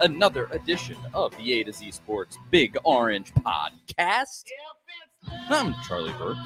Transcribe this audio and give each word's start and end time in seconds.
another 0.00 0.46
edition 0.52 0.96
of 1.12 1.36
the 1.36 1.60
A 1.60 1.64
to 1.64 1.72
Z 1.72 1.90
Sports 1.90 2.38
Big 2.50 2.76
Orange 2.84 3.32
Podcast. 3.34 4.44
I'm 5.48 5.74
Charlie 5.86 6.12
Burris, 6.12 6.38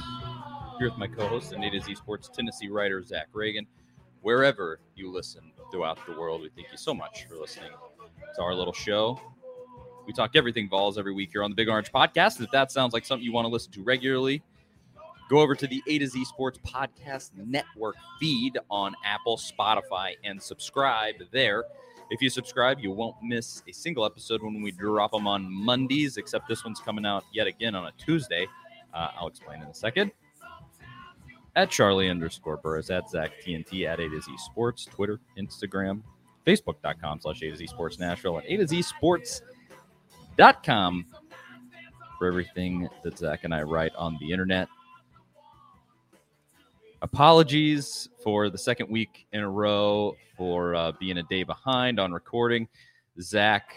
here 0.79 0.89
with 0.89 0.99
my 0.99 1.07
co-host 1.07 1.53
and 1.53 1.63
A 1.65 1.71
to 1.71 1.81
Z 1.81 1.95
Sports 1.95 2.29
Tennessee 2.35 2.69
writer 2.69 3.03
Zach 3.05 3.29
Ragan. 3.33 3.67
Wherever 4.23 4.81
you 4.97 5.13
listen 5.13 5.53
throughout 5.71 5.99
the 6.07 6.19
world, 6.19 6.41
we 6.41 6.49
thank 6.57 6.69
you 6.73 6.79
so 6.79 6.95
much 6.95 7.27
for 7.29 7.37
listening 7.37 7.71
to 8.35 8.43
our 8.43 8.55
little 8.55 8.73
show. 8.73 9.21
We 10.07 10.13
talk 10.13 10.33
everything 10.35 10.69
Vols 10.69 10.99
every 10.99 11.15
week 11.15 11.31
here 11.33 11.43
on 11.43 11.51
the 11.51 11.57
Big 11.57 11.69
Orange 11.69 11.93
Podcast. 11.93 12.41
If 12.41 12.51
that 12.51 12.73
sounds 12.73 12.93
like 12.93 13.05
something 13.05 13.25
you 13.25 13.33
want 13.33 13.45
to 13.47 13.51
listen 13.51 13.71
to 13.73 13.83
regularly, 13.83 14.43
go 15.31 15.41
over 15.41 15.55
to 15.55 15.67
the 15.67 15.81
A 15.89 15.99
to 15.99 16.07
Z 16.09 16.25
Sports 16.25 16.59
Podcast 16.67 17.31
Network 17.37 17.95
feed 18.19 18.59
on 18.69 18.95
Apple, 19.05 19.37
Spotify, 19.37 20.15
and 20.25 20.43
subscribe 20.43 21.15
there. 21.31 21.65
If 22.11 22.21
you 22.21 22.29
subscribe, 22.31 22.79
you 22.81 22.91
won't 22.91 23.17
miss 23.23 23.63
a 23.69 23.73
single 23.73 24.05
episode 24.05 24.43
when 24.43 24.61
we 24.63 24.71
drop 24.71 25.13
them 25.13 25.27
on 25.27 25.51
Mondays, 25.51 26.17
except 26.17 26.49
this 26.49 26.65
one's 26.65 26.81
coming 26.81 27.07
out 27.07 27.25
yet 27.33 27.47
again 27.47 27.75
on 27.75 27.87
a 27.87 27.93
Tuesday. 27.99 28.47
Uh, 28.93 29.09
I'll 29.19 29.29
explain 29.29 29.63
in 29.63 29.69
a 29.69 29.75
second. 29.75 30.13
At 31.57 31.71
Charlie 31.71 32.11
underscore 32.11 32.57
Burris, 32.57 32.91
at 32.91 33.09
Zach 33.09 33.31
TNT, 33.45 33.87
at 33.87 34.01
A 34.01 34.09
to 34.09 34.21
Z 34.21 34.31
Sports, 34.39 34.85
Twitter, 34.85 35.21
Instagram, 35.39 36.03
Facebook.com 36.47 37.21
slash 37.21 37.43
A 37.43 37.51
to 37.51 37.57
Z 37.57 37.69
Sports 37.69 37.99
Nashville, 37.99 38.39
and 38.39 38.47
A 38.47 38.57
to 38.59 38.67
Z 38.67 38.83
Sports.com 38.83 39.47
for 42.19 42.27
everything 42.27 42.89
that 43.03 43.19
Zach 43.19 43.45
and 43.45 43.55
I 43.55 43.63
write 43.63 43.95
on 43.97 44.19
the 44.21 44.31
internet 44.33 44.69
apologies 47.05 48.09
for 48.23 48.49
the 48.49 48.57
second 48.57 48.89
week 48.89 49.27
in 49.35 49.41
a 49.41 49.49
row 49.49 50.17
for 50.39 50.75
uh, 50.75 50.91
being 50.99 51.19
a 51.19 51.23
day 51.25 51.43
behind 51.43 52.01
on 52.01 52.11
recording. 52.13 52.67
Zach 53.21 53.77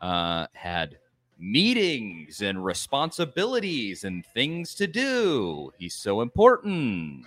uh, 0.00 0.46
had 0.54 0.96
meetings 1.38 2.40
and 2.40 2.64
responsibilities 2.64 4.04
and 4.04 4.24
things 4.32 4.74
to 4.76 4.86
do. 4.86 5.72
He's 5.78 5.94
so 5.94 6.22
important. 6.22 7.26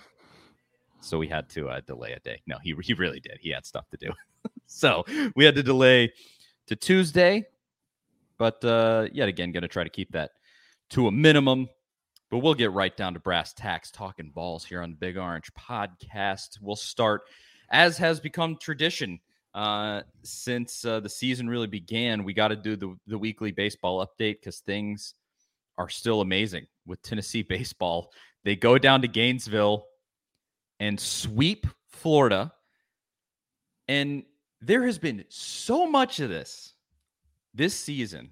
So 1.00 1.18
we 1.18 1.28
had 1.28 1.48
to 1.50 1.68
uh, 1.68 1.80
delay 1.86 2.14
a 2.14 2.18
day. 2.18 2.42
No, 2.48 2.56
he, 2.60 2.74
he 2.82 2.94
really 2.94 3.20
did. 3.20 3.38
He 3.40 3.50
had 3.50 3.64
stuff 3.64 3.88
to 3.90 3.96
do. 3.96 4.10
so 4.66 5.04
we 5.36 5.44
had 5.44 5.54
to 5.54 5.62
delay 5.62 6.12
to 6.66 6.74
Tuesday. 6.74 7.46
But 8.38 8.64
uh, 8.64 9.06
yet 9.12 9.28
again, 9.28 9.52
going 9.52 9.62
to 9.62 9.68
try 9.68 9.84
to 9.84 9.90
keep 9.90 10.10
that 10.12 10.32
to 10.90 11.06
a 11.06 11.12
minimum. 11.12 11.68
But 12.30 12.38
we'll 12.38 12.54
get 12.54 12.72
right 12.72 12.94
down 12.94 13.14
to 13.14 13.20
brass 13.20 13.52
tacks 13.54 13.90
talking 13.90 14.30
Vols 14.34 14.64
here 14.64 14.82
on 14.82 14.90
the 14.90 14.96
Big 14.96 15.16
Orange 15.16 15.50
podcast. 15.54 16.58
We'll 16.60 16.76
start, 16.76 17.22
as 17.70 17.96
has 17.98 18.20
become 18.20 18.56
tradition 18.60 19.18
uh, 19.54 20.02
since 20.22 20.84
uh, 20.84 21.00
the 21.00 21.08
season 21.08 21.48
really 21.48 21.66
began. 21.66 22.24
We 22.24 22.34
got 22.34 22.48
to 22.48 22.56
do 22.56 22.76
the, 22.76 22.96
the 23.06 23.18
weekly 23.18 23.50
baseball 23.50 24.06
update 24.06 24.40
because 24.40 24.58
things 24.58 25.14
are 25.78 25.88
still 25.88 26.20
amazing 26.20 26.66
with 26.86 27.00
Tennessee 27.02 27.42
baseball. 27.48 28.12
They 28.44 28.56
go 28.56 28.78
down 28.78 29.02
to 29.02 29.08
Gainesville 29.08 29.86
and 30.80 30.98
sweep 30.98 31.66
Florida. 31.88 32.52
And 33.88 34.24
there 34.60 34.84
has 34.84 34.98
been 34.98 35.24
so 35.28 35.86
much 35.86 36.20
of 36.20 36.28
this 36.28 36.74
this 37.54 37.74
season 37.74 38.30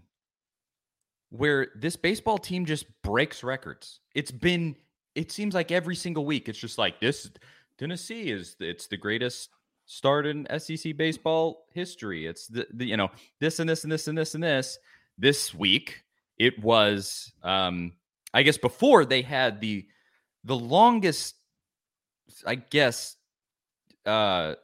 where 1.31 1.69
this 1.75 1.97
baseball 1.97 2.39
team 2.39 2.65
just 2.65 2.87
breaks 3.03 3.43
records. 3.43 4.00
It's 4.15 4.31
been 4.31 4.77
it 5.15 5.33
seems 5.33 5.55
like 5.55 5.73
every 5.73 5.97
single 5.97 6.25
week 6.25 6.49
it's 6.49 6.59
just 6.59 6.78
like 6.78 7.00
this 7.00 7.31
Tennessee 7.78 8.31
is 8.31 8.56
it's 8.61 8.87
the 8.87 8.97
greatest 8.97 9.50
start 9.87 10.27
in 10.27 10.47
SEC 10.59 10.97
baseball 10.97 11.67
history. 11.73 12.27
It's 12.27 12.47
the, 12.47 12.67
the 12.73 12.87
you 12.87 12.97
know 12.97 13.11
this 13.41 13.59
and 13.59 13.69
this 13.69 13.84
and 13.84 13.93
this 13.93 14.09
and 14.09 14.17
this 14.17 14.34
and 14.34 14.45
this. 14.45 14.78
This 15.19 15.55
week 15.55 16.03
it 16.39 16.59
was 16.62 17.33
um 17.43 17.93
I 18.34 18.43
guess 18.43 18.59
before 18.59 19.05
they 19.05 19.23
had 19.23 19.61
the 19.61 19.87
the 20.45 20.56
longest 20.56 21.37
I 22.47 22.56
guess 22.56 23.17
uh 24.05 24.55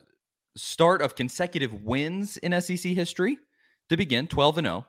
start 0.57 1.01
of 1.01 1.15
consecutive 1.15 1.73
wins 1.83 2.37
in 2.37 2.61
SEC 2.61 2.93
history 2.93 3.39
to 3.89 3.97
begin 3.97 4.27
12 4.27 4.59
and 4.59 4.67
0 4.67 4.87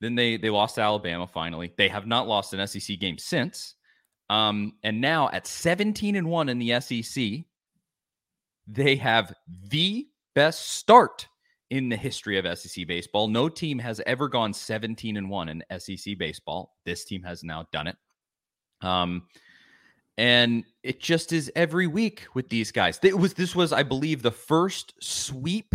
then 0.00 0.14
they 0.14 0.36
they 0.36 0.50
lost 0.50 0.76
to 0.76 0.80
Alabama 0.80 1.26
finally. 1.26 1.72
They 1.76 1.88
have 1.88 2.06
not 2.06 2.28
lost 2.28 2.54
an 2.54 2.66
SEC 2.66 2.98
game 2.98 3.18
since. 3.18 3.74
Um, 4.30 4.74
and 4.82 5.00
now 5.00 5.30
at 5.30 5.46
17 5.46 6.14
and 6.14 6.28
1 6.28 6.48
in 6.50 6.58
the 6.58 6.80
SEC, 6.80 7.44
they 8.66 8.96
have 8.96 9.32
the 9.70 10.06
best 10.34 10.68
start 10.68 11.26
in 11.70 11.88
the 11.88 11.96
history 11.96 12.38
of 12.38 12.58
SEC 12.58 12.86
baseball. 12.86 13.28
No 13.28 13.48
team 13.48 13.78
has 13.78 14.00
ever 14.06 14.28
gone 14.28 14.52
17 14.52 15.16
and 15.16 15.30
1 15.30 15.48
in 15.48 15.62
SEC 15.78 16.18
baseball. 16.18 16.76
This 16.84 17.04
team 17.04 17.22
has 17.22 17.42
now 17.42 17.66
done 17.72 17.86
it. 17.86 17.96
Um, 18.82 19.26
and 20.18 20.64
it 20.82 21.00
just 21.00 21.32
is 21.32 21.50
every 21.54 21.86
week 21.86 22.26
with 22.34 22.48
these 22.48 22.72
guys. 22.72 22.98
It 23.02 23.16
was 23.16 23.34
this 23.34 23.54
was, 23.54 23.72
I 23.72 23.82
believe, 23.82 24.22
the 24.22 24.30
first 24.30 24.94
sweep 25.00 25.74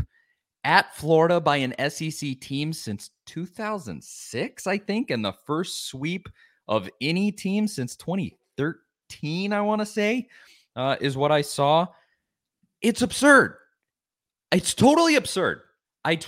at 0.64 0.96
Florida 0.96 1.40
by 1.40 1.58
an 1.58 1.74
SEC 1.90 2.40
team 2.40 2.74
since 2.74 3.12
2006, 3.26 4.68
I 4.68 4.78
think, 4.78 5.12
and 5.12 5.24
the 5.24 5.34
first 5.46 5.88
sweep 5.88 6.30
of 6.68 6.90
any 7.02 7.32
team 7.32 7.68
since 7.68 7.96
2013, 7.96 9.54
I 9.54 9.62
want 9.62 9.82
to 9.82 9.86
say, 9.86 10.28
uh, 10.76 10.96
is 11.02 11.18
what 11.18 11.32
I 11.32 11.42
saw. 11.42 11.88
It's 12.82 13.02
absurd. 13.02 13.58
It's 14.52 14.74
totally 14.74 15.16
absurd. 15.16 15.62
I 16.06 16.20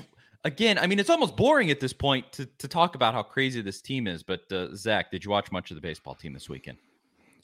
again, 0.43 0.77
I 0.77 0.87
mean, 0.87 0.99
it's 0.99 1.09
almost 1.09 1.35
boring 1.35 1.69
at 1.69 1.79
this 1.79 1.93
point 1.93 2.31
to 2.33 2.45
to 2.45 2.67
talk 2.67 2.95
about 2.95 3.13
how 3.13 3.23
crazy 3.23 3.61
this 3.61 3.81
team 3.81 4.07
is. 4.07 4.23
But 4.23 4.51
uh, 4.51 4.75
Zach, 4.75 5.11
did 5.11 5.23
you 5.23 5.31
watch 5.31 5.51
much 5.51 5.71
of 5.71 5.75
the 5.75 5.81
baseball 5.81 6.15
team 6.15 6.33
this 6.33 6.49
weekend? 6.49 6.77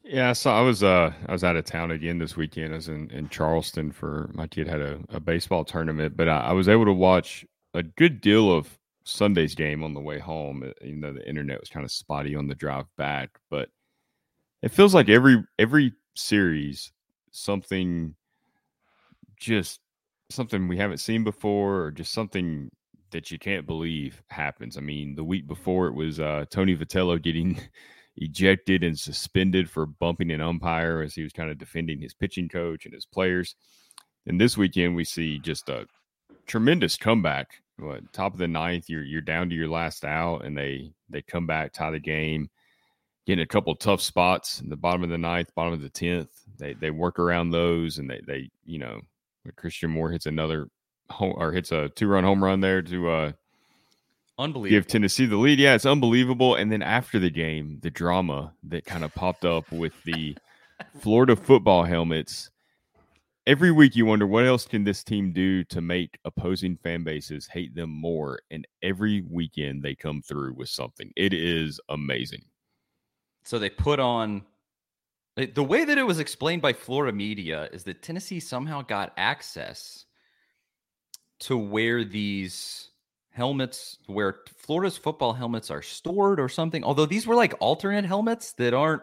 Yeah, 0.03 0.33
so 0.33 0.51
I 0.51 0.61
was 0.61 0.83
uh 0.83 1.13
I 1.27 1.31
was 1.31 1.43
out 1.43 1.55
of 1.55 1.65
town 1.65 1.91
again 1.91 2.17
this 2.17 2.35
weekend. 2.35 2.73
I 2.73 2.77
was 2.77 2.87
in, 2.87 3.09
in 3.11 3.29
Charleston 3.29 3.91
for 3.91 4.29
my 4.33 4.47
kid 4.47 4.67
had 4.67 4.81
a, 4.81 4.99
a 5.09 5.19
baseball 5.19 5.63
tournament, 5.63 6.17
but 6.17 6.27
I, 6.27 6.39
I, 6.39 6.51
was 6.53 6.67
able 6.67 6.85
to 6.85 6.93
watch 6.93 7.45
a 7.75 7.83
good 7.83 8.19
deal 8.19 8.51
of 8.51 8.79
Sunday's 9.03 9.53
game 9.55 9.83
on 9.83 9.93
the 9.93 10.01
way 10.01 10.17
home. 10.17 10.63
Uh, 10.63 10.71
you 10.85 10.95
know, 10.95 11.13
the 11.13 11.27
internet 11.27 11.59
was 11.59 11.69
kind 11.69 11.85
of 11.85 11.91
spotty 11.91 12.35
on 12.35 12.47
the 12.47 12.55
drive 12.55 12.85
back, 12.97 13.29
but 13.49 13.69
it 14.63 14.71
feels 14.71 14.93
like 14.95 15.07
every 15.09 15.43
every 15.59 15.93
series 16.15 16.91
something 17.31 18.15
just 19.39 19.79
something 20.29 20.67
we 20.67 20.77
haven't 20.77 20.99
seen 20.99 21.23
before 21.23 21.81
or 21.81 21.91
just 21.91 22.11
something 22.13 22.69
that 23.11 23.29
you 23.31 23.37
can't 23.37 23.67
believe 23.67 24.21
happens. 24.29 24.77
I 24.77 24.81
mean, 24.81 25.15
the 25.15 25.23
week 25.23 25.47
before 25.47 25.87
it 25.87 25.93
was 25.93 26.19
uh 26.19 26.45
Tony 26.49 26.75
Vitello 26.75 27.21
getting 27.21 27.59
ejected 28.17 28.83
and 28.83 28.97
suspended 28.97 29.69
for 29.69 29.85
bumping 29.85 30.31
an 30.31 30.41
umpire 30.41 31.01
as 31.01 31.15
he 31.15 31.23
was 31.23 31.33
kind 31.33 31.49
of 31.49 31.57
defending 31.57 31.99
his 31.99 32.13
pitching 32.13 32.49
coach 32.49 32.85
and 32.85 32.93
his 32.93 33.05
players. 33.05 33.55
And 34.27 34.39
this 34.39 34.57
weekend, 34.57 34.95
we 34.95 35.03
see 35.03 35.39
just 35.39 35.69
a 35.69 35.87
tremendous 36.45 36.97
comeback. 36.97 37.47
What, 37.77 38.11
top 38.13 38.33
of 38.33 38.39
the 38.39 38.47
ninth, 38.47 38.89
you're 38.89 39.03
you're 39.03 39.21
down 39.21 39.49
to 39.49 39.55
your 39.55 39.69
last 39.69 40.05
out, 40.05 40.45
and 40.45 40.55
they 40.55 40.93
they 41.09 41.21
come 41.23 41.47
back, 41.47 41.73
tie 41.73 41.89
the 41.91 41.99
game, 41.99 42.49
getting 43.25 43.43
a 43.43 43.47
couple 43.47 43.73
tough 43.75 44.01
spots 44.01 44.61
in 44.61 44.69
the 44.69 44.75
bottom 44.75 45.03
of 45.03 45.09
the 45.09 45.17
ninth, 45.17 45.53
bottom 45.55 45.73
of 45.73 45.81
the 45.81 45.89
tenth. 45.89 46.29
They 46.59 46.73
they 46.73 46.91
work 46.91 47.17
around 47.17 47.49
those, 47.49 47.97
and 47.97 48.09
they 48.09 48.21
they 48.27 48.49
you 48.65 48.77
know 48.77 49.01
Christian 49.55 49.89
Moore 49.89 50.11
hits 50.11 50.27
another 50.27 50.67
home 51.09 51.33
or 51.35 51.51
hits 51.51 51.71
a 51.71 51.89
two 51.89 52.07
run 52.07 52.23
home 52.23 52.43
run 52.43 52.59
there 52.59 52.81
to 52.83 53.09
uh 53.09 53.31
Unbelievable. 54.41 54.75
Give 54.75 54.87
Tennessee 54.87 55.27
the 55.27 55.37
lead. 55.37 55.59
Yeah, 55.59 55.75
it's 55.75 55.85
unbelievable. 55.85 56.55
And 56.55 56.71
then 56.71 56.81
after 56.81 57.19
the 57.19 57.29
game, 57.29 57.77
the 57.81 57.91
drama 57.91 58.53
that 58.63 58.85
kind 58.85 59.03
of 59.03 59.13
popped 59.13 59.45
up 59.45 59.71
with 59.71 59.93
the 60.03 60.35
Florida 60.99 61.35
football 61.35 61.83
helmets. 61.83 62.49
Every 63.45 63.71
week 63.71 63.95
you 63.95 64.07
wonder 64.07 64.25
what 64.25 64.45
else 64.45 64.65
can 64.65 64.83
this 64.83 65.03
team 65.03 65.31
do 65.31 65.63
to 65.65 65.79
make 65.79 66.17
opposing 66.25 66.77
fan 66.77 67.03
bases 67.03 67.47
hate 67.47 67.75
them 67.75 67.91
more. 67.91 68.39
And 68.49 68.67
every 68.81 69.21
weekend 69.29 69.83
they 69.83 69.93
come 69.93 70.23
through 70.23 70.55
with 70.55 70.69
something. 70.69 71.11
It 71.15 71.33
is 71.33 71.79
amazing. 71.89 72.43
So 73.43 73.59
they 73.59 73.69
put 73.69 73.99
on 73.99 74.43
the 75.35 75.63
way 75.63 75.85
that 75.85 75.97
it 75.97 76.03
was 76.03 76.19
explained 76.19 76.63
by 76.63 76.73
Florida 76.73 77.15
media 77.15 77.69
is 77.71 77.83
that 77.83 78.01
Tennessee 78.01 78.39
somehow 78.39 78.81
got 78.81 79.13
access 79.17 80.05
to 81.41 81.57
where 81.57 82.03
these 82.03 82.90
helmets 83.31 83.97
where 84.07 84.39
Florida's 84.57 84.97
football 84.97 85.33
helmets 85.33 85.71
are 85.71 85.81
stored 85.81 86.39
or 86.39 86.49
something. 86.49 86.83
Although 86.83 87.05
these 87.05 87.25
were 87.25 87.35
like 87.35 87.53
alternate 87.59 88.05
helmets 88.05 88.53
that 88.53 88.73
aren't 88.73 89.01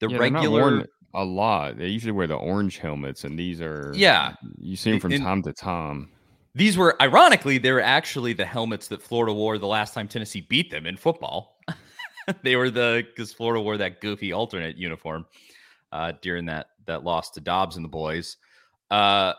the 0.00 0.08
yeah, 0.08 0.18
regular. 0.18 0.86
a 1.14 1.24
lot. 1.24 1.78
They 1.78 1.88
usually 1.88 2.12
wear 2.12 2.26
the 2.26 2.34
orange 2.34 2.78
helmets, 2.78 3.24
and 3.24 3.38
these 3.38 3.60
are 3.60 3.92
yeah. 3.94 4.34
You 4.58 4.76
see 4.76 4.92
them 4.92 5.00
from 5.00 5.12
and 5.12 5.22
time 5.22 5.42
to 5.42 5.52
time. 5.52 6.10
These 6.54 6.76
were 6.76 7.00
ironically 7.00 7.58
they 7.58 7.72
were 7.72 7.80
actually 7.80 8.34
the 8.34 8.44
helmets 8.44 8.88
that 8.88 9.02
Florida 9.02 9.32
wore 9.32 9.58
the 9.58 9.66
last 9.66 9.94
time 9.94 10.08
Tennessee 10.08 10.42
beat 10.42 10.70
them 10.70 10.86
in 10.86 10.96
football. 10.96 11.58
they 12.42 12.56
were 12.56 12.70
the 12.70 13.06
because 13.06 13.32
Florida 13.32 13.60
wore 13.60 13.78
that 13.78 14.00
goofy 14.00 14.32
alternate 14.32 14.76
uniform 14.76 15.26
uh, 15.92 16.12
during 16.20 16.46
that 16.46 16.68
that 16.86 17.04
loss 17.04 17.30
to 17.30 17.40
Dobbs 17.40 17.76
and 17.76 17.84
the 17.84 17.88
boys. 17.88 18.36
Uh, 18.90 19.32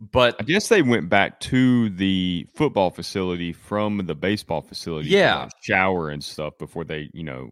But 0.00 0.36
I 0.40 0.44
guess 0.44 0.68
they 0.68 0.82
went 0.82 1.08
back 1.08 1.40
to 1.40 1.88
the 1.90 2.46
football 2.54 2.90
facility 2.90 3.52
from 3.52 3.98
the 3.98 4.14
baseball 4.14 4.60
facility. 4.60 5.08
Yeah. 5.08 5.48
shower 5.62 6.10
and 6.10 6.22
stuff 6.22 6.58
before 6.58 6.84
they, 6.84 7.10
you 7.12 7.24
know. 7.24 7.50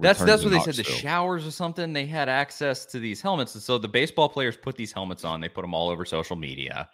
That's 0.00 0.20
that's 0.22 0.44
what 0.44 0.50
they 0.50 0.60
said. 0.60 0.74
The 0.74 0.84
showers 0.84 1.46
or 1.46 1.50
something. 1.50 1.92
They 1.92 2.06
had 2.06 2.28
access 2.28 2.86
to 2.86 2.98
these 2.98 3.20
helmets, 3.20 3.54
and 3.54 3.62
so 3.62 3.76
the 3.76 3.88
baseball 3.88 4.28
players 4.28 4.56
put 4.56 4.76
these 4.76 4.92
helmets 4.92 5.24
on. 5.24 5.40
They 5.40 5.48
put 5.48 5.62
them 5.62 5.74
all 5.74 5.90
over 5.90 6.04
social 6.04 6.36
media, 6.36 6.88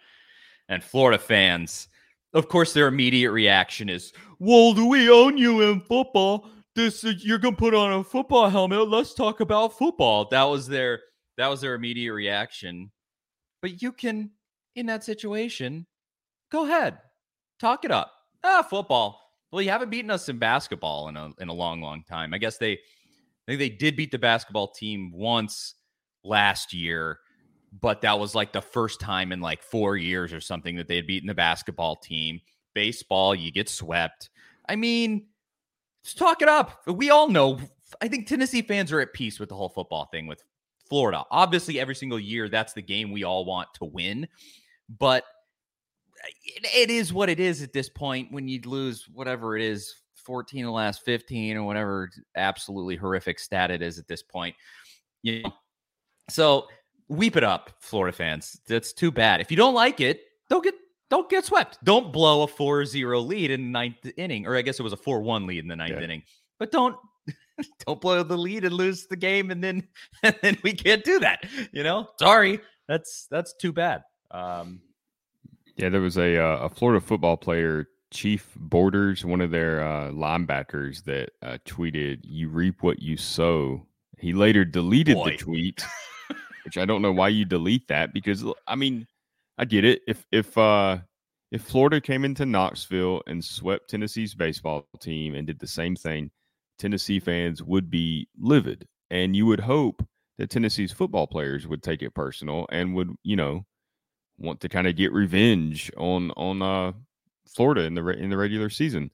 and 0.67 0.83
Florida 0.83 1.17
fans, 1.17 1.87
of 2.33 2.49
course, 2.49 2.73
their 2.73 2.87
immediate 2.87 3.31
reaction 3.31 3.87
is, 3.87 4.11
"Well, 4.39 4.73
do 4.73 4.87
we 4.87 5.09
own 5.09 5.37
you 5.37 5.61
in 5.61 5.81
football? 5.81 6.49
This 6.75 7.03
is, 7.03 7.23
you're 7.23 7.37
gonna 7.37 7.55
put 7.55 7.73
on 7.73 7.93
a 7.93 8.03
football 8.03 8.49
helmet. 8.49 8.89
Let's 8.89 9.13
talk 9.13 9.39
about 9.39 9.77
football." 9.77 10.27
That 10.29 10.43
was 10.43 10.67
their 10.67 11.01
that 11.37 11.47
was 11.47 11.61
their 11.61 11.75
immediate 11.75 12.13
reaction. 12.13 12.91
But 13.61 13.81
you 13.81 13.91
can, 13.91 14.31
in 14.77 14.85
that 14.85 15.03
situation, 15.03 15.85
go 16.51 16.65
ahead, 16.65 16.99
talk 17.59 17.83
it 17.83 17.91
up. 17.91 18.13
Ah, 18.43 18.61
football. 18.61 19.19
Well, 19.51 19.61
you 19.61 19.69
haven't 19.69 19.89
beaten 19.89 20.11
us 20.11 20.29
in 20.29 20.37
basketball 20.37 21.07
in 21.09 21.17
a 21.17 21.31
in 21.39 21.49
a 21.49 21.53
long, 21.53 21.81
long 21.81 22.03
time. 22.03 22.33
I 22.33 22.37
guess 22.37 22.57
they 22.57 22.73
I 22.73 22.77
think 23.47 23.59
they 23.59 23.69
did 23.69 23.95
beat 23.95 24.11
the 24.11 24.19
basketball 24.19 24.69
team 24.69 25.11
once 25.13 25.75
last 26.23 26.73
year, 26.73 27.19
but 27.81 28.01
that 28.01 28.19
was 28.19 28.35
like 28.35 28.51
the 28.51 28.61
first 28.61 28.99
time 28.99 29.31
in 29.31 29.41
like 29.41 29.63
four 29.63 29.97
years 29.97 30.33
or 30.33 30.41
something 30.41 30.75
that 30.75 30.87
they 30.87 30.97
had 30.97 31.07
beaten 31.07 31.27
the 31.27 31.33
basketball 31.33 31.95
team. 31.95 32.39
Baseball, 32.75 33.33
you 33.33 33.51
get 33.51 33.69
swept. 33.69 34.29
I 34.69 34.75
mean, 34.75 35.27
just 36.03 36.17
talk 36.17 36.41
it 36.41 36.49
up. 36.49 36.81
We 36.85 37.09
all 37.09 37.29
know. 37.29 37.59
I 38.01 38.09
think 38.09 38.27
Tennessee 38.27 38.61
fans 38.61 38.91
are 38.91 38.99
at 38.99 39.13
peace 39.13 39.39
with 39.39 39.49
the 39.49 39.55
whole 39.55 39.69
football 39.69 40.07
thing 40.11 40.27
with 40.27 40.43
Florida. 40.87 41.23
Obviously, 41.31 41.79
every 41.79 41.95
single 41.95 42.19
year, 42.19 42.49
that's 42.49 42.73
the 42.73 42.81
game 42.81 43.11
we 43.11 43.23
all 43.23 43.45
want 43.45 43.69
to 43.75 43.85
win. 43.85 44.27
But 44.89 45.23
eh, 46.23 46.29
it, 46.45 46.89
it 46.89 46.89
is 46.91 47.13
what 47.13 47.29
it 47.29 47.39
is 47.39 47.61
at 47.61 47.73
this 47.73 47.89
point 47.89 48.31
when 48.31 48.47
you 48.47 48.61
lose 48.65 49.05
whatever 49.13 49.55
it 49.55 49.63
is 49.63 49.93
14 50.25 50.65
of 50.65 50.67
the 50.67 50.71
last 50.71 51.05
15 51.05 51.55
or 51.55 51.63
whatever 51.63 52.09
absolutely 52.35 52.97
horrific 52.97 53.39
stat 53.39 53.71
it 53.71 53.81
is 53.81 53.97
at 53.97 54.07
this 54.09 54.21
point 54.21 54.53
you 55.23 55.41
know? 55.43 55.53
So 56.29 56.67
weep 57.07 57.37
it 57.37 57.43
up 57.45 57.71
florida 57.79 58.15
fans. 58.15 58.59
That's 58.67 58.91
too 58.91 59.09
bad. 59.09 59.39
If 59.39 59.51
you 59.51 59.57
don't 59.57 59.73
like 59.73 60.01
it 60.01 60.21
don't 60.49 60.63
get 60.63 60.73
don't 61.09 61.29
get 61.29 61.45
swept. 61.45 61.77
Don't 61.85 62.11
blow 62.11 62.43
a 62.43 62.47
4-0 62.47 63.25
lead 63.25 63.51
in 63.51 63.61
the 63.61 63.69
ninth 63.69 64.05
inning 64.17 64.45
or 64.45 64.57
i 64.57 64.61
guess 64.61 64.79
it 64.79 64.83
was 64.83 64.91
a 64.93 64.97
4-1 64.97 65.47
lead 65.47 65.59
in 65.59 65.67
the 65.69 65.75
ninth 65.77 65.93
Yeah. 65.97 66.03
inning 66.03 66.23
but 66.59 66.71
don't 66.71 66.97
don't 67.85 68.01
blow 68.01 68.21
the 68.23 68.37
lead 68.37 68.65
and 68.65 68.73
lose 68.73 69.07
the 69.07 69.15
game 69.15 69.49
and 69.51 69.63
then 69.63 69.87
and 70.23 70.35
then 70.41 70.57
we 70.63 70.73
can't 70.73 71.05
do 71.05 71.19
that 71.19 71.45
you 71.71 71.83
know? 71.83 72.09
Sorry. 72.19 72.59
That's 72.89 73.27
that's 73.31 73.53
too 73.53 73.71
bad 73.71 74.03
um 74.31 74.81
Yeah, 75.75 75.89
there 75.89 76.01
was 76.01 76.17
a 76.17 76.37
uh, 76.37 76.57
a 76.65 76.69
Florida 76.69 76.99
football 76.99 77.37
player, 77.37 77.87
Chief 78.11 78.53
Borders, 78.55 79.23
one 79.25 79.41
of 79.41 79.51
their 79.51 79.81
uh, 79.81 80.11
linebackers, 80.11 81.03
that 81.03 81.31
uh, 81.41 81.57
tweeted, 81.65 82.19
"You 82.23 82.49
reap 82.49 82.83
what 82.83 83.01
you 83.01 83.17
sow." 83.17 83.85
He 84.17 84.33
later 84.33 84.65
deleted 84.65 85.15
Boy. 85.15 85.31
the 85.31 85.37
tweet, 85.37 85.85
which 86.65 86.77
I 86.77 86.85
don't 86.85 87.01
know 87.01 87.11
why 87.11 87.29
you 87.29 87.45
delete 87.45 87.87
that 87.89 88.13
because 88.13 88.43
I 88.65 88.75
mean, 88.75 89.07
I 89.57 89.65
get 89.65 89.85
it. 89.85 90.01
If 90.07 90.25
if 90.31 90.57
uh, 90.57 90.97
if 91.51 91.61
Florida 91.61 92.01
came 92.01 92.25
into 92.25 92.45
Knoxville 92.45 93.21
and 93.27 93.43
swept 93.43 93.89
Tennessee's 93.89 94.33
baseball 94.33 94.87
team 94.99 95.35
and 95.35 95.47
did 95.47 95.59
the 95.59 95.67
same 95.67 95.95
thing, 95.95 96.31
Tennessee 96.77 97.19
fans 97.19 97.63
would 97.63 97.89
be 97.89 98.27
livid, 98.37 98.87
and 99.09 99.35
you 99.35 99.45
would 99.45 99.61
hope 99.61 100.05
that 100.37 100.49
Tennessee's 100.49 100.91
football 100.91 101.27
players 101.27 101.67
would 101.67 101.81
take 101.81 102.01
it 102.01 102.13
personal 102.13 102.67
and 102.71 102.93
would, 102.95 103.15
you 103.23 103.35
know, 103.35 103.65
want 104.39 104.61
to 104.61 104.69
kind 104.69 104.87
of 104.87 104.95
get 104.95 105.13
revenge 105.13 105.91
on 105.97 106.31
on 106.31 106.61
uh 106.61 106.91
Florida 107.47 107.83
in 107.83 107.95
the 107.95 108.03
re- 108.03 108.19
in 108.19 108.29
the 108.29 108.37
regular 108.37 108.69
season. 108.69 109.11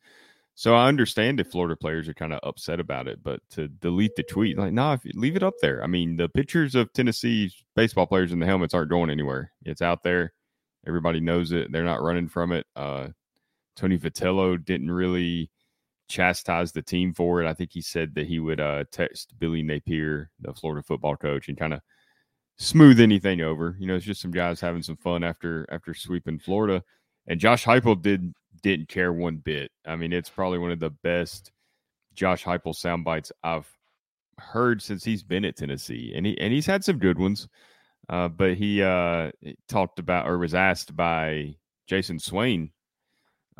So 0.55 0.75
I 0.75 0.87
understand 0.87 1.39
if 1.39 1.47
Florida 1.47 1.75
players 1.75 2.07
are 2.07 2.13
kind 2.13 2.31
of 2.31 2.39
upset 2.43 2.79
about 2.79 3.07
it, 3.07 3.23
but 3.23 3.39
to 3.51 3.67
delete 3.67 4.15
the 4.15 4.23
tweet, 4.23 4.57
like, 4.57 4.71
nah, 4.71 4.93
if 4.93 5.03
you 5.03 5.11
leave 5.15 5.35
it 5.35 5.41
up 5.41 5.55
there. 5.61 5.83
I 5.83 5.87
mean, 5.87 6.15
the 6.15 6.29
pictures 6.29 6.75
of 6.75 6.93
Tennessee's 6.93 7.63
baseball 7.75 8.05
players 8.05 8.31
in 8.31 8.39
the 8.39 8.45
helmets 8.45 8.75
aren't 8.75 8.91
going 8.91 9.09
anywhere. 9.09 9.51
It's 9.65 9.81
out 9.81 10.03
there. 10.03 10.33
Everybody 10.85 11.21
knows 11.21 11.51
it. 11.51 11.71
They're 11.71 11.83
not 11.83 12.03
running 12.03 12.27
from 12.27 12.51
it. 12.51 12.67
Uh, 12.75 13.09
Tony 13.75 13.97
Vitello 13.97 14.63
didn't 14.63 14.91
really 14.91 15.49
chastise 16.07 16.71
the 16.71 16.83
team 16.83 17.13
for 17.13 17.41
it. 17.41 17.47
I 17.47 17.53
think 17.53 17.71
he 17.71 17.81
said 17.81 18.13
that 18.15 18.27
he 18.27 18.37
would 18.39 18.59
uh, 18.59 18.83
text 18.91 19.33
Billy 19.39 19.63
Napier, 19.63 20.29
the 20.39 20.53
Florida 20.53 20.83
football 20.83 21.15
coach, 21.15 21.47
and 21.47 21.57
kind 21.57 21.73
of 21.73 21.81
smooth 22.57 22.99
anything 22.99 23.41
over. 23.41 23.75
You 23.79 23.87
know, 23.87 23.95
it's 23.95 24.05
just 24.05 24.21
some 24.21 24.31
guys 24.31 24.61
having 24.61 24.83
some 24.83 24.97
fun 24.97 25.23
after 25.23 25.65
after 25.71 25.93
sweeping 25.93 26.39
Florida. 26.39 26.83
And 27.27 27.39
Josh 27.39 27.65
Heupel 27.65 28.01
did 28.01 28.33
didn't 28.61 28.89
care 28.89 29.13
one 29.13 29.37
bit. 29.37 29.71
I 29.85 29.95
mean, 29.95 30.13
it's 30.13 30.29
probably 30.29 30.59
one 30.59 30.71
of 30.71 30.79
the 30.79 30.89
best 30.89 31.51
Josh 32.13 32.43
Heupel 32.43 32.75
sound 32.75 33.03
bites 33.03 33.31
I've 33.43 33.67
heard 34.39 34.81
since 34.81 35.03
he's 35.03 35.23
been 35.23 35.45
at 35.45 35.57
Tennessee, 35.57 36.13
and 36.15 36.25
he 36.25 36.37
and 36.39 36.53
he's 36.53 36.65
had 36.65 36.83
some 36.83 36.99
good 36.99 37.19
ones. 37.19 37.47
Uh, 38.09 38.27
but 38.27 38.55
he 38.55 38.81
uh, 38.81 39.31
talked 39.69 39.97
about 39.97 40.27
or 40.27 40.37
was 40.37 40.53
asked 40.53 40.95
by 40.95 41.55
Jason 41.87 42.19
Swain 42.19 42.71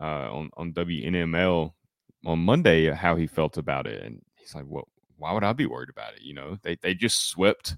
uh, 0.02 0.30
on 0.32 0.50
on 0.58 0.74
WNML 0.74 1.74
on 2.26 2.40
Monday 2.40 2.92
how 2.92 3.16
he 3.16 3.28
felt 3.28 3.58
about 3.58 3.88
it, 3.88 4.04
and 4.04 4.22
he's 4.36 4.54
like, 4.54 4.66
"Well, 4.68 4.88
why 5.18 5.32
would 5.34 5.44
I 5.44 5.54
be 5.54 5.66
worried 5.66 5.90
about 5.90 6.14
it? 6.16 6.22
You 6.22 6.34
know, 6.34 6.58
they 6.62 6.76
they 6.82 6.94
just 6.94 7.30
swept 7.30 7.78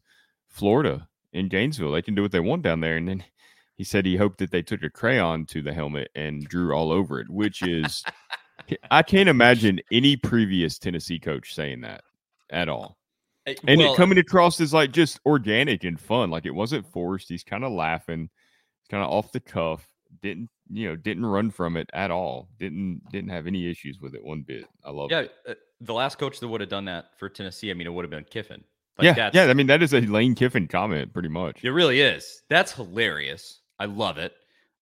Florida 0.55 1.07
in 1.33 1.49
Gainesville. 1.49 1.91
They 1.91 2.01
can 2.01 2.15
do 2.15 2.21
what 2.21 2.31
they 2.31 2.39
want 2.39 2.63
down 2.63 2.79
there." 2.79 2.97
And 2.97 3.07
then 3.07 3.23
he 3.75 3.83
said 3.83 4.05
he 4.05 4.15
hoped 4.15 4.39
that 4.39 4.51
they 4.51 4.61
took 4.61 4.83
a 4.83 4.89
crayon 4.89 5.45
to 5.47 5.61
the 5.61 5.73
helmet 5.73 6.09
and 6.15 6.45
drew 6.45 6.73
all 6.73 6.91
over 6.91 7.19
it, 7.19 7.29
which 7.29 7.61
is 7.61 8.03
I 8.91 9.03
can't 9.03 9.29
imagine 9.29 9.79
any 9.91 10.15
previous 10.15 10.79
Tennessee 10.79 11.19
coach 11.19 11.53
saying 11.53 11.81
that 11.81 12.03
at 12.49 12.69
all. 12.69 12.97
And 13.45 13.79
well, 13.79 13.93
it 13.93 13.97
coming 13.97 14.17
across 14.17 14.59
as 14.59 14.73
like 14.73 14.91
just 14.91 15.19
organic 15.25 15.83
and 15.83 15.99
fun, 15.99 16.31
like 16.31 16.45
it 16.45 16.55
wasn't 16.55 16.91
forced. 16.91 17.29
He's 17.29 17.43
kind 17.43 17.63
of 17.63 17.71
laughing, 17.71 18.29
kind 18.89 19.03
of 19.03 19.11
off 19.11 19.31
the 19.31 19.39
cuff. 19.39 19.87
Didn't 20.23 20.49
you 20.71 20.89
know? 20.89 20.95
Didn't 20.95 21.25
run 21.25 21.51
from 21.51 21.77
it 21.77 21.89
at 21.93 22.09
all. 22.09 22.49
Didn't 22.57 23.01
didn't 23.11 23.29
have 23.29 23.45
any 23.45 23.69
issues 23.69 23.99
with 23.99 24.15
it 24.15 24.23
one 24.23 24.41
bit. 24.41 24.65
I 24.83 24.89
love 24.89 25.11
yeah, 25.11 25.21
it. 25.21 25.31
uh, 25.47 25.53
the 25.81 25.93
last 25.93 26.17
coach 26.17 26.39
that 26.39 26.47
would 26.47 26.61
have 26.61 26.71
done 26.71 26.85
that 26.85 27.09
for 27.19 27.29
Tennessee, 27.29 27.69
I 27.69 27.75
mean, 27.75 27.85
it 27.85 27.91
would 27.91 28.03
have 28.03 28.09
been 28.09 28.23
Kiffin. 28.23 28.63
Yeah, 29.03 29.13
that's- 29.13 29.33
yeah. 29.35 29.49
I 29.49 29.53
mean, 29.53 29.67
that 29.67 29.81
is 29.83 29.93
a 29.93 30.01
Lane 30.01 30.35
Kiffin 30.35 30.67
comment, 30.67 31.13
pretty 31.13 31.29
much. 31.29 31.63
It 31.63 31.71
really 31.71 32.01
is. 32.01 32.41
That's 32.49 32.71
hilarious. 32.71 33.59
I 33.79 33.85
love 33.85 34.17
it. 34.17 34.33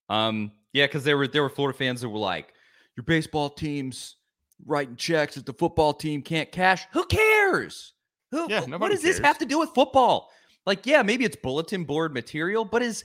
Um, 0.09 0.51
yeah, 0.73 0.85
because 0.85 1.03
there 1.03 1.17
were 1.17 1.27
there 1.27 1.41
were 1.43 1.49
Florida 1.49 1.77
fans 1.77 2.01
that 2.01 2.09
were 2.09 2.19
like, 2.19 2.53
"Your 2.95 3.03
baseball 3.05 3.49
team's 3.49 4.17
writing 4.65 4.95
checks 4.95 5.35
that 5.35 5.45
the 5.45 5.53
football 5.53 5.93
team 5.93 6.21
can't 6.21 6.51
cash. 6.51 6.85
Who 6.93 7.05
cares? 7.05 7.93
Who? 8.31 8.47
Yeah, 8.49 8.61
what 8.77 8.91
does 8.91 9.01
this 9.01 9.19
have 9.19 9.37
to 9.39 9.45
do 9.45 9.59
with 9.59 9.69
football? 9.75 10.29
Like, 10.65 10.85
yeah, 10.85 11.01
maybe 11.03 11.25
it's 11.25 11.35
bulletin 11.35 11.83
board 11.83 12.13
material, 12.13 12.65
but 12.65 12.81
is 12.81 13.03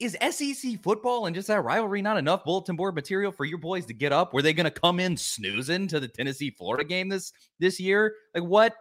is 0.00 0.16
SEC 0.30 0.80
football 0.82 1.26
and 1.26 1.34
just 1.34 1.48
that 1.48 1.62
rivalry 1.64 2.02
not 2.02 2.16
enough 2.18 2.44
bulletin 2.44 2.76
board 2.76 2.94
material 2.94 3.32
for 3.32 3.44
your 3.44 3.58
boys 3.58 3.86
to 3.86 3.94
get 3.94 4.12
up? 4.12 4.32
Were 4.32 4.42
they 4.42 4.52
going 4.52 4.64
to 4.64 4.70
come 4.70 5.00
in 5.00 5.16
snoozing 5.16 5.88
to 5.88 5.98
the 5.98 6.06
Tennessee 6.08 6.50
Florida 6.50 6.84
game 6.84 7.08
this 7.08 7.32
this 7.58 7.80
year? 7.80 8.14
Like, 8.34 8.44
what? 8.44 8.74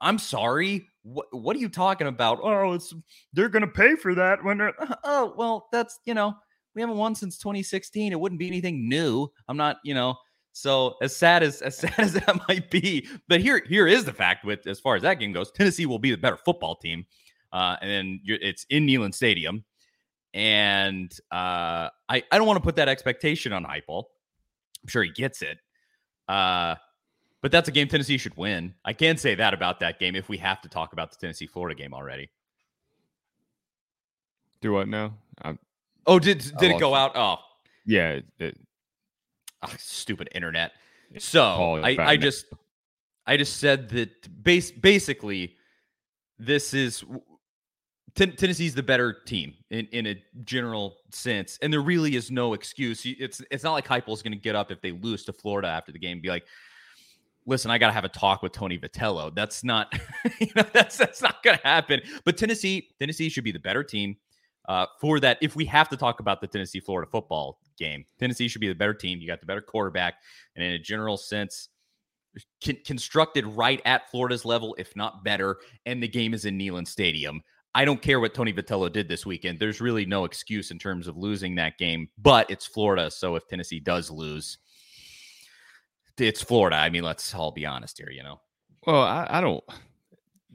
I'm 0.00 0.18
sorry. 0.18 0.86
What 1.02 1.26
what 1.32 1.56
are 1.56 1.60
you 1.60 1.68
talking 1.68 2.06
about? 2.06 2.40
Oh, 2.42 2.72
it's 2.72 2.94
they're 3.32 3.48
to 3.48 3.66
pay 3.66 3.96
for 3.96 4.14
that 4.14 4.44
when 4.44 4.58
they're 4.58 4.74
oh 5.04 5.34
well 5.36 5.68
that's 5.72 5.98
you 6.04 6.14
know 6.14 6.34
we 6.74 6.80
haven't 6.80 6.96
won 6.96 7.14
since 7.14 7.38
2016 7.38 8.12
it 8.12 8.20
wouldn't 8.20 8.38
be 8.38 8.46
anything 8.46 8.88
new 8.88 9.28
i'm 9.48 9.56
not 9.56 9.78
you 9.84 9.94
know 9.94 10.14
so 10.52 10.94
as 11.02 11.14
sad 11.14 11.42
as 11.42 11.62
as 11.62 11.78
sad 11.78 11.98
as 11.98 12.12
that 12.14 12.40
might 12.48 12.70
be 12.70 13.06
but 13.28 13.40
here 13.40 13.62
here 13.68 13.86
is 13.86 14.04
the 14.04 14.12
fact 14.12 14.44
with 14.44 14.66
as 14.66 14.80
far 14.80 14.96
as 14.96 15.02
that 15.02 15.18
game 15.18 15.32
goes 15.32 15.50
tennessee 15.52 15.86
will 15.86 15.98
be 15.98 16.10
the 16.10 16.16
better 16.16 16.38
football 16.38 16.76
team 16.76 17.04
uh 17.52 17.76
and 17.80 17.90
then 17.90 18.20
it's 18.24 18.66
in 18.70 18.86
Neyland 18.86 19.14
stadium 19.14 19.64
and 20.34 21.12
uh 21.32 21.88
i 22.08 22.22
i 22.30 22.38
don't 22.38 22.46
want 22.46 22.56
to 22.56 22.62
put 22.62 22.76
that 22.76 22.88
expectation 22.88 23.52
on 23.52 23.64
Heupel. 23.64 24.04
i'm 24.82 24.88
sure 24.88 25.02
he 25.02 25.10
gets 25.10 25.42
it 25.42 25.58
uh 26.28 26.76
but 27.42 27.50
that's 27.52 27.68
a 27.68 27.72
game 27.72 27.88
Tennessee 27.88 28.18
should 28.18 28.36
win. 28.36 28.74
I 28.84 28.92
can 28.92 29.16
say 29.16 29.34
that 29.34 29.54
about 29.54 29.80
that 29.80 29.98
game 29.98 30.14
if 30.16 30.28
we 30.28 30.36
have 30.38 30.60
to 30.62 30.68
talk 30.68 30.92
about 30.92 31.10
the 31.10 31.16
Tennessee 31.18 31.46
Florida 31.46 31.74
game 31.74 31.94
already. 31.94 32.30
Do 34.60 34.72
what 34.72 34.88
now? 34.88 35.14
I, 35.42 35.56
Oh, 36.06 36.18
did 36.18 36.38
did 36.58 36.72
it 36.72 36.80
go 36.80 36.94
out? 36.94 37.12
Oh, 37.14 37.36
yeah, 37.86 38.10
it, 38.10 38.24
it- 38.38 38.58
ah, 39.62 39.72
stupid 39.78 40.28
internet. 40.34 40.72
So 41.18 41.42
I, 41.84 41.96
I 41.98 42.16
just 42.16 42.46
I 43.26 43.36
just 43.36 43.58
said 43.58 43.88
that 43.90 44.42
base 44.42 44.70
basically 44.70 45.56
this 46.38 46.72
is 46.72 47.04
Ten- 48.14 48.34
Tennessee's 48.34 48.74
the 48.74 48.82
better 48.82 49.12
team 49.12 49.54
in, 49.70 49.86
in 49.92 50.06
a 50.06 50.22
general 50.44 50.96
sense, 51.12 51.58
and 51.62 51.72
there 51.72 51.80
really 51.82 52.16
is 52.16 52.30
no 52.30 52.54
excuse. 52.54 53.02
It's 53.04 53.42
it's 53.50 53.62
not 53.62 53.72
like 53.72 53.86
Heupel's 53.86 54.22
going 54.22 54.32
to 54.32 54.38
get 54.38 54.56
up 54.56 54.70
if 54.72 54.80
they 54.80 54.92
lose 54.92 55.24
to 55.26 55.32
Florida 55.32 55.68
after 55.68 55.92
the 55.92 55.98
game, 55.98 56.12
and 56.14 56.22
be 56.22 56.28
like, 56.28 56.44
"Listen, 57.46 57.70
I 57.70 57.78
got 57.78 57.88
to 57.88 57.92
have 57.92 58.04
a 58.04 58.08
talk 58.08 58.42
with 58.42 58.52
Tony 58.52 58.78
Vitello." 58.78 59.34
That's 59.34 59.64
not, 59.64 59.92
you 60.40 60.48
know, 60.56 60.64
that's 60.72 60.96
that's 60.96 61.22
not 61.22 61.42
going 61.42 61.56
to 61.58 61.62
happen. 61.66 62.00
But 62.24 62.36
Tennessee 62.36 62.88
Tennessee 62.98 63.28
should 63.28 63.44
be 63.44 63.52
the 63.52 63.58
better 63.58 63.82
team. 63.84 64.16
uh, 64.68 64.86
for 65.00 65.18
that. 65.20 65.38
If 65.40 65.56
we 65.56 65.64
have 65.66 65.88
to 65.88 65.96
talk 65.96 66.20
about 66.20 66.40
the 66.40 66.46
Tennessee 66.46 66.80
Florida 66.80 67.10
football 67.10 67.58
game, 67.78 68.04
Tennessee 68.18 68.46
should 68.48 68.60
be 68.60 68.68
the 68.68 68.74
better 68.74 68.94
team. 68.94 69.20
You 69.20 69.26
got 69.26 69.40
the 69.40 69.46
better 69.46 69.60
quarterback, 69.60 70.14
and 70.54 70.64
in 70.64 70.72
a 70.72 70.78
general 70.78 71.16
sense, 71.16 71.68
con- 72.64 72.78
constructed 72.84 73.46
right 73.46 73.80
at 73.84 74.10
Florida's 74.10 74.44
level, 74.44 74.76
if 74.78 74.94
not 74.94 75.24
better. 75.24 75.56
And 75.86 76.02
the 76.02 76.08
game 76.08 76.34
is 76.34 76.44
in 76.44 76.58
Neyland 76.58 76.86
Stadium. 76.86 77.42
I 77.74 77.84
don't 77.84 78.02
care 78.02 78.20
what 78.20 78.34
Tony 78.34 78.52
Vitello 78.52 78.92
did 78.92 79.08
this 79.08 79.24
weekend. 79.24 79.58
There's 79.58 79.80
really 79.80 80.04
no 80.04 80.24
excuse 80.24 80.70
in 80.72 80.78
terms 80.78 81.06
of 81.06 81.16
losing 81.16 81.54
that 81.56 81.78
game, 81.78 82.08
but 82.18 82.50
it's 82.50 82.66
Florida. 82.66 83.10
So 83.10 83.36
if 83.36 83.46
Tennessee 83.46 83.78
does 83.80 84.10
lose, 84.10 84.58
it's 86.18 86.42
Florida. 86.42 86.76
I 86.76 86.90
mean, 86.90 87.02
let's 87.02 87.34
all 87.34 87.52
be 87.52 87.66
honest 87.66 87.98
here, 87.98 88.10
you 88.10 88.22
know. 88.22 88.40
Well, 88.86 89.02
I, 89.02 89.26
I 89.28 89.40
don't 89.40 89.62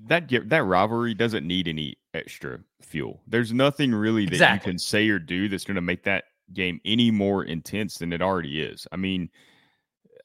that 0.07 0.29
that 0.49 0.63
rivalry 0.63 1.13
doesn't 1.13 1.47
need 1.47 1.67
any 1.67 1.97
extra 2.13 2.59
fuel. 2.81 3.21
There's 3.27 3.53
nothing 3.53 3.93
really 3.93 4.25
that 4.25 4.33
exactly. 4.33 4.69
you 4.69 4.73
can 4.73 4.79
say 4.79 5.09
or 5.09 5.19
do 5.19 5.47
that's 5.47 5.63
going 5.63 5.75
to 5.75 5.81
make 5.81 6.03
that 6.03 6.25
game 6.53 6.79
any 6.85 7.11
more 7.11 7.43
intense 7.43 7.97
than 7.97 8.13
it 8.13 8.21
already 8.21 8.61
is. 8.61 8.87
I 8.91 8.97
mean, 8.97 9.29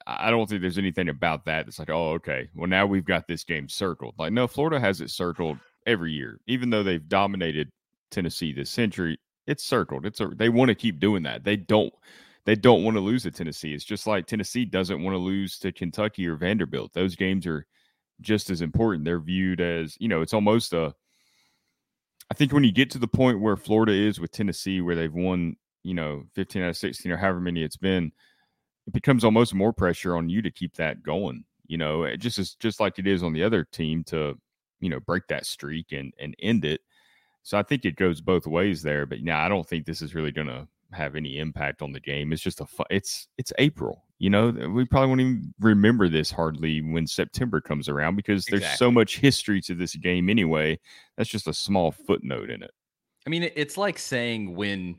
I 0.05 0.29
don't 0.29 0.49
think 0.49 0.61
there's 0.61 0.77
anything 0.77 1.09
about 1.09 1.45
that 1.45 1.65
that's 1.65 1.79
like, 1.79 1.89
oh, 1.89 2.11
okay, 2.11 2.49
well 2.55 2.67
now 2.67 2.85
we've 2.85 3.05
got 3.05 3.27
this 3.27 3.43
game 3.43 3.69
circled. 3.69 4.15
Like, 4.17 4.33
no, 4.33 4.47
Florida 4.47 4.79
has 4.79 5.01
it 5.01 5.09
circled 5.09 5.57
every 5.85 6.11
year, 6.11 6.39
even 6.47 6.69
though 6.69 6.83
they've 6.83 7.07
dominated 7.07 7.71
Tennessee 8.09 8.53
this 8.53 8.69
century. 8.69 9.19
It's 9.47 9.63
circled. 9.63 10.05
It's 10.05 10.21
a, 10.21 10.27
they 10.27 10.49
want 10.49 10.69
to 10.69 10.75
keep 10.75 10.99
doing 10.99 11.23
that. 11.23 11.43
They 11.43 11.55
don't 11.55 11.93
they 12.45 12.55
don't 12.55 12.83
want 12.83 12.95
to 12.95 13.01
lose 13.01 13.23
to 13.23 13.31
Tennessee. 13.31 13.73
It's 13.73 13.85
just 13.85 14.07
like 14.07 14.25
Tennessee 14.25 14.65
doesn't 14.65 15.01
want 15.01 15.13
to 15.13 15.19
lose 15.19 15.59
to 15.59 15.71
Kentucky 15.71 16.27
or 16.27 16.35
Vanderbilt. 16.35 16.93
Those 16.93 17.15
games 17.15 17.45
are 17.45 17.65
just 18.21 18.49
as 18.49 18.61
important. 18.61 19.05
They're 19.05 19.19
viewed 19.19 19.61
as, 19.61 19.95
you 19.99 20.07
know, 20.07 20.21
it's 20.21 20.33
almost 20.33 20.73
a 20.73 20.93
I 22.31 22.33
think 22.33 22.53
when 22.53 22.63
you 22.63 22.71
get 22.71 22.89
to 22.91 22.97
the 22.97 23.09
point 23.09 23.41
where 23.41 23.57
Florida 23.57 23.91
is 23.91 24.17
with 24.17 24.31
Tennessee, 24.31 24.79
where 24.79 24.95
they've 24.95 25.13
won, 25.13 25.57
you 25.83 25.93
know, 25.93 26.23
15 26.35 26.61
out 26.61 26.69
of 26.69 26.77
16 26.77 27.11
or 27.11 27.17
however 27.17 27.41
many 27.41 27.61
it's 27.61 27.75
been, 27.75 28.13
it 28.87 28.93
becomes 28.93 29.25
almost 29.25 29.53
more 29.53 29.73
pressure 29.73 30.15
on 30.15 30.29
you 30.29 30.41
to 30.41 30.49
keep 30.49 30.75
that 30.77 31.03
going. 31.03 31.43
You 31.67 31.77
know, 31.77 32.03
it 32.03 32.21
just 32.21 32.39
as 32.39 32.53
just 32.55 32.79
like 32.79 32.99
it 32.99 33.05
is 33.05 33.21
on 33.21 33.33
the 33.33 33.43
other 33.43 33.65
team 33.65 34.05
to, 34.05 34.39
you 34.79 34.89
know, 34.89 35.01
break 35.01 35.27
that 35.27 35.45
streak 35.45 35.91
and 35.91 36.13
and 36.19 36.33
end 36.41 36.63
it. 36.63 36.79
So 37.43 37.57
I 37.57 37.63
think 37.63 37.83
it 37.83 37.97
goes 37.97 38.21
both 38.21 38.47
ways 38.47 38.81
there. 38.81 39.05
But 39.05 39.23
now 39.23 39.43
I 39.43 39.49
don't 39.49 39.67
think 39.67 39.85
this 39.85 40.01
is 40.01 40.15
really 40.15 40.31
going 40.31 40.47
to 40.47 40.69
have 40.93 41.15
any 41.15 41.37
impact 41.37 41.81
on 41.81 41.91
the 41.91 41.99
game. 41.99 42.33
It's 42.33 42.41
just 42.41 42.61
a 42.61 42.65
fun, 42.65 42.87
it's 42.89 43.27
it's 43.37 43.53
April. 43.57 44.03
You 44.19 44.29
know, 44.29 44.51
we 44.51 44.85
probably 44.85 45.07
won't 45.07 45.21
even 45.21 45.53
remember 45.59 46.07
this 46.07 46.31
hardly 46.31 46.81
when 46.81 47.07
September 47.07 47.59
comes 47.59 47.89
around 47.89 48.15
because 48.15 48.45
there's 48.45 48.61
exactly. 48.61 48.85
so 48.85 48.91
much 48.91 49.17
history 49.17 49.61
to 49.61 49.73
this 49.73 49.95
game 49.95 50.29
anyway. 50.29 50.79
That's 51.17 51.29
just 51.29 51.47
a 51.47 51.53
small 51.53 51.91
footnote 51.91 52.51
in 52.51 52.61
it. 52.61 52.71
I 53.25 53.29
mean, 53.29 53.49
it's 53.55 53.77
like 53.77 53.97
saying 53.97 54.55
when 54.55 54.97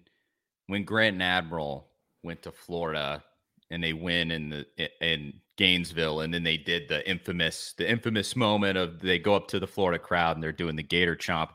when 0.66 0.84
Grant 0.84 1.14
and 1.14 1.22
Admiral 1.22 1.88
went 2.22 2.42
to 2.42 2.52
Florida 2.52 3.22
and 3.70 3.82
they 3.82 3.92
win 3.92 4.30
in 4.30 4.48
the 4.50 4.66
in 5.00 5.34
Gainesville, 5.56 6.20
and 6.20 6.32
then 6.32 6.42
they 6.42 6.56
did 6.56 6.88
the 6.88 7.08
infamous 7.08 7.74
the 7.78 7.88
infamous 7.88 8.34
moment 8.34 8.76
of 8.76 9.00
they 9.00 9.18
go 9.18 9.34
up 9.34 9.48
to 9.48 9.60
the 9.60 9.66
Florida 9.66 9.98
crowd 9.98 10.36
and 10.36 10.42
they're 10.42 10.52
doing 10.52 10.76
the 10.76 10.82
Gator 10.82 11.16
chomp. 11.16 11.50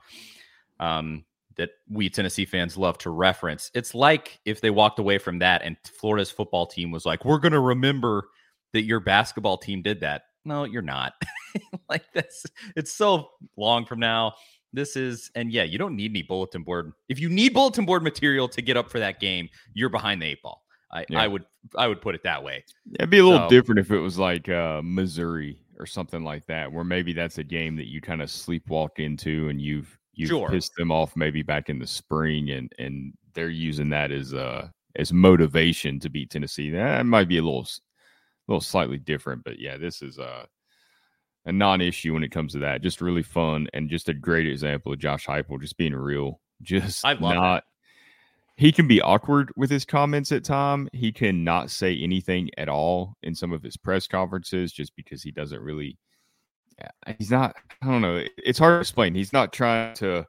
Um, 0.80 1.26
that 1.58 1.70
we 1.90 2.10
Tennessee 2.10 2.46
fans 2.46 2.78
love 2.78 2.98
to 3.00 3.10
reference. 3.10 3.72
It's 3.74 3.96
like 3.96 4.40
if 4.46 4.62
they 4.62 4.70
walked 4.70 5.00
away 5.00 5.18
from 5.18 5.40
that 5.40 5.62
and 5.64 5.76
Florida's 5.84 6.32
football 6.32 6.66
team 6.66 6.92
was 6.92 7.06
like, 7.06 7.26
"We're 7.26 7.40
going 7.40 7.54
to 7.54 7.60
remember 7.60 8.30
that 8.74 8.84
your 8.84 9.00
basketball 9.00 9.58
team 9.58 9.82
did 9.82 10.02
that." 10.02 10.24
No, 10.46 10.64
you're 10.64 10.82
not. 10.82 11.14
like 11.90 12.12
this, 12.14 12.46
it's 12.76 12.94
so 12.94 13.30
long 13.58 13.86
from 13.86 14.00
now. 14.00 14.34
This 14.74 14.96
is, 14.96 15.32
and 15.36 15.52
yeah, 15.52 15.64
you 15.64 15.78
don't 15.78 15.96
need 15.96 16.12
any 16.12 16.24
bulletin 16.24 16.64
board. 16.64 16.94
If 17.10 17.20
you 17.20 17.30
need 17.30 17.54
bulletin 17.54 17.86
board 17.86 18.04
material 18.04 18.48
to 18.50 18.62
get 18.62 18.78
up 18.78 18.90
for 18.90 19.00
that 19.00 19.20
game, 19.20 19.50
you're 19.74 19.90
behind 19.90 20.22
the 20.22 20.28
eight 20.28 20.42
ball. 20.42 20.64
I, 20.92 21.06
yeah. 21.10 21.22
I 21.22 21.28
would, 21.28 21.46
I 21.76 21.88
would 21.88 22.02
put 22.02 22.16
it 22.16 22.24
that 22.24 22.44
way. 22.44 22.64
It'd 22.96 23.10
be 23.10 23.18
a 23.20 23.26
little 23.26 23.48
so, 23.48 23.50
different 23.50 23.80
if 23.80 23.92
it 23.92 24.00
was 24.00 24.18
like 24.18 24.48
uh, 24.50 24.82
Missouri 24.84 25.60
or 25.80 25.86
something 25.86 26.24
like 26.24 26.46
that, 26.46 26.72
where 26.72 26.84
maybe 26.84 27.14
that's 27.14 27.38
a 27.40 27.44
game 27.44 27.76
that 27.78 27.88
you 27.88 28.02
kind 28.02 28.22
of 28.22 28.30
sleepwalk 28.30 29.00
into 29.00 29.50
and 29.50 29.62
you've 29.62 29.97
you 30.18 30.26
sure. 30.26 30.50
pissed 30.50 30.76
them 30.76 30.92
off 30.92 31.16
maybe 31.16 31.44
back 31.44 31.70
in 31.70 31.78
the 31.78 31.88
spring 31.88 32.50
and 32.50 32.74
and 32.80 33.14
they're 33.34 33.50
using 33.50 33.90
that 33.90 34.12
as 34.12 34.34
uh 34.34 34.68
as 34.96 35.14
motivation 35.14 36.00
to 36.00 36.10
beat 36.10 36.32
Tennessee. 36.32 36.72
That 36.72 37.06
might 37.06 37.28
be 37.30 37.38
a 37.38 37.44
little 37.44 37.62
a 37.62 38.52
little 38.52 38.62
slightly 38.62 38.98
different, 38.98 39.44
but 39.44 39.60
yeah, 39.60 39.78
this 39.78 40.02
is 40.02 40.18
uh 40.18 40.46
a 41.46 41.52
non-issue 41.52 42.14
when 42.14 42.24
it 42.24 42.32
comes 42.32 42.54
to 42.54 42.60
that. 42.60 42.82
Just 42.82 43.00
really 43.00 43.22
fun 43.22 43.68
and 43.74 43.90
just 43.90 44.10
a 44.10 44.14
great 44.14 44.48
example 44.48 44.92
of 44.92 45.00
Josh 45.00 45.26
Heupel 45.28 45.62
just 45.62 45.78
being 45.78 45.96
real. 45.96 46.42
Just 46.64 47.06
I 47.06 47.14
love 47.14 47.36
not. 47.36 47.56
That. 47.56 47.64
He 48.56 48.72
can 48.72 48.88
be 48.88 49.00
awkward 49.00 49.52
with 49.56 49.70
his 49.70 49.86
comments 49.86 50.32
at 50.32 50.44
time. 50.44 50.90
He 50.92 51.12
cannot 51.12 51.70
say 51.70 51.96
anything 51.96 52.50
at 52.58 52.68
all 52.68 53.14
in 53.22 53.36
some 53.36 53.54
of 53.54 53.62
his 53.62 53.78
press 53.78 54.08
conferences 54.08 54.72
just 54.72 54.96
because 54.96 55.22
he 55.22 55.30
doesn't 55.30 55.62
really 55.62 56.00
he's 57.18 57.32
not. 57.32 57.56
I 57.82 57.88
don't 57.88 58.02
know. 58.02 58.24
It's 58.38 58.60
hard 58.60 58.78
to 58.78 58.82
explain. 58.82 59.16
He's 59.16 59.34
not 59.34 59.54
trying 59.54 59.96
to 59.96 60.26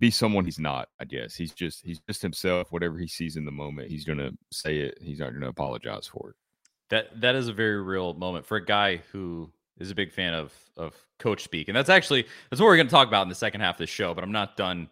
be 0.00 0.10
someone 0.10 0.44
he's 0.44 0.58
not. 0.58 0.88
I 1.00 1.04
guess 1.04 1.34
he's 1.34 1.52
just 1.52 1.84
he's 1.84 2.00
just 2.00 2.22
himself. 2.22 2.72
Whatever 2.72 2.98
he 2.98 3.08
sees 3.08 3.36
in 3.36 3.44
the 3.44 3.50
moment, 3.50 3.90
he's 3.90 4.04
gonna 4.04 4.30
say 4.52 4.78
it. 4.78 4.98
He's 5.00 5.20
not 5.20 5.32
gonna 5.32 5.48
apologize 5.48 6.06
for 6.06 6.30
it. 6.30 6.36
That 6.90 7.20
that 7.20 7.34
is 7.34 7.48
a 7.48 7.52
very 7.52 7.82
real 7.82 8.14
moment 8.14 8.46
for 8.46 8.56
a 8.56 8.64
guy 8.64 8.98
who 9.12 9.50
is 9.78 9.90
a 9.90 9.94
big 9.94 10.12
fan 10.12 10.34
of 10.34 10.52
of 10.76 10.94
coach 11.18 11.42
speak, 11.42 11.68
and 11.68 11.76
that's 11.76 11.88
actually 11.88 12.26
that's 12.50 12.60
what 12.60 12.66
we're 12.66 12.76
gonna 12.76 12.88
talk 12.88 13.08
about 13.08 13.22
in 13.22 13.28
the 13.28 13.34
second 13.34 13.60
half 13.60 13.76
of 13.76 13.78
the 13.78 13.86
show. 13.86 14.14
But 14.14 14.24
I'm 14.24 14.32
not 14.32 14.56
done 14.56 14.88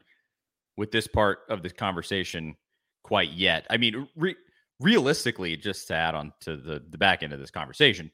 with 0.77 0.91
this 0.91 1.07
part 1.07 1.41
of 1.49 1.63
the 1.63 1.71
conversation 1.71 2.57
quite 3.03 3.31
yet. 3.31 3.67
I 3.71 3.77
mean, 3.77 4.09
re- 4.17 4.37
realistically, 4.81 5.57
just 5.57 5.87
to 5.89 5.95
add 5.95 6.15
on 6.15 6.33
to 6.41 6.57
the 6.57 6.83
the 6.89 6.99
back 6.99 7.23
end 7.23 7.33
of 7.33 7.41
this 7.41 7.51
conversation, 7.51 8.11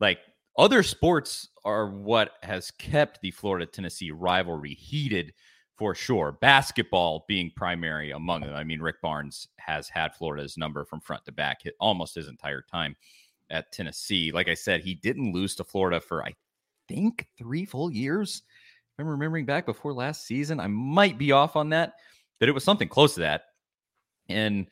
like 0.00 0.18
other 0.56 0.82
sports 0.82 1.48
are 1.64 1.90
what 1.90 2.32
has 2.42 2.70
kept 2.72 3.20
the 3.20 3.30
Florida 3.30 3.66
Tennessee 3.66 4.10
rivalry 4.10 4.74
heated 4.74 5.32
for 5.76 5.94
sure. 5.94 6.32
Basketball 6.40 7.24
being 7.26 7.50
primary 7.56 8.12
among 8.12 8.42
them. 8.42 8.54
I 8.54 8.64
mean, 8.64 8.80
Rick 8.80 9.00
Barnes 9.02 9.48
has 9.58 9.88
had 9.88 10.14
Florida's 10.14 10.56
number 10.56 10.84
from 10.84 11.00
front 11.00 11.24
to 11.24 11.32
back 11.32 11.62
almost 11.80 12.14
his 12.14 12.28
entire 12.28 12.62
time 12.62 12.94
at 13.50 13.72
Tennessee. 13.72 14.30
Like 14.30 14.48
I 14.48 14.54
said, 14.54 14.82
he 14.82 14.94
didn't 14.94 15.32
lose 15.32 15.56
to 15.56 15.64
Florida 15.64 16.00
for, 16.00 16.24
I 16.24 16.34
think, 16.88 17.26
three 17.36 17.64
full 17.64 17.90
years. 17.90 18.42
If 18.92 19.02
I'm 19.02 19.08
remembering 19.08 19.46
back 19.46 19.66
before 19.66 19.92
last 19.92 20.26
season. 20.26 20.60
I 20.60 20.68
might 20.68 21.18
be 21.18 21.32
off 21.32 21.56
on 21.56 21.70
that, 21.70 21.94
but 22.38 22.48
it 22.48 22.52
was 22.52 22.62
something 22.62 22.88
close 22.88 23.14
to 23.14 23.20
that. 23.20 23.46
And 24.28 24.68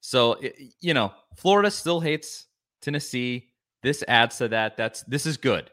so, 0.00 0.38
you 0.80 0.92
know, 0.92 1.12
Florida 1.36 1.70
still 1.70 2.00
hates 2.00 2.46
Tennessee. 2.82 3.51
This 3.82 4.04
adds 4.06 4.38
to 4.38 4.48
that. 4.48 4.76
That's 4.76 5.02
this 5.04 5.26
is 5.26 5.36
good. 5.36 5.70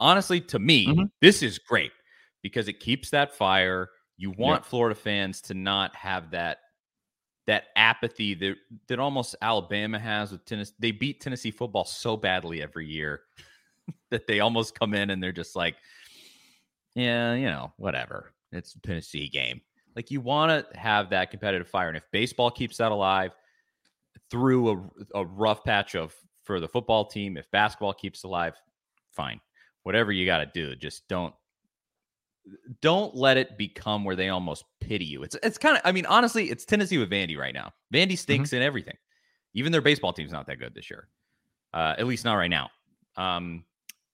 Honestly, 0.00 0.40
to 0.42 0.58
me, 0.58 0.86
mm-hmm. 0.86 1.04
this 1.20 1.42
is 1.42 1.58
great 1.58 1.92
because 2.42 2.68
it 2.68 2.80
keeps 2.80 3.10
that 3.10 3.34
fire. 3.34 3.90
You 4.16 4.32
want 4.32 4.66
Florida 4.66 4.94
fans 4.94 5.40
to 5.42 5.54
not 5.54 5.94
have 5.96 6.30
that 6.32 6.58
that 7.46 7.64
apathy 7.76 8.34
that 8.34 8.56
that 8.88 8.98
almost 8.98 9.34
Alabama 9.40 9.98
has 9.98 10.32
with 10.32 10.44
Tennessee. 10.44 10.74
They 10.78 10.90
beat 10.90 11.20
Tennessee 11.20 11.50
football 11.50 11.84
so 11.84 12.16
badly 12.16 12.62
every 12.62 12.86
year 12.86 13.22
that 14.10 14.26
they 14.26 14.40
almost 14.40 14.78
come 14.78 14.94
in 14.94 15.10
and 15.10 15.22
they're 15.22 15.32
just 15.32 15.56
like, 15.56 15.76
yeah, 16.94 17.34
you 17.34 17.46
know, 17.46 17.72
whatever. 17.76 18.32
It's 18.52 18.74
a 18.74 18.80
Tennessee 18.80 19.28
game. 19.28 19.62
Like 19.96 20.10
you 20.10 20.20
want 20.20 20.50
to 20.50 20.78
have 20.78 21.10
that 21.10 21.30
competitive 21.30 21.68
fire, 21.68 21.88
and 21.88 21.96
if 21.96 22.04
baseball 22.12 22.50
keeps 22.50 22.76
that 22.76 22.92
alive 22.92 23.32
through 24.30 24.70
a, 25.14 25.20
a 25.20 25.24
rough 25.24 25.64
patch 25.64 25.96
of 25.96 26.14
for 26.48 26.60
the 26.60 26.66
football 26.66 27.04
team. 27.04 27.36
If 27.36 27.48
basketball 27.50 27.92
keeps 27.92 28.24
alive, 28.24 28.54
fine. 29.12 29.38
Whatever 29.82 30.12
you 30.12 30.24
got 30.24 30.38
to 30.38 30.46
do, 30.46 30.74
just 30.74 31.06
don't 31.06 31.34
don't 32.80 33.14
let 33.14 33.36
it 33.36 33.58
become 33.58 34.02
where 34.02 34.16
they 34.16 34.30
almost 34.30 34.64
pity 34.80 35.04
you. 35.04 35.22
It's 35.22 35.36
it's 35.42 35.58
kind 35.58 35.76
of 35.76 35.82
I 35.84 35.92
mean 35.92 36.06
honestly, 36.06 36.50
it's 36.50 36.64
Tennessee 36.64 36.96
with 36.96 37.10
Vandy 37.10 37.36
right 37.36 37.54
now. 37.54 37.72
Vandy 37.92 38.16
stinks 38.16 38.48
mm-hmm. 38.48 38.56
in 38.56 38.62
everything. 38.62 38.96
Even 39.52 39.70
their 39.70 39.82
baseball 39.82 40.14
team's 40.14 40.32
not 40.32 40.46
that 40.46 40.58
good 40.58 40.74
this 40.74 40.90
year. 40.90 41.08
Uh, 41.74 41.94
at 41.98 42.06
least 42.06 42.24
not 42.24 42.34
right 42.34 42.50
now. 42.50 42.70
Um, 43.16 43.64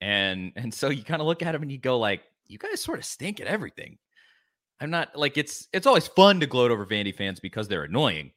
and 0.00 0.52
and 0.56 0.74
so 0.74 0.90
you 0.90 1.04
kind 1.04 1.20
of 1.20 1.28
look 1.28 1.42
at 1.42 1.52
them 1.52 1.62
and 1.62 1.70
you 1.70 1.78
go 1.78 1.98
like, 1.98 2.22
you 2.48 2.58
guys 2.58 2.80
sort 2.80 2.98
of 2.98 3.04
stink 3.04 3.40
at 3.40 3.46
everything. 3.46 3.96
I'm 4.80 4.90
not 4.90 5.16
like 5.16 5.38
it's 5.38 5.68
it's 5.72 5.86
always 5.86 6.08
fun 6.08 6.40
to 6.40 6.46
gloat 6.46 6.72
over 6.72 6.84
Vandy 6.84 7.14
fans 7.14 7.38
because 7.38 7.68
they're 7.68 7.84
annoying, 7.84 8.32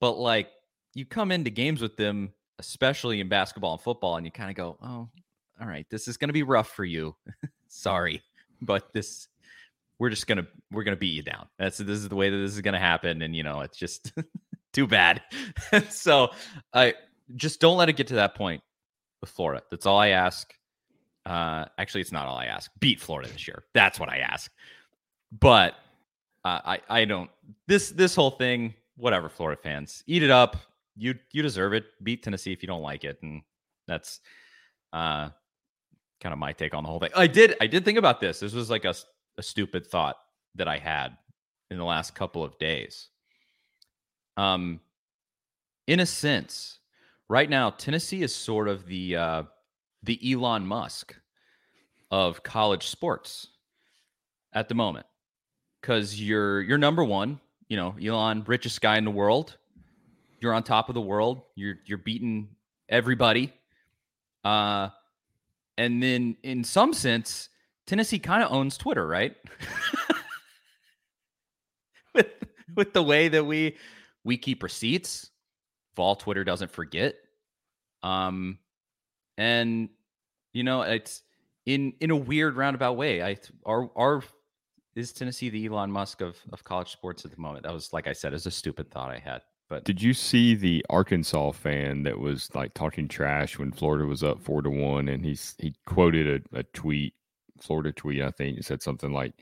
but 0.00 0.12
like 0.12 0.48
you 0.94 1.04
come 1.04 1.30
into 1.30 1.50
games 1.50 1.82
with 1.82 1.98
them 1.98 2.32
especially 2.62 3.20
in 3.20 3.28
basketball 3.28 3.72
and 3.72 3.80
football, 3.80 4.16
and 4.16 4.24
you 4.24 4.32
kind 4.32 4.50
of 4.50 4.56
go, 4.56 4.78
"Oh, 4.82 5.08
all 5.60 5.66
right, 5.66 5.86
this 5.90 6.08
is 6.08 6.16
going 6.16 6.28
to 6.28 6.32
be 6.32 6.42
rough 6.42 6.70
for 6.70 6.84
you. 6.84 7.14
Sorry, 7.68 8.22
but 8.60 8.92
this 8.92 9.28
we're 9.98 10.10
just 10.10 10.26
gonna 10.26 10.46
we're 10.72 10.82
gonna 10.82 10.96
beat 10.96 11.14
you 11.14 11.22
down. 11.22 11.46
That's 11.58 11.78
this 11.78 11.98
is 11.98 12.08
the 12.08 12.16
way 12.16 12.28
that 12.28 12.36
this 12.36 12.52
is 12.52 12.60
gonna 12.60 12.78
happen, 12.78 13.22
and 13.22 13.36
you 13.36 13.42
know 13.42 13.60
it's 13.60 13.78
just 13.78 14.12
too 14.72 14.86
bad. 14.86 15.22
so 15.90 16.30
I 16.72 16.94
just 17.36 17.60
don't 17.60 17.76
let 17.76 17.88
it 17.88 17.96
get 17.96 18.08
to 18.08 18.14
that 18.14 18.34
point 18.34 18.62
with 19.20 19.30
Florida. 19.30 19.62
That's 19.70 19.86
all 19.86 19.98
I 19.98 20.08
ask. 20.08 20.52
Uh, 21.24 21.66
actually, 21.78 22.00
it's 22.00 22.10
not 22.10 22.26
all 22.26 22.36
I 22.36 22.46
ask. 22.46 22.70
Beat 22.80 23.00
Florida 23.00 23.28
this 23.30 23.46
year. 23.46 23.62
That's 23.74 24.00
what 24.00 24.08
I 24.08 24.18
ask. 24.18 24.50
But 25.38 25.74
uh, 26.44 26.60
I 26.64 26.80
I 26.88 27.04
don't 27.04 27.30
this 27.68 27.90
this 27.90 28.14
whole 28.14 28.32
thing. 28.32 28.74
Whatever, 28.96 29.28
Florida 29.28 29.60
fans, 29.62 30.02
eat 30.06 30.22
it 30.22 30.30
up. 30.30 30.56
You 30.96 31.14
you 31.32 31.42
deserve 31.42 31.72
it. 31.72 31.84
Beat 32.02 32.22
Tennessee 32.22 32.52
if 32.52 32.62
you 32.62 32.66
don't 32.66 32.82
like 32.82 33.04
it, 33.04 33.18
and 33.22 33.42
that's 33.88 34.20
uh 34.92 35.30
kind 36.20 36.32
of 36.32 36.38
my 36.38 36.52
take 36.52 36.74
on 36.74 36.84
the 36.84 36.88
whole 36.88 37.00
thing. 37.00 37.10
I 37.16 37.26
did 37.26 37.56
I 37.60 37.66
did 37.66 37.84
think 37.84 37.98
about 37.98 38.20
this. 38.20 38.40
This 38.40 38.52
was 38.52 38.70
like 38.70 38.84
a 38.84 38.94
a 39.38 39.42
stupid 39.42 39.86
thought 39.86 40.16
that 40.54 40.68
I 40.68 40.78
had 40.78 41.16
in 41.70 41.78
the 41.78 41.84
last 41.84 42.14
couple 42.14 42.44
of 42.44 42.58
days. 42.58 43.08
Um, 44.36 44.80
in 45.86 46.00
a 46.00 46.06
sense, 46.06 46.78
right 47.28 47.48
now 47.48 47.70
Tennessee 47.70 48.22
is 48.22 48.34
sort 48.34 48.68
of 48.68 48.86
the 48.86 49.16
uh, 49.16 49.42
the 50.02 50.32
Elon 50.32 50.66
Musk 50.66 51.14
of 52.10 52.42
college 52.42 52.88
sports 52.88 53.48
at 54.52 54.68
the 54.68 54.74
moment 54.74 55.06
because 55.80 56.20
you're 56.20 56.60
you're 56.60 56.78
number 56.78 57.04
one. 57.04 57.40
You 57.68 57.78
know, 57.78 57.94
Elon, 58.02 58.44
richest 58.46 58.82
guy 58.82 58.98
in 58.98 59.04
the 59.04 59.10
world. 59.10 59.56
You're 60.42 60.52
on 60.52 60.64
top 60.64 60.88
of 60.88 60.94
the 60.94 61.00
world. 61.00 61.42
You're 61.54 61.76
you're 61.86 61.98
beating 61.98 62.48
everybody. 62.88 63.52
Uh, 64.44 64.88
and 65.78 66.02
then 66.02 66.36
in 66.42 66.64
some 66.64 66.92
sense, 66.92 67.48
Tennessee 67.86 68.18
kind 68.18 68.42
of 68.42 68.50
owns 68.50 68.76
Twitter, 68.76 69.06
right? 69.06 69.36
with 72.14 72.26
with 72.74 72.92
the 72.92 73.04
way 73.04 73.28
that 73.28 73.44
we 73.44 73.76
we 74.24 74.36
keep 74.36 74.64
receipts, 74.64 75.30
Vol 75.94 76.16
Twitter 76.16 76.42
doesn't 76.42 76.72
forget. 76.72 77.14
Um, 78.02 78.58
and 79.38 79.90
you 80.52 80.64
know 80.64 80.82
it's 80.82 81.22
in 81.66 81.92
in 82.00 82.10
a 82.10 82.16
weird 82.16 82.56
roundabout 82.56 82.96
way. 82.96 83.22
I 83.22 83.36
our 83.64 83.88
our 83.94 84.24
is 84.96 85.12
Tennessee 85.12 85.50
the 85.50 85.66
Elon 85.66 85.92
Musk 85.92 86.20
of 86.20 86.36
of 86.52 86.64
college 86.64 86.90
sports 86.90 87.24
at 87.24 87.30
the 87.30 87.40
moment. 87.40 87.62
That 87.62 87.72
was 87.72 87.92
like 87.92 88.08
I 88.08 88.12
said, 88.12 88.34
is 88.34 88.46
a 88.46 88.50
stupid 88.50 88.90
thought 88.90 89.08
I 89.08 89.18
had. 89.18 89.42
But 89.72 89.84
did 89.84 90.02
you 90.02 90.12
see 90.12 90.54
the 90.54 90.84
Arkansas 90.90 91.52
fan 91.52 92.02
that 92.02 92.18
was 92.18 92.54
like 92.54 92.74
talking 92.74 93.08
trash 93.08 93.58
when 93.58 93.72
Florida 93.72 94.04
was 94.04 94.22
up 94.22 94.38
four 94.38 94.60
to 94.60 94.68
one, 94.68 95.08
and 95.08 95.24
he's 95.24 95.54
he 95.58 95.74
quoted 95.86 96.44
a, 96.52 96.58
a 96.58 96.62
tweet, 96.74 97.14
Florida 97.58 97.90
tweet, 97.90 98.20
I 98.20 98.30
think, 98.32 98.58
it 98.58 98.66
said 98.66 98.82
something 98.82 99.14
like, 99.14 99.32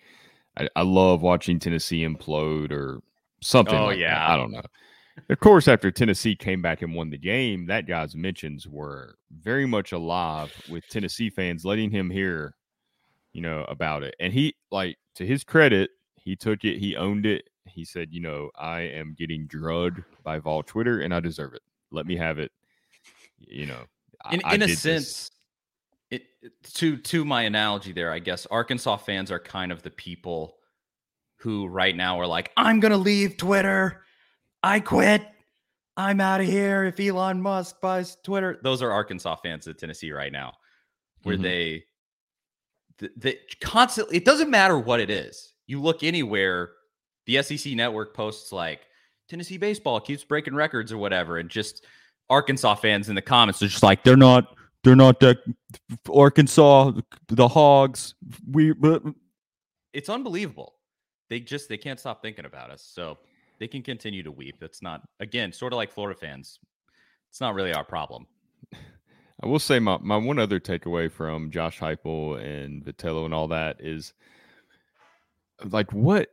I, 0.56 0.68
"I 0.76 0.82
love 0.82 1.22
watching 1.22 1.58
Tennessee 1.58 2.06
implode" 2.06 2.70
or 2.70 3.00
something. 3.40 3.74
Oh 3.74 3.86
like 3.86 3.98
yeah, 3.98 4.14
that. 4.14 4.30
I 4.30 4.36
don't 4.36 4.52
know. 4.52 4.62
Of 5.28 5.40
course, 5.40 5.66
after 5.66 5.90
Tennessee 5.90 6.36
came 6.36 6.62
back 6.62 6.82
and 6.82 6.94
won 6.94 7.10
the 7.10 7.18
game, 7.18 7.66
that 7.66 7.88
guy's 7.88 8.14
mentions 8.14 8.68
were 8.68 9.16
very 9.42 9.66
much 9.66 9.90
alive 9.90 10.52
with 10.70 10.86
Tennessee 10.88 11.28
fans 11.28 11.64
letting 11.64 11.90
him 11.90 12.08
hear, 12.08 12.54
you 13.32 13.42
know, 13.42 13.64
about 13.68 14.04
it. 14.04 14.14
And 14.20 14.32
he, 14.32 14.54
like, 14.70 14.96
to 15.16 15.26
his 15.26 15.42
credit, 15.42 15.90
he 16.14 16.36
took 16.36 16.64
it, 16.64 16.78
he 16.78 16.94
owned 16.94 17.26
it. 17.26 17.48
He 17.72 17.84
said, 17.84 18.08
you 18.10 18.20
know, 18.20 18.50
I 18.58 18.80
am 18.80 19.14
getting 19.18 19.46
drugged 19.46 20.02
by 20.22 20.38
Vol 20.38 20.62
Twitter 20.62 21.00
and 21.00 21.14
I 21.14 21.20
deserve 21.20 21.54
it. 21.54 21.62
Let 21.90 22.06
me 22.06 22.16
have 22.16 22.38
it. 22.38 22.52
You 23.38 23.66
know, 23.66 23.84
in, 24.30 24.42
I, 24.44 24.54
in 24.54 24.62
a 24.62 24.68
sense, 24.68 25.30
it, 26.10 26.24
to 26.74 26.98
to 26.98 27.24
my 27.24 27.42
analogy 27.42 27.92
there, 27.92 28.12
I 28.12 28.18
guess 28.18 28.46
Arkansas 28.46 28.98
fans 28.98 29.30
are 29.30 29.40
kind 29.40 29.72
of 29.72 29.82
the 29.82 29.90
people 29.90 30.56
who 31.36 31.66
right 31.68 31.96
now 31.96 32.20
are 32.20 32.26
like, 32.26 32.52
I'm 32.56 32.80
gonna 32.80 32.98
leave 32.98 33.38
Twitter 33.38 34.04
I 34.62 34.80
quit. 34.80 35.26
I'm 35.96 36.20
out 36.20 36.40
of 36.40 36.46
here. 36.46 36.84
If 36.84 37.00
Elon 37.00 37.40
Musk 37.40 37.80
buys 37.80 38.16
Twitter, 38.22 38.58
those 38.62 38.82
are 38.82 38.90
Arkansas 38.90 39.36
fans 39.36 39.66
of 39.66 39.76
Tennessee 39.76 40.12
right 40.12 40.32
now, 40.32 40.52
where 41.22 41.34
mm-hmm. 41.34 41.42
they, 41.42 41.84
they 43.16 43.38
constantly, 43.60 44.16
it 44.16 44.24
doesn't 44.24 44.50
matter 44.50 44.78
what 44.78 45.00
it 45.00 45.10
is. 45.10 45.54
You 45.66 45.80
look 45.80 46.02
anywhere, 46.02 46.72
the 47.30 47.42
SEC 47.42 47.72
network 47.74 48.14
posts 48.14 48.52
like 48.52 48.80
Tennessee 49.28 49.58
baseball 49.58 50.00
keeps 50.00 50.24
breaking 50.24 50.54
records 50.54 50.92
or 50.92 50.98
whatever, 50.98 51.38
and 51.38 51.48
just 51.48 51.84
Arkansas 52.28 52.76
fans 52.76 53.08
in 53.08 53.14
the 53.14 53.22
comments 53.22 53.62
are 53.62 53.68
just 53.68 53.82
like, 53.82 54.02
they're 54.02 54.16
not, 54.16 54.56
they're 54.82 54.96
not 54.96 55.20
that 55.20 55.38
Arkansas, 56.12 56.92
the 57.28 57.48
Hogs. 57.48 58.14
We, 58.50 58.74
it's 59.92 60.08
unbelievable. 60.08 60.74
They 61.28 61.40
just, 61.40 61.68
they 61.68 61.76
can't 61.76 62.00
stop 62.00 62.22
thinking 62.22 62.44
about 62.44 62.70
us. 62.70 62.82
So, 62.82 63.18
they 63.60 63.68
can 63.68 63.82
continue 63.82 64.22
to 64.24 64.32
weep. 64.32 64.58
That's 64.58 64.82
not 64.82 65.02
again 65.20 65.52
sort 65.52 65.72
of 65.72 65.76
like 65.76 65.92
Florida 65.92 66.18
fans. 66.18 66.58
It's 67.28 67.40
not 67.40 67.54
really 67.54 67.72
our 67.72 67.84
problem. 67.84 68.26
I 69.42 69.46
will 69.46 69.58
say 69.58 69.78
my, 69.78 69.98
my 70.00 70.16
one 70.16 70.38
other 70.38 70.58
takeaway 70.58 71.12
from 71.12 71.50
Josh 71.50 71.78
Heupel 71.78 72.42
and 72.42 72.84
Vitello 72.84 73.24
and 73.26 73.32
all 73.32 73.48
that 73.48 73.76
is 73.80 74.12
like 75.64 75.92
what 75.92 76.30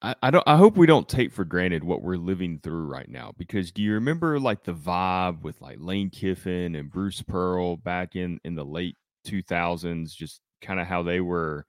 I, 0.00 0.14
I 0.22 0.30
don't 0.30 0.44
I 0.46 0.56
hope 0.56 0.76
we 0.76 0.86
don't 0.86 1.08
take 1.08 1.32
for 1.32 1.44
granted 1.44 1.82
what 1.82 2.02
we're 2.02 2.16
living 2.16 2.60
through 2.62 2.86
right 2.86 3.08
now 3.08 3.32
because 3.36 3.72
do 3.72 3.82
you 3.82 3.94
remember 3.94 4.38
like 4.38 4.62
the 4.62 4.74
vibe 4.74 5.42
with 5.42 5.60
like 5.60 5.78
Lane 5.80 6.10
Kiffin 6.10 6.76
and 6.76 6.90
Bruce 6.90 7.22
Pearl 7.22 7.76
back 7.76 8.14
in 8.14 8.38
in 8.44 8.54
the 8.54 8.64
late 8.64 8.96
2000s 9.26 10.14
just 10.14 10.40
kind 10.62 10.78
of 10.78 10.86
how 10.86 11.02
they 11.02 11.20
were 11.20 11.66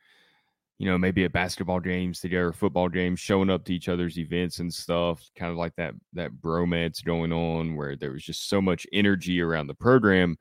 you 0.79 0.89
know, 0.89 0.97
maybe 0.97 1.25
at 1.25 1.33
basketball 1.33 1.81
games 1.81 2.21
together, 2.21 2.53
football 2.53 2.87
games, 2.87 3.19
showing 3.19 3.49
up 3.49 3.65
to 3.65 3.73
each 3.73 3.89
other's 3.89 4.17
events 4.17 4.59
and 4.59 4.73
stuff, 4.73 5.29
kind 5.37 5.51
of 5.51 5.57
like 5.57 5.75
that 5.75 5.93
that 6.13 6.31
bromance 6.31 7.03
going 7.03 7.33
on 7.33 7.75
where 7.75 7.97
there 7.97 8.13
was 8.13 8.23
just 8.23 8.47
so 8.47 8.61
much 8.61 8.87
energy 8.93 9.41
around 9.41 9.67
the 9.67 9.73
program. 9.73 10.37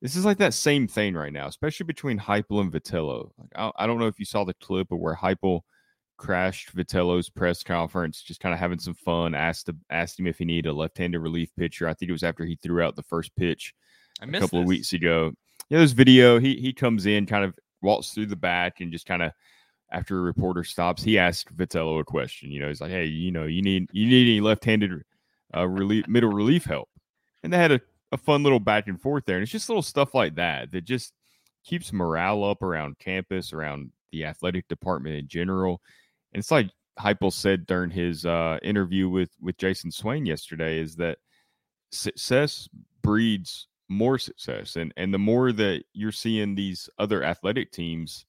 This 0.00 0.14
is 0.14 0.24
like 0.24 0.38
that 0.38 0.54
same 0.54 0.86
thing 0.86 1.14
right 1.14 1.32
now, 1.32 1.48
especially 1.48 1.84
between 1.84 2.18
Heupel 2.18 2.60
and 2.60 2.72
Vitello. 2.72 3.30
Like, 3.36 3.50
I, 3.56 3.72
I 3.76 3.86
don't 3.88 3.98
know 3.98 4.06
if 4.06 4.20
you 4.20 4.24
saw 4.24 4.44
the 4.44 4.54
clip 4.54 4.92
of 4.92 5.00
where 5.00 5.16
Heupel 5.16 5.62
crashed 6.16 6.74
Vitello's 6.76 7.28
press 7.28 7.62
conference, 7.62 8.22
just 8.22 8.40
kind 8.40 8.52
of 8.52 8.58
having 8.58 8.78
some 8.78 8.94
fun. 8.94 9.34
Asked 9.34 9.70
asked 9.90 10.18
him 10.18 10.26
if 10.26 10.38
he 10.38 10.44
needed 10.44 10.68
a 10.68 10.72
left-handed 10.72 11.18
relief 11.18 11.50
pitcher. 11.56 11.88
I 11.88 11.94
think 11.94 12.08
it 12.08 12.12
was 12.12 12.22
after 12.22 12.44
he 12.44 12.56
threw 12.56 12.82
out 12.82 12.96
the 12.96 13.02
first 13.02 13.34
pitch 13.36 13.74
a 14.20 14.26
couple 14.26 14.58
this. 14.58 14.64
of 14.64 14.66
weeks 14.66 14.92
ago. 14.92 15.32
Yeah, 15.68 15.78
there's 15.78 15.92
video. 15.92 16.38
He 16.38 16.56
he 16.56 16.72
comes 16.72 17.06
in, 17.06 17.26
kind 17.26 17.44
of 17.44 17.58
walks 17.82 18.10
through 18.10 18.26
the 18.26 18.36
back, 18.36 18.80
and 18.80 18.92
just 18.92 19.06
kind 19.06 19.22
of 19.22 19.32
after 19.90 20.18
a 20.18 20.22
reporter 20.22 20.64
stops, 20.64 21.02
he 21.02 21.18
asked 21.18 21.54
Vitello 21.54 22.00
a 22.00 22.04
question. 22.04 22.50
You 22.50 22.60
know, 22.60 22.68
he's 22.68 22.80
like, 22.80 22.90
"Hey, 22.90 23.06
you 23.06 23.30
know, 23.30 23.44
you 23.44 23.62
need 23.62 23.88
you 23.92 24.06
need 24.06 24.28
any 24.28 24.40
left-handed 24.40 25.02
uh, 25.56 25.68
relief, 25.68 26.08
middle 26.08 26.32
relief 26.32 26.64
help?" 26.64 26.88
And 27.42 27.52
they 27.52 27.58
had 27.58 27.72
a, 27.72 27.80
a 28.12 28.16
fun 28.16 28.42
little 28.42 28.60
back 28.60 28.88
and 28.88 29.00
forth 29.00 29.24
there, 29.26 29.36
and 29.36 29.42
it's 29.42 29.52
just 29.52 29.68
little 29.68 29.82
stuff 29.82 30.14
like 30.14 30.36
that 30.36 30.70
that 30.72 30.84
just 30.84 31.12
keeps 31.64 31.92
morale 31.92 32.44
up 32.44 32.62
around 32.62 32.98
campus, 32.98 33.52
around 33.52 33.90
the 34.10 34.24
athletic 34.24 34.68
department 34.68 35.16
in 35.16 35.28
general. 35.28 35.80
And 36.32 36.40
it's 36.40 36.50
like 36.50 36.70
Heupel 36.98 37.32
said 37.32 37.66
during 37.66 37.90
his 37.90 38.26
uh, 38.26 38.58
interview 38.62 39.08
with 39.08 39.30
with 39.40 39.56
Jason 39.56 39.90
Swain 39.90 40.26
yesterday, 40.26 40.78
is 40.78 40.96
that 40.96 41.18
success 41.90 42.68
breeds 43.02 43.68
more 43.88 44.18
success, 44.18 44.76
and 44.76 44.92
and 44.96 45.12
the 45.12 45.18
more 45.18 45.52
that 45.52 45.84
you're 45.92 46.12
seeing 46.12 46.54
these 46.54 46.88
other 46.98 47.22
athletic 47.22 47.72
teams 47.72 48.26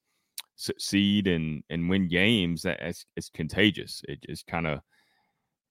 succeed 0.56 1.28
and 1.28 1.64
and 1.70 1.90
win 1.90 2.08
games, 2.08 2.62
that 2.64 2.80
it's, 2.82 3.06
it's 3.16 3.30
contagious. 3.30 4.02
It 4.08 4.22
just 4.24 4.48
kind 4.48 4.68
of 4.68 4.82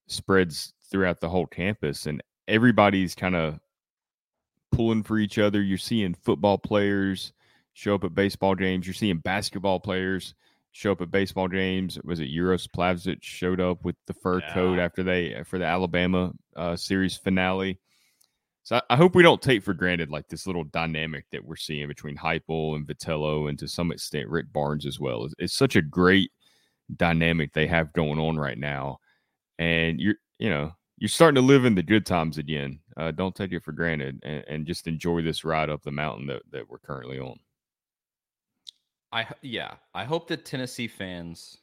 spreads 0.08 0.74
throughout 0.90 1.20
the 1.20 1.28
whole 1.28 1.46
campus, 1.46 2.06
and 2.06 2.22
everybody's 2.48 3.14
kind 3.14 3.36
of 3.36 3.58
pulling 4.72 5.02
for 5.02 5.18
each 5.18 5.38
other. 5.38 5.62
You're 5.62 5.78
seeing 5.78 6.14
football 6.14 6.58
players 6.58 7.32
show 7.74 7.94
up 7.94 8.04
at 8.04 8.14
baseball 8.14 8.54
games. 8.54 8.86
You're 8.86 8.94
seeing 8.94 9.18
basketball 9.18 9.80
players 9.80 10.34
show 10.72 10.92
up 10.92 11.02
at 11.02 11.10
baseball 11.10 11.48
games. 11.48 11.98
Was 12.02 12.20
it 12.20 12.30
Uros 12.30 12.66
Plavsic 12.66 13.18
showed 13.22 13.60
up 13.60 13.84
with 13.84 13.96
the 14.06 14.14
fur 14.14 14.40
yeah. 14.40 14.52
coat 14.52 14.78
after 14.78 15.02
they 15.02 15.42
for 15.44 15.58
the 15.58 15.66
Alabama 15.66 16.32
uh, 16.56 16.76
series 16.76 17.16
finale? 17.16 17.78
So 18.64 18.80
I, 18.88 18.96
hope 18.96 19.14
we 19.14 19.24
don't 19.24 19.42
take 19.42 19.62
for 19.62 19.74
granted 19.74 20.10
like 20.10 20.28
this 20.28 20.46
little 20.46 20.62
dynamic 20.64 21.26
that 21.32 21.44
we're 21.44 21.56
seeing 21.56 21.88
between 21.88 22.16
Heupel 22.16 22.76
and 22.76 22.86
Vitello 22.86 23.48
and 23.48 23.58
to 23.58 23.66
some 23.66 23.90
extent 23.90 24.28
Rick 24.28 24.52
Barnes 24.52 24.86
as 24.86 25.00
well. 25.00 25.24
It's, 25.24 25.34
it's 25.38 25.54
such 25.54 25.74
a 25.74 25.82
great 25.82 26.30
dynamic 26.96 27.52
they 27.52 27.66
have 27.66 27.92
going 27.92 28.20
on 28.20 28.38
right 28.38 28.56
now. 28.56 29.00
And 29.58 30.00
you're, 30.00 30.14
you 30.38 30.48
know, 30.48 30.72
you're 30.96 31.08
starting 31.08 31.34
to 31.34 31.46
live 31.46 31.64
in 31.64 31.74
the 31.74 31.82
good 31.82 32.06
times 32.06 32.38
again. 32.38 32.78
Uh, 32.96 33.10
don't 33.10 33.34
take 33.34 33.52
it 33.52 33.64
for 33.64 33.72
granted 33.72 34.20
and, 34.22 34.44
and 34.46 34.66
just 34.66 34.86
enjoy 34.86 35.22
this 35.22 35.44
ride 35.44 35.68
up 35.68 35.82
the 35.82 35.90
mountain 35.90 36.28
that, 36.28 36.42
that 36.52 36.70
we're 36.70 36.78
currently 36.78 37.18
on. 37.18 37.38
I 39.12 39.26
yeah, 39.42 39.74
I 39.94 40.04
hope 40.04 40.28
that 40.28 40.44
Tennessee 40.44 40.88
fans 40.88 41.58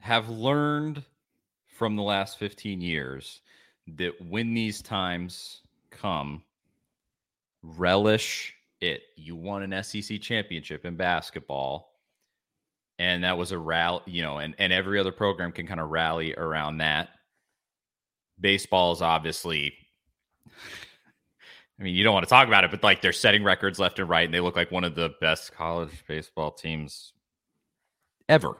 have 0.00 0.28
learned 0.28 1.02
from 1.66 1.96
the 1.96 2.02
last 2.02 2.38
15 2.38 2.80
years 2.80 3.40
that 3.96 4.14
when 4.28 4.54
these 4.54 4.82
times 4.82 5.62
come, 5.90 6.42
relish 7.62 8.56
it. 8.80 9.02
You 9.16 9.36
won 9.36 9.62
an 9.62 9.82
SEC 9.82 10.20
championship 10.20 10.84
in 10.84 10.96
basketball. 10.96 11.92
And 12.98 13.24
that 13.24 13.36
was 13.36 13.52
a 13.52 13.58
rally, 13.58 14.00
you 14.06 14.22
know, 14.22 14.38
and, 14.38 14.54
and 14.58 14.72
every 14.72 14.98
other 14.98 15.12
program 15.12 15.52
can 15.52 15.66
kind 15.66 15.80
of 15.80 15.90
rally 15.90 16.34
around 16.34 16.78
that. 16.78 17.10
Baseball 18.40 18.92
is 18.92 19.02
obviously, 19.02 19.74
I 21.78 21.82
mean, 21.82 21.94
you 21.94 22.04
don't 22.04 22.14
want 22.14 22.24
to 22.24 22.30
talk 22.30 22.48
about 22.48 22.64
it, 22.64 22.70
but 22.70 22.82
like 22.82 23.02
they're 23.02 23.12
setting 23.12 23.44
records 23.44 23.78
left 23.78 23.98
and 23.98 24.08
right, 24.08 24.24
and 24.24 24.32
they 24.32 24.40
look 24.40 24.56
like 24.56 24.70
one 24.70 24.84
of 24.84 24.94
the 24.94 25.14
best 25.20 25.52
college 25.52 25.90
baseball 26.08 26.50
teams 26.50 27.12
ever. 28.28 28.56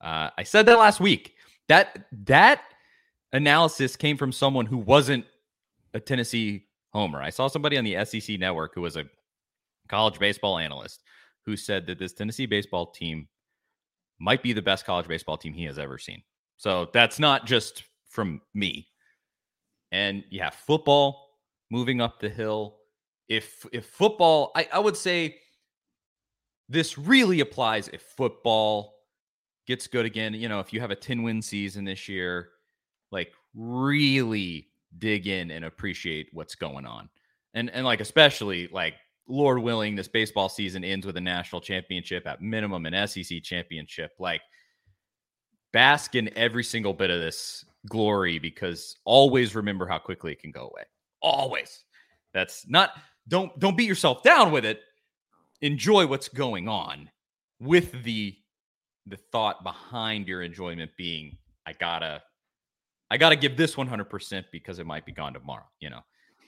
Uh, 0.00 0.30
I 0.36 0.42
said 0.42 0.66
that 0.66 0.78
last 0.78 1.00
week. 1.00 1.34
That 1.68 2.06
that 2.26 2.60
analysis 3.32 3.96
came 3.96 4.18
from 4.18 4.30
someone 4.30 4.66
who 4.66 4.76
wasn't 4.76 5.24
a 5.94 6.00
Tennessee 6.00 6.66
homer. 6.92 7.22
I 7.22 7.30
saw 7.30 7.48
somebody 7.48 7.78
on 7.78 7.84
the 7.84 8.04
SEC 8.04 8.38
network 8.38 8.74
who 8.74 8.82
was 8.82 8.96
a 8.96 9.06
college 9.88 10.18
baseball 10.18 10.58
analyst 10.58 11.02
who 11.46 11.56
said 11.56 11.86
that 11.86 11.98
this 11.98 12.12
Tennessee 12.12 12.46
baseball 12.46 12.86
team 12.86 13.28
might 14.18 14.42
be 14.42 14.52
the 14.52 14.62
best 14.62 14.84
college 14.84 15.08
baseball 15.08 15.36
team 15.36 15.54
he 15.54 15.64
has 15.64 15.78
ever 15.78 15.98
seen. 15.98 16.22
So 16.56 16.88
that's 16.92 17.18
not 17.18 17.46
just 17.46 17.84
from 18.08 18.40
me. 18.54 18.88
And 19.90 20.24
yeah, 20.30 20.50
football 20.50 21.23
moving 21.74 22.00
up 22.00 22.20
the 22.20 22.28
hill. 22.28 22.76
If 23.28 23.66
if 23.72 23.86
football, 23.86 24.52
I, 24.54 24.68
I 24.72 24.78
would 24.78 24.96
say 24.96 25.38
this 26.68 26.96
really 26.96 27.40
applies 27.40 27.88
if 27.88 28.00
football 28.02 28.94
gets 29.66 29.88
good 29.88 30.06
again. 30.06 30.34
You 30.34 30.48
know, 30.48 30.60
if 30.60 30.72
you 30.72 30.80
have 30.80 30.92
a 30.92 30.96
10 30.96 31.22
win 31.22 31.42
season 31.42 31.84
this 31.84 32.08
year, 32.08 32.50
like 33.10 33.32
really 33.54 34.68
dig 34.98 35.26
in 35.26 35.50
and 35.50 35.64
appreciate 35.64 36.28
what's 36.32 36.54
going 36.54 36.86
on. 36.86 37.08
And 37.54 37.70
and 37.70 37.84
like 37.84 38.00
especially 38.00 38.68
like 38.68 38.94
Lord 39.26 39.58
willing, 39.58 39.96
this 39.96 40.08
baseball 40.08 40.48
season 40.48 40.84
ends 40.84 41.04
with 41.04 41.16
a 41.16 41.20
national 41.20 41.60
championship 41.60 42.26
at 42.26 42.40
minimum, 42.40 42.86
an 42.86 43.08
SEC 43.08 43.42
championship. 43.42 44.12
Like 44.20 44.42
bask 45.72 46.14
in 46.14 46.30
every 46.36 46.62
single 46.62 46.92
bit 46.92 47.10
of 47.10 47.20
this 47.20 47.64
glory 47.88 48.38
because 48.38 48.96
always 49.04 49.56
remember 49.56 49.86
how 49.86 49.98
quickly 49.98 50.32
it 50.32 50.40
can 50.40 50.52
go 50.52 50.68
away. 50.68 50.84
Always. 51.24 51.84
That's 52.34 52.68
not 52.68 52.90
don't 53.26 53.58
don't 53.58 53.76
beat 53.76 53.88
yourself 53.88 54.22
down 54.22 54.52
with 54.52 54.66
it. 54.66 54.80
Enjoy 55.62 56.06
what's 56.06 56.28
going 56.28 56.68
on 56.68 57.10
with 57.58 58.04
the 58.04 58.36
the 59.06 59.16
thought 59.16 59.64
behind 59.64 60.28
your 60.28 60.42
enjoyment 60.42 60.90
being 60.98 61.38
I 61.66 61.72
gotta 61.72 62.22
I 63.10 63.16
gotta 63.16 63.36
give 63.36 63.56
this 63.56 63.74
100% 63.74 64.44
because 64.52 64.78
it 64.78 64.86
might 64.86 65.06
be 65.06 65.12
gone 65.12 65.32
tomorrow, 65.32 65.64
you 65.80 65.88
know. 65.88 66.00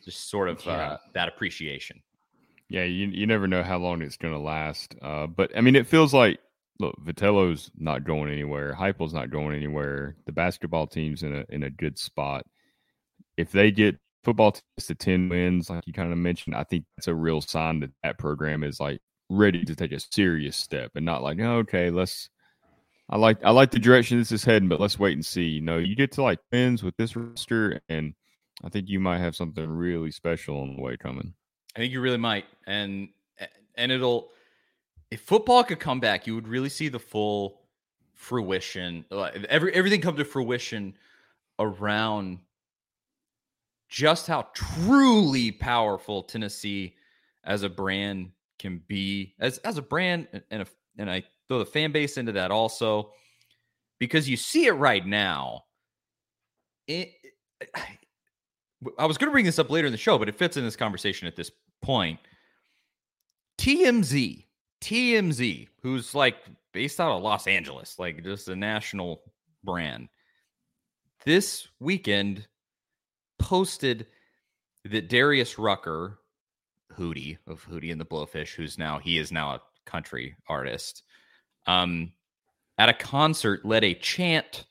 Just 0.04 0.30
sort 0.30 0.48
of 0.48 0.64
yeah. 0.64 0.72
uh, 0.72 0.96
that 1.14 1.28
appreciation. 1.28 2.02
Yeah, 2.68 2.84
you 2.84 3.06
you 3.06 3.26
never 3.26 3.46
know 3.46 3.62
how 3.62 3.78
long 3.78 4.02
it's 4.02 4.16
going 4.16 4.34
to 4.34 4.40
last. 4.40 4.94
Uh, 5.00 5.26
but 5.26 5.56
I 5.56 5.60
mean, 5.60 5.76
it 5.76 5.86
feels 5.86 6.12
like 6.12 6.38
look, 6.78 6.94
Vitello's 7.02 7.70
not 7.78 8.04
going 8.04 8.30
anywhere. 8.30 8.74
Heupel's 8.78 9.14
not 9.14 9.30
going 9.30 9.56
anywhere. 9.56 10.16
The 10.26 10.32
basketball 10.32 10.86
team's 10.86 11.22
in 11.22 11.34
a 11.34 11.44
in 11.48 11.62
a 11.62 11.70
good 11.70 11.98
spot. 11.98 12.44
If 13.36 13.52
they 13.52 13.70
get 13.70 13.98
football 14.26 14.56
to 14.78 14.94
ten 14.96 15.28
wins, 15.28 15.70
like 15.70 15.86
you 15.86 15.92
kind 15.92 16.12
of 16.12 16.18
mentioned, 16.18 16.56
I 16.56 16.64
think 16.64 16.84
that's 16.96 17.06
a 17.06 17.14
real 17.14 17.40
sign 17.40 17.80
that 17.80 17.92
that 18.02 18.18
program 18.18 18.64
is 18.64 18.80
like 18.80 19.00
ready 19.30 19.64
to 19.64 19.76
take 19.76 19.92
a 19.92 20.00
serious 20.00 20.56
step 20.56 20.90
and 20.96 21.06
not 21.06 21.22
like, 21.22 21.38
oh, 21.40 21.58
okay, 21.58 21.90
let's. 21.90 22.28
I 23.08 23.16
like 23.18 23.38
I 23.44 23.52
like 23.52 23.70
the 23.70 23.78
direction 23.78 24.18
this 24.18 24.32
is 24.32 24.42
heading, 24.42 24.68
but 24.68 24.80
let's 24.80 24.98
wait 24.98 25.12
and 25.12 25.24
see. 25.24 25.44
You 25.44 25.60
know, 25.60 25.78
you 25.78 25.94
get 25.94 26.10
to 26.12 26.22
like 26.22 26.40
wins 26.50 26.82
with 26.82 26.96
this 26.96 27.14
roster, 27.14 27.80
and 27.88 28.14
I 28.64 28.68
think 28.68 28.88
you 28.88 28.98
might 28.98 29.20
have 29.20 29.36
something 29.36 29.64
really 29.64 30.10
special 30.10 30.60
on 30.60 30.74
the 30.74 30.82
way 30.82 30.96
coming. 30.96 31.32
I 31.76 31.78
think 31.78 31.92
you 31.92 32.00
really 32.00 32.16
might, 32.16 32.46
and 32.66 33.08
and 33.76 33.92
it'll 33.92 34.30
if 35.12 35.20
football 35.20 35.62
could 35.62 35.78
come 35.78 36.00
back, 36.00 36.26
you 36.26 36.34
would 36.34 36.48
really 36.48 36.68
see 36.68 36.88
the 36.88 36.98
full 36.98 37.60
fruition. 38.14 39.04
like 39.12 39.36
Every 39.44 39.72
everything 39.72 40.00
come 40.00 40.16
to 40.16 40.24
fruition 40.24 40.96
around 41.60 42.40
just 43.88 44.26
how 44.26 44.48
truly 44.54 45.52
powerful 45.52 46.22
Tennessee 46.22 46.94
as 47.44 47.62
a 47.62 47.68
brand 47.68 48.30
can 48.58 48.82
be 48.88 49.34
as 49.38 49.58
as 49.58 49.78
a 49.78 49.82
brand 49.82 50.28
and 50.50 50.62
a, 50.62 50.66
and 50.98 51.10
I 51.10 51.22
throw 51.48 51.58
the 51.58 51.66
fan 51.66 51.92
base 51.92 52.16
into 52.16 52.32
that 52.32 52.50
also 52.50 53.12
because 53.98 54.28
you 54.28 54.36
see 54.36 54.66
it 54.66 54.72
right 54.72 55.06
now. 55.06 55.64
It, 56.86 57.12
I 58.98 59.06
was 59.06 59.18
going 59.18 59.28
to 59.28 59.32
bring 59.32 59.44
this 59.44 59.58
up 59.58 59.70
later 59.70 59.86
in 59.86 59.92
the 59.92 59.98
show, 59.98 60.18
but 60.18 60.28
it 60.28 60.36
fits 60.36 60.56
in 60.56 60.64
this 60.64 60.76
conversation 60.76 61.26
at 61.26 61.36
this 61.36 61.50
point. 61.82 62.20
TMZ, 63.58 64.44
TMZ, 64.82 65.68
who's 65.82 66.14
like 66.14 66.36
based 66.72 67.00
out 67.00 67.16
of 67.16 67.22
Los 67.22 67.46
Angeles, 67.46 67.98
like 67.98 68.22
just 68.22 68.48
a 68.48 68.56
national 68.56 69.22
brand, 69.64 70.08
this 71.24 71.68
weekend 71.80 72.46
posted 73.38 74.06
that 74.84 75.08
Darius 75.08 75.58
Rucker, 75.58 76.18
Hootie 76.96 77.38
of 77.46 77.66
Hootie 77.66 77.92
and 77.92 78.00
the 78.00 78.04
Blowfish, 78.04 78.54
who's 78.54 78.78
now 78.78 78.98
he 78.98 79.18
is 79.18 79.32
now 79.32 79.52
a 79.52 79.62
country 79.84 80.36
artist, 80.48 81.02
um, 81.66 82.12
at 82.78 82.88
a 82.88 82.94
concert 82.94 83.64
led 83.64 83.84
a 83.84 83.94
chant 83.94 84.66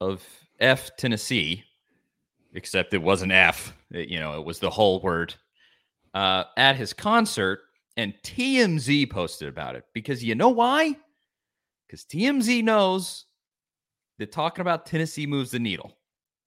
of 0.00 0.24
F 0.60 0.96
Tennessee, 0.96 1.64
except 2.54 2.94
it 2.94 3.02
wasn't 3.02 3.32
F. 3.32 3.74
It, 3.90 4.08
you 4.08 4.20
know, 4.20 4.38
it 4.38 4.44
was 4.44 4.58
the 4.58 4.70
whole 4.70 5.00
word 5.00 5.34
uh, 6.14 6.44
at 6.56 6.76
his 6.76 6.92
concert, 6.92 7.60
and 7.96 8.14
TMZ 8.22 9.10
posted 9.10 9.48
about 9.48 9.76
it 9.76 9.84
because 9.92 10.22
you 10.22 10.34
know 10.34 10.50
why? 10.50 10.96
Because 11.86 12.04
TMZ 12.04 12.62
knows 12.62 13.26
that 14.18 14.32
talking 14.32 14.62
about 14.62 14.86
Tennessee 14.86 15.26
moves 15.26 15.50
the 15.50 15.58
needle. 15.58 15.96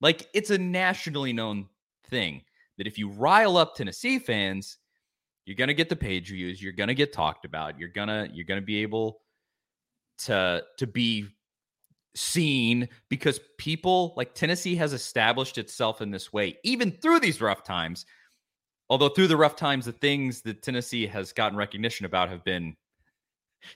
Like 0.00 0.28
it's 0.34 0.50
a 0.50 0.58
nationally 0.58 1.32
known 1.32 1.68
thing 2.08 2.42
that 2.78 2.86
if 2.86 2.98
you 2.98 3.10
rile 3.10 3.56
up 3.56 3.74
Tennessee 3.74 4.18
fans, 4.18 4.78
you're 5.44 5.56
gonna 5.56 5.74
get 5.74 5.88
the 5.88 5.96
page 5.96 6.28
views, 6.28 6.62
you're 6.62 6.72
gonna 6.72 6.94
get 6.94 7.12
talked 7.12 7.44
about, 7.44 7.78
you're 7.78 7.88
gonna 7.88 8.28
you're 8.32 8.46
gonna 8.46 8.60
be 8.60 8.82
able 8.82 9.20
to 10.18 10.62
to 10.78 10.86
be 10.86 11.28
seen 12.14 12.88
because 13.08 13.40
people 13.58 14.14
like 14.16 14.34
Tennessee 14.34 14.76
has 14.76 14.92
established 14.92 15.58
itself 15.58 16.00
in 16.00 16.10
this 16.10 16.32
way, 16.32 16.58
even 16.64 16.90
through 16.90 17.20
these 17.20 17.40
rough 17.40 17.62
times. 17.62 18.06
Although 18.88 19.08
through 19.10 19.28
the 19.28 19.36
rough 19.36 19.54
times, 19.54 19.84
the 19.84 19.92
things 19.92 20.42
that 20.42 20.62
Tennessee 20.62 21.06
has 21.06 21.32
gotten 21.32 21.56
recognition 21.56 22.06
about 22.06 22.28
have 22.28 22.42
been, 22.42 22.74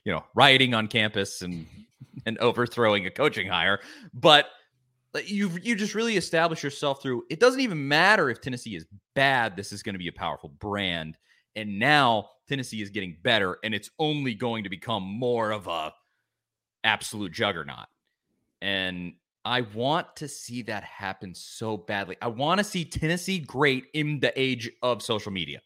you 0.05 0.13
know, 0.13 0.25
rioting 0.35 0.75
on 0.75 0.89
campus 0.89 1.43
and 1.43 1.67
and 2.27 2.39
overthrowing 2.39 3.07
a 3.07 3.11
coaching 3.11 3.47
hire. 3.47 3.81
But 4.13 4.47
you 5.27 5.51
you 5.63 5.77
just 5.77 5.95
really 5.95 6.17
establish 6.17 6.63
yourself 6.63 7.01
through. 7.01 7.25
It 7.31 7.41
doesn't 7.41 7.61
even 7.61 7.87
matter 7.87 8.31
if 8.31 8.41
Tennessee 8.41 8.77
is 8.77 8.87
bad. 9.15 9.57
This 9.57 9.73
is 9.73 9.83
going 9.83 9.95
to 9.95 9.99
be 9.99 10.09
a 10.09 10.13
powerful 10.13 10.49
brand, 10.49 11.17
and 11.55 11.79
now 11.79 12.31
Tennessee 12.49 12.83
is 12.83 12.91
getting 12.91 13.17
better, 13.23 13.59
and 13.63 13.75
it's 13.75 13.91
only 13.99 14.35
going 14.35 14.65
to 14.65 14.71
become 14.71 15.03
more 15.03 15.53
of 15.53 15.69
a 15.69 15.93
absolute 16.83 17.33
juggernaut. 17.33 17.87
And 18.61 19.15
I 19.45 19.61
want 19.61 20.17
to 20.17 20.29
see 20.29 20.63
that 20.63 20.85
happen 20.85 21.35
so 21.35 21.77
badly. 21.77 22.17
I 22.21 22.29
want 22.29 22.59
to 22.59 22.65
see 22.65 22.85
Tennessee 22.85 23.39
great 23.39 23.87
in 23.95 24.21
the 24.21 24.33
age 24.41 24.71
of 24.83 25.03
social 25.03 25.33
media. 25.33 25.61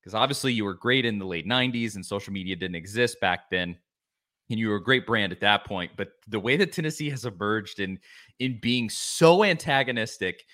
Because 0.00 0.14
obviously 0.14 0.52
you 0.52 0.64
were 0.64 0.74
great 0.74 1.06
in 1.06 1.18
the 1.18 1.24
late 1.24 1.46
90s 1.46 1.94
and 1.94 2.04
social 2.04 2.32
media 2.32 2.56
didn't 2.56 2.74
exist 2.74 3.18
back 3.20 3.48
then 3.50 3.76
and 4.50 4.58
you 4.58 4.68
were 4.68 4.76
a 4.76 4.82
great 4.82 5.06
brand 5.06 5.32
at 5.32 5.40
that 5.40 5.64
point. 5.64 5.92
But 5.96 6.12
the 6.28 6.40
way 6.40 6.56
that 6.56 6.72
Tennessee 6.72 7.10
has 7.10 7.24
emerged 7.24 7.80
in 7.80 7.98
in 8.38 8.58
being 8.60 8.90
so 8.90 9.44
antagonistic 9.44 10.44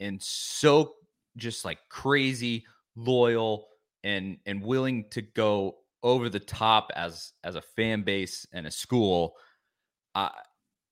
and 0.00 0.22
so 0.22 0.94
just 1.36 1.64
like 1.64 1.78
crazy 1.88 2.64
loyal 2.96 3.68
and 4.02 4.38
and 4.46 4.62
willing 4.62 5.04
to 5.10 5.22
go 5.22 5.76
over 6.02 6.28
the 6.28 6.40
top 6.40 6.92
as 6.94 7.32
as 7.42 7.56
a 7.56 7.62
fan 7.62 8.02
base 8.02 8.46
and 8.52 8.66
a 8.66 8.70
school, 8.70 9.34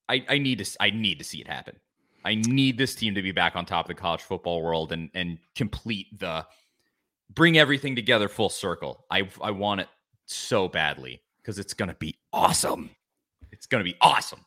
I 0.09 0.25
I 0.29 0.39
need 0.39 0.59
to 0.59 0.77
I 0.81 0.91
need 0.91 1.19
to 1.19 1.25
see 1.25 1.41
it 1.41 1.47
happen. 1.47 1.77
I 2.25 2.37
need 2.37 2.79
this 2.79 2.95
team 2.95 3.15
to 3.15 3.23
be 3.23 3.33
back 3.33 3.57
on 3.57 3.67
top 3.67 3.87
of 3.87 3.89
the 3.89 4.01
college 4.01 4.23
football 4.23 4.63
world 4.63 4.93
and 4.93 5.11
and 5.15 5.39
complete 5.55 6.19
the 6.19 6.47
bring 7.35 7.59
everything 7.59 7.95
together 7.95 8.29
full 8.29 8.49
circle. 8.49 9.05
I 9.11 9.29
I 9.41 9.51
want 9.51 9.83
it 9.83 9.89
so 10.27 10.69
badly 10.69 11.23
because 11.41 11.59
it's 11.59 11.75
to 11.89 11.97
be 11.97 12.17
awesome. 12.33 12.91
It's 13.51 13.67
to 13.85 13.91
be 13.91 13.97
awesome. 14.01 14.45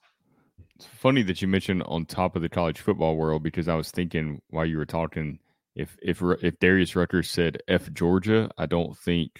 It's 0.75 0.85
funny 0.85 1.23
that 1.23 1.41
you 1.41 1.47
mentioned 1.47 1.83
on 1.83 2.05
top 2.05 2.35
of 2.35 2.41
the 2.41 2.49
college 2.49 2.79
football 2.79 3.15
world 3.15 3.43
because 3.43 3.67
I 3.67 3.75
was 3.75 3.91
thinking 3.91 4.41
while 4.49 4.65
you 4.65 4.77
were 4.77 4.85
talking, 4.85 5.39
if 5.75 5.97
if 6.01 6.21
if 6.41 6.59
Darius 6.59 6.95
Rucker 6.95 7.23
said 7.23 7.61
"F 7.67 7.91
Georgia," 7.93 8.49
I 8.57 8.65
don't 8.65 8.97
think 8.97 9.31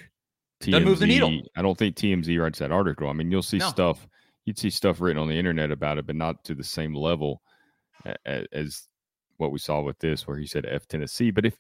TMZ. 0.62 0.84
Move 0.84 1.00
the 1.00 1.08
needle. 1.08 1.42
I 1.56 1.62
don't 1.62 1.78
think 1.78 1.96
TMZ 1.96 2.40
writes 2.42 2.60
that 2.60 2.72
article. 2.72 3.10
I 3.10 3.14
mean, 3.14 3.32
you'll 3.32 3.42
see 3.42 3.58
no. 3.58 3.68
stuff. 3.70 4.08
You'd 4.46 4.60
see 4.60 4.70
stuff 4.70 5.02
written 5.02 5.22
on 5.22 5.28
the 5.28 5.38
internet 5.38 5.72
about 5.72 5.98
it, 5.98 6.06
but 6.06 6.16
not 6.16 6.44
to 6.46 6.56
the 6.56 6.64
same 6.64 6.94
level 6.94 7.42
as, 8.26 8.46
as 8.54 8.88
what 9.38 9.52
we 9.52 9.60
saw 9.60 9.82
with 9.82 10.00
this, 10.00 10.28
where 10.28 10.38
he 10.38 10.48
said 10.48 10.66
"F 10.66 10.88
Tennessee." 10.88 11.32
But 11.32 11.46
if 11.46 11.56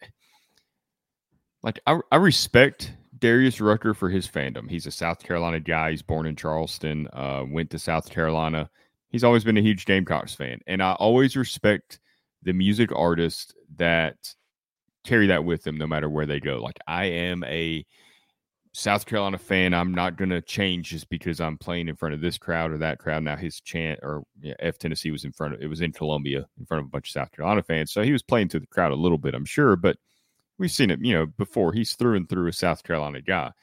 like 1.63 1.79
I, 1.87 1.99
I 2.11 2.17
respect 2.17 2.93
Darius 3.19 3.59
Rucker 3.59 3.93
for 3.93 4.09
his 4.09 4.27
fandom. 4.27 4.69
He's 4.69 4.85
a 4.85 4.91
South 4.91 5.23
Carolina 5.23 5.59
guy. 5.59 5.91
He's 5.91 6.01
born 6.01 6.25
in 6.25 6.35
Charleston, 6.35 7.07
uh, 7.13 7.43
went 7.47 7.69
to 7.71 7.79
South 7.79 8.09
Carolina. 8.09 8.69
He's 9.15 9.23
always 9.23 9.45
been 9.45 9.55
a 9.55 9.61
huge 9.61 9.85
Gamecocks 9.85 10.35
fan. 10.35 10.59
And 10.67 10.83
I 10.83 10.91
always 10.95 11.37
respect 11.37 12.01
the 12.43 12.51
music 12.51 12.91
artists 12.93 13.53
that 13.77 14.17
carry 15.05 15.27
that 15.27 15.45
with 15.45 15.63
them 15.63 15.77
no 15.77 15.87
matter 15.87 16.09
where 16.09 16.25
they 16.25 16.41
go. 16.41 16.57
Like 16.61 16.77
I 16.85 17.05
am 17.05 17.41
a 17.45 17.85
South 18.73 19.05
Carolina 19.05 19.37
fan. 19.37 19.73
I'm 19.73 19.93
not 19.93 20.17
going 20.17 20.31
to 20.31 20.41
change 20.41 20.89
just 20.89 21.07
because 21.07 21.39
I'm 21.39 21.57
playing 21.57 21.87
in 21.87 21.95
front 21.95 22.13
of 22.13 22.19
this 22.19 22.37
crowd 22.37 22.71
or 22.71 22.77
that 22.79 22.99
crowd. 22.99 23.23
Now 23.23 23.37
his 23.37 23.61
chant 23.61 24.01
or 24.03 24.23
yeah, 24.41 24.55
F 24.59 24.77
Tennessee 24.77 25.11
was 25.11 25.23
in 25.23 25.31
front 25.31 25.53
of 25.53 25.61
it 25.61 25.67
was 25.67 25.79
in 25.79 25.93
Columbia 25.93 26.45
in 26.59 26.65
front 26.65 26.81
of 26.81 26.87
a 26.87 26.89
bunch 26.89 27.07
of 27.07 27.13
South 27.13 27.31
Carolina 27.31 27.63
fans, 27.63 27.93
so 27.93 28.01
he 28.01 28.11
was 28.11 28.21
playing 28.21 28.49
to 28.49 28.59
the 28.59 28.67
crowd 28.67 28.91
a 28.91 28.95
little 28.95 29.17
bit, 29.17 29.33
I'm 29.33 29.45
sure. 29.45 29.77
But 29.77 29.95
we've 30.57 30.69
seen 30.69 30.91
it, 30.91 30.99
you 31.01 31.13
know, 31.13 31.25
before. 31.25 31.71
He's 31.71 31.95
through 31.95 32.17
and 32.17 32.27
through 32.27 32.49
a 32.49 32.51
South 32.51 32.83
Carolina 32.83 33.21
guy. 33.21 33.53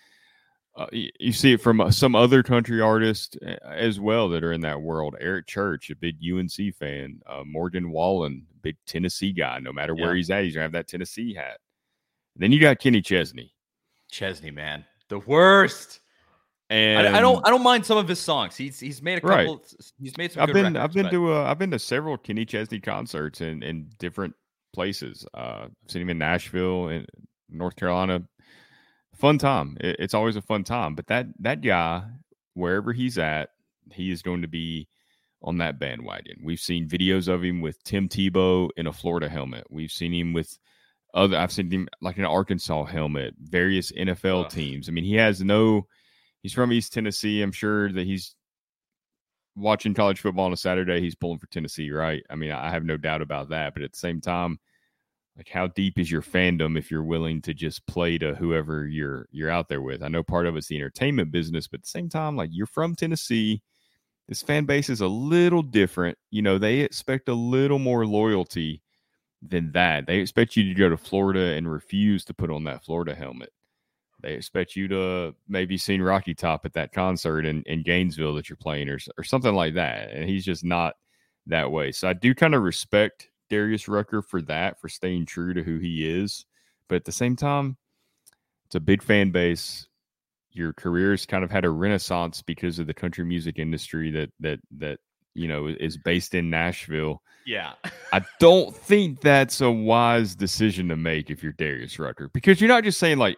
Uh, 0.75 0.87
you, 0.91 1.33
see 1.33 1.53
it 1.53 1.61
from 1.61 1.83
uh, 1.83 1.91
some 1.91 2.15
other 2.15 2.43
country 2.43 2.81
artists 2.81 3.37
uh, 3.47 3.57
as 3.63 4.01
well 4.01 4.31
that 4.31 4.43
are 4.43 4.53
in 4.53 4.63
that 4.63 4.81
world. 4.81 5.15
Eric 5.21 5.47
Church, 5.47 5.91
a 5.91 5.97
big 5.97 6.17
UNC 6.25 6.75
fan. 6.77 7.21
Uh, 7.27 7.43
Morgan 7.45 7.91
Wallen, 7.91 8.47
big 8.63 8.77
Tennessee 8.87 9.33
guy. 9.33 9.59
No 9.59 9.73
matter 9.73 9.95
where 9.95 10.15
he's 10.15 10.31
at, 10.31 10.45
he's 10.45 10.55
gonna 10.55 10.63
have 10.63 10.73
that 10.73 10.89
Tennessee 10.89 11.35
hat. 11.35 11.59
And 12.35 12.43
then 12.43 12.53
you 12.53 12.61
got 12.61 12.79
Kenny 12.79 13.03
Chesney. 13.03 13.53
Chesney, 14.11 14.51
man, 14.51 14.85
the 15.09 15.19
worst. 15.19 16.01
And 16.71 17.07
I, 17.07 17.19
I, 17.19 17.21
don't, 17.21 17.47
I 17.47 17.51
don't 17.51 17.63
mind 17.63 17.85
some 17.85 17.99
of 17.99 18.09
his 18.09 18.19
songs. 18.19 18.57
He's 18.57 18.81
he's 18.81 19.03
made 19.03 19.19
a 19.19 19.21
couple. 19.21 19.57
Right. 19.57 19.75
He's 20.01 20.17
made 20.17 20.33
some. 20.33 20.43
I've 20.43 20.55
been, 20.55 20.73
records, 20.73 20.79
I've 20.79 20.93
been 20.95 21.05
but... 21.05 21.11
to, 21.11 21.33
uh, 21.35 21.45
I've 21.45 21.59
been 21.59 21.71
to 21.73 21.79
several 21.79 22.17
Kenny 22.17 22.47
Chesney 22.47 22.81
concerts 22.81 23.43
in 23.43 23.63
in 23.63 23.91
different 23.99 24.35
places. 24.73 25.27
Uh, 25.35 25.67
I've 25.67 25.91
seen 25.91 26.01
him 26.01 26.09
in 26.09 26.17
Nashville 26.17 26.89
and 26.89 27.07
North 27.51 27.77
Carolina. 27.77 28.23
Fun 29.15 29.39
time. 29.39 29.77
It, 29.81 29.97
it's 29.99 30.15
always 30.15 30.37
a 30.37 30.43
fun 30.43 30.65
time. 30.65 30.95
But 30.95 31.07
that 31.09 31.27
that 31.41 31.61
guy, 31.61 32.05
wherever 32.55 32.93
he's 32.93 33.19
at, 33.19 33.51
he 33.93 34.11
is 34.11 34.23
going 34.23 34.43
to 34.43 34.49
be 34.49 34.89
on 35.43 35.59
that 35.59 35.79
bandwagon. 35.79 36.41
We've 36.45 36.61
seen 36.61 36.89
videos 36.89 37.29
of 37.29 37.43
him 37.43 37.61
with 37.61 37.83
Tim 37.85 38.09
Tebow 38.09 38.71
in 38.77 38.87
a 38.87 38.93
Florida 38.93 39.29
helmet. 39.29 39.65
We've 39.71 39.91
seen 39.91 40.13
him 40.13 40.33
with 40.33 40.59
other. 41.15 41.37
I've 41.37 41.53
seen 41.53 41.71
him 41.71 41.89
like 42.01 42.19
an 42.19 42.25
Arkansas 42.25 42.85
helmet. 42.85 43.35
Various 43.41 43.93
NFL 43.93 44.51
teams. 44.51 44.89
I 44.89 44.93
mean, 44.93 45.05
he 45.05 45.15
has 45.17 45.41
no. 45.41 45.87
He's 46.43 46.53
from 46.53 46.73
East 46.73 46.93
Tennessee. 46.93 47.43
I'm 47.43 47.53
sure 47.53 47.93
that 47.93 48.07
he's 48.07 48.35
watching 49.55 49.95
college 49.95 50.21
football 50.21 50.47
on 50.47 50.53
a 50.53 50.57
Saturday. 50.57 51.01
He's 51.01 51.15
pulling 51.15 51.39
for 51.39 51.47
Tennessee, 51.47 51.91
right? 51.91 52.23
I 52.31 52.35
mean, 52.35 52.51
I 52.51 52.71
have 52.71 52.85
no 52.85 52.97
doubt 52.97 53.23
about 53.23 53.51
that. 53.51 53.75
But 53.75 53.83
at 53.83 53.93
the 53.93 53.99
same 53.99 54.21
time, 54.21 54.59
like 55.37 55.49
how 55.49 55.67
deep 55.69 55.99
is 55.99 56.11
your 56.11 56.23
fandom 56.23 56.79
if 56.79 56.91
you're 56.91 57.03
willing 57.03 57.41
to 57.43 57.55
just 57.55 57.87
play 57.87 58.19
to 58.19 58.35
whoever 58.35 58.87
you're 58.87 59.27
you're 59.31 59.51
out 59.51 59.69
there 59.69 59.81
with? 59.81 60.03
I 60.03 60.09
know 60.09 60.23
part 60.23 60.47
of 60.47 60.57
it's 60.57 60.69
the 60.69 60.77
entertainment 60.77 61.31
business, 61.33 61.67
but 61.67 61.81
at 61.81 61.85
the 61.85 61.91
same 61.91 62.09
time, 62.09 62.37
like 62.37 62.51
you're 62.53 62.67
from 62.67 62.95
Tennessee. 62.95 63.63
This 64.29 64.43
fan 64.43 64.67
base 64.67 64.89
is 64.89 65.01
a 65.01 65.09
little 65.09 65.63
different. 65.63 66.17
You 66.31 66.43
know, 66.43 66.57
they 66.59 66.81
expect 66.81 67.29
a 67.29 67.35
little 67.35 67.79
more 67.79 68.07
loyalty 68.07 68.83
than 69.43 69.73
that. 69.73 70.07
They 70.07 70.19
expect 70.19 70.57
you 70.57 70.65
to 70.65 70.75
go 70.75 70.89
to 70.89 70.97
Florida 70.97 71.57
and 71.57 71.71
refuse 71.71 72.25
to 72.27 72.35
put 72.35 72.51
on 72.51 72.65
that 72.65 72.85
Florida 72.85 73.15
helmet. 73.15 73.53
They 74.23 74.35
expect 74.35 74.77
you 74.77 74.87
to 74.89 75.35
maybe 75.49 75.77
sing 75.77 76.01
Rocky 76.01 76.35
Top 76.35 76.65
at 76.65 76.73
that 76.75 76.93
concert 76.93 77.45
in, 77.45 77.63
in 77.67 77.83
Gainesville 77.83 78.35
that 78.37 78.49
you're 78.49 78.57
playing 78.57 78.89
or, 78.89 78.99
or 79.19 79.25
something 79.25 79.55
like 79.55 79.75
that. 79.75 80.13
And 80.13 80.29
he's 80.29 80.45
just 80.45 80.65
not 80.65 80.95
that 81.47 81.73
way. 81.73 81.91
So 81.91 82.09
I 82.09 82.13
do 82.13 82.35
kind 82.35 82.55
of 82.55 82.63
respect 82.63 83.29
Darius 83.53 83.87
Rucker 83.87 84.23
for 84.23 84.41
that, 84.43 84.81
for 84.81 84.89
staying 84.89 85.27
true 85.27 85.53
to 85.53 85.63
who 85.63 85.77
he 85.77 86.09
is. 86.09 86.47
But 86.89 86.97
at 86.97 87.05
the 87.05 87.13
same 87.13 87.37
time, 87.37 87.77
it's 88.65 88.75
a 88.77 88.81
big 88.81 89.03
fan 89.03 89.31
base. 89.31 89.87
Your 90.53 90.73
career's 90.73 91.27
kind 91.27 91.45
of 91.45 91.51
had 91.51 91.67
a 91.67 91.71
renaissance 91.71 92.41
because 92.41 92.79
of 92.79 92.87
the 92.87 92.95
country 92.95 93.27
music 93.27 93.59
industry 93.59 94.11
that 94.13 94.31
that 94.41 94.59
that 94.79 95.01
you 95.35 95.49
know 95.49 95.67
is 95.67 95.99
based 95.99 96.35
in 96.35 96.49
Nashville. 96.49 97.23
Yeah. 97.45 97.75
I 98.13 98.23
don't 98.41 98.75
think 98.75 99.21
that's 99.21 99.61
a 99.61 99.71
wise 99.71 100.35
decision 100.35 100.89
to 100.89 100.97
make 100.97 101.29
if 101.29 101.43
you're 101.43 101.53
Darius 101.53 101.99
Rucker 101.99 102.31
because 102.33 102.59
you're 102.59 102.69
not 102.69 102.85
just 102.85 102.99
saying 102.99 103.19
like 103.19 103.37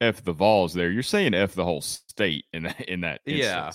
F 0.00 0.22
the 0.22 0.32
Vols 0.32 0.74
there, 0.74 0.90
you're 0.92 1.02
saying 1.02 1.34
F 1.34 1.54
the 1.54 1.64
whole 1.64 1.80
state 1.80 2.44
in 2.52 2.64
that 2.64 2.88
in 2.88 3.00
that 3.00 3.20
instance. 3.26 3.44
Yeah. 3.44 3.72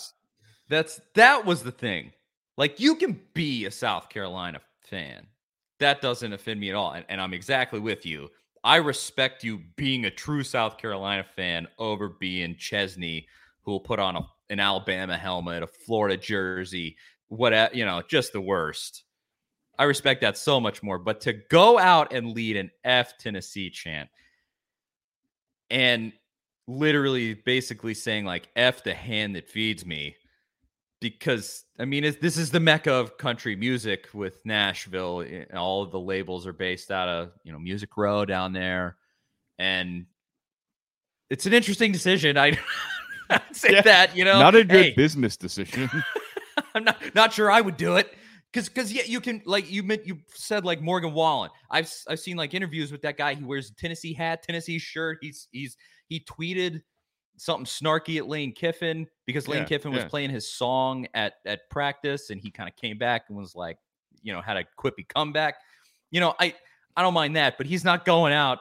That's 0.69 1.01
that 1.15 1.45
was 1.45 1.63
the 1.63 1.71
thing. 1.71 2.13
Like 2.57 2.79
you 2.79 2.95
can 2.95 3.19
be 3.33 3.65
a 3.65 3.71
South 3.71 4.07
Carolina 4.07 4.61
fan 4.83 5.27
that 5.81 6.01
doesn't 6.01 6.33
offend 6.33 6.59
me 6.59 6.69
at 6.69 6.75
all. 6.75 6.93
And, 6.93 7.05
and 7.09 7.21
I'm 7.21 7.33
exactly 7.33 7.79
with 7.79 8.05
you. 8.05 8.29
I 8.63 8.77
respect 8.77 9.43
you 9.43 9.61
being 9.75 10.05
a 10.05 10.11
true 10.11 10.43
South 10.43 10.77
Carolina 10.77 11.23
fan 11.35 11.67
over 11.77 12.09
being 12.09 12.55
Chesney, 12.55 13.27
who 13.63 13.71
will 13.71 13.79
put 13.79 13.99
on 13.99 14.15
a, 14.15 14.21
an 14.49 14.59
Alabama 14.59 15.17
helmet, 15.17 15.63
a 15.63 15.67
Florida 15.67 16.17
jersey, 16.17 16.95
what 17.27 17.75
you 17.75 17.85
know, 17.85 18.01
just 18.07 18.33
the 18.33 18.41
worst. 18.41 19.03
I 19.79 19.85
respect 19.85 20.21
that 20.21 20.37
so 20.37 20.59
much 20.59 20.83
more. 20.83 20.99
But 20.99 21.21
to 21.21 21.33
go 21.33 21.79
out 21.79 22.13
and 22.13 22.33
lead 22.33 22.55
an 22.55 22.69
F 22.83 23.17
Tennessee 23.17 23.69
chant 23.69 24.09
and 25.71 26.13
literally 26.67 27.33
basically 27.33 27.93
saying 27.93 28.25
like 28.25 28.49
F 28.55 28.83
the 28.83 28.93
hand 28.93 29.35
that 29.35 29.49
feeds 29.49 29.85
me 29.85 30.15
because 31.01 31.65
I 31.77 31.85
mean, 31.85 32.03
this 32.21 32.37
is 32.37 32.51
the 32.51 32.59
mecca 32.59 32.93
of 32.93 33.17
country 33.17 33.55
music 33.55 34.07
with 34.13 34.37
Nashville. 34.45 35.25
Eh, 35.27 35.45
all 35.53 35.81
of 35.81 35.91
the 35.91 35.99
labels 35.99 36.47
are 36.47 36.53
based 36.53 36.91
out 36.91 37.09
of 37.09 37.31
you 37.43 37.51
know 37.51 37.59
Music 37.59 37.89
Row 37.97 38.23
down 38.23 38.53
there, 38.53 38.95
and 39.59 40.05
it's 41.29 41.45
an 41.45 41.53
interesting 41.53 41.91
decision. 41.91 42.37
I 42.37 42.57
say 43.51 43.73
yeah, 43.73 43.81
that 43.81 44.15
you 44.15 44.23
know, 44.23 44.39
not 44.39 44.55
a 44.55 44.63
good 44.63 44.85
hey, 44.85 44.93
business 44.93 45.35
decision. 45.35 45.89
I'm 46.75 46.83
not 46.85 47.15
not 47.15 47.33
sure 47.33 47.51
I 47.51 47.59
would 47.59 47.77
do 47.77 47.97
it 47.97 48.13
because 48.53 48.69
because 48.69 48.93
yeah, 48.93 49.03
you 49.05 49.19
can 49.19 49.41
like 49.45 49.69
you 49.69 49.81
meant 49.81 50.05
you 50.05 50.19
said 50.27 50.63
like 50.63 50.81
Morgan 50.81 51.13
Wallen. 51.13 51.49
I've 51.69 51.91
I've 52.07 52.19
seen 52.19 52.37
like 52.37 52.53
interviews 52.53 52.91
with 52.91 53.01
that 53.01 53.17
guy. 53.17 53.33
He 53.33 53.43
wears 53.43 53.71
a 53.71 53.75
Tennessee 53.75 54.13
hat, 54.13 54.43
Tennessee 54.43 54.77
shirt. 54.77 55.17
He's 55.21 55.47
he's 55.51 55.77
he 56.07 56.19
tweeted 56.19 56.83
something 57.41 57.65
snarky 57.65 58.17
at 58.17 58.27
Lane 58.27 58.51
Kiffin 58.51 59.07
because 59.25 59.47
Lane 59.47 59.61
yeah, 59.61 59.65
Kiffin 59.65 59.91
was 59.91 60.03
yeah. 60.03 60.09
playing 60.09 60.29
his 60.29 60.47
song 60.47 61.07
at 61.15 61.33
at 61.47 61.67
practice 61.71 62.29
and 62.29 62.39
he 62.39 62.51
kind 62.51 62.69
of 62.69 62.75
came 62.75 62.99
back 62.99 63.25
and 63.29 63.37
was 63.37 63.55
like, 63.55 63.77
you 64.21 64.31
know, 64.31 64.41
had 64.41 64.57
a 64.57 64.63
quippy 64.77 65.07
comeback. 65.07 65.55
You 66.11 66.19
know, 66.19 66.35
I 66.39 66.53
I 66.95 67.01
don't 67.01 67.15
mind 67.15 67.35
that, 67.37 67.57
but 67.57 67.65
he's 67.65 67.83
not 67.83 68.05
going 68.05 68.31
out 68.31 68.59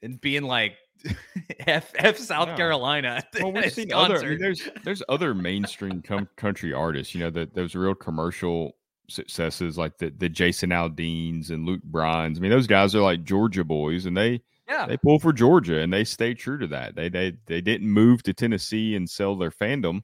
and 0.00 0.20
being 0.20 0.44
like 0.44 0.76
F, 1.66 1.92
F 1.96 2.18
South. 2.18 2.56
Carolina. 2.56 3.22
Well, 3.40 3.52
we've 3.52 3.72
seen 3.72 3.92
other. 3.92 4.18
I 4.18 4.28
mean, 4.30 4.38
there's 4.38 4.68
there's 4.84 5.02
other 5.08 5.34
mainstream 5.34 6.00
com- 6.00 6.28
country 6.36 6.72
artists. 6.72 7.14
You 7.14 7.20
know 7.20 7.30
that 7.30 7.52
those 7.52 7.74
real 7.74 7.96
commercial 7.96 8.76
successes 9.08 9.76
like 9.76 9.98
the 9.98 10.10
the 10.10 10.28
Jason 10.28 10.70
Aldeans 10.70 11.50
and 11.50 11.66
Luke 11.66 11.82
Bryan's. 11.82 12.38
I 12.38 12.42
mean, 12.42 12.52
those 12.52 12.68
guys 12.68 12.94
are 12.94 13.00
like 13.00 13.24
Georgia 13.24 13.64
boys, 13.64 14.06
and 14.06 14.16
they 14.16 14.40
yeah. 14.68 14.86
They 14.86 14.96
pull 14.98 15.18
for 15.18 15.32
Georgia 15.32 15.80
and 15.80 15.92
they 15.92 16.04
stay 16.04 16.34
true 16.34 16.58
to 16.58 16.66
that. 16.68 16.94
They 16.94 17.08
they 17.08 17.32
they 17.46 17.60
didn't 17.60 17.88
move 17.88 18.22
to 18.24 18.34
Tennessee 18.34 18.94
and 18.96 19.08
sell 19.08 19.34
their 19.34 19.50
fandom, 19.50 20.02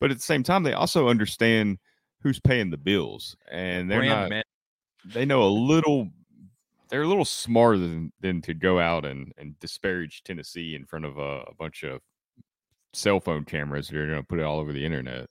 but 0.00 0.10
at 0.10 0.16
the 0.16 0.22
same 0.22 0.42
time 0.42 0.62
they 0.62 0.72
also 0.72 1.08
understand 1.08 1.78
who's 2.22 2.40
paying 2.40 2.70
the 2.70 2.76
bills 2.76 3.36
and 3.50 3.90
they're 3.90 4.00
Brand, 4.00 4.20
not 4.20 4.30
man. 4.30 4.42
they 5.06 5.24
know 5.24 5.44
a 5.44 5.48
little 5.48 6.08
they're 6.88 7.02
a 7.02 7.08
little 7.08 7.24
smarter 7.24 7.78
than, 7.78 8.12
than 8.20 8.42
to 8.42 8.52
go 8.52 8.80
out 8.80 9.04
and, 9.04 9.32
and 9.38 9.58
disparage 9.60 10.24
Tennessee 10.24 10.74
in 10.74 10.84
front 10.84 11.04
of 11.04 11.18
a, 11.18 11.42
a 11.42 11.54
bunch 11.56 11.84
of 11.84 12.00
cell 12.92 13.20
phone 13.20 13.44
cameras 13.44 13.86
that 13.88 13.96
are 13.96 14.06
going 14.06 14.18
to 14.18 14.26
put 14.26 14.40
it 14.40 14.44
all 14.44 14.58
over 14.58 14.72
the 14.72 14.84
internet. 14.84 15.26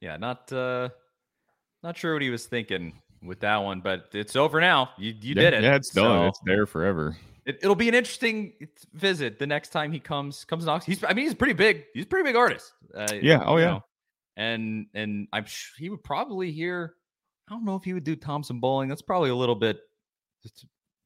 Yeah, 0.00 0.16
not 0.18 0.52
uh 0.52 0.90
not 1.82 1.96
sure 1.96 2.12
what 2.12 2.22
he 2.22 2.30
was 2.30 2.46
thinking 2.46 3.00
with 3.22 3.40
that 3.40 3.56
one, 3.56 3.80
but 3.80 4.06
it's 4.12 4.36
over 4.36 4.60
now. 4.60 4.90
You 4.98 5.14
you 5.20 5.34
yeah, 5.34 5.50
did 5.50 5.54
it. 5.54 5.62
Yeah, 5.64 5.74
it's 5.74 5.90
done. 5.90 6.04
So. 6.04 6.26
It's 6.28 6.40
there 6.44 6.66
forever 6.66 7.16
it, 7.46 7.64
will 7.64 7.74
be 7.74 7.88
an 7.88 7.94
interesting 7.94 8.52
visit 8.92 9.38
the 9.38 9.46
next 9.46 9.68
time 9.70 9.92
he 9.92 10.00
comes 10.00 10.44
comes 10.44 10.64
knocks. 10.64 10.84
He's 10.84 11.02
I 11.04 11.12
mean 11.12 11.26
he's 11.26 11.34
pretty 11.34 11.52
big. 11.52 11.84
He's 11.92 12.04
a 12.04 12.06
pretty 12.06 12.28
big 12.28 12.36
artist. 12.36 12.72
Uh, 12.94 13.06
yeah. 13.20 13.42
Oh 13.44 13.56
yeah. 13.56 13.66
Know. 13.66 13.84
And 14.36 14.86
and 14.94 15.28
I'm 15.32 15.44
sure 15.44 15.74
he 15.78 15.90
would 15.90 16.02
probably 16.02 16.50
hear. 16.50 16.94
I 17.48 17.52
don't 17.52 17.64
know 17.64 17.76
if 17.76 17.84
he 17.84 17.92
would 17.92 18.04
do 18.04 18.16
Thompson-Boling. 18.16 18.88
That's 18.88 19.02
probably 19.02 19.28
a 19.28 19.34
little 19.34 19.54
bit 19.54 19.78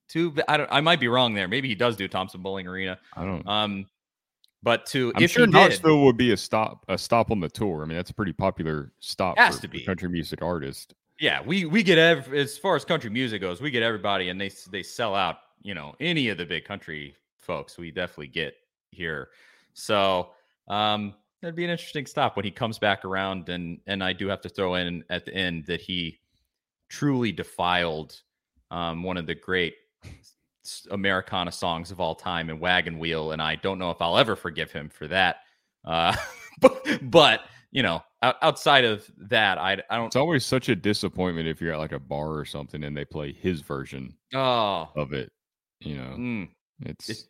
too. 0.09 0.35
I 0.47 0.57
don't. 0.57 0.69
I 0.71 0.81
might 0.81 1.01
be 1.01 1.09
wrong 1.09 1.35
there. 1.35 1.49
Maybe 1.49 1.69
he 1.69 1.75
does 1.75 1.97
do 1.97 2.07
Thompson-Boling 2.07 2.67
Arena. 2.67 2.99
I 3.15 3.25
don't. 3.25 3.47
Um, 3.49 3.87
but 4.63 4.87
to 4.87 5.13
I'm 5.17 5.23
if 5.23 5.33
sure 5.33 5.47
Knoxville 5.47 6.05
would 6.05 6.17
be 6.17 6.33
a 6.33 6.37
stop 6.37 6.85
a 6.89 6.97
stop 6.97 7.31
on 7.31 7.41
the 7.41 7.49
tour. 7.49 7.83
I 7.83 7.87
mean 7.87 7.97
that's 7.97 8.11
a 8.11 8.15
pretty 8.15 8.33
popular 8.33 8.93
stop. 9.01 9.37
Has 9.39 9.57
for, 9.57 9.63
to 9.63 9.69
be 9.69 9.85
country 9.85 10.09
music 10.09 10.43
artist. 10.43 10.95
Yeah, 11.21 11.43
we 11.43 11.65
we 11.65 11.83
get 11.83 11.99
every, 11.99 12.39
as 12.39 12.57
far 12.57 12.77
as 12.77 12.85
country 12.85 13.11
music 13.11 13.41
goes, 13.41 13.61
we 13.61 13.71
get 13.71 13.83
everybody, 13.83 14.29
and 14.29 14.41
they 14.41 14.51
they 14.71 14.83
sell 14.83 15.15
out 15.15 15.39
you 15.63 15.75
know 15.75 15.95
any 16.01 16.29
of 16.29 16.39
the 16.39 16.47
big 16.47 16.65
country 16.65 17.15
folks 17.39 17.79
we 17.79 17.91
definitely 17.91 18.29
get 18.29 18.55
here. 18.91 19.29
So 19.75 20.31
um 20.69 21.15
that'd 21.41 21.57
be 21.57 21.65
an 21.65 21.71
interesting 21.71 22.07
stop 22.07 22.37
when 22.37 22.45
he 22.45 22.51
comes 22.51 22.79
back 22.79 23.05
around 23.05 23.49
and 23.49 23.79
and 23.87 24.03
i 24.03 24.13
do 24.13 24.29
have 24.29 24.41
to 24.41 24.49
throw 24.49 24.75
in 24.75 25.05
at 25.11 25.25
the 25.25 25.35
end 25.35 25.65
that 25.67 25.81
he 25.81 26.19
truly 26.89 27.33
defiled 27.33 28.21
um 28.71 29.03
one 29.03 29.17
of 29.17 29.27
the 29.27 29.35
great 29.35 29.75
americana 30.91 31.51
songs 31.51 31.91
of 31.91 32.01
all 32.01 32.15
time 32.15 32.51
and 32.51 32.61
wagon 32.61 32.99
wheel 32.99 33.33
and 33.33 33.41
i 33.41 33.55
don't 33.57 33.79
know 33.79 33.91
if 33.91 34.01
i'll 34.03 34.19
ever 34.19 34.37
forgive 34.37 34.71
him 34.71 34.89
for 34.89 35.09
that 35.09 35.37
uh 35.85 36.15
but, 36.61 36.87
but 37.03 37.41
you 37.71 37.83
know 37.83 38.03
outside 38.23 38.85
of 38.85 39.09
that 39.17 39.59
i 39.59 39.73
i 39.91 39.97
don't 39.97 40.07
it's 40.07 40.17
always 40.17 40.45
such 40.45 40.69
a 40.69 40.77
disappointment 40.77 41.49
if 41.49 41.61
you're 41.61 41.73
at 41.73 41.79
like 41.79 41.93
a 41.93 41.99
bar 41.99 42.35
or 42.35 42.45
something 42.45 42.85
and 42.85 42.97
they 42.97 43.05
play 43.05 43.33
his 43.33 43.61
version 43.61 44.15
oh. 44.35 44.91
of 44.97 45.13
it 45.13 45.31
you 45.81 45.97
know, 45.97 46.15
mm. 46.17 46.49
it's 46.85 47.09
it, 47.09 47.27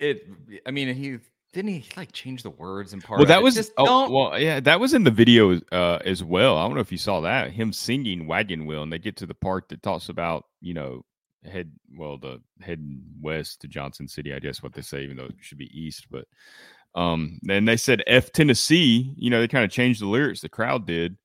it, 0.00 0.62
I 0.66 0.70
mean, 0.70 0.94
he 0.94 1.18
didn't 1.52 1.70
he 1.70 1.84
like 1.96 2.12
change 2.12 2.42
the 2.42 2.50
words 2.50 2.92
and 2.92 3.02
part? 3.02 3.18
Well, 3.18 3.26
that 3.26 3.42
was 3.42 3.54
just 3.54 3.72
oh, 3.78 3.84
don't. 3.84 4.12
well, 4.12 4.38
yeah, 4.38 4.60
that 4.60 4.80
was 4.80 4.94
in 4.94 5.04
the 5.04 5.10
video 5.10 5.60
uh, 5.72 5.98
as 6.04 6.22
well. 6.22 6.58
I 6.58 6.66
don't 6.66 6.74
know 6.74 6.80
if 6.80 6.92
you 6.92 6.98
saw 6.98 7.20
that 7.22 7.50
him 7.50 7.72
singing 7.72 8.26
"Wagon 8.26 8.66
Wheel," 8.66 8.82
and 8.82 8.92
they 8.92 8.98
get 8.98 9.16
to 9.16 9.26
the 9.26 9.34
part 9.34 9.68
that 9.68 9.82
talks 9.82 10.08
about 10.08 10.44
you 10.60 10.74
know 10.74 11.04
head 11.44 11.72
well 11.96 12.18
the 12.18 12.40
heading 12.60 13.02
west 13.20 13.60
to 13.62 13.68
Johnson 13.68 14.08
City. 14.08 14.34
I 14.34 14.40
guess 14.40 14.62
what 14.62 14.74
they 14.74 14.82
say, 14.82 15.02
even 15.02 15.16
though 15.16 15.26
it 15.26 15.36
should 15.40 15.58
be 15.58 15.78
east, 15.78 16.06
but 16.10 16.26
um, 16.94 17.38
then 17.42 17.64
they 17.64 17.76
said 17.76 18.02
F 18.06 18.30
Tennessee. 18.32 19.14
You 19.16 19.30
know, 19.30 19.40
they 19.40 19.48
kind 19.48 19.64
of 19.64 19.70
changed 19.70 20.02
the 20.02 20.06
lyrics. 20.06 20.40
The 20.42 20.48
crowd 20.48 20.86
did 20.86 21.16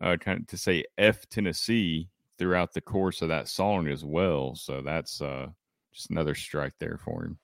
uh, 0.00 0.16
kind 0.16 0.40
of 0.40 0.46
to 0.48 0.56
say 0.56 0.84
F 0.96 1.28
Tennessee 1.28 2.08
throughout 2.38 2.72
the 2.72 2.80
course 2.80 3.22
of 3.22 3.28
that 3.28 3.48
song 3.48 3.88
as 3.88 4.04
well. 4.04 4.54
So 4.54 4.80
that's 4.82 5.20
uh, 5.20 5.48
just 5.92 6.10
another 6.10 6.34
strike 6.34 6.74
there 6.78 6.98
for 7.04 7.24
him. 7.24 7.38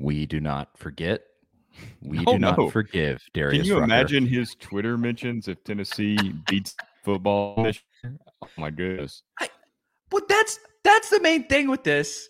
we 0.00 0.26
do 0.26 0.40
not 0.40 0.76
forget. 0.76 1.22
We 2.02 2.18
Oh, 2.26 2.32
do 2.34 2.38
not 2.38 2.58
no. 2.58 2.70
forgive 2.70 3.22
Darius. 3.32 3.62
Can 3.62 3.66
you 3.66 3.74
Rucker. 3.74 3.84
imagine 3.84 4.26
his 4.26 4.54
Twitter 4.56 4.96
mentions 4.98 5.48
if 5.48 5.62
Tennessee 5.64 6.16
beats 6.48 6.74
football? 7.04 7.66
Oh 8.42 8.48
my 8.58 8.70
goodness. 8.70 9.22
But 10.10 10.28
that's 10.28 10.58
that's 10.84 11.08
the 11.10 11.20
main 11.20 11.46
thing 11.48 11.68
with 11.68 11.82
this 11.82 12.28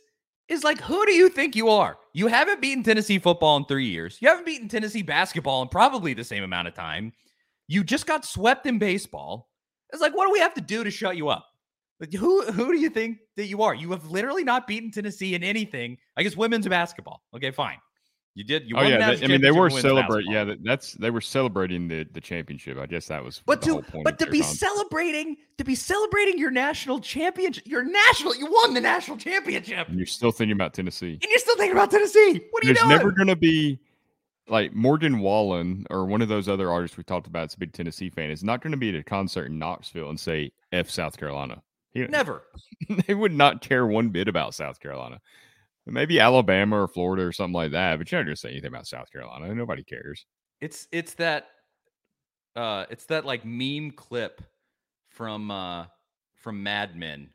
is 0.49 0.62
like, 0.62 0.81
who 0.81 1.05
do 1.07 1.12
you 1.12 1.29
think 1.29 1.57
you 1.57 1.69
are? 1.71 1.97
You 2.12 2.27
haven't 2.29 2.61
beaten 2.61 2.85
Tennessee 2.85 3.19
football 3.19 3.57
in 3.57 3.64
three 3.64 3.87
years. 3.87 4.19
You 4.21 4.29
haven't 4.29 4.47
beaten 4.47 4.69
Tennessee 4.69 5.03
basketball 5.03 5.62
in 5.62 5.69
probably 5.69 6.14
the 6.14 6.23
same 6.25 6.45
amount 6.45 6.69
of 6.69 6.75
time. 6.75 7.12
You 7.67 7.83
just 7.83 8.07
got 8.07 8.25
swept 8.25 8.67
in 8.67 8.79
baseball. 8.79 9.49
It's 9.93 10.03
like, 10.03 10.14
what 10.14 10.27
do 10.27 10.33
we 10.33 10.38
have 10.40 10.55
to 10.55 10.61
do 10.61 10.85
to 10.85 10.90
shut 10.90 11.17
you 11.17 11.29
up? 11.29 11.47
Like, 12.00 12.12
who 12.12 12.42
who 12.46 12.72
do 12.72 12.78
you 12.78 12.90
think 12.90 13.18
that 13.37 13.46
you 13.46 13.62
are? 13.62 13.74
You 13.74 13.90
have 13.92 14.11
literally 14.11 14.44
not 14.44 14.66
beaten 14.66 14.90
Tennessee 14.90 15.35
in 15.35 15.44
anything. 15.44 15.96
I 16.16 16.22
guess 16.22 16.37
women's 16.37 16.66
basketball. 16.66 17.22
Okay, 17.35 17.50
fine. 17.50 17.78
You 18.37 18.42
did. 18.42 18.68
You 18.68 18.74
Oh 18.76 18.83
won 18.83 18.90
yeah, 18.90 19.14
they- 19.14 19.24
I 19.24 19.28
mean 19.28 19.40
they 19.40 19.52
were 19.52 19.70
celebrating. 19.70 20.33
Yeah, 20.33 20.54
that's 20.64 20.94
they 20.94 21.11
were 21.11 21.20
celebrating 21.20 21.87
the 21.87 22.04
the 22.12 22.20
championship. 22.20 22.78
I 22.78 22.87
guess 22.87 23.07
that 23.07 23.22
was. 23.22 23.40
But 23.46 23.62
to 23.62 23.85
but 24.02 24.18
to 24.18 24.26
be 24.26 24.42
celebrating 24.42 25.37
to 25.57 25.62
be 25.64 25.76
celebrating 25.76 26.37
your 26.37 26.50
national 26.50 26.98
championship, 26.98 27.62
your 27.64 27.85
national, 27.85 28.35
you 28.35 28.50
won 28.50 28.74
the 28.74 28.80
national 28.80 29.18
championship, 29.18 29.88
and 29.88 29.96
you're 29.96 30.07
still 30.07 30.33
thinking 30.33 30.52
about 30.57 30.74
Tennessee. 30.74 31.12
and 31.12 31.30
you're 31.30 31.38
still 31.38 31.57
thinking 31.57 31.76
about 31.76 31.92
Tennessee. 31.92 32.40
What 32.50 32.64
are 32.64 32.66
you 32.66 32.74
doing? 32.74 32.88
There's 32.88 32.98
never 32.98 33.12
going 33.12 33.28
to 33.28 33.37
be 33.37 33.78
like 34.48 34.74
Morgan 34.74 35.20
Wallen 35.20 35.87
or 35.90 36.04
one 36.04 36.20
of 36.20 36.28
those 36.28 36.48
other 36.48 36.70
artists 36.72 36.96
we 36.96 37.04
talked 37.04 37.28
about. 37.28 37.44
It's 37.44 37.54
a 37.54 37.59
big 37.59 37.72
Tennessee 37.72 38.11
fan. 38.11 38.30
Is 38.30 38.42
not 38.42 38.62
going 38.62 38.72
to 38.72 38.76
be 38.76 38.88
at 38.88 38.96
a 38.96 39.04
concert 39.04 39.46
in 39.46 39.61
Knoxville 39.61 40.11
and 40.11 40.18
say 40.18 40.50
"F 40.72 40.90
South 40.90 41.16
Carolina." 41.16 41.62
He- 41.94 42.07
Never. 42.09 42.42
they 43.07 43.14
would 43.14 43.33
not 43.33 43.62
care 43.62 43.87
one 43.87 44.11
bit 44.11 44.28
about 44.28 44.54
South 44.54 44.80
Carolina. 44.80 45.20
Maybe 45.87 46.18
Alabama 46.18 46.83
or 46.83 46.88
Florida 46.88 47.22
or 47.24 47.33
something 47.33 47.54
like 47.54 47.72
that, 47.72 47.98
but 47.98 48.11
you're 48.11 48.20
not 48.20 48.24
going 48.24 48.35
to 48.37 48.40
say 48.40 48.50
anything 48.50 48.68
about 48.68 48.87
South 48.87 49.11
Carolina. 49.12 49.54
Nobody 49.54 49.83
cares. 49.85 50.26
It's 50.61 50.88
it's 50.92 51.14
that 51.14 51.48
uh 52.57 52.87
it's 52.90 53.04
that 53.07 53.24
like 53.26 53.44
meme 53.44 53.90
clip 53.90 54.40
from 55.11 55.50
uh 55.50 55.87
from 56.37 56.62
Mad 56.62 56.96
Men 56.96 57.28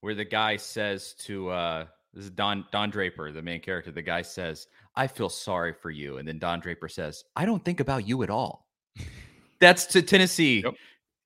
where 0.00 0.14
the 0.14 0.24
guy 0.24 0.56
says 0.56 1.14
to 1.20 1.50
uh 1.50 1.86
this 2.14 2.24
is 2.24 2.30
Don 2.30 2.64
Don 2.72 2.90
Draper, 2.90 3.30
the 3.32 3.42
main 3.42 3.60
character. 3.60 3.90
The 3.92 4.02
guy 4.02 4.22
says, 4.22 4.66
"I 4.96 5.06
feel 5.06 5.28
sorry 5.28 5.72
for 5.72 5.90
you," 5.90 6.18
and 6.18 6.26
then 6.26 6.38
Don 6.38 6.60
Draper 6.60 6.88
says, 6.88 7.24
"I 7.36 7.44
don't 7.44 7.64
think 7.64 7.80
about 7.80 8.06
you 8.06 8.22
at 8.22 8.30
all." 8.30 8.66
That's 9.60 9.86
to 9.86 10.02
Tennessee. 10.02 10.64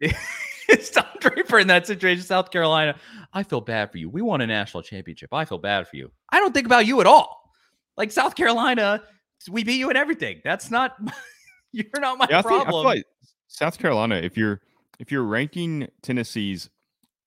it's 0.68 0.90
Don 0.90 1.06
Draper 1.20 1.58
in 1.58 1.66
that 1.68 1.87
situation, 1.87 2.22
South 2.22 2.50
Carolina. 2.50 2.96
I 3.32 3.42
feel 3.42 3.61
bad 3.61 3.90
for 3.90 3.98
you. 3.98 4.08
We 4.08 4.22
won 4.22 4.40
a 4.40 4.46
national 4.46 4.82
championship. 4.82 5.32
I 5.32 5.44
feel 5.44 5.58
bad 5.58 5.88
for 5.88 5.96
you. 5.96 6.11
I 6.30 6.40
don't 6.40 6.52
think 6.54 6.66
about 6.66 6.87
you 6.87 7.00
at 7.00 7.06
all. 7.06 7.52
Like 7.96 8.12
South 8.12 8.34
Carolina, 8.34 9.02
we 9.50 9.64
beat 9.64 9.78
you 9.78 9.90
in 9.90 9.96
everything. 9.96 10.40
That's 10.44 10.70
not 10.70 10.96
you're 11.72 11.87
not 11.98 12.18
my 12.18 12.26
Yeah, 12.30 12.38
I, 12.38 12.42
think, 12.42 12.52
I 12.52 12.64
problem. 12.64 12.72
feel 12.72 12.84
like 12.84 13.04
South 13.48 13.78
Carolina. 13.78 14.16
If 14.16 14.37
you're 14.37 14.61
if 14.98 15.11
you're 15.11 15.24
ranking 15.24 15.88
Tennessee's 16.02 16.70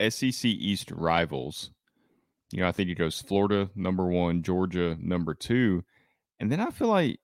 SEC 0.09 0.45
East 0.45 0.91
rivals, 0.91 1.71
you 2.51 2.61
know 2.61 2.67
I 2.67 2.71
think 2.71 2.89
it 2.89 2.95
goes 2.95 3.21
Florida 3.21 3.69
number 3.75 4.05
one, 4.05 4.43
Georgia 4.43 4.97
number 4.99 5.33
two, 5.33 5.83
and 6.39 6.51
then 6.51 6.59
I 6.59 6.71
feel 6.71 6.87
like 6.87 7.19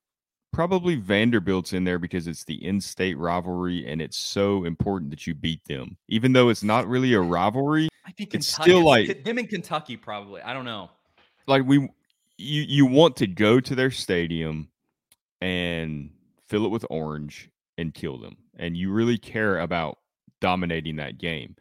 probably 0.58 0.96
Vanderbilt's 0.96 1.72
in 1.74 1.84
there 1.84 2.00
because 2.00 2.26
it's 2.26 2.44
the 2.44 2.56
in-state 2.66 3.16
rivalry 3.20 3.86
and 3.88 4.02
it's 4.02 4.18
so 4.18 4.64
important 4.64 5.12
that 5.12 5.28
you 5.28 5.36
beat 5.36 5.64
them, 5.66 5.96
even 6.08 6.34
though 6.34 6.50
it's 6.50 6.64
not 6.64 6.88
really 6.88 7.14
a 7.14 7.22
rivalry. 7.22 7.88
I 8.08 8.12
think 8.12 8.34
it's 8.34 8.56
Kentucky- 8.56 8.72
still 8.72 8.84
like- 8.84 9.24
them 9.24 9.38
in 9.38 9.46
Kentucky, 9.46 9.98
probably. 9.98 10.42
I 10.42 10.54
don't 10.54 10.66
know. 10.66 10.90
like 11.46 11.64
we 11.64 11.78
you 12.40 12.62
you 12.64 12.86
want 12.88 13.16
to 13.18 13.28
go 13.28 13.60
to 13.60 13.76
their 13.76 13.92
stadium 13.92 14.70
and 15.42 16.10
fill 16.48 16.66
it 16.66 16.70
with 16.70 16.86
orange 16.90 17.50
and 17.78 17.94
kill 17.94 18.18
them 18.18 18.36
and 18.58 18.76
you 18.76 18.92
really 18.92 19.18
care 19.20 19.60
about 19.60 20.00
dominating 20.42 20.96
that 20.98 21.18
game 21.20 21.56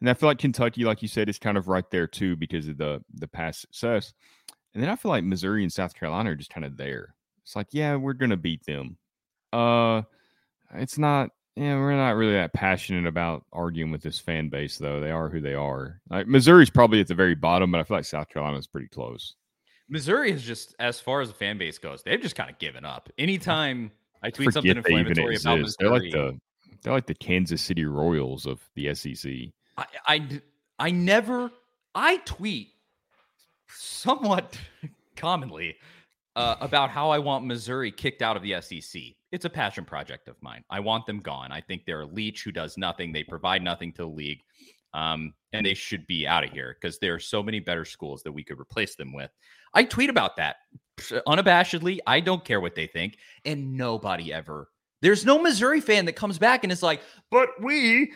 and 0.00 0.08
i 0.10 0.14
feel 0.14 0.28
like 0.28 0.38
kentucky 0.38 0.84
like 0.84 1.02
you 1.02 1.08
said 1.08 1.28
is 1.28 1.38
kind 1.38 1.56
of 1.58 1.68
right 1.68 1.90
there 1.90 2.06
too 2.06 2.36
because 2.36 2.68
of 2.68 2.76
the 2.78 3.02
the 3.14 3.26
past 3.28 3.62
success 3.62 4.12
and 4.74 4.82
then 4.82 4.90
i 4.90 4.96
feel 4.96 5.10
like 5.10 5.24
missouri 5.24 5.62
and 5.62 5.72
south 5.72 5.94
carolina 5.94 6.30
are 6.30 6.36
just 6.36 6.52
kind 6.52 6.64
of 6.66 6.76
there 6.76 7.13
it's 7.44 7.54
like 7.54 7.68
yeah 7.70 7.94
we're 7.96 8.12
gonna 8.12 8.36
beat 8.36 8.64
them 8.64 8.96
uh 9.52 10.02
it's 10.74 10.98
not 10.98 11.30
yeah 11.54 11.76
we're 11.76 11.94
not 11.94 12.16
really 12.16 12.32
that 12.32 12.52
passionate 12.52 13.06
about 13.06 13.44
arguing 13.52 13.92
with 13.92 14.02
this 14.02 14.18
fan 14.18 14.48
base 14.48 14.78
though 14.78 15.00
they 15.00 15.10
are 15.10 15.28
who 15.28 15.40
they 15.40 15.54
are 15.54 16.00
like 16.10 16.26
missouri's 16.26 16.70
probably 16.70 17.00
at 17.00 17.06
the 17.06 17.14
very 17.14 17.34
bottom 17.34 17.70
but 17.70 17.80
i 17.80 17.84
feel 17.84 17.96
like 17.96 18.04
south 18.04 18.28
carolina's 18.28 18.66
pretty 18.66 18.88
close 18.88 19.34
Missouri 19.88 20.32
is 20.32 20.42
just 20.42 20.74
as 20.78 20.98
far 20.98 21.20
as 21.20 21.28
the 21.28 21.34
fan 21.34 21.58
base 21.58 21.78
goes, 21.78 22.02
they've 22.02 22.20
just 22.20 22.36
kind 22.36 22.50
of 22.50 22.58
given 22.58 22.84
up. 22.84 23.10
Anytime 23.18 23.90
I 24.22 24.30
tweet 24.30 24.52
something 24.52 24.70
forget 24.70 24.84
they 24.84 24.92
even 24.92 25.06
inflammatory 25.08 25.36
about 25.36 25.58
exist. 25.58 25.76
They're 25.78 25.90
like 25.90 26.10
the 26.10 26.38
they're 26.82 26.92
like 26.92 27.06
the 27.06 27.14
Kansas 27.14 27.62
City 27.62 27.84
Royals 27.84 28.46
of 28.46 28.60
the 28.74 28.94
SEC. 28.94 29.32
I 30.06 30.90
never 30.90 31.50
I 31.94 32.16
tweet 32.18 32.70
somewhat 33.68 34.58
commonly 35.16 35.76
uh, 36.36 36.56
about 36.60 36.90
how 36.90 37.10
I 37.10 37.18
want 37.18 37.44
Missouri 37.44 37.90
kicked 37.90 38.22
out 38.22 38.36
of 38.36 38.42
the 38.42 38.60
SEC. 38.60 39.02
It's 39.32 39.44
a 39.44 39.50
passion 39.50 39.84
project 39.84 40.28
of 40.28 40.36
mine. 40.40 40.64
I 40.70 40.80
want 40.80 41.06
them 41.06 41.20
gone. 41.20 41.52
I 41.52 41.60
think 41.60 41.84
they're 41.84 42.02
a 42.02 42.06
leech 42.06 42.42
who 42.42 42.52
does 42.52 42.76
nothing. 42.76 43.12
They 43.12 43.24
provide 43.24 43.62
nothing 43.62 43.92
to 43.94 44.02
the 44.02 44.08
league, 44.08 44.40
um, 44.92 45.32
and 45.52 45.64
they 45.64 45.74
should 45.74 46.06
be 46.06 46.26
out 46.26 46.44
of 46.44 46.50
here 46.50 46.76
because 46.80 46.98
there 46.98 47.14
are 47.14 47.20
so 47.20 47.42
many 47.42 47.60
better 47.60 47.84
schools 47.84 48.22
that 48.22 48.32
we 48.32 48.44
could 48.44 48.60
replace 48.60 48.94
them 48.96 49.12
with. 49.12 49.30
I 49.74 49.84
tweet 49.84 50.10
about 50.10 50.36
that 50.36 50.56
unabashedly. 51.26 51.98
I 52.06 52.20
don't 52.20 52.44
care 52.44 52.60
what 52.60 52.74
they 52.74 52.86
think, 52.86 53.18
and 53.44 53.76
nobody 53.76 54.32
ever. 54.32 54.68
There's 55.02 55.26
no 55.26 55.40
Missouri 55.40 55.80
fan 55.80 56.06
that 56.06 56.14
comes 56.14 56.38
back 56.38 56.64
and 56.64 56.72
is 56.72 56.82
like, 56.82 57.02
"But 57.30 57.50
we," 57.60 58.12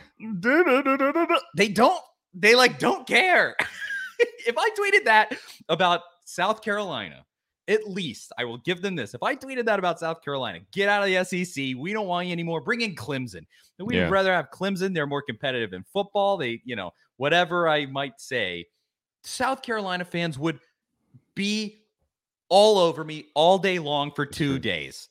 they 1.56 1.68
don't. 1.68 2.02
They 2.34 2.54
like 2.54 2.78
don't 2.78 3.06
care. 3.06 3.56
if 4.18 4.56
I 4.56 4.70
tweeted 4.70 5.04
that 5.04 5.36
about 5.68 6.02
South 6.24 6.62
Carolina, 6.62 7.24
at 7.68 7.86
least 7.88 8.32
I 8.38 8.44
will 8.44 8.58
give 8.58 8.80
them 8.82 8.96
this. 8.96 9.14
If 9.14 9.22
I 9.22 9.36
tweeted 9.36 9.66
that 9.66 9.78
about 9.78 10.00
South 10.00 10.22
Carolina, 10.24 10.60
get 10.72 10.88
out 10.88 11.02
of 11.02 11.08
the 11.08 11.22
SEC. 11.24 11.74
We 11.76 11.92
don't 11.92 12.06
want 12.06 12.26
you 12.26 12.32
anymore. 12.32 12.60
Bring 12.62 12.80
in 12.80 12.94
Clemson. 12.94 13.44
We'd 13.78 13.96
Yeah. 13.96 14.08
rather 14.08 14.32
have 14.32 14.50
Clemson. 14.50 14.94
They're 14.94 15.06
more 15.06 15.22
competitive 15.22 15.72
in 15.74 15.84
football. 15.92 16.36
They, 16.38 16.62
you 16.64 16.74
know, 16.76 16.92
whatever 17.18 17.68
I 17.68 17.86
might 17.86 18.20
say, 18.20 18.66
South 19.22 19.62
Carolina 19.62 20.04
fans 20.04 20.38
would 20.38 20.58
be 21.34 21.82
all 22.48 22.78
over 22.78 23.04
me 23.04 23.26
all 23.34 23.58
day 23.58 23.78
long 23.78 24.10
for 24.12 24.24
two 24.24 24.58
days. 24.58 25.08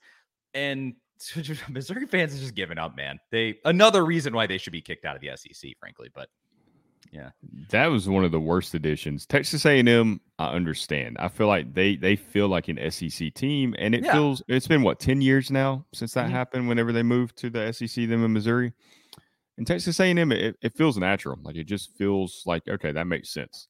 And 0.54 0.96
Missouri 1.70 2.06
fans 2.08 2.36
are 2.36 2.39
just 2.39 2.56
giving 2.56 2.78
up, 2.78 2.96
man. 2.96 3.20
They 3.32 3.60
another 3.66 4.05
reason 4.05 4.34
why 4.34 4.47
they 4.47 4.58
should 4.58 4.74
be 4.74 4.82
kicked 4.82 5.05
out 5.05 5.16
of 5.16 5.22
the 5.22 5.30
SEC, 5.36 5.74
frankly. 5.80 6.10
But 6.14 6.30
That 7.70 7.88
was 7.88 8.07
one 8.09 8.24
of 8.24 8.32
the 8.32 8.39
worst 8.39 8.74
additions. 8.74 9.26
Texas 9.26 9.65
A&M, 9.65 10.22
I 10.39 10.47
understand. 10.49 11.18
I 11.20 11.28
feel 11.28 11.47
like 11.47 11.74
they 11.74 11.95
they 11.95 12.15
feel 12.15 12.47
like 12.47 12.68
an 12.68 12.78
SEC 12.91 13.34
team, 13.34 13.76
and 13.78 13.93
it 13.95 14.03
Yeah. 14.03 14.13
feels 14.13 14.41
it's 14.47 14.68
been 14.68 14.84
what 14.84 14.99
ten 14.99 15.22
years 15.22 15.49
now 15.51 15.86
since 15.93 16.13
that 16.13 16.28
Mhm. 16.28 16.32
happened. 16.32 16.68
Whenever 16.68 16.91
they 16.91 17.03
moved 17.03 17.38
to 17.38 17.49
the 17.49 17.68
SEC, 17.74 18.05
them 18.05 18.24
in 18.24 18.34
Missouri, 18.34 18.74
and 19.57 19.65
Texas 19.65 19.99
A&M, 19.99 20.32
it, 20.32 20.55
it 20.61 20.76
feels 20.78 20.97
natural. 20.97 21.38
Like 21.41 21.55
it 21.55 21.65
just 21.65 21.95
feels 21.97 22.43
like 22.45 22.68
okay, 22.68 22.91
that 22.91 23.07
makes 23.07 23.30
sense. 23.34 23.68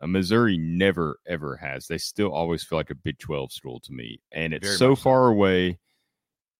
Uh, 0.00 0.06
Missouri 0.06 0.56
never 0.58 1.18
ever 1.26 1.56
has. 1.56 1.86
They 1.86 1.98
still 1.98 2.32
always 2.32 2.64
feel 2.64 2.78
like 2.78 2.90
a 2.90 2.94
Big 2.94 3.18
Twelve 3.18 3.52
school 3.52 3.78
to 3.80 3.92
me, 3.92 4.20
and 4.32 4.52
it's 4.54 4.66
Very 4.66 4.76
so 4.76 4.90
much 4.90 4.98
so. 4.98 5.02
far 5.04 5.28
away. 5.28 5.78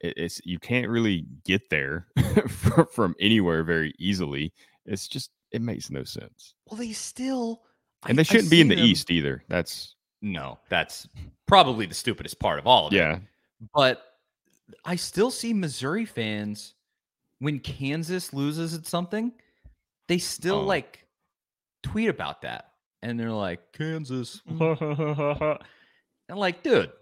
It's 0.00 0.40
you 0.44 0.58
can't 0.58 0.88
really 0.88 1.26
get 1.44 1.62
there 1.70 2.08
from 2.92 3.14
anywhere 3.20 3.62
very 3.62 3.94
easily. 3.98 4.52
It's 4.86 5.06
just 5.08 5.30
it 5.52 5.62
makes 5.62 5.90
no 5.90 6.02
sense, 6.04 6.54
well, 6.66 6.78
they 6.78 6.92
still 6.92 7.62
and 8.06 8.12
I- 8.18 8.22
they 8.22 8.28
I 8.28 8.32
shouldn't 8.32 8.50
be 8.50 8.60
in 8.60 8.68
the 8.68 8.74
them- 8.76 8.84
East 8.86 9.10
either. 9.10 9.44
That's 9.48 9.94
No, 10.22 10.58
that's 10.68 11.06
probably 11.46 11.86
the 11.86 11.94
stupidest 11.94 12.38
part 12.38 12.58
of 12.58 12.66
all 12.66 12.86
of 12.86 12.92
it. 12.92 12.96
yeah, 12.96 13.18
But 13.74 14.02
I 14.84 14.96
still 14.96 15.30
see 15.30 15.52
Missouri 15.52 16.04
fans 16.06 16.74
when 17.38 17.58
Kansas 17.60 18.32
loses 18.32 18.72
at 18.74 18.86
something, 18.86 19.32
they 20.08 20.18
still 20.18 20.56
Oh. 20.60 20.64
like 20.64 21.06
tweet 21.82 22.08
about 22.08 22.42
that. 22.42 22.72
And 23.02 23.18
they're 23.18 23.32
like, 23.32 23.72
Kansas. 23.72 24.40
Mm-hmm. 24.48 25.62
and 26.28 26.38
like, 26.38 26.62
dude, 26.62 26.92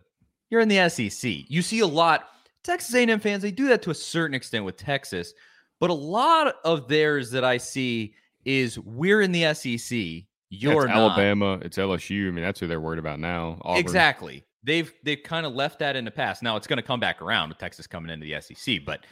you're 0.51 0.61
in 0.63 0.69
the 0.69 0.89
SEC. 0.89 1.45
You 1.49 1.63
see 1.63 1.81
a 1.81 1.87
lot 1.87 2.27
Texas 2.65 2.95
A&M 2.95 3.21
fans, 3.21 3.43
they 3.43 3.51
do 3.53 3.69
that 3.69 3.83
to 3.83 3.91
a 3.91 3.95
certain 3.95 4.35
extent 4.35 4.65
with 4.65 4.77
Texas, 4.77 5.33
but 5.81 5.91
a 5.91 5.95
lot 5.95 6.55
of 6.65 6.87
theirs 6.87 7.31
that 7.33 7.43
I 7.43 7.57
see 7.57 8.15
is 8.45 8.79
we're 8.79 9.23
in 9.23 9.33
the 9.33 9.53
SEC. 9.55 10.27
You're 10.51 10.85
it's 10.85 10.89
not. 10.89 11.19
Alabama, 11.19 11.59
it's 11.63 11.79
LSU. 11.79 12.29
I 12.29 12.31
mean, 12.31 12.45
that's 12.45 12.61
who 12.61 12.67
they're 12.67 12.81
worried 12.81 12.99
about 12.99 13.19
now. 13.19 13.59
Auburn. 13.63 13.81
Exactly. 13.81 14.45
They've 14.63 14.93
they've 15.03 15.23
kind 15.23 15.47
of 15.47 15.55
left 15.55 15.79
that 15.79 15.97
in 15.97 16.05
the 16.05 16.11
past. 16.11 16.43
Now 16.43 16.57
it's 16.57 16.67
going 16.67 16.77
to 16.77 16.83
come 16.83 17.01
back 17.01 17.23
around 17.23 17.49
with 17.49 17.59
Texas 17.59 17.87
coming 17.87 18.11
into 18.11 18.27
the 18.27 18.41
SEC, 18.41 18.85
but 18.85 19.07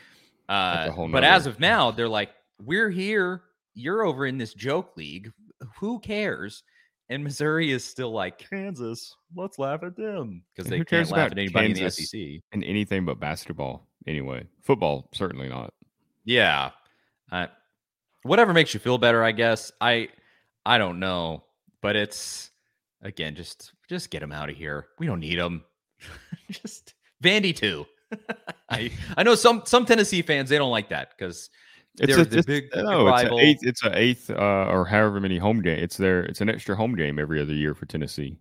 uh, 0.49 0.91
but 0.91 1.07
nother- 1.09 1.27
as 1.27 1.47
of 1.47 1.59
now, 1.59 1.91
they're 1.91 2.09
like, 2.09 2.31
we're 2.63 2.91
here. 2.91 3.43
You're 3.75 4.05
over 4.05 4.27
in 4.27 4.39
this 4.39 4.55
joke 4.55 4.97
league. 4.97 5.33
Who 5.77 6.01
cares? 6.01 6.63
And 7.11 7.25
Missouri 7.25 7.71
is 7.71 7.85
still 7.85 8.11
like 8.11 8.39
Kansas. 8.51 9.15
Let's 9.35 9.59
laugh 9.59 9.83
at 9.83 9.97
them 9.97 10.43
because 10.55 10.69
they 10.69 10.77
who 10.77 10.85
can't 10.85 10.89
cares 10.89 11.11
laugh 11.11 11.29
about 11.29 11.33
at 11.33 11.39
anybody 11.39 11.71
in 11.71 11.73
the 11.73 11.91
SEC. 11.91 12.21
And 12.53 12.63
anything 12.65 13.07
but 13.07 13.19
basketball 13.19 13.87
anyway. 14.07 14.45
Football, 14.63 15.09
certainly 15.15 15.49
not. 15.49 15.73
Yeah. 16.29 16.71
Uh, 17.33 17.47
whatever 18.23 18.53
makes 18.53 18.75
you 18.75 18.81
feel 18.81 18.99
better, 18.99 19.25
I 19.25 19.33
guess. 19.33 19.73
I 19.81 20.09
I 20.67 20.77
don't 20.79 21.01
know, 21.01 21.45
but 21.81 21.97
it's 21.97 22.51
again 23.03 23.35
just 23.35 23.73
just 23.89 24.11
get 24.11 24.23
him 24.23 24.33
out 24.33 24.51
of 24.51 24.57
here. 24.57 24.87
We 24.99 25.07
don't 25.07 25.21
need 25.21 25.39
him. 25.39 25.65
just 26.51 26.95
Vandy 27.25 27.57
too. 27.57 27.87
I 28.71 28.91
I 29.17 29.23
know 29.23 29.35
some 29.35 29.63
some 29.65 29.87
Tennessee 29.87 30.21
fans 30.23 30.51
they 30.51 30.59
don't 30.59 30.71
like 30.71 30.91
that 30.91 31.11
because 31.17 31.49
It's 31.99 32.13
They're 32.15 32.21
a, 32.23 32.29
the 32.29 32.39
it's, 32.39 32.47
big- 32.47 32.71
big 32.71 32.85
no, 32.85 33.09
it's 33.09 33.23
rival. 33.25 33.39
an 33.39 33.45
eighth. 33.45 33.61
It's 33.63 33.83
an 33.83 33.95
eighth, 33.95 34.31
uh, 34.31 34.67
or 34.69 34.85
however 34.85 35.21
many 35.21 35.39
home 35.39 35.63
game. 35.63 35.79
It's 35.79 35.97
their. 35.97 36.21
It's 36.25 36.41
an 36.43 36.51
extra 36.51 36.77
home 36.77 36.95
game 36.95 37.19
every 37.19 37.41
other 37.41 37.55
year 37.55 37.75
for 37.75 37.87
Tennessee. 37.87 38.39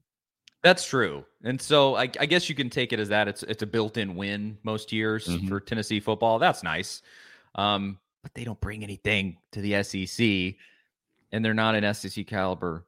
that's 0.63 0.85
true. 0.85 1.23
And 1.45 1.61
so 1.61 1.95
I, 1.95 2.09
I 2.19 2.25
guess 2.25 2.49
you 2.49 2.55
can 2.55 2.69
take 2.69 2.91
it 2.91 2.99
as 2.99 3.07
that 3.09 3.27
it's 3.29 3.43
it's 3.43 3.63
a 3.63 3.65
built-in 3.67 4.15
win 4.15 4.57
most 4.63 4.91
years 4.91 5.27
Mhm. 5.27 5.47
for 5.47 5.59
Tennessee 5.61 5.99
football. 6.01 6.37
That's 6.39 6.63
nice. 6.63 7.01
Um, 7.57 7.99
but 8.23 8.33
they 8.33 8.43
don't 8.43 8.59
bring 8.61 8.83
anything 8.83 9.37
to 9.51 9.61
the 9.61 9.83
SEC, 9.83 10.55
and 11.31 11.43
they're 11.43 11.53
not 11.53 11.75
an 11.75 11.93
SEC 11.93 12.27
caliber 12.27 12.85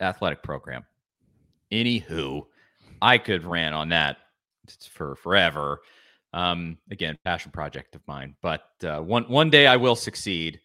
athletic 0.00 0.42
program. 0.42 0.84
Anywho, 1.72 2.46
I 3.02 3.18
could 3.18 3.44
rant 3.44 3.74
on 3.74 3.88
that 3.90 4.18
for 4.90 5.16
forever. 5.16 5.80
Um, 6.32 6.78
again, 6.90 7.18
passion 7.24 7.52
project 7.52 7.94
of 7.94 8.02
mine. 8.06 8.34
But 8.42 8.68
uh, 8.82 9.00
one 9.00 9.24
one 9.24 9.50
day 9.50 9.66
I 9.66 9.76
will 9.76 9.96
succeed. 9.96 10.60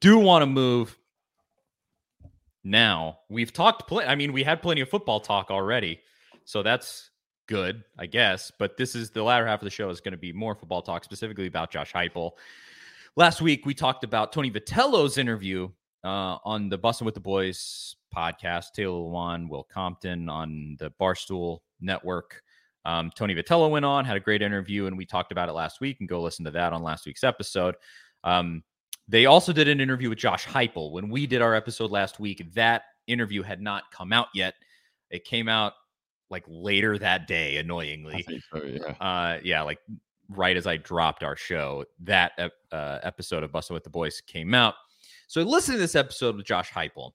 Do 0.00 0.18
want 0.18 0.42
to 0.42 0.46
move 0.46 0.96
now. 2.62 3.20
We've 3.28 3.52
talked. 3.52 3.88
Pl- 3.88 4.04
I 4.06 4.14
mean, 4.14 4.32
we 4.32 4.42
had 4.42 4.62
plenty 4.62 4.80
of 4.80 4.88
football 4.88 5.20
talk 5.20 5.50
already, 5.50 6.00
so 6.44 6.62
that's 6.62 7.10
good, 7.46 7.84
I 7.98 8.06
guess. 8.06 8.52
But 8.58 8.76
this 8.76 8.94
is 8.94 9.10
the 9.10 9.22
latter 9.22 9.46
half 9.46 9.60
of 9.60 9.64
the 9.64 9.70
show 9.70 9.90
is 9.90 10.00
going 10.00 10.12
to 10.12 10.18
be 10.18 10.32
more 10.32 10.54
football 10.54 10.82
talk, 10.82 11.04
specifically 11.04 11.46
about 11.46 11.70
Josh 11.70 11.92
Heupel. 11.92 12.32
Last 13.16 13.40
week 13.40 13.64
we 13.64 13.74
talked 13.74 14.04
about 14.04 14.32
Tony 14.32 14.50
Vitello's 14.50 15.18
interview 15.18 15.68
uh, 16.04 16.38
on 16.44 16.68
the 16.68 16.78
Bussin' 16.78 17.02
with 17.02 17.14
the 17.14 17.20
Boys 17.20 17.96
podcast. 18.14 18.72
Taylor 18.74 18.98
Lewan, 18.98 19.48
Will 19.48 19.64
Compton 19.64 20.28
on 20.28 20.76
the 20.78 20.92
Barstool 21.00 21.60
Network. 21.80 22.42
Um, 22.84 23.10
Tony 23.16 23.34
Vitello 23.34 23.70
went 23.70 23.84
on, 23.84 24.04
had 24.04 24.16
a 24.16 24.20
great 24.20 24.42
interview, 24.42 24.86
and 24.86 24.96
we 24.96 25.04
talked 25.04 25.32
about 25.32 25.48
it 25.48 25.52
last 25.52 25.80
week. 25.80 25.96
And 26.00 26.08
go 26.08 26.20
listen 26.22 26.44
to 26.44 26.50
that 26.52 26.72
on 26.72 26.82
last 26.82 27.06
week's 27.06 27.24
episode. 27.24 27.74
Um, 28.22 28.62
they 29.08 29.26
also 29.26 29.52
did 29.52 29.68
an 29.68 29.80
interview 29.80 30.08
with 30.08 30.18
Josh 30.18 30.46
Heupel. 30.46 30.92
When 30.92 31.08
we 31.08 31.26
did 31.26 31.42
our 31.42 31.54
episode 31.54 31.90
last 31.90 32.20
week, 32.20 32.44
that 32.54 32.82
interview 33.06 33.42
had 33.42 33.60
not 33.60 33.84
come 33.92 34.12
out 34.12 34.28
yet. 34.34 34.54
It 35.10 35.24
came 35.24 35.48
out 35.48 35.74
like 36.30 36.44
later 36.48 36.98
that 36.98 37.26
day, 37.26 37.56
annoyingly. 37.56 38.26
so, 38.52 38.62
yeah. 38.64 38.94
Uh, 39.00 39.38
yeah, 39.42 39.62
like 39.62 39.78
right 40.28 40.56
as 40.56 40.66
I 40.66 40.76
dropped 40.76 41.22
our 41.22 41.36
show, 41.36 41.84
that 42.00 42.32
uh, 42.72 42.98
episode 43.02 43.42
of 43.42 43.52
Bussin' 43.52 43.72
with 43.72 43.84
the 43.84 43.90
Boys 43.90 44.20
came 44.20 44.54
out. 44.54 44.74
So 45.28 45.40
I 45.40 45.44
listened 45.44 45.76
to 45.76 45.80
this 45.80 45.94
episode 45.94 46.36
with 46.36 46.46
Josh 46.46 46.70
Heupel, 46.70 47.12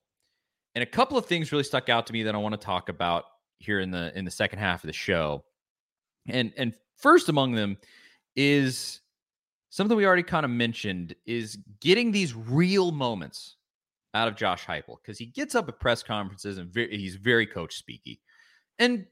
and 0.74 0.82
a 0.82 0.86
couple 0.86 1.16
of 1.16 1.26
things 1.26 1.52
really 1.52 1.64
stuck 1.64 1.88
out 1.88 2.06
to 2.06 2.12
me 2.12 2.22
that 2.22 2.34
I 2.34 2.38
want 2.38 2.52
to 2.52 2.64
talk 2.64 2.88
about 2.88 3.24
here 3.58 3.80
in 3.80 3.90
the 3.90 4.16
in 4.16 4.24
the 4.24 4.30
second 4.30 4.58
half 4.58 4.82
of 4.82 4.88
the 4.88 4.92
show. 4.92 5.44
And 6.28 6.52
and 6.56 6.74
first 6.96 7.28
among 7.28 7.52
them 7.52 7.78
is 8.36 9.00
something 9.70 9.96
we 9.96 10.06
already 10.06 10.22
kind 10.22 10.44
of 10.44 10.50
mentioned 10.50 11.14
is 11.26 11.58
getting 11.80 12.12
these 12.12 12.34
real 12.34 12.92
moments 12.92 13.56
out 14.14 14.28
of 14.28 14.36
Josh 14.36 14.66
Heupel 14.66 14.96
because 15.02 15.18
he 15.18 15.26
gets 15.26 15.54
up 15.54 15.68
at 15.68 15.80
press 15.80 16.02
conferences 16.02 16.58
and 16.58 16.70
ve- 16.70 16.96
he's 16.96 17.16
very 17.16 17.46
coach 17.46 17.82
speaky, 17.82 18.18
and 18.82 19.06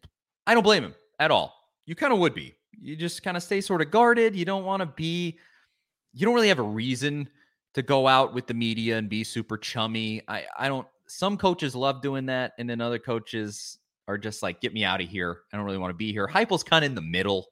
I 0.46 0.54
don't 0.54 0.62
blame 0.62 0.82
him 0.82 0.94
at 1.18 1.30
all. 1.30 1.54
You 1.86 1.94
kind 1.94 2.12
of 2.12 2.18
would 2.18 2.34
be. 2.34 2.54
You 2.78 2.96
just 2.96 3.22
kind 3.22 3.36
of 3.36 3.42
stay 3.42 3.60
sort 3.60 3.82
of 3.82 3.90
guarded. 3.90 4.34
You 4.34 4.44
don't 4.44 4.64
want 4.64 4.80
to 4.80 4.86
be. 4.86 5.38
You 6.12 6.26
don't 6.26 6.34
really 6.34 6.48
have 6.48 6.58
a 6.58 6.62
reason 6.62 7.28
to 7.74 7.82
go 7.82 8.08
out 8.08 8.34
with 8.34 8.46
the 8.46 8.54
media 8.54 8.96
and 8.98 9.08
be 9.08 9.22
super 9.24 9.56
chummy. 9.56 10.22
I 10.28 10.44
I 10.58 10.68
don't. 10.68 10.86
Some 11.06 11.36
coaches 11.36 11.74
love 11.74 12.02
doing 12.02 12.26
that, 12.26 12.52
and 12.58 12.68
then 12.68 12.80
other 12.80 12.98
coaches 12.98 13.78
are 14.08 14.18
just 14.18 14.42
like, 14.42 14.60
"Get 14.60 14.72
me 14.72 14.84
out 14.84 15.00
of 15.00 15.08
here. 15.08 15.40
I 15.52 15.56
don't 15.56 15.66
really 15.66 15.78
want 15.78 15.90
to 15.90 15.96
be 15.96 16.12
here." 16.12 16.26
Heupel's 16.26 16.62
kind 16.64 16.84
of 16.84 16.90
in 16.90 16.94
the 16.94 17.00
middle. 17.02 17.46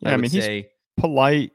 Yeah, 0.00 0.10
I, 0.10 0.14
I 0.14 0.16
mean, 0.16 0.30
he's 0.30 0.44
say. 0.44 0.68
polite 0.96 1.52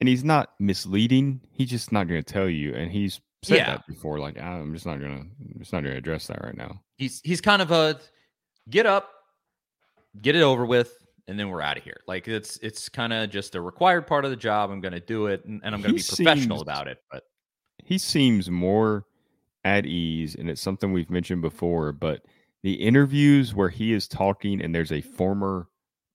and 0.00 0.08
he's 0.08 0.22
not 0.24 0.50
misleading. 0.60 1.40
He's 1.52 1.70
just 1.70 1.90
not 1.92 2.06
going 2.08 2.22
to 2.22 2.32
tell 2.32 2.48
you. 2.48 2.74
And 2.74 2.90
he's 2.92 3.20
said 3.42 3.56
Yeah. 3.56 3.66
that 3.76 3.86
before. 3.86 4.18
Like, 4.18 4.36
"Ah, 4.40 4.58
I'm 4.58 4.74
just 4.74 4.86
not 4.86 5.00
going 5.00 5.32
to. 5.52 5.58
Just 5.58 5.72
not 5.72 5.82
going 5.82 5.92
to 5.92 5.98
address 5.98 6.26
that 6.28 6.42
right 6.42 6.56
now. 6.56 6.82
he's 6.98 7.20
he's 7.24 7.40
kind 7.40 7.62
of 7.62 7.70
a 7.72 7.98
get 8.68 8.84
up, 8.86 9.10
get 10.22 10.36
it 10.36 10.42
over 10.42 10.64
with, 10.66 10.92
and 11.28 11.38
then 11.38 11.48
we're 11.50 11.60
out 11.62 11.76
of 11.76 11.82
here. 11.84 12.00
Like 12.06 12.28
it's 12.28 12.56
it's 12.58 12.88
kind 12.88 13.12
of 13.12 13.30
just 13.30 13.54
a 13.54 13.60
required 13.60 14.06
part 14.06 14.24
of 14.24 14.30
the 14.30 14.36
job. 14.36 14.70
I'm 14.70 14.80
going 14.80 14.94
to 14.94 15.00
do 15.00 15.26
it, 15.26 15.44
and, 15.44 15.60
and 15.64 15.74
I'm 15.74 15.82
going 15.82 15.96
to 15.96 16.02
be 16.02 16.16
professional 16.24 16.58
seems- 16.58 16.62
about 16.62 16.88
it. 16.88 16.98
But 17.10 17.24
He 17.84 17.98
seems 17.98 18.50
more 18.50 19.04
at 19.64 19.86
ease, 19.86 20.34
and 20.34 20.48
it's 20.48 20.60
something 20.60 20.92
we've 20.92 21.10
mentioned 21.10 21.42
before. 21.42 21.92
But 21.92 22.22
the 22.62 22.74
interviews 22.74 23.54
where 23.54 23.68
he 23.68 23.92
is 23.92 24.08
talking 24.08 24.60
and 24.62 24.74
there's 24.74 24.92
a 24.92 25.00
former 25.00 25.68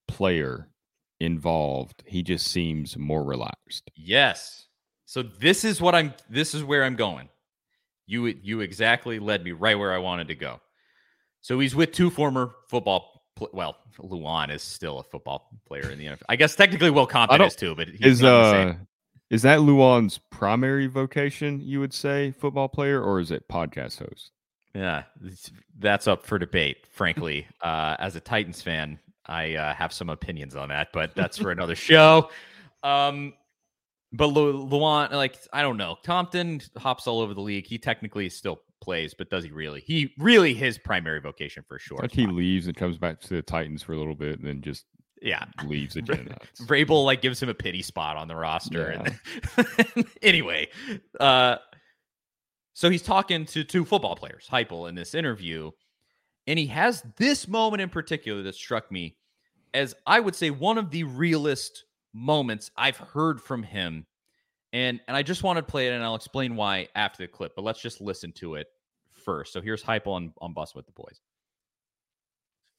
player 0.08 0.70
involved, 1.20 2.04
he 2.06 2.24
just 2.24 2.48
seems 2.48 2.98
more 2.98 3.24
relaxed. 3.24 3.90
yes, 3.96 4.68
so 5.06 5.22
this 5.24 5.64
is 5.66 5.82
what 5.82 5.94
I'm. 5.96 6.14
This 6.30 6.54
is 6.56 6.64
where 6.64 6.84
I'm 6.84 6.96
going. 6.96 7.28
You 8.08 8.26
you 8.28 8.62
exactly 8.62 9.20
led 9.20 9.44
me 9.44 9.52
right 9.52 9.78
where 9.78 9.94
I 9.94 9.98
wanted 10.00 10.28
to 10.30 10.36
go. 10.36 10.60
So 11.42 11.60
he's 11.60 11.76
with 11.76 11.92
two 11.92 12.10
former 12.10 12.52
football. 12.70 13.11
Well, 13.54 13.78
Lewan 14.00 14.54
is 14.54 14.62
still 14.62 15.00
a 15.00 15.04
football 15.04 15.50
player 15.68 15.90
in 15.90 15.98
the 15.98 16.06
NFL. 16.06 16.24
I 16.30 16.36
guess 16.36 16.56
technically 16.56 16.90
Will 16.90 17.08
Compton 17.08 17.42
is 17.42 17.56
too, 17.56 17.76
but 17.76 17.88
he's 17.88 18.20
Is 18.20 18.24
uh 18.24 18.76
is 19.32 19.44
that 19.44 19.60
Lewan's 19.60 20.18
primary 20.30 20.88
vocation? 20.88 21.62
You 21.62 21.80
would 21.80 21.94
say 21.94 22.32
football 22.32 22.68
player, 22.68 23.02
or 23.02 23.22
is 23.22 23.32
it 23.32 23.48
podcast 23.48 24.00
host? 24.00 24.32
Yeah, 24.76 25.04
that's 25.80 26.08
up 26.08 26.26
for 26.26 26.38
debate. 26.38 26.86
Frankly, 26.92 27.48
uh, 27.62 27.96
as 27.98 28.16
a 28.16 28.20
Titans 28.20 28.62
fan, 28.62 29.00
I 29.26 29.56
uh, 29.56 29.74
have 29.74 29.94
some 29.94 30.10
opinions 30.10 30.56
on 30.56 30.70
that, 30.70 30.90
but 30.92 31.16
that's 31.16 31.38
for 31.38 31.52
another 31.52 31.76
show. 31.78 32.30
Um, 32.84 33.34
but 34.12 34.28
Lu- 34.28 34.68
Lewan, 34.68 35.12
like 35.12 35.38
I 35.54 35.62
don't 35.62 35.78
know, 35.78 35.98
Compton 36.04 36.62
hops 36.78 37.08
all 37.08 37.22
over 37.22 37.34
the 37.34 37.42
league. 37.42 37.66
He 37.66 37.78
technically 37.78 38.26
is 38.26 38.36
still 38.36 38.62
plays, 38.82 39.14
but 39.14 39.30
does 39.30 39.44
he 39.44 39.52
really? 39.52 39.82
He 39.82 40.14
really 40.18 40.54
his 40.54 40.78
primary 40.78 41.22
vocation 41.22 41.64
for 41.68 41.80
sure. 41.80 42.00
Like 42.02 42.12
he 42.12 42.28
leaves 42.28 42.68
and 42.68 42.76
comes 42.76 42.98
back 42.98 43.20
to 43.22 43.30
the 43.36 43.42
Titans 43.42 43.84
for 43.84 43.94
a 43.94 43.98
little 43.98 44.16
bit, 44.16 44.40
and 44.40 44.48
then 44.48 44.62
just 44.62 44.86
yeah. 45.22 45.46
leaves 45.66 45.96
again. 45.96 46.36
Vrabel 46.62 47.06
like 47.06 47.22
gives 47.22 47.42
him 47.42 47.50
a 47.50 47.54
pity 47.54 47.82
spot 47.82 48.18
on 48.18 48.28
the 48.28 48.36
roster. 48.36 48.88
And 48.88 50.06
anyway, 50.22 50.68
uh, 51.20 51.58
so 52.74 52.90
he's 52.90 53.04
talking 53.04 53.46
to 53.48 53.64
two 53.64 53.86
football 53.86 54.16
players, 54.16 54.48
Heupel, 54.52 54.90
in 54.90 54.96
this 54.96 55.14
interview, 55.14 55.72
and 56.48 56.58
he 56.58 56.68
has 56.68 57.04
this 57.18 57.48
moment 57.48 57.82
in 57.82 57.90
particular 57.90 58.44
that 58.44 58.56
struck 58.56 58.92
me 58.92 59.16
as 59.74 59.96
I 60.06 60.20
would 60.20 60.36
say 60.36 60.50
one 60.50 60.78
of 60.78 60.92
the 60.92 61.04
realest 61.04 61.86
moments 62.14 62.72
I've 62.76 62.98
heard 62.98 63.42
from 63.42 63.64
him. 63.64 64.06
And 64.74 65.00
and 65.08 65.18
I 65.18 65.24
just 65.24 65.44
wanted 65.44 65.62
to 65.62 65.68
play 65.68 65.88
it, 65.88 65.92
and 65.94 66.04
I'll 66.04 66.16
explain 66.16 66.56
why 66.56 66.88
after 66.96 67.24
the 67.24 67.28
clip. 67.28 67.54
But 67.56 67.64
let's 67.64 67.82
just 67.82 68.00
listen 68.02 68.32
to 68.34 68.56
it 68.56 68.68
first. 69.26 69.52
So 69.54 69.62
here's 69.62 69.84
Heupel 69.84 70.08
on 70.14 70.34
on 70.42 70.54
Bus 70.54 70.74
with 70.76 70.86
the 70.86 70.94
Boys. 70.94 71.20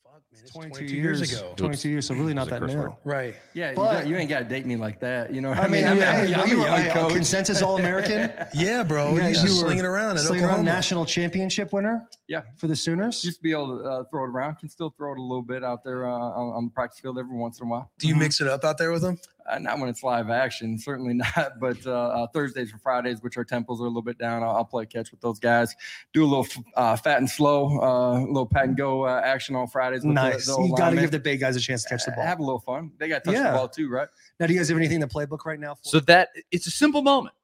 Fuck, 0.04 0.22
man, 0.32 0.42
it's 0.42 0.52
22, 0.52 0.74
22 0.76 0.94
years, 0.96 1.18
years 1.20 1.40
ago. 1.40 1.52
22 1.56 1.88
years, 1.88 2.06
so 2.06 2.14
really 2.14 2.34
not 2.34 2.48
that 2.50 2.60
curse 2.60 2.72
new. 2.74 2.80
word. 2.80 2.92
Right. 3.04 3.34
Yeah, 3.54 3.70
you, 3.70 3.76
But- 3.76 3.92
don't- 4.00 4.06
you 4.08 4.16
ain't 4.16 4.28
got 4.28 4.40
to 4.40 4.44
date 4.44 4.66
me 4.66 4.76
like 4.76 5.00
that. 5.00 5.32
You 5.32 5.40
know, 5.40 5.50
what 5.50 5.58
I 5.58 5.68
mean, 5.68 5.86
I 5.86 5.94
mean, 5.94 6.02
I'm, 6.02 6.26
hey, 6.26 6.34
I'm 6.34 6.40
what 6.40 6.48
are 6.48 6.54
you, 6.54 6.64
a 6.64 6.94
young 6.94 7.10
a 7.10 7.14
consensus 7.14 7.62
All-American? 7.62 8.30
Yeah, 8.52 8.82
bro. 8.82 9.16
Yeah, 9.16 9.28
you, 9.28 9.34
you 9.36 9.36
you 9.36 9.42
were 9.42 9.48
slinging 9.68 9.84
around 9.86 10.16
at 10.18 10.24
Slinging 10.24 10.44
around 10.44 10.64
national 10.66 11.06
championship 11.06 11.72
winner 11.72 12.06
Yeah. 12.28 12.42
for 12.58 12.66
the 12.66 12.76
Sooners. 12.76 13.24
Used 13.24 13.38
to 13.38 13.42
be 13.42 13.52
able 13.52 13.78
to 13.78 13.84
uh, 13.84 14.04
throw 14.10 14.24
it 14.24 14.28
around. 14.28 14.56
Can 14.56 14.68
still 14.68 14.90
throw 14.90 15.12
it 15.12 15.18
a 15.18 15.22
little 15.22 15.40
bit 15.42 15.64
out 15.64 15.82
there 15.82 16.06
uh, 16.06 16.12
on, 16.12 16.56
on 16.56 16.64
the 16.66 16.70
practice 16.72 17.00
field 17.00 17.18
every 17.18 17.34
once 17.36 17.58
in 17.60 17.66
a 17.66 17.70
while. 17.70 17.90
Do 17.98 18.06
you 18.08 18.14
mix 18.16 18.40
it 18.42 18.48
up 18.48 18.64
out 18.64 18.76
there 18.76 18.92
with 18.92 19.00
them? 19.02 19.18
Uh, 19.50 19.58
not 19.58 19.78
when 19.78 19.88
it's 19.88 20.02
live 20.02 20.30
action, 20.30 20.78
certainly 20.78 21.14
not. 21.14 21.58
But 21.60 21.84
uh, 21.86 21.90
uh, 21.92 22.26
Thursdays 22.28 22.72
or 22.72 22.78
Fridays, 22.78 23.22
which 23.22 23.36
our 23.36 23.44
tempos 23.44 23.80
are 23.80 23.84
a 23.84 23.88
little 23.88 24.02
bit 24.02 24.18
down, 24.18 24.42
I'll, 24.42 24.56
I'll 24.56 24.64
play 24.64 24.86
catch 24.86 25.10
with 25.10 25.20
those 25.20 25.38
guys. 25.38 25.74
Do 26.12 26.24
a 26.24 26.26
little 26.26 26.44
f- 26.44 26.58
uh, 26.76 26.96
fat 26.96 27.18
and 27.18 27.28
slow, 27.28 27.80
uh, 27.80 28.18
a 28.20 28.26
little 28.26 28.46
pat 28.46 28.64
and 28.64 28.76
go 28.76 29.04
uh, 29.06 29.20
action 29.24 29.56
on 29.56 29.66
Fridays. 29.66 30.04
With 30.04 30.14
Nice. 30.14 30.46
The, 30.46 30.54
the 30.56 30.62
you 30.62 30.76
got 30.76 30.90
to 30.90 30.96
give 30.96 31.10
the 31.10 31.18
big 31.18 31.40
guys 31.40 31.56
a 31.56 31.60
chance 31.60 31.82
to 31.84 31.88
catch 31.90 32.04
the 32.04 32.12
Uh, 32.12 32.16
ball. 32.16 32.24
Have 32.24 32.38
a 32.38 32.42
little 32.42 32.60
fun. 32.60 32.92
They 32.98 33.08
got 33.08 33.24
to 33.24 33.30
touch 33.30 33.34
Yeah. 33.34 33.50
the 33.52 33.56
ball 33.58 33.68
too, 33.68 33.88
right? 33.90 34.08
Now, 34.38 34.46
do 34.46 34.52
you 34.52 34.58
guys 34.60 34.68
have 34.68 34.78
anything 34.78 34.96
in 34.96 35.00
the 35.00 35.08
playbook 35.08 35.44
right 35.44 35.58
now? 35.60 35.74
For 35.74 35.80
So 35.84 36.00
that 36.00 36.28
it's 36.50 36.66
a 36.66 36.70
simple 36.70 37.02
moment 37.02 37.34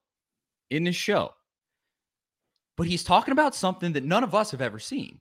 in 0.70 0.84
this 0.84 0.96
show. 0.96 1.34
But 2.76 2.86
he's 2.86 3.02
talking 3.02 3.32
about 3.32 3.54
something 3.56 3.92
that 3.94 4.04
none 4.04 4.22
of 4.22 4.34
us 4.34 4.52
have 4.52 4.60
ever 4.60 4.78
seen. 4.78 5.20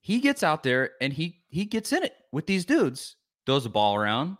He 0.00 0.18
gets 0.18 0.42
out 0.42 0.62
there 0.64 0.90
and 1.00 1.12
he 1.12 1.40
he 1.48 1.64
gets 1.64 1.92
in 1.92 2.02
it 2.02 2.12
with 2.32 2.46
these 2.46 2.64
dudes, 2.64 3.16
throws 3.46 3.62
the 3.64 3.70
ball 3.70 3.94
around. 3.94 4.36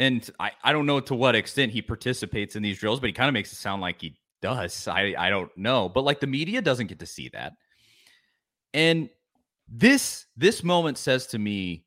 And 0.00 0.28
I, 0.40 0.52
I 0.64 0.72
don't 0.72 0.86
know 0.86 0.98
to 0.98 1.14
what 1.14 1.36
extent 1.36 1.72
he 1.72 1.82
participates 1.82 2.56
in 2.56 2.62
these 2.62 2.78
drills, 2.78 3.00
but 3.00 3.08
he 3.08 3.12
kind 3.12 3.28
of 3.28 3.34
makes 3.34 3.52
it 3.52 3.56
sound 3.56 3.82
like 3.82 4.00
he 4.00 4.16
does. 4.40 4.88
I, 4.88 5.14
I 5.16 5.28
don't 5.28 5.54
know. 5.58 5.90
But 5.90 6.04
like 6.04 6.20
the 6.20 6.26
media 6.26 6.62
doesn't 6.62 6.86
get 6.86 7.00
to 7.00 7.06
see 7.06 7.28
that. 7.34 7.52
And 8.72 9.10
this 9.68 10.24
this 10.38 10.64
moment 10.64 10.96
says 10.96 11.26
to 11.28 11.38
me, 11.38 11.84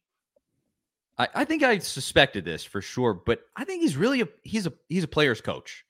I, 1.17 1.27
I 1.33 1.45
think 1.45 1.63
I 1.63 1.79
suspected 1.79 2.45
this 2.45 2.63
for 2.63 2.83
sure, 2.83 3.15
but 3.15 3.41
I 3.55 3.65
think 3.65 3.81
he's 3.81 3.97
really 3.97 4.21
a 4.21 4.27
he's 4.43 4.67
a 4.67 4.73
he's 4.89 5.03
a 5.03 5.07
player's 5.07 5.41
coach. 5.41 5.83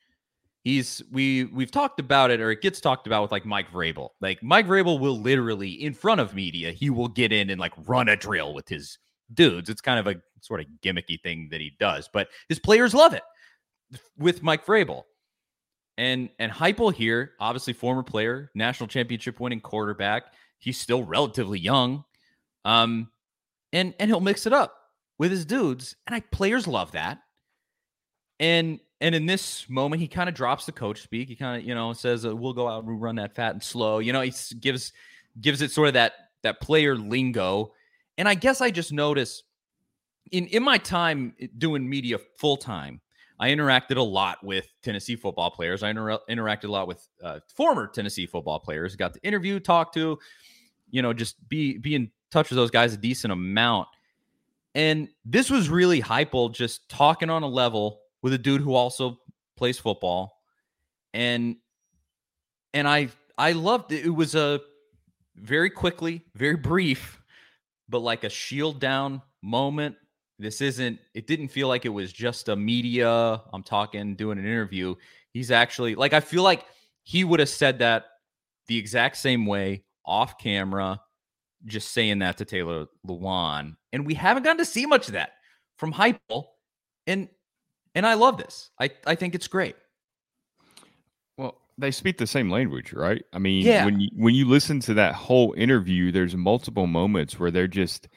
He's 0.64 1.04
we 1.12 1.44
we've 1.46 1.72
talked 1.72 2.00
about 2.00 2.32
it, 2.32 2.40
or 2.40 2.52
it 2.52 2.62
gets 2.62 2.80
talked 2.80 3.06
about 3.06 3.24
with 3.24 3.34
like 3.34 3.46
Mike 3.46 3.70
Vrabel. 3.70 4.12
Like 4.22 4.42
Mike 4.42 4.66
Vrabel 4.66 4.98
will 4.98 5.20
literally 5.20 5.72
in 5.72 5.94
front 5.94 6.22
of 6.22 6.34
media, 6.34 6.72
he 6.72 6.90
will 6.90 7.10
get 7.10 7.34
in 7.34 7.50
and 7.50 7.60
like 7.60 7.74
run 7.86 8.08
a 8.08 8.16
drill 8.16 8.54
with 8.54 8.70
his 8.70 8.98
dudes. 9.34 9.70
It's 9.70 9.82
kind 9.82 10.00
of 10.00 10.08
a 10.08 10.22
sort 10.42 10.60
of 10.60 10.68
gimmicky 10.82 11.22
thing 11.22 11.48
that 11.52 11.62
he 11.62 11.74
does, 11.80 12.10
but 12.12 12.30
his 12.50 12.60
players 12.60 12.94
love 12.94 13.14
it 13.14 13.24
with 14.18 14.44
Mike 14.44 14.66
Vrabel. 14.66 15.04
And 15.98 16.30
and 16.40 16.52
Heupel 16.52 16.94
here, 16.94 17.34
obviously 17.40 17.74
former 17.74 18.04
player, 18.04 18.50
national 18.56 18.88
championship 18.88 19.40
winning 19.40 19.62
quarterback. 19.62 20.24
He's 20.58 20.80
still 20.80 21.04
relatively 21.04 21.60
young. 21.60 22.04
Um, 22.66 23.10
and 23.74 23.94
and 24.00 24.10
he'll 24.10 24.22
mix 24.22 24.46
it 24.46 24.54
up 24.54 24.76
with 25.20 25.32
his 25.32 25.46
dudes, 25.46 25.96
and 26.08 26.16
I 26.16 26.22
players 26.22 26.68
love 26.68 26.94
that. 26.94 27.20
And 28.40 28.80
and 29.02 29.14
in 29.14 29.26
this 29.26 29.70
moment, 29.70 30.02
he 30.02 30.08
kind 30.08 30.30
of 30.30 30.36
drops 30.36 30.66
the 30.66 30.72
coach 30.72 31.02
speak. 31.02 31.28
He 31.28 31.36
kind 31.36 31.62
of 31.62 31.68
you 31.68 31.76
know 31.76 31.94
says, 31.94 32.26
uh, 32.26 32.36
"We'll 32.36 32.54
go 32.54 32.68
out 32.68 32.86
and 32.86 33.02
run 33.02 33.16
that 33.16 33.36
fat 33.36 33.52
and 33.52 33.62
slow." 33.62 34.00
You 34.00 34.14
know, 34.14 34.22
he 34.22 34.34
gives 34.60 34.94
gives 35.42 35.62
it 35.62 35.72
sort 35.72 35.90
of 35.90 35.96
that 35.96 36.14
that 36.44 36.62
player 36.62 36.96
lingo. 36.96 37.74
And 38.18 38.28
I 38.28 38.36
guess 38.36 38.62
I 38.62 38.72
just 38.72 38.92
noticed 38.92 39.44
in 40.32 40.48
in 40.48 40.64
my 40.64 40.78
time 40.78 41.36
doing 41.58 41.90
media 41.90 42.18
full 42.38 42.58
time, 42.58 43.02
I 43.40 43.50
interacted 43.50 43.98
a 43.98 44.02
lot 44.02 44.44
with 44.44 44.68
Tennessee 44.82 45.16
football 45.16 45.52
players. 45.52 45.84
I 45.84 45.90
inter- 45.90 46.20
interacted 46.30 46.66
a 46.66 46.72
lot 46.72 46.88
with 46.88 47.08
uh, 47.24 47.40
former 47.56 47.88
Tennessee 47.88 48.26
football 48.26 48.60
players. 48.60 48.96
Got 48.96 49.14
to 49.14 49.20
interview, 49.24 49.60
talk 49.60 49.94
to, 49.94 50.18
you 50.90 51.02
know, 51.02 51.14
just 51.14 51.48
be 51.50 51.78
be 51.78 51.96
in 51.96 52.12
touch 52.32 52.50
with 52.50 52.58
those 52.58 52.72
guys 52.72 52.94
a 52.94 52.98
decent 52.98 53.34
amount. 53.34 53.88
And 54.76 55.10
this 55.26 55.50
was 55.50 55.70
really 55.70 56.02
Heupel 56.02 56.54
just 56.54 56.90
talking 56.90 57.30
on 57.30 57.44
a 57.44 57.48
level 57.48 58.00
with 58.22 58.34
a 58.34 58.38
dude 58.38 58.62
who 58.62 58.74
also 58.74 59.20
plays 59.56 59.78
football, 59.78 60.42
and 61.14 61.58
and 62.74 62.88
I 62.88 63.10
I 63.38 63.52
loved 63.52 63.92
it. 63.92 64.06
It 64.06 64.10
was 64.10 64.36
a 64.36 64.62
very 65.36 65.70
quickly, 65.70 66.24
very 66.36 66.56
brief, 66.56 67.22
but 67.90 68.00
like 68.00 68.24
a 68.24 68.30
shield 68.30 68.80
down 68.80 69.22
moment. 69.42 69.96
This 70.40 70.62
isn't. 70.62 71.00
It 71.14 71.28
didn't 71.28 71.50
feel 71.50 71.68
like 71.68 71.86
it 71.86 71.90
was 71.90 72.12
just 72.12 72.50
a 72.50 72.56
media. 72.56 73.42
I'm 73.54 73.64
talking, 73.64 74.16
doing 74.16 74.40
an 74.40 74.46
interview. 74.46 74.96
He's 75.32 75.52
actually 75.52 75.96
like 75.96 76.14
I 76.14 76.20
feel 76.20 76.44
like 76.44 76.66
he 77.04 77.24
would 77.24 77.40
have 77.40 77.50
said 77.50 77.80
that 77.80 78.06
the 78.68 78.78
exact 78.78 79.18
same 79.18 79.46
way 79.46 79.84
off 80.06 80.38
camera, 80.38 81.02
just 81.66 81.92
saying 81.92 82.20
that 82.20 82.38
to 82.38 82.46
Taylor 82.46 82.88
Lewan, 83.08 83.76
and 83.92 84.06
we 84.06 84.14
haven't 84.16 84.44
gotten 84.44 84.58
to 84.58 84.66
see 84.66 84.86
much 84.86 85.08
of 85.08 85.14
that 85.14 85.34
from 85.78 85.94
Heupel, 85.94 86.46
and 87.08 87.30
and 87.96 88.06
I 88.06 88.16
love 88.16 88.38
this. 88.38 88.72
I 88.80 88.90
I 89.06 89.16
think 89.16 89.36
it's 89.36 89.48
great. 89.48 89.76
They 91.78 91.92
speak 91.92 92.18
the 92.18 92.28
same 92.28 92.50
language, 92.52 92.94
right? 92.94 93.24
I 93.34 93.40
mean, 93.40 93.66
Yeah. 93.66 93.86
when 93.86 94.00
you 94.00 94.10
when 94.16 94.36
you 94.36 94.48
listen 94.48 94.80
to 94.82 94.94
that 94.96 95.16
whole 95.16 95.54
interview, 95.58 96.12
there's 96.12 96.36
multiple 96.36 96.88
moments 96.88 97.40
where 97.40 97.52
they're 97.52 97.68
just 97.68 98.08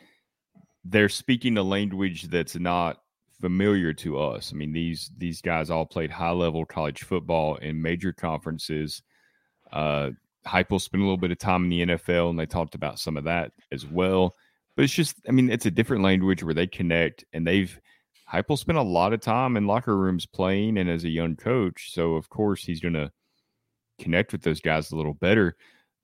they're 0.85 1.09
speaking 1.09 1.57
a 1.59 1.63
language 1.63 2.25
that's 2.25 2.57
not 2.57 2.99
familiar 3.41 3.93
to 3.93 4.19
us. 4.19 4.53
I 4.53 4.57
mean, 4.57 4.73
these 4.73 5.11
these 5.17 5.41
guys 5.41 5.71
all 5.71 5.87
played 5.87 6.11
high 6.11 6.31
level 6.33 6.65
college 6.65 7.03
football 7.03 7.57
in 7.57 7.81
major 7.81 8.13
conferences. 8.13 9.03
Uh 9.73 10.11
Heupel 10.47 10.81
spent 10.81 11.01
a 11.01 11.05
little 11.05 11.17
bit 11.17 11.33
of 11.33 11.39
time 11.39 11.65
in 11.65 11.71
the 11.71 11.87
NFL, 11.97 12.31
and 12.31 12.39
they 12.39 12.47
talked 12.47 12.77
about 12.77 13.01
some 13.01 13.17
of 13.17 13.25
that 13.25 13.53
as 13.73 13.85
well. 13.85 14.33
But 14.77 14.85
it's 14.85 14.93
just, 14.95 15.17
I 15.29 15.33
mean, 15.33 15.51
it's 15.51 15.67
a 15.67 15.73
different 15.73 16.05
language 16.05 16.45
where 16.45 16.55
they 16.55 16.69
connect, 16.69 17.25
and 17.33 17.45
they've 17.45 17.77
Heupel 18.33 18.59
spent 18.59 18.79
a 18.79 18.83
lot 18.83 19.13
of 19.13 19.21
time 19.21 19.57
in 19.57 19.67
locker 19.67 19.97
rooms 19.97 20.27
playing 20.27 20.79
and 20.79 20.89
as 20.91 21.05
a 21.05 21.09
young 21.09 21.35
coach. 21.37 21.93
So 21.93 22.15
of 22.15 22.29
course 22.29 22.63
he's 22.65 22.81
going 22.81 22.95
to 22.95 23.11
connect 23.99 24.33
with 24.33 24.43
those 24.43 24.61
guys 24.61 24.91
a 24.91 24.97
little 24.97 25.15
better. 25.15 25.57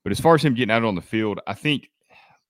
But 0.03 0.11
as 0.11 0.19
far 0.19 0.35
as 0.35 0.43
him 0.43 0.53
getting 0.53 0.73
out 0.73 0.83
on 0.83 0.95
the 0.95 1.01
field, 1.01 1.39
I 1.47 1.53
think 1.53 1.89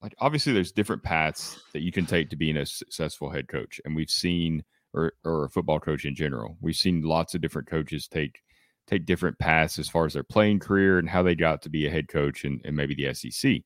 like 0.01 0.15
obviously 0.19 0.53
there's 0.53 0.71
different 0.71 1.03
paths 1.03 1.59
that 1.73 1.81
you 1.81 1.91
can 1.91 2.05
take 2.05 2.29
to 2.29 2.35
being 2.35 2.57
a 2.57 2.65
successful 2.65 3.29
head 3.29 3.47
coach, 3.47 3.79
and 3.85 3.95
we've 3.95 4.09
seen 4.09 4.63
or 4.93 5.13
or 5.23 5.45
a 5.45 5.49
football 5.49 5.79
coach 5.79 6.05
in 6.05 6.15
general. 6.15 6.57
We've 6.61 6.75
seen 6.75 7.01
lots 7.01 7.35
of 7.35 7.41
different 7.41 7.69
coaches 7.69 8.07
take 8.07 8.41
take 8.87 9.05
different 9.05 9.39
paths 9.39 9.79
as 9.79 9.87
far 9.87 10.05
as 10.05 10.13
their 10.13 10.23
playing 10.23 10.59
career 10.59 10.99
and 10.99 11.09
how 11.09 11.23
they 11.23 11.35
got 11.35 11.61
to 11.61 11.69
be 11.69 11.87
a 11.87 11.89
head 11.89 12.09
coach 12.09 12.43
and, 12.43 12.59
and 12.65 12.75
maybe 12.75 12.93
the 12.93 13.13
SEC. 13.13 13.61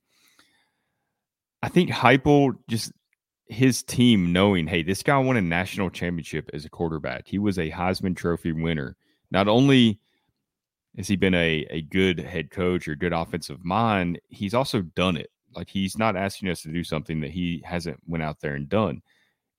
I 1.64 1.70
think 1.70 1.90
Heupel 1.90 2.54
just 2.70 2.92
his 3.48 3.82
team 3.82 4.32
knowing, 4.32 4.68
hey, 4.68 4.84
this 4.84 5.02
guy 5.04 5.18
won 5.18 5.38
a 5.38 5.42
national 5.42 5.90
championship 5.90 6.50
as 6.54 6.66
a 6.66 6.70
quarterback. 6.70 7.28
He 7.28 7.40
was 7.40 7.58
a 7.58 7.72
Heisman 7.72 8.16
Trophy 8.16 8.52
winner. 8.52 8.96
Not 9.32 9.48
only 9.48 10.00
has 10.98 11.08
he 11.08 11.16
been 11.16 11.36
a, 11.36 11.66
a 11.70 11.82
good 11.82 12.20
head 12.20 12.52
coach 12.52 12.88
or 12.88 12.96
good 12.96 13.14
offensive 13.14 13.64
mind, 13.64 14.20
he's 14.30 14.54
also 14.54 14.82
done 14.82 15.16
it. 15.16 15.30
Like 15.56 15.70
he's 15.70 15.98
not 15.98 16.16
asking 16.16 16.50
us 16.50 16.62
to 16.64 16.70
do 16.70 16.84
something 16.84 17.22
that 17.22 17.32
he 17.32 17.64
hasn't 17.66 18.00
went 18.06 18.24
out 18.24 18.40
there 18.42 18.56
and 18.56 18.68
done. 18.68 19.02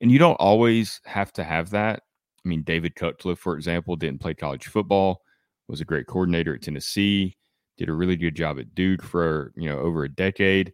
And 0.00 0.12
you 0.12 0.18
don't 0.18 0.34
always 0.34 1.00
have 1.04 1.32
to 1.34 1.44
have 1.44 1.70
that. 1.70 2.02
I 2.44 2.48
mean, 2.48 2.62
David 2.62 2.94
Cutcliffe, 2.94 3.38
for 3.38 3.56
example, 3.56 3.96
didn't 3.96 4.20
play 4.20 4.34
college 4.34 4.66
football, 4.66 5.22
was 5.66 5.80
a 5.80 5.84
great 5.84 6.06
coordinator 6.06 6.54
at 6.54 6.62
Tennessee, 6.62 7.36
did 7.76 7.88
a 7.88 7.92
really 7.94 8.16
good 8.16 8.34
job 8.34 8.58
at 8.58 8.74
Duke 8.74 9.02
for, 9.02 9.52
you 9.56 9.68
know, 9.68 9.78
over 9.78 10.04
a 10.04 10.08
decade 10.08 10.72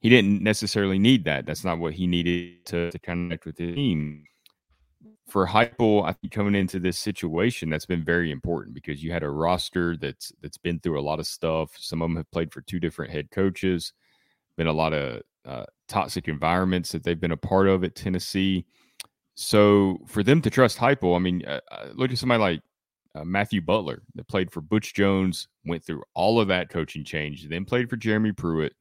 he 0.00 0.08
didn't 0.08 0.42
necessarily 0.42 0.98
need 0.98 1.24
that. 1.24 1.46
That's 1.46 1.64
not 1.64 1.78
what 1.78 1.94
he 1.94 2.06
needed 2.06 2.64
to, 2.66 2.90
to 2.90 2.98
connect 2.98 3.46
with 3.46 3.58
his 3.58 3.74
team. 3.74 4.24
For 5.28 5.46
Heupel, 5.46 6.04
I 6.04 6.12
think 6.12 6.32
coming 6.32 6.54
into 6.54 6.80
this 6.80 6.98
situation, 6.98 7.68
that's 7.68 7.86
been 7.86 8.04
very 8.04 8.30
important 8.30 8.74
because 8.74 9.04
you 9.04 9.12
had 9.12 9.22
a 9.22 9.30
roster 9.30 9.96
that's 9.96 10.32
that's 10.42 10.56
been 10.56 10.80
through 10.80 10.98
a 10.98 11.02
lot 11.02 11.20
of 11.20 11.26
stuff. 11.26 11.70
Some 11.78 12.00
of 12.02 12.08
them 12.08 12.16
have 12.16 12.30
played 12.30 12.52
for 12.52 12.62
two 12.62 12.80
different 12.80 13.12
head 13.12 13.30
coaches. 13.30 13.92
Been 14.56 14.66
a 14.66 14.72
lot 14.72 14.94
of 14.94 15.22
uh, 15.44 15.64
toxic 15.86 16.28
environments 16.28 16.92
that 16.92 17.04
they've 17.04 17.20
been 17.20 17.32
a 17.32 17.36
part 17.36 17.68
of 17.68 17.84
at 17.84 17.94
Tennessee. 17.94 18.64
So 19.34 19.98
for 20.06 20.22
them 20.22 20.40
to 20.42 20.50
trust 20.50 20.78
Heupel, 20.78 21.14
I 21.14 21.18
mean, 21.18 21.44
uh, 21.46 21.60
uh, 21.70 21.88
look 21.92 22.10
at 22.10 22.18
somebody 22.18 22.40
like 22.40 22.62
uh, 23.14 23.24
Matthew 23.24 23.60
Butler 23.60 24.02
that 24.14 24.28
played 24.28 24.50
for 24.50 24.60
Butch 24.60 24.94
Jones, 24.94 25.46
went 25.64 25.84
through 25.84 26.02
all 26.14 26.40
of 26.40 26.48
that 26.48 26.70
coaching 26.70 27.04
change, 27.04 27.48
then 27.48 27.64
played 27.64 27.88
for 27.88 27.96
Jeremy 27.96 28.32
Pruitt 28.32 28.74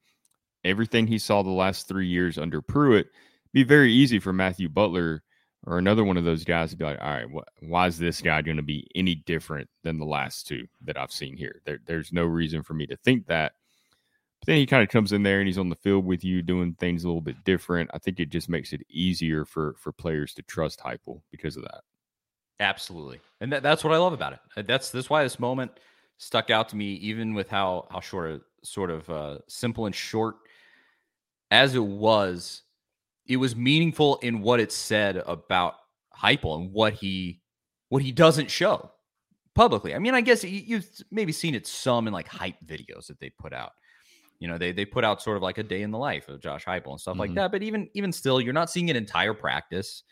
everything 0.68 1.08
he 1.08 1.18
saw 1.18 1.41
the 1.41 1.50
last 1.50 1.88
three 1.88 2.08
years 2.08 2.38
under 2.38 2.62
Pruitt, 2.62 3.08
be 3.54 3.64
very 3.64 3.91
easy 3.91 4.20
for 4.20 4.34
Matthew 4.34 4.70
Butler 4.70 5.24
or 5.68 5.78
another 5.78 6.05
one 6.05 6.15
of 6.15 6.24
those 6.24 6.45
guys 6.45 6.72
to 6.72 6.78
be 6.78 6.86
like, 6.86 6.97
all 7.01 7.09
right, 7.09 7.28
wh- 7.30 7.63
why 7.63 7.88
is 7.88 7.97
this 7.97 8.22
guy 8.22 8.41
going 8.41 8.55
to 8.55 8.63
be 8.63 8.88
any 8.95 9.15
different 9.15 9.70
than 9.84 9.99
the 9.99 10.05
last 10.05 10.47
two 10.47 10.65
that 10.86 10.97
I've 10.97 11.11
seen 11.11 11.36
here? 11.36 11.61
There, 11.65 11.80
there's 11.86 12.13
no 12.13 12.24
reason 12.24 12.63
for 12.63 12.74
me 12.74 12.88
to 12.88 12.95
think 12.95 13.28
that. 13.28 13.51
But 14.39 14.47
then 14.47 14.57
he 14.57 14.65
kind 14.65 14.82
of 14.82 14.88
comes 14.88 15.11
in 15.11 15.24
there 15.24 15.39
and 15.39 15.47
he's 15.47 15.57
on 15.57 15.68
the 15.68 15.76
field 15.76 16.05
with 16.05 16.24
you 16.24 16.41
doing 16.41 16.74
things 16.76 17.03
a 17.03 17.07
little 17.07 17.22
bit 17.22 17.43
different. 17.43 17.89
I 17.93 17.97
think 17.97 18.22
it 18.22 18.30
just 18.30 18.47
makes 18.47 18.72
it 18.72 18.82
easier 18.89 19.43
for 19.43 19.76
for 19.78 19.91
players 19.91 20.34
to 20.36 20.41
trust 20.43 20.80
Heupel 20.80 21.22
because 21.32 21.57
of 21.57 21.63
that. 21.63 21.82
Absolutely, 22.61 23.20
and 23.41 23.51
that, 23.51 23.61
that's 23.61 23.84
what 23.84 23.93
I 23.93 23.97
love 23.97 24.13
about 24.13 24.34
it. 24.34 24.39
Uh, 24.55 24.61
That's 24.61 24.89
that's 24.89 25.09
why 25.09 25.22
this 25.24 25.39
moment 25.39 25.72
stuck 26.18 26.49
out 26.49 26.70
to 26.70 26.76
me, 26.76 26.93
even 26.93 27.34
with 27.34 27.49
how 27.49 27.88
how 27.91 27.99
short, 27.99 28.41
sort 28.63 28.89
of 28.89 29.09
uh, 29.09 29.38
simple 29.47 29.86
and 29.86 29.93
short 29.93 30.38
as 31.51 31.76
it 31.76 31.84
was. 31.84 32.63
It 33.28 33.38
was 33.38 33.56
meaningful 33.56 34.18
in 34.18 34.42
what 34.42 34.60
it 34.60 34.72
said 34.72 35.18
about 35.18 35.76
Heupel 36.18 36.62
and 36.62 36.72
what 36.72 36.94
he 36.94 37.42
what 37.90 38.02
he 38.02 38.12
doesn't 38.12 38.50
show 38.52 38.92
publicly. 39.56 39.96
I 39.96 40.00
mean, 40.00 40.14
I 40.14 40.22
guess 40.22 40.44
you, 40.44 40.62
you've 40.66 40.90
maybe 41.12 41.32
seen 41.32 41.56
it 41.56 41.66
some 41.68 42.08
in 42.08 42.14
like 42.14 42.28
hype 42.28 42.56
videos 42.66 43.08
that 43.08 43.20
they 43.20 43.30
put 43.30 43.54
out. 43.54 43.72
You 44.40 44.48
know, 44.48 44.58
they 44.58 44.72
they 44.72 44.86
put 44.86 45.04
out 45.04 45.22
sort 45.22 45.38
of 45.38 45.44
like 45.44 45.58
a 45.58 45.64
day 45.64 45.82
in 45.82 45.92
the 45.92 45.98
life 45.98 46.30
of 46.30 46.40
Josh 46.42 46.66
Heupel 46.66 46.92
and 46.92 47.00
stuff 47.02 47.18
like 47.18 47.32
Mhm. 47.32 47.36
that. 47.36 47.52
But 47.52 47.64
even 47.64 47.90
even 47.94 48.12
still, 48.12 48.40
you're 48.40 48.54
not 48.54 48.70
seeing 48.70 48.90
an 48.90 48.96
entire 48.96 49.34
practice 49.34 50.04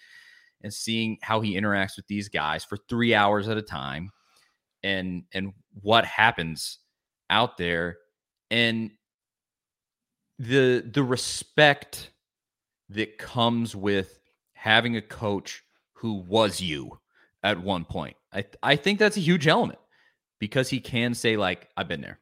and 0.62 0.74
seeing 0.74 1.18
how 1.22 1.42
he 1.42 1.56
interacts 1.56 1.96
with 1.96 2.08
these 2.08 2.28
guys 2.30 2.64
for 2.66 2.78
three 2.90 3.14
hours 3.14 3.48
at 3.50 3.58
a 3.58 3.62
time 3.62 4.10
and 4.84 5.24
and 5.34 5.54
what 5.82 6.06
happens 6.06 6.80
out 7.30 7.58
there 7.58 7.98
and 8.52 8.92
the 10.40 10.84
the 10.94 11.04
respect 11.04 12.10
that 12.90 13.18
comes 13.18 13.76
with 13.76 14.20
having 14.54 14.96
a 14.96 15.02
coach 15.02 15.64
who 15.94 16.16
was 16.16 16.62
you 16.62 17.00
at 17.44 17.62
one 17.62 17.86
point. 17.86 18.16
I 18.34 18.46
I 18.62 18.76
think 18.76 19.00
that's 19.00 19.18
a 19.18 19.22
huge 19.22 19.48
element 19.48 19.80
because 20.40 20.70
he 20.70 20.80
can 20.80 21.14
say 21.14 21.38
like 21.38 21.70
I've 21.78 21.88
been 21.88 22.02
there. 22.02 22.20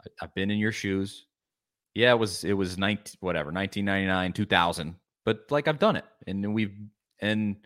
I, 0.00 0.24
I've 0.24 0.34
been 0.34 0.50
in 0.50 0.58
your 0.58 0.72
shoes. 0.72 1.26
Yeah, 1.94 2.12
it 2.12 2.18
was 2.18 2.44
it 2.44 2.52
was 2.52 2.78
19 2.78 3.16
whatever, 3.20 3.50
1999, 3.50 4.32
2000, 4.32 4.96
but 5.24 5.50
like 5.50 5.68
I've 5.68 5.78
done 5.78 5.96
it 5.96 6.04
and 6.26 6.54
we've 6.54 6.74
and 7.20 7.56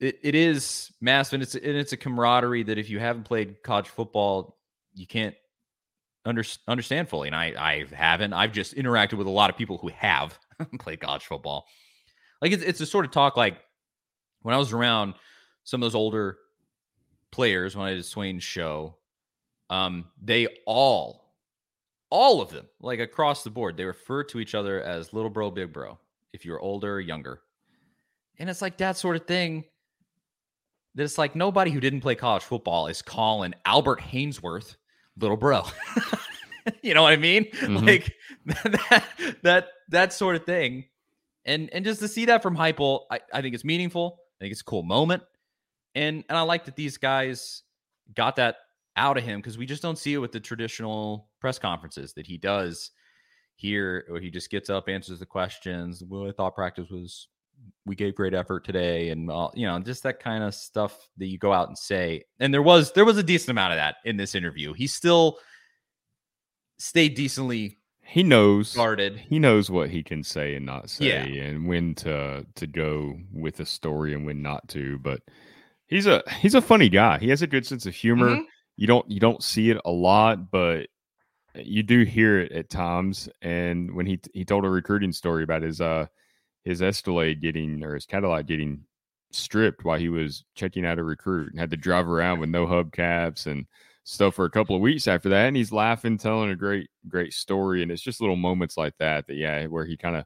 it, 0.00 0.18
it 0.22 0.34
is 0.34 0.92
massive 1.00 1.34
and 1.34 1.42
it's 1.42 1.54
and 1.54 1.64
it's 1.64 1.92
a 1.92 1.96
camaraderie 1.96 2.64
that 2.64 2.78
if 2.78 2.90
you 2.90 2.98
haven't 2.98 3.24
played 3.24 3.62
college 3.62 3.88
football, 3.88 4.58
you 4.94 5.06
can't 5.06 5.34
under, 6.24 6.44
understand 6.66 7.08
fully. 7.08 7.28
And 7.28 7.36
I 7.36 7.54
I 7.58 7.84
haven't. 7.92 8.32
I've 8.32 8.52
just 8.52 8.74
interacted 8.76 9.14
with 9.14 9.26
a 9.26 9.30
lot 9.30 9.50
of 9.50 9.56
people 9.56 9.78
who 9.78 9.88
have 9.88 10.38
played 10.78 11.00
college 11.00 11.24
football. 11.24 11.66
Like 12.40 12.52
it's 12.52 12.62
it's 12.62 12.80
a 12.80 12.86
sort 12.86 13.04
of 13.04 13.10
talk 13.10 13.36
like 13.36 13.58
when 14.42 14.54
I 14.54 14.58
was 14.58 14.72
around 14.72 15.14
some 15.64 15.82
of 15.82 15.86
those 15.86 15.94
older 15.94 16.38
players 17.30 17.76
when 17.76 17.86
I 17.86 17.94
did 17.94 18.04
Swain's 18.04 18.42
show, 18.42 18.96
um, 19.70 20.06
they 20.22 20.46
all, 20.66 21.34
all 22.10 22.40
of 22.40 22.50
them, 22.50 22.66
like 22.80 23.00
across 23.00 23.44
the 23.44 23.50
board, 23.50 23.76
they 23.76 23.84
refer 23.84 24.24
to 24.24 24.40
each 24.40 24.54
other 24.54 24.82
as 24.82 25.12
little 25.12 25.30
bro, 25.30 25.50
big 25.50 25.72
bro, 25.72 25.98
if 26.32 26.44
you're 26.44 26.60
older 26.60 26.94
or 26.94 27.00
younger. 27.00 27.42
And 28.38 28.48
it's 28.48 28.62
like 28.62 28.78
that 28.78 28.96
sort 28.96 29.16
of 29.16 29.26
thing 29.26 29.64
that 30.94 31.02
it's 31.02 31.18
like 31.18 31.36
nobody 31.36 31.70
who 31.70 31.80
didn't 31.80 32.00
play 32.00 32.14
college 32.14 32.44
football 32.44 32.86
is 32.86 33.02
calling 33.02 33.54
Albert 33.66 34.00
Haynesworth 34.00 34.76
little 35.18 35.36
bro. 35.36 35.64
you 36.82 36.94
know 36.94 37.02
what 37.02 37.12
I 37.12 37.16
mean? 37.16 37.44
Mhm. 37.56 37.86
Like 37.86 38.12
that, 38.46 39.04
that 39.42 39.68
that 39.88 40.12
sort 40.12 40.36
of 40.36 40.44
thing. 40.44 40.84
And 41.44 41.70
and 41.72 41.84
just 41.84 42.00
to 42.00 42.08
see 42.08 42.26
that 42.26 42.42
from 42.42 42.56
Heupel, 42.56 43.02
I, 43.10 43.20
I 43.32 43.42
think 43.42 43.54
it's 43.54 43.64
meaningful. 43.64 44.18
I 44.40 44.44
think 44.44 44.52
it's 44.52 44.60
a 44.60 44.64
cool 44.64 44.82
moment. 44.82 45.22
And 45.94 46.24
and 46.28 46.36
I 46.38 46.42
like 46.42 46.66
that 46.66 46.76
these 46.76 46.96
guys 46.96 47.62
got 48.14 48.36
that 48.36 48.56
out 48.96 49.16
of 49.16 49.24
him 49.24 49.38
because 49.38 49.56
we 49.56 49.66
just 49.66 49.82
don't 49.82 49.98
see 49.98 50.14
it 50.14 50.18
with 50.18 50.32
the 50.32 50.40
traditional 50.40 51.28
press 51.40 51.58
conferences 51.58 52.12
that 52.14 52.26
he 52.26 52.36
does 52.36 52.90
here, 53.56 54.04
where 54.08 54.20
he 54.20 54.30
just 54.30 54.50
gets 54.50 54.70
up, 54.70 54.88
answers 54.88 55.20
the 55.20 55.26
questions. 55.26 56.02
Well, 56.06 56.28
I 56.28 56.32
thought 56.32 56.54
practice 56.54 56.90
was 56.90 57.28
we 57.86 57.96
gave 57.96 58.14
great 58.14 58.34
effort 58.34 58.64
today, 58.64 59.08
and 59.08 59.30
uh, 59.30 59.48
you 59.54 59.66
know, 59.66 59.78
just 59.80 60.02
that 60.02 60.20
kind 60.20 60.44
of 60.44 60.54
stuff 60.54 61.08
that 61.16 61.26
you 61.26 61.38
go 61.38 61.52
out 61.52 61.68
and 61.68 61.78
say. 61.78 62.24
And 62.40 62.52
there 62.52 62.62
was 62.62 62.92
there 62.92 63.04
was 63.04 63.16
a 63.16 63.22
decent 63.22 63.50
amount 63.50 63.72
of 63.72 63.78
that 63.78 63.96
in 64.04 64.16
this 64.16 64.34
interview. 64.34 64.74
He 64.74 64.86
still 64.86 65.38
stayed 66.78 67.14
decently 67.14 67.77
He 68.10 68.22
knows 68.22 68.74
guarded. 68.74 69.16
he 69.18 69.38
knows 69.38 69.70
what 69.70 69.90
he 69.90 70.02
can 70.02 70.22
say 70.24 70.54
and 70.54 70.64
not 70.66 70.88
say 70.90 71.06
Yeah. 71.08 71.42
and 71.44 71.66
when 71.68 71.94
to 71.96 72.46
to 72.56 72.66
go 72.66 73.18
with 73.32 73.60
a 73.60 73.66
story 73.66 74.14
and 74.14 74.24
when 74.24 74.40
not 74.42 74.66
to 74.68 74.98
but 74.98 75.20
he's 75.86 76.06
a 76.06 76.22
he's 76.40 76.54
a 76.54 76.62
funny 76.62 76.88
guy 76.88 77.18
he 77.18 77.28
has 77.28 77.42
a 77.42 77.46
good 77.46 77.66
sense 77.66 77.84
of 77.86 77.94
humor 77.94 78.30
Mhm. 78.30 78.44
you 78.76 78.86
don't 78.86 79.10
you 79.10 79.20
don't 79.20 79.42
see 79.42 79.70
it 79.70 79.78
a 79.84 79.90
lot 79.90 80.50
but 80.50 80.88
you 81.54 81.82
do 81.82 82.02
hear 82.04 82.40
it 82.40 82.52
at 82.52 82.70
times 82.70 83.28
and 83.42 83.94
when 83.94 84.06
he 84.06 84.18
he 84.32 84.44
told 84.44 84.64
a 84.64 84.70
recruiting 84.70 85.12
story 85.12 85.42
about 85.42 85.62
his 85.62 85.80
uh 85.80 86.06
his 86.64 86.80
escalade 86.82 87.40
getting 87.42 87.82
or 87.84 87.94
his 87.94 88.06
cadillac 88.06 88.46
getting 88.46 88.84
stripped 89.32 89.84
while 89.84 89.98
he 89.98 90.08
was 90.08 90.44
checking 90.54 90.86
out 90.86 90.98
a 90.98 91.04
recruit 91.04 91.50
and 91.50 91.60
had 91.60 91.70
to 91.70 91.76
drive 91.76 92.08
around 92.08 92.38
with 92.40 92.48
no 92.48 92.66
hubcaps 92.66 93.46
and 93.46 93.66
stuff 94.08 94.34
for 94.34 94.46
a 94.46 94.50
couple 94.50 94.74
of 94.74 94.80
weeks 94.80 95.06
after 95.06 95.28
that 95.28 95.48
and 95.48 95.56
he's 95.56 95.70
laughing 95.70 96.16
telling 96.16 96.48
a 96.48 96.56
great 96.56 96.88
great 97.08 97.34
story 97.34 97.82
and 97.82 97.92
it's 97.92 98.00
just 98.00 98.22
little 98.22 98.36
moments 98.36 98.78
like 98.78 98.94
that 98.98 99.26
that 99.26 99.34
yeah 99.34 99.66
where 99.66 99.84
he 99.84 99.98
kind 99.98 100.16
of 100.16 100.24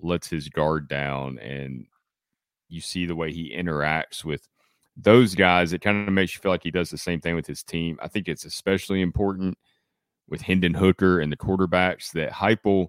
lets 0.00 0.28
his 0.28 0.48
guard 0.48 0.88
down 0.88 1.38
and 1.38 1.86
you 2.68 2.80
see 2.80 3.06
the 3.06 3.14
way 3.14 3.32
he 3.32 3.54
interacts 3.56 4.24
with 4.24 4.48
those 4.96 5.36
guys 5.36 5.72
it 5.72 5.80
kind 5.80 6.08
of 6.08 6.12
makes 6.12 6.34
you 6.34 6.40
feel 6.40 6.50
like 6.50 6.64
he 6.64 6.72
does 6.72 6.90
the 6.90 6.98
same 6.98 7.20
thing 7.20 7.36
with 7.36 7.46
his 7.46 7.62
team 7.62 7.96
i 8.02 8.08
think 8.08 8.26
it's 8.26 8.44
especially 8.44 9.00
important 9.00 9.56
with 10.28 10.42
Hendon 10.42 10.74
Hooker 10.74 11.20
and 11.20 11.32
the 11.32 11.38
quarterbacks 11.38 12.10
that 12.12 12.32
Heupel 12.32 12.88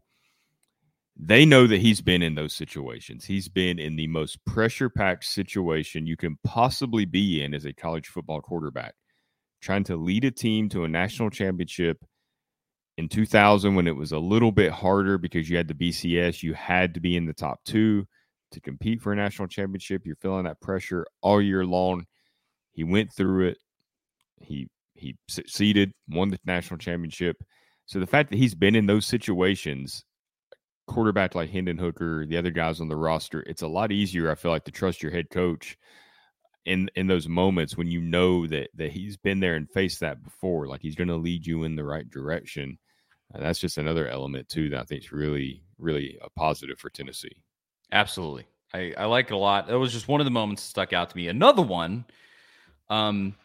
they 1.16 1.46
know 1.46 1.68
that 1.68 1.82
he's 1.82 2.02
been 2.02 2.22
in 2.22 2.36
those 2.36 2.54
situations. 2.54 3.26
He's 3.26 3.50
been 3.50 3.78
in 3.78 3.98
the 3.98 4.08
most 4.08 4.44
pressure 4.46 4.90
packed 4.90 5.26
situation 5.26 6.08
you 6.08 6.18
can 6.18 6.38
possibly 6.46 7.04
be 7.06 7.44
in 7.44 7.54
as 7.54 7.66
a 7.66 7.74
college 7.74 8.08
football 8.08 8.42
quarterback 8.42 8.96
trying 9.62 9.84
to 9.86 9.98
lead 9.98 10.26
a 10.26 10.32
team 10.32 10.70
to 10.70 10.84
a 10.84 10.88
national 10.88 11.30
championship 11.30 12.04
in 12.98 13.08
2000 13.08 13.76
when 13.76 13.88
it 13.88 13.96
was 13.96 14.12
a 14.12 14.20
little 14.20 14.52
bit 14.52 14.72
harder 14.72 15.18
because 15.18 15.50
you 15.50 15.58
had 15.58 15.68
the 15.68 15.74
BCS, 15.74 16.44
you 16.44 16.54
had 16.54 16.94
to 16.94 17.00
be 17.00 17.16
in 17.16 17.26
the 17.26 17.34
top 17.34 17.60
two 17.66 18.06
to 18.52 18.60
compete 18.60 19.02
for 19.02 19.14
a 19.14 19.16
national 19.16 19.48
championship. 19.48 20.06
You're 20.06 20.16
feeling 20.18 20.44
that 20.44 20.60
pressure 20.60 21.06
all 21.22 21.42
year 21.42 21.66
long. 21.66 22.06
He 22.72 22.84
went 22.84 23.14
through 23.14 23.50
it. 23.50 23.58
He 24.42 24.68
he 24.96 25.16
succeeded, 25.30 25.94
won 26.10 26.30
the 26.30 26.40
national 26.46 26.78
championship. 26.78 27.38
So 27.86 28.00
the 28.00 28.08
fact 28.08 28.30
that 28.30 28.38
he's 28.38 28.54
been 28.54 28.76
in 28.76 28.86
those 28.86 29.06
situations, 29.06 30.04
quarterback 30.86 31.36
like 31.36 31.50
Hendon 31.50 31.78
Hooker, 31.78 32.26
the 32.26 32.38
other 32.38 32.52
guys 32.52 32.82
on 32.82 32.90
the 32.90 32.98
roster, 32.98 33.42
it's 33.44 33.62
a 33.62 33.68
lot 33.68 33.92
easier. 33.94 34.30
I 34.30 34.36
feel 34.36 34.52
like 34.52 34.66
to 34.66 34.72
trust 34.72 35.02
your 35.02 35.12
head 35.12 35.30
coach 35.30 35.78
in 36.70 36.90
in 36.96 37.08
those 37.08 37.28
moments 37.28 37.76
when 37.78 37.92
you 37.92 38.02
know 38.02 38.48
that 38.48 38.70
that 38.76 38.92
he's 38.92 39.18
been 39.18 39.40
there 39.40 39.56
and 39.56 39.70
faced 39.70 40.00
that 40.00 40.24
before 40.24 40.68
like 40.68 40.82
he's 40.82 40.96
going 40.96 41.08
to 41.08 41.16
lead 41.16 41.46
you 41.46 41.64
in 41.64 41.76
the 41.76 41.84
right 41.84 42.10
direction 42.10 42.78
uh, 43.34 43.40
that's 43.40 43.60
just 43.60 43.78
another 43.78 44.08
element 44.08 44.48
too 44.48 44.70
that 44.70 44.80
i 44.80 44.84
think 44.84 45.04
is 45.04 45.12
really 45.12 45.62
really 45.78 46.18
a 46.22 46.30
positive 46.32 46.80
for 46.80 46.90
tennessee 46.90 47.42
Absolutely. 47.92 48.46
I, 48.74 48.94
I 48.98 49.06
like 49.06 49.28
it 49.28 49.34
a 49.34 49.38
lot. 49.38 49.68
That 49.68 49.80
was 49.80 49.92
just 49.92 50.08
one 50.08 50.22
of 50.22 50.26
the 50.26 50.32
moments 50.32 50.64
that 50.64 50.70
stuck 50.70 50.94
out 50.94 51.10
to 51.10 51.18
me. 51.18 51.28
Another 51.28 51.62
one 51.62 52.06
um, 52.90 53.36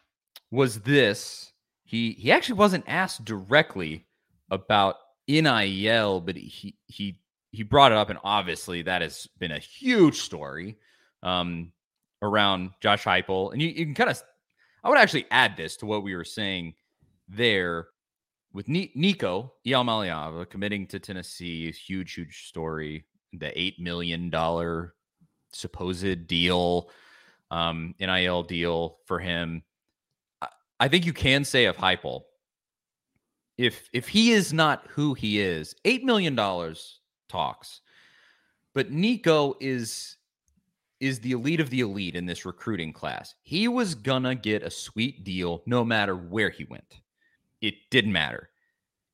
was 0.51 0.81
this. 0.81 1.53
He 1.85 2.13
he 2.13 2.33
actually 2.33 2.57
wasn't 2.57 2.85
asked 2.87 3.25
directly 3.25 4.07
about 4.51 4.97
NIL, 5.29 6.21
but 6.21 6.37
he 6.37 6.77
he 6.87 7.19
he 7.53 7.63
brought 7.63 7.93
it 7.93 7.99
up, 7.99 8.11
and 8.11 8.19
obviously 8.23 8.83
that 8.83 9.01
has 9.01 9.29
been 9.39 9.53
a 9.53 9.59
huge 9.59 10.21
story 10.21 10.77
um, 11.23 11.73
around 12.23 12.71
Josh 12.81 13.05
Heupel. 13.05 13.53
And 13.53 13.61
you, 13.61 13.69
you 13.69 13.85
can 13.85 13.95
kind 13.95 14.11
of, 14.11 14.23
I 14.83 14.89
would 14.89 14.99
actually 14.99 15.27
add 15.31 15.57
this 15.57 15.77
to 15.79 15.87
what 15.87 16.03
we 16.03 16.15
were 16.15 16.25
saying 16.25 16.75
there 17.29 17.89
with 18.53 18.69
Ni- 18.69 18.93
Nico 18.95 19.53
Iamaleava 19.67 20.49
committing 20.49 20.87
to 20.89 20.99
Tennessee. 20.99 21.71
Huge, 21.73 22.15
huge 22.15 22.47
story. 22.47 23.05
The 23.33 23.59
eight 23.59 23.81
million 23.81 24.31
dollar 24.31 24.95
supposed 25.53 26.27
deal, 26.27 26.91
um, 27.51 27.95
NIL 27.99 28.43
deal 28.45 28.99
for 29.07 29.19
him. 29.19 29.63
I, 30.41 30.49
I 30.81 30.89
think 30.89 31.05
you 31.05 31.13
can 31.13 31.45
say 31.45 31.65
of 31.65 31.77
Heupel, 31.77 32.23
if 33.59 33.89
if 33.93 34.09
he 34.09 34.33
is 34.33 34.53
not 34.53 34.87
who 34.89 35.15
he 35.15 35.41
is, 35.41 35.75
eight 35.85 36.05
million 36.05 36.35
dollars 36.35 37.01
talks. 37.29 37.81
But 38.75 38.91
Nico 38.91 39.57
is 39.61 40.14
is 41.05 41.21
the 41.21 41.33
elite 41.33 41.61
of 41.61 41.69
the 41.69 41.81
elite 41.81 42.17
in 42.17 42.25
this 42.25 42.47
recruiting 42.47 42.93
class. 42.93 43.35
He 43.43 43.69
was 43.69 43.95
gonna 43.95 44.35
get 44.35 44.63
a 44.63 44.71
sweet 44.71 45.23
deal 45.23 45.63
no 45.67 45.85
matter 45.85 46.17
where 46.17 46.49
he 46.49 46.65
went. 46.65 47.01
It 47.61 47.75
didn't 47.91 48.13
matter. 48.13 48.49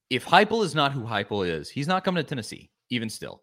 If 0.09 0.25
Heupel 0.25 0.65
is 0.65 0.75
not 0.75 0.93
who 0.93 1.03
Heupel 1.03 1.49
is, 1.49 1.69
he's 1.69 1.89
not 1.89 2.05
coming 2.05 2.23
to 2.23 2.29
Tennessee, 2.29 2.71
even 2.91 3.11
still. 3.11 3.43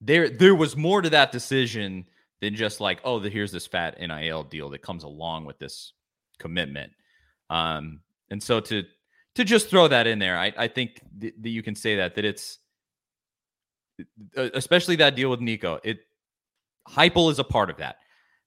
There 0.00 0.28
there 0.28 0.56
was 0.56 0.76
more 0.76 1.02
to 1.02 1.10
that 1.10 1.30
decision 1.30 2.06
than 2.40 2.56
just 2.56 2.80
like, 2.80 3.00
oh, 3.04 3.20
the, 3.20 3.30
here's 3.30 3.52
this 3.52 3.68
fat 3.68 3.96
NIL 4.00 4.42
deal 4.42 4.68
that 4.70 4.82
comes 4.82 5.04
along 5.04 5.44
with 5.44 5.60
this 5.60 5.92
commitment. 6.40 6.92
Um, 7.48 8.00
and 8.28 8.42
so 8.42 8.58
to 8.58 8.82
to 9.36 9.44
just 9.44 9.68
throw 9.68 9.86
that 9.86 10.08
in 10.08 10.18
there, 10.18 10.36
I, 10.36 10.52
I 10.56 10.68
think 10.68 11.00
th- 11.20 11.34
that 11.40 11.48
you 11.48 11.62
can 11.62 11.76
say 11.76 11.96
that 11.96 12.16
that 12.16 12.24
it's 12.24 12.58
especially 14.36 14.96
that 14.96 15.14
deal 15.14 15.30
with 15.30 15.40
Nico. 15.40 15.78
It 15.84 16.00
Heupel 16.88 17.30
is 17.30 17.38
a 17.38 17.44
part 17.44 17.70
of 17.70 17.76
that, 17.78 17.96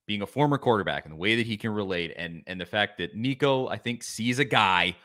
being 0.05 0.21
a 0.21 0.27
former 0.27 0.57
quarterback 0.57 1.05
and 1.05 1.11
the 1.11 1.17
way 1.17 1.35
that 1.35 1.45
he 1.45 1.57
can 1.57 1.71
relate, 1.71 2.13
and 2.17 2.43
and 2.47 2.59
the 2.59 2.65
fact 2.65 2.97
that 2.99 3.15
Nico, 3.15 3.67
I 3.67 3.77
think, 3.77 4.03
sees 4.03 4.39
a 4.39 4.45
guy 4.45 4.95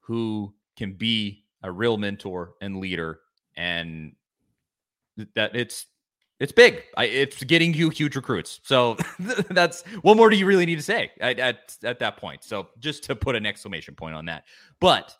who 0.00 0.52
can 0.76 0.92
be 0.92 1.44
a 1.62 1.70
real 1.70 1.96
mentor 1.96 2.54
and 2.60 2.78
leader, 2.78 3.20
and 3.56 4.12
that 5.34 5.54
it's 5.54 5.86
it's 6.40 6.52
big. 6.52 6.84
I, 6.96 7.06
it's 7.06 7.42
getting 7.42 7.74
you 7.74 7.90
huge 7.90 8.14
recruits. 8.14 8.60
So 8.62 8.96
that's 9.50 9.82
what 10.02 10.16
more 10.16 10.30
do 10.30 10.36
you 10.36 10.46
really 10.46 10.66
need 10.66 10.76
to 10.76 10.82
say 10.82 11.10
at, 11.20 11.38
at 11.38 11.76
at 11.82 11.98
that 11.98 12.16
point? 12.16 12.44
So 12.44 12.68
just 12.78 13.04
to 13.04 13.16
put 13.16 13.34
an 13.34 13.44
exclamation 13.44 13.94
point 13.94 14.14
on 14.14 14.26
that. 14.26 14.44
But 14.80 15.16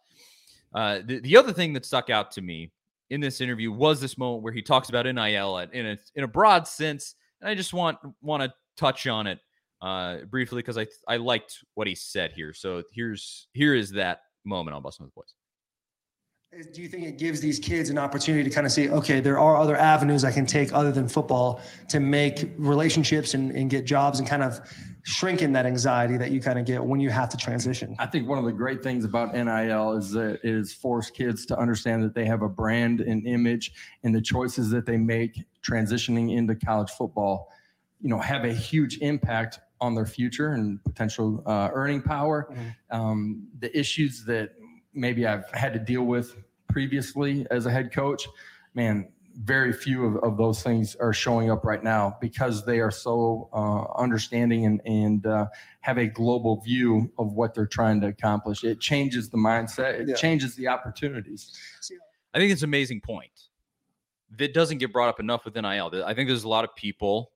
uh, 0.75 1.01
the 1.05 1.21
the 1.21 1.37
other 1.37 1.53
thing 1.53 1.73
that 1.73 1.85
stuck 1.85 2.11
out 2.11 2.31
to 2.33 2.43
me 2.43 2.73
in 3.11 3.21
this 3.21 3.41
interview 3.41 3.73
was 3.73 4.01
this 4.01 4.19
moment 4.19 4.43
where 4.43 4.53
he 4.53 4.63
talks 4.63 4.89
about 4.91 5.07
NIL 5.07 5.59
in 5.59 5.87
a 5.87 5.99
in 6.15 6.25
a 6.25 6.29
broad 6.29 6.69
sense. 6.69 7.15
And 7.41 7.51
I 7.51 7.55
just 7.55 7.73
want 7.73 7.99
want 8.21 8.43
to 8.43 8.53
touch 8.77 9.07
on 9.07 9.27
it 9.27 9.39
uh, 9.81 10.19
briefly 10.31 10.59
because 10.59 10.79
I 10.79 10.87
I 11.07 11.17
liked 11.17 11.59
what 11.75 11.87
he 11.87 11.95
said 11.95 12.33
here. 12.33 12.53
So 12.53 12.83
here's 12.93 13.49
here 13.53 13.75
is 13.75 13.91
that 13.93 14.23
moment 14.45 14.75
on 14.75 14.83
Bussin' 14.83 15.01
with 15.01 15.11
the 15.11 15.15
Boys. 15.15 15.35
Do 16.73 16.81
you 16.81 16.89
think 16.89 17.05
it 17.05 17.19
gives 17.19 17.41
these 17.41 17.59
kids 17.59 17.91
an 17.91 17.99
opportunity 17.99 18.43
to 18.43 18.51
kind 18.51 18.67
of 18.67 18.73
say, 18.73 18.89
okay, 18.89 19.21
there 19.21 19.39
are 19.39 19.57
other 19.57 19.77
avenues 19.77 20.25
I 20.25 20.33
can 20.33 20.47
take 20.47 20.73
other 20.73 20.91
than 20.91 21.07
football 21.07 21.61
to 21.89 22.01
make 22.01 22.51
relationships 22.57 23.35
and, 23.35 23.53
and 23.53 23.69
get 23.69 23.85
jobs 23.85 24.19
and 24.19 24.27
kind 24.27 24.43
of 24.43 24.59
shrinking 25.03 25.53
that 25.53 25.67
anxiety 25.67 26.17
that 26.17 26.31
you 26.31 26.41
kind 26.41 26.59
of 26.59 26.65
get 26.65 26.83
when 26.83 27.01
you 27.01 27.11
have 27.11 27.29
to 27.29 27.37
transition? 27.37 27.95
I 27.99 28.07
think 28.07 28.27
one 28.27 28.39
of 28.39 28.45
the 28.45 28.53
great 28.53 28.83
things 28.83 29.05
about 29.05 29.35
NIL 29.35 29.93
is 29.93 30.11
that 30.13 30.41
it 30.43 30.55
has 30.55 30.73
forced 30.73 31.15
kids 31.15 31.47
to 31.47 31.59
understand 31.59 32.03
that 32.03 32.15
they 32.15 32.25
have 32.25 32.43
a 32.43 32.49
brand 32.49 33.03
and 33.03 33.27
image 33.27 33.73
and 34.03 34.15
the 34.15 34.21
choices 34.21 34.71
that 34.71 34.85
they 34.85 34.97
make 34.97 35.45
transitioning 35.63 36.35
into 36.35 36.55
college 36.57 36.91
football, 36.91 37.53
you 38.01 38.09
know, 38.09 38.19
have 38.19 38.45
a 38.45 38.53
huge 38.53 38.99
impact 38.99 39.61
on 39.81 39.95
their 39.95 40.07
future 40.07 40.53
and 40.53 40.83
potential 40.83 41.43
uh, 41.47 41.69
earning 41.73 42.03
power. 42.03 42.53
Um, 42.91 43.47
the 43.61 43.77
issues 43.79 44.25
that 44.25 44.53
maybe 44.95 45.27
I've 45.27 45.49
had 45.53 45.73
to 45.75 45.79
deal 45.79 46.03
with 46.05 46.37
previously 46.69 47.47
as 47.51 47.67
a 47.67 47.71
head 47.71 47.93
coach, 47.93 48.27
man, 48.75 49.09
very 49.43 49.73
few 49.73 50.05
of, 50.05 50.17
of 50.25 50.37
those 50.37 50.63
things 50.63 50.97
are 50.97 51.13
showing 51.13 51.51
up 51.51 51.65
right 51.65 51.85
now 51.85 52.17
because 52.21 52.65
they 52.67 52.81
are 52.81 52.91
so 52.91 53.49
uh, 53.53 53.85
understanding 53.97 54.67
and, 54.67 54.81
and 54.85 55.27
uh, 55.27 55.47
have 55.81 55.97
a 55.99 56.07
global 56.07 56.61
view 56.61 57.11
of 57.19 57.33
what 57.35 57.55
they're 57.55 57.67
trying 57.67 58.01
to 58.01 58.09
accomplish. 58.09 58.65
It 58.65 58.81
changes 58.81 59.29
the 59.31 59.39
mindset, 59.39 60.01
it 60.01 60.09
Yeah. 60.09 60.15
changes 60.17 60.57
the 60.57 60.67
opportunities. 60.69 61.53
I 62.35 62.39
think 62.39 62.51
it's 62.53 62.63
an 62.63 62.69
amazing 62.69 63.01
point 63.01 63.31
that 64.37 64.53
doesn't 64.53 64.79
get 64.79 64.93
brought 64.93 65.09
up 65.09 65.21
enough 65.21 65.45
with 65.45 65.55
NIL. 65.55 66.03
I 66.05 66.15
think 66.15 66.29
there's 66.29 66.45
a 66.45 66.49
lot 66.49 66.65
of 66.65 66.75
people 66.75 67.31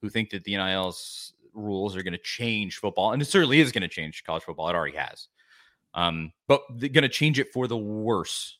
who 0.00 0.08
think 0.08 0.30
that 0.30 0.44
the 0.44 0.56
NIL's 0.56 1.34
rules 1.52 1.96
are 1.96 2.02
going 2.04 2.12
to 2.12 2.18
change 2.22 2.76
football, 2.78 3.12
and 3.12 3.20
it 3.20 3.24
certainly 3.26 3.60
is 3.60 3.72
going 3.72 3.82
to 3.82 3.88
change 3.88 4.22
college 4.24 4.44
football. 4.44 4.68
It 4.68 4.76
already 4.76 4.96
has, 4.96 5.26
um, 5.98 6.32
but 6.46 6.62
they're 6.76 6.88
going 6.88 7.02
to 7.02 7.08
change 7.08 7.40
it 7.40 7.52
for 7.52 7.66
the 7.66 7.76
worse. 7.76 8.56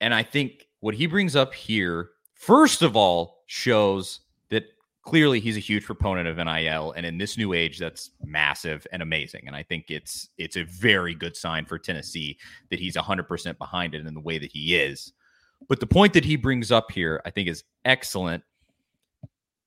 And 0.00 0.14
I 0.14 0.22
think 0.22 0.66
what 0.80 0.94
he 0.94 1.06
brings 1.06 1.36
up 1.36 1.52
here, 1.52 2.10
first 2.34 2.80
of 2.80 2.96
all, 2.96 3.42
shows 3.48 4.20
that 4.48 4.64
clearly 5.02 5.40
he's 5.40 5.58
a 5.58 5.60
huge 5.60 5.84
proponent 5.84 6.26
of 6.26 6.38
NIL, 6.38 6.92
and 6.92 7.04
in 7.04 7.18
this 7.18 7.36
new 7.36 7.52
age, 7.52 7.78
that's 7.78 8.12
massive 8.24 8.86
and 8.92 9.02
amazing. 9.02 9.42
And 9.46 9.54
I 9.54 9.62
think 9.62 9.90
it's 9.90 10.30
it's 10.38 10.56
a 10.56 10.64
very 10.64 11.14
good 11.14 11.36
sign 11.36 11.66
for 11.66 11.78
Tennessee 11.78 12.38
that 12.70 12.78
he's 12.78 12.96
100% 12.96 13.58
behind 13.58 13.94
it 13.94 14.06
in 14.06 14.14
the 14.14 14.20
way 14.20 14.38
that 14.38 14.50
he 14.50 14.74
is. 14.74 15.12
But 15.68 15.80
the 15.80 15.86
point 15.86 16.14
that 16.14 16.24
he 16.24 16.36
brings 16.36 16.72
up 16.72 16.90
here, 16.90 17.20
I 17.26 17.30
think, 17.30 17.48
is 17.48 17.64
excellent 17.84 18.42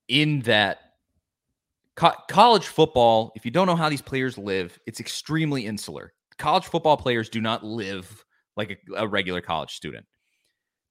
in 0.08 0.40
that 0.40 0.78
co- 1.94 2.18
college 2.28 2.66
football, 2.66 3.30
if 3.36 3.44
you 3.44 3.52
don't 3.52 3.68
know 3.68 3.76
how 3.76 3.88
these 3.88 4.02
players 4.02 4.36
live, 4.36 4.76
it's 4.84 4.98
extremely 4.98 5.66
insular. 5.66 6.12
College 6.42 6.64
football 6.64 6.96
players 6.96 7.28
do 7.28 7.40
not 7.40 7.64
live 7.64 8.24
like 8.56 8.72
a, 8.72 9.04
a 9.04 9.06
regular 9.06 9.40
college 9.40 9.74
student. 9.74 10.04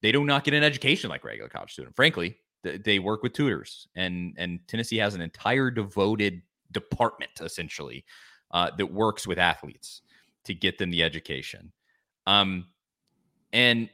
They 0.02 0.14
do 0.14 0.24
not 0.24 0.46
get 0.46 0.54
an 0.54 0.64
education 0.64 1.10
like 1.10 1.26
regular 1.26 1.50
college 1.50 1.74
student. 1.74 1.94
Frankly, 1.94 2.38
th- 2.64 2.84
they 2.84 3.00
work 3.00 3.22
with 3.22 3.34
tutors, 3.34 3.86
and 3.94 4.34
and 4.38 4.62
Tennessee 4.70 4.96
has 4.98 5.14
an 5.14 5.20
entire 5.20 5.70
devoted 5.70 6.42
department 6.72 7.32
essentially 7.42 8.06
uh, 8.52 8.72
that 8.78 8.94
works 8.94 9.28
with 9.28 9.38
athletes 9.38 10.02
to 10.46 10.54
get 10.54 10.78
them 10.78 10.90
the 10.90 11.04
education. 11.04 11.74
Um, 12.26 12.68
and 13.52 13.90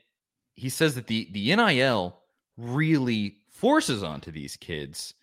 he 0.53 0.69
says 0.69 0.93
that 0.93 1.07
the 1.07 1.27
the 1.31 1.55
NIL 1.55 2.19
really 2.55 3.37
forces 3.49 4.03
onto 4.03 4.29
these 4.29 4.55
kids 4.55 5.15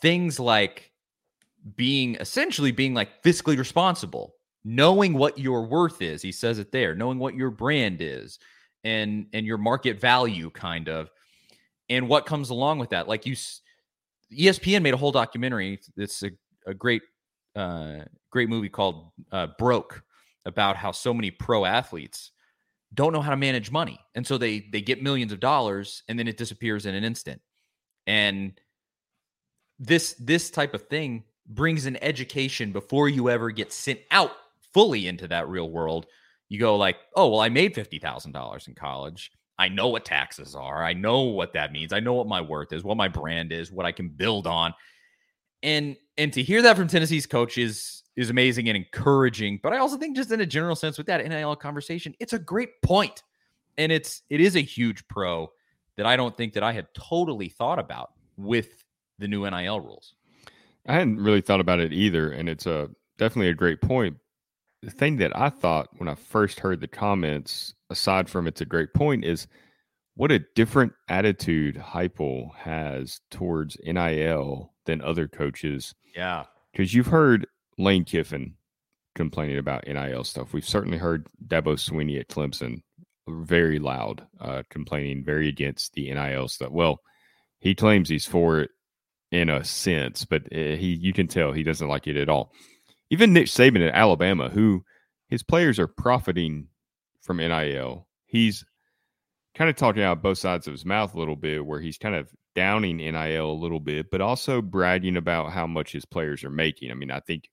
things 0.00 0.40
like 0.40 0.90
being 1.76 2.16
essentially 2.16 2.72
being 2.72 2.92
like 2.92 3.22
fiscally 3.22 3.56
responsible, 3.56 4.34
knowing 4.64 5.14
what 5.14 5.38
your 5.38 5.66
worth 5.66 6.02
is. 6.02 6.22
He 6.22 6.32
says 6.32 6.58
it 6.58 6.72
there, 6.72 6.94
knowing 6.94 7.18
what 7.18 7.34
your 7.34 7.50
brand 7.50 8.00
is 8.00 8.38
and 8.84 9.26
and 9.32 9.46
your 9.46 9.58
market 9.58 10.00
value 10.00 10.50
kind 10.50 10.88
of 10.88 11.10
and 11.88 12.08
what 12.08 12.26
comes 12.26 12.50
along 12.50 12.78
with 12.78 12.90
that. 12.90 13.08
Like 13.08 13.26
you 13.26 13.36
ESPN 14.32 14.82
made 14.82 14.94
a 14.94 14.98
whole 14.98 15.12
documentary. 15.12 15.80
It's 15.96 16.22
a, 16.22 16.30
a 16.66 16.74
great 16.74 17.02
uh 17.56 18.00
great 18.30 18.48
movie 18.48 18.68
called 18.68 19.10
uh 19.32 19.48
Broke 19.58 20.02
about 20.44 20.76
how 20.76 20.92
so 20.92 21.12
many 21.12 21.30
pro 21.30 21.64
athletes 21.64 22.30
don't 22.94 23.12
know 23.12 23.20
how 23.20 23.30
to 23.30 23.36
manage 23.36 23.70
money 23.70 23.98
and 24.14 24.26
so 24.26 24.38
they 24.38 24.66
they 24.72 24.80
get 24.80 25.02
millions 25.02 25.32
of 25.32 25.40
dollars 25.40 26.02
and 26.08 26.18
then 26.18 26.26
it 26.26 26.36
disappears 26.36 26.86
in 26.86 26.94
an 26.94 27.04
instant 27.04 27.40
and 28.06 28.60
this 29.78 30.14
this 30.18 30.50
type 30.50 30.74
of 30.74 30.82
thing 30.88 31.24
brings 31.46 31.86
an 31.86 31.96
education 32.02 32.72
before 32.72 33.08
you 33.08 33.28
ever 33.28 33.50
get 33.50 33.72
sent 33.72 34.00
out 34.10 34.32
fully 34.72 35.06
into 35.06 35.28
that 35.28 35.48
real 35.48 35.70
world 35.70 36.06
you 36.48 36.58
go 36.58 36.76
like 36.76 36.96
oh 37.16 37.28
well 37.28 37.40
i 37.40 37.48
made 37.48 37.74
$50000 37.74 38.68
in 38.68 38.74
college. 38.74 39.32
I 39.58 39.68
know 39.68 39.88
what 39.88 40.06
taxes 40.06 40.54
are. 40.54 40.82
I 40.82 40.94
know 40.94 41.20
what 41.20 41.52
that 41.52 41.70
means. 41.70 41.92
I 41.92 42.00
know 42.00 42.14
what 42.14 42.26
my 42.26 42.40
worth 42.40 42.72
is 42.72 42.82
what 42.82 42.96
my 42.96 43.08
brand 43.08 43.52
is 43.52 43.70
what 43.72 43.86
i 43.86 43.92
can 43.92 44.08
build 44.08 44.46
on. 44.46 44.74
And 45.62 45.96
and 46.18 46.32
to 46.32 46.42
hear 46.42 46.62
that 46.62 46.76
from 46.76 46.88
tennessee's 46.88 47.26
coaches 47.26 48.02
is 48.16 48.30
amazing 48.30 48.68
and 48.68 48.76
encouraging 48.76 49.60
but 49.62 49.72
i 49.72 49.78
also 49.78 49.96
think 49.96 50.16
just 50.16 50.32
in 50.32 50.40
a 50.40 50.46
general 50.46 50.76
sense 50.76 50.98
with 50.98 51.06
that 51.06 51.24
nil 51.26 51.56
conversation 51.56 52.14
it's 52.20 52.32
a 52.32 52.38
great 52.38 52.80
point. 52.82 53.22
And 53.78 53.90
it's 53.92 54.22
it 54.28 54.40
is 54.40 54.56
a 54.56 54.60
huge 54.60 55.06
pro 55.08 55.50
that 55.96 56.06
i 56.06 56.16
don't 56.16 56.36
think 56.36 56.54
that 56.54 56.62
i 56.62 56.72
had 56.72 56.86
totally 56.94 57.48
thought 57.48 57.78
about 57.78 58.12
with 58.36 58.84
the 59.20 59.28
new 59.28 59.48
nil 59.48 59.80
rules. 59.80 60.14
I 60.86 60.94
hadn't 60.94 61.20
really 61.20 61.42
thought 61.42 61.60
about 61.60 61.78
it 61.78 61.92
either, 61.92 62.32
and 62.32 62.48
it's 62.48 62.66
a 62.66 62.90
definitely 63.18 63.50
a 63.50 63.54
great 63.54 63.80
point. 63.80 64.16
The 64.82 64.90
thing 64.90 65.16
that 65.18 65.36
I 65.36 65.50
thought 65.50 65.88
when 65.98 66.08
I 66.08 66.14
first 66.14 66.60
heard 66.60 66.80
the 66.80 66.88
comments, 66.88 67.74
aside 67.90 68.28
from 68.28 68.46
it's 68.46 68.60
a 68.60 68.66
great 68.66 68.94
point, 68.94 69.24
is 69.24 69.46
what 70.14 70.32
a 70.32 70.44
different 70.54 70.92
attitude 71.08 71.76
Heupel 71.76 72.54
has 72.56 73.20
towards 73.30 73.76
NIL 73.84 74.72
than 74.86 75.02
other 75.02 75.28
coaches. 75.28 75.94
yeah 76.14 76.44
Because 76.72 76.94
you've 76.94 77.08
heard 77.08 77.46
Lane 77.78 78.04
Kiffin 78.04 78.54
complaining 79.14 79.58
about 79.58 79.86
NIL 79.86 80.24
stuff. 80.24 80.52
We've 80.52 80.66
certainly 80.66 80.98
heard 80.98 81.26
Dabo 81.46 81.74
Swinney 81.74 82.18
at 82.18 82.28
Clemson 82.28 82.82
very 83.28 83.78
loud, 83.78 84.26
uh, 84.40 84.62
complaining 84.70 85.24
very 85.24 85.48
against 85.48 85.92
the 85.92 86.12
NIL 86.12 86.48
stuff. 86.48 86.70
Well, 86.70 87.00
he 87.60 87.74
claims 87.74 88.08
he's 88.08 88.26
for 88.26 88.60
it 88.60 88.70
in 89.30 89.48
a 89.48 89.64
sense, 89.64 90.24
but 90.24 90.42
uh, 90.52 90.76
he 90.76 90.98
you 91.00 91.12
can 91.12 91.28
tell 91.28 91.52
he 91.52 91.62
doesn't 91.62 91.88
like 91.88 92.06
it 92.06 92.16
at 92.16 92.28
all. 92.28 92.52
Even 93.10 93.32
Nick 93.32 93.46
Saban 93.46 93.86
at 93.86 93.94
Alabama, 93.94 94.48
who 94.48 94.84
his 95.28 95.42
players 95.42 95.78
are 95.78 95.88
profiting 95.88 96.68
from 97.20 97.38
NIL, 97.38 98.06
he's 98.26 98.64
kind 99.54 99.68
of 99.68 99.76
talking 99.76 100.02
out 100.02 100.22
both 100.22 100.38
sides 100.38 100.66
of 100.66 100.72
his 100.72 100.86
mouth 100.86 101.14
a 101.14 101.18
little 101.18 101.36
bit, 101.36 101.64
where 101.64 101.80
he's 101.80 101.98
kind 101.98 102.14
of 102.14 102.30
downing 102.54 102.98
NIL 102.98 103.50
a 103.50 103.52
little 103.52 103.80
bit, 103.80 104.10
but 104.10 104.20
also 104.20 104.62
bragging 104.62 105.16
about 105.16 105.52
how 105.52 105.66
much 105.66 105.92
his 105.92 106.04
players 106.04 106.44
are 106.44 106.50
making. 106.50 106.90
I 106.90 106.94
mean, 106.94 107.10
I 107.10 107.20
think 107.20 107.48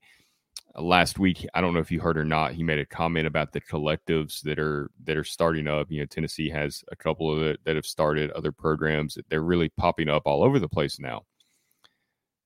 uh, 0.76 0.82
last 0.82 1.20
week, 1.20 1.46
I 1.54 1.62
don't 1.62 1.74
know 1.74 1.80
if 1.80 1.92
you 1.92 2.00
heard 2.00 2.18
or 2.18 2.26
not, 2.26 2.54
he 2.54 2.64
made 2.64 2.80
a 2.80 2.86
comment 2.86 3.28
about 3.28 3.52
the 3.52 3.62
collectives 3.62 4.42
that 4.42 4.60
are 4.60 4.90
that 5.06 5.18
are 5.18 5.24
starting 5.24 5.68
up. 5.68 5.88
You 5.90 6.02
know, 6.02 6.06
Tennessee 6.06 6.50
has 6.50 6.84
a 6.92 6.96
couple 6.96 7.32
of 7.32 7.58
that 7.64 7.76
have 7.76 7.86
started 7.86 8.32
other 8.32 8.52
programs. 8.52 9.18
They're 9.30 9.42
really 9.42 9.70
popping 9.70 10.10
up 10.10 10.24
all 10.26 10.44
over 10.44 10.60
the 10.60 10.70
place 10.70 11.00
now. 11.00 11.24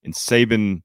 And 0.03 0.14
Saban 0.14 0.82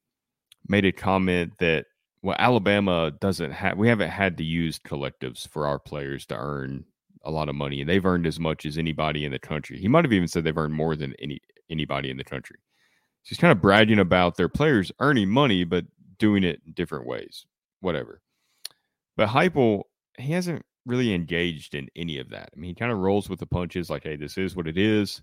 made 0.68 0.84
a 0.84 0.92
comment 0.92 1.52
that 1.58 1.86
well, 2.22 2.36
Alabama 2.38 3.12
doesn't 3.20 3.52
have 3.52 3.76
we 3.78 3.88
haven't 3.88 4.10
had 4.10 4.36
to 4.38 4.44
use 4.44 4.78
collectives 4.78 5.46
for 5.48 5.66
our 5.66 5.78
players 5.78 6.26
to 6.26 6.36
earn 6.36 6.84
a 7.24 7.30
lot 7.30 7.48
of 7.48 7.54
money, 7.54 7.80
and 7.80 7.90
they've 7.90 8.06
earned 8.06 8.26
as 8.26 8.38
much 8.38 8.64
as 8.64 8.78
anybody 8.78 9.24
in 9.24 9.32
the 9.32 9.38
country. 9.38 9.78
He 9.78 9.88
might 9.88 10.04
have 10.04 10.12
even 10.12 10.28
said 10.28 10.44
they've 10.44 10.56
earned 10.56 10.74
more 10.74 10.96
than 10.96 11.14
any 11.18 11.40
anybody 11.70 12.10
in 12.10 12.16
the 12.16 12.24
country. 12.24 12.56
So 13.22 13.30
he's 13.30 13.38
kind 13.38 13.52
of 13.52 13.60
bragging 13.60 13.98
about 13.98 14.36
their 14.36 14.48
players 14.48 14.92
earning 15.00 15.28
money, 15.28 15.64
but 15.64 15.84
doing 16.18 16.44
it 16.44 16.60
in 16.64 16.72
different 16.72 17.06
ways. 17.06 17.44
Whatever. 17.80 18.20
But 19.16 19.28
Heupel, 19.28 19.82
he 20.18 20.32
hasn't 20.32 20.64
really 20.86 21.12
engaged 21.12 21.74
in 21.74 21.88
any 21.96 22.18
of 22.18 22.30
that. 22.30 22.50
I 22.56 22.58
mean, 22.58 22.68
he 22.68 22.74
kind 22.74 22.92
of 22.92 22.98
rolls 22.98 23.28
with 23.28 23.40
the 23.40 23.46
punches, 23.46 23.90
like, 23.90 24.04
"Hey, 24.04 24.16
this 24.16 24.38
is 24.38 24.54
what 24.54 24.68
it 24.68 24.78
is." 24.78 25.22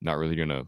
Not 0.00 0.18
really 0.18 0.36
gonna 0.36 0.64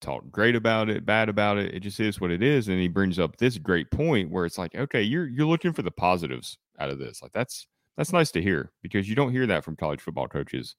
talk 0.00 0.30
great 0.30 0.56
about 0.56 0.88
it, 0.88 1.04
bad 1.04 1.28
about 1.28 1.58
it. 1.58 1.74
It 1.74 1.80
just 1.80 2.00
is 2.00 2.20
what 2.20 2.30
it 2.30 2.42
is. 2.42 2.68
And 2.68 2.78
he 2.78 2.88
brings 2.88 3.18
up 3.18 3.36
this 3.36 3.58
great 3.58 3.90
point 3.90 4.30
where 4.30 4.46
it's 4.46 4.58
like, 4.58 4.74
okay, 4.74 5.02
you're 5.02 5.28
you're 5.28 5.46
looking 5.46 5.72
for 5.72 5.82
the 5.82 5.90
positives 5.90 6.58
out 6.78 6.90
of 6.90 6.98
this. 6.98 7.22
Like 7.22 7.32
that's 7.32 7.66
that's 7.96 8.12
nice 8.12 8.30
to 8.32 8.42
hear 8.42 8.70
because 8.82 9.08
you 9.08 9.14
don't 9.14 9.32
hear 9.32 9.46
that 9.46 9.64
from 9.64 9.76
college 9.76 10.00
football 10.00 10.28
coaches 10.28 10.76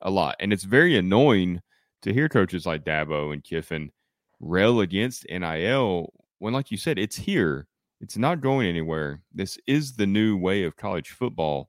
a 0.00 0.10
lot. 0.10 0.36
And 0.40 0.52
it's 0.52 0.64
very 0.64 0.96
annoying 0.96 1.60
to 2.02 2.12
hear 2.12 2.28
coaches 2.28 2.66
like 2.66 2.84
Dabo 2.84 3.32
and 3.32 3.42
Kiffin 3.42 3.90
rail 4.40 4.80
against 4.80 5.26
NIL 5.28 6.12
when, 6.38 6.52
like 6.52 6.70
you 6.70 6.76
said, 6.76 6.98
it's 6.98 7.16
here. 7.16 7.66
It's 8.00 8.16
not 8.16 8.40
going 8.40 8.66
anywhere. 8.66 9.22
This 9.32 9.58
is 9.66 9.94
the 9.94 10.06
new 10.06 10.36
way 10.36 10.64
of 10.64 10.76
college 10.76 11.10
football. 11.10 11.68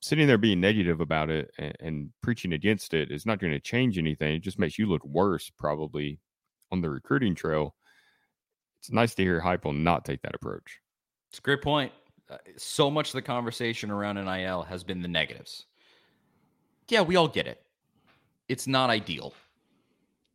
Sitting 0.00 0.26
there 0.26 0.38
being 0.38 0.60
negative 0.60 1.00
about 1.00 1.28
it 1.28 1.50
and, 1.58 1.74
and 1.80 2.10
preaching 2.22 2.52
against 2.52 2.94
it 2.94 3.10
is 3.10 3.26
not 3.26 3.40
going 3.40 3.52
to 3.52 3.60
change 3.60 3.98
anything. 3.98 4.34
It 4.34 4.42
just 4.42 4.58
makes 4.58 4.78
you 4.78 4.86
look 4.86 5.04
worse, 5.04 5.50
probably, 5.50 6.20
on 6.70 6.80
the 6.80 6.90
recruiting 6.90 7.34
trail. 7.34 7.74
it's 8.80 8.92
nice 8.92 9.14
to 9.16 9.22
hear 9.22 9.40
Heupel 9.40 9.76
not 9.76 10.04
take 10.04 10.22
that 10.22 10.34
approach. 10.34 10.80
It's 11.30 11.38
a 11.38 11.42
great 11.42 11.62
point. 11.62 11.92
Uh, 12.30 12.36
so 12.56 12.90
much 12.90 13.08
of 13.08 13.14
the 13.14 13.22
conversation 13.22 13.90
around 13.90 14.16
NIL 14.16 14.62
has 14.62 14.84
been 14.84 15.02
the 15.02 15.08
negatives. 15.08 15.66
Yeah, 16.88 17.02
we 17.02 17.16
all 17.16 17.28
get 17.28 17.46
it. 17.46 17.62
It's 18.48 18.66
not 18.66 18.90
ideal. 18.90 19.34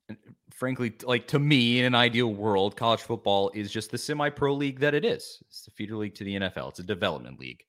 And 0.09 0.17
frankly, 0.51 0.93
like 1.03 1.27
to 1.27 1.39
me, 1.39 1.79
in 1.79 1.85
an 1.85 1.95
ideal 1.95 2.33
world, 2.33 2.75
college 2.75 3.01
football 3.01 3.51
is 3.53 3.71
just 3.71 3.91
the 3.91 3.97
semi-pro 3.97 4.53
league 4.53 4.79
that 4.79 4.93
it 4.93 5.05
is. 5.05 5.39
It's 5.47 5.63
the 5.63 5.71
feeder 5.71 5.95
league 5.95 6.15
to 6.15 6.23
the 6.23 6.35
NFL. 6.35 6.69
It's 6.69 6.79
a 6.79 6.83
development 6.83 7.39
league. 7.39 7.63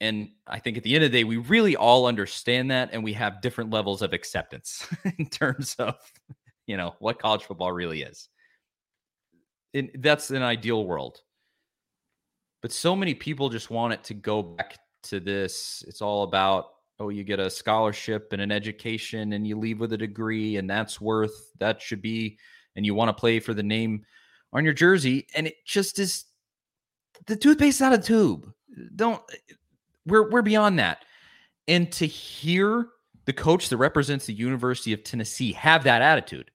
And 0.00 0.28
I 0.46 0.58
think 0.58 0.76
at 0.76 0.82
the 0.82 0.94
end 0.94 1.04
of 1.04 1.12
the 1.12 1.18
day, 1.18 1.24
we 1.24 1.38
really 1.38 1.74
all 1.74 2.06
understand 2.06 2.70
that 2.70 2.90
and 2.92 3.02
we 3.02 3.14
have 3.14 3.40
different 3.40 3.70
levels 3.70 4.02
of 4.02 4.12
acceptance 4.12 4.86
in 5.18 5.26
terms 5.26 5.74
of, 5.78 5.94
you 6.66 6.76
know, 6.76 6.94
what 6.98 7.18
college 7.18 7.44
football 7.44 7.72
really 7.72 8.02
is. 8.02 8.28
And 9.72 9.90
that's 10.00 10.30
an 10.30 10.42
ideal 10.42 10.84
world. 10.84 11.20
But 12.62 12.72
so 12.72 12.96
many 12.96 13.14
people 13.14 13.48
just 13.48 13.70
want 13.70 13.92
it 13.94 14.04
to 14.04 14.14
go 14.14 14.42
back 14.42 14.78
to 15.04 15.20
this. 15.20 15.84
It's 15.86 16.02
all 16.02 16.24
about, 16.24 16.66
oh, 16.98 17.10
you 17.10 17.24
get 17.24 17.38
a 17.38 17.50
scholarship 17.50 18.32
and 18.32 18.42
an 18.42 18.50
education 18.50 19.34
and 19.34 19.46
you 19.46 19.58
leave 19.58 19.80
with 19.80 19.92
a 19.92 19.98
degree, 19.98 20.56
and 20.56 20.68
that's 20.68 21.00
worth, 21.00 21.52
that 21.58 21.80
should 21.80 22.02
be, 22.02 22.38
and 22.74 22.84
you 22.84 22.94
want 22.94 23.08
to 23.08 23.20
play 23.20 23.38
for 23.38 23.54
the 23.54 23.62
name 23.62 24.04
on 24.52 24.64
your 24.64 24.74
jersey. 24.74 25.26
And 25.34 25.46
it 25.46 25.56
just 25.64 25.98
is 25.98 26.24
the 27.26 27.36
toothpaste 27.36 27.82
out 27.82 27.92
of 27.92 28.04
tube. 28.04 28.50
Don't 28.94 29.22
we're 30.06 30.30
we're 30.30 30.42
beyond 30.42 30.78
that. 30.78 31.04
And 31.68 31.90
to 31.92 32.06
hear 32.06 32.88
the 33.24 33.32
coach 33.32 33.68
that 33.68 33.76
represents 33.76 34.26
the 34.26 34.32
University 34.32 34.92
of 34.92 35.02
Tennessee 35.02 35.52
have 35.52 35.84
that 35.84 36.00
attitude, 36.00 36.50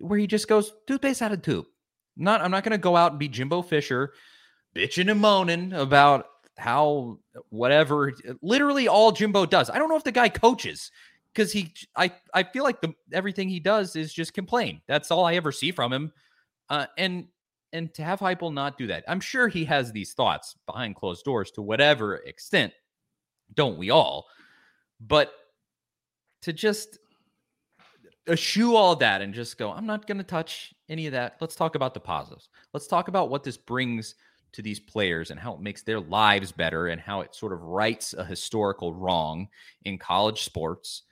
where 0.00 0.18
he 0.18 0.26
just 0.26 0.48
goes, 0.48 0.72
toothpaste 0.86 1.22
out 1.22 1.32
of 1.32 1.42
tube. 1.42 1.66
Not, 2.16 2.42
I'm 2.42 2.50
not 2.50 2.64
going 2.64 2.72
to 2.72 2.78
go 2.78 2.96
out 2.96 3.12
and 3.12 3.18
be 3.18 3.28
Jimbo 3.28 3.62
Fisher, 3.62 4.12
bitching 4.74 5.10
and 5.10 5.20
moaning 5.20 5.72
about 5.72 6.26
how 6.58 7.18
whatever. 7.48 8.12
Literally, 8.42 8.88
all 8.88 9.12
Jimbo 9.12 9.46
does. 9.46 9.70
I 9.70 9.78
don't 9.78 9.88
know 9.88 9.96
if 9.96 10.04
the 10.04 10.12
guy 10.12 10.28
coaches 10.28 10.90
because 11.32 11.52
he. 11.52 11.72
I 11.96 12.12
I 12.34 12.42
feel 12.42 12.64
like 12.64 12.80
the 12.80 12.92
everything 13.12 13.48
he 13.48 13.60
does 13.60 13.96
is 13.96 14.12
just 14.12 14.34
complain. 14.34 14.82
That's 14.86 15.10
all 15.10 15.24
I 15.24 15.34
ever 15.34 15.52
see 15.52 15.70
from 15.70 15.92
him. 15.92 16.12
Uh, 16.68 16.86
and 16.98 17.28
and 17.72 17.94
to 17.94 18.02
have 18.02 18.18
Heupel 18.18 18.52
not 18.52 18.76
do 18.76 18.88
that, 18.88 19.04
I'm 19.08 19.20
sure 19.20 19.48
he 19.48 19.64
has 19.64 19.92
these 19.92 20.12
thoughts 20.12 20.56
behind 20.66 20.96
closed 20.96 21.24
doors 21.24 21.52
to 21.52 21.62
whatever 21.62 22.16
extent. 22.16 22.72
Don't 23.54 23.78
we 23.78 23.90
all? 23.90 24.26
But 25.00 25.32
to 26.42 26.52
just 26.52 26.98
eschew 28.28 28.76
all 28.76 28.96
that 28.96 29.20
and 29.22 29.34
just 29.34 29.58
go, 29.58 29.70
I'm 29.70 29.86
not 29.86 30.06
going 30.06 30.18
to 30.18 30.24
touch 30.24 30.72
any 30.88 31.06
of 31.06 31.12
that. 31.12 31.36
Let's 31.40 31.56
talk 31.56 31.74
about 31.74 31.94
the 31.94 32.00
positives. 32.00 32.48
Let's 32.72 32.86
talk 32.86 33.08
about 33.08 33.30
what 33.30 33.44
this 33.44 33.56
brings 33.56 34.14
to 34.52 34.62
these 34.62 34.80
players 34.80 35.30
and 35.30 35.38
how 35.38 35.54
it 35.54 35.60
makes 35.60 35.82
their 35.82 36.00
lives 36.00 36.52
better 36.52 36.88
and 36.88 37.00
how 37.00 37.20
it 37.20 37.34
sort 37.34 37.52
of 37.52 37.62
rights 37.62 38.14
a 38.14 38.24
historical 38.24 38.94
wrong 38.94 39.48
in 39.84 39.98
college 39.98 40.42
sports. 40.42 41.02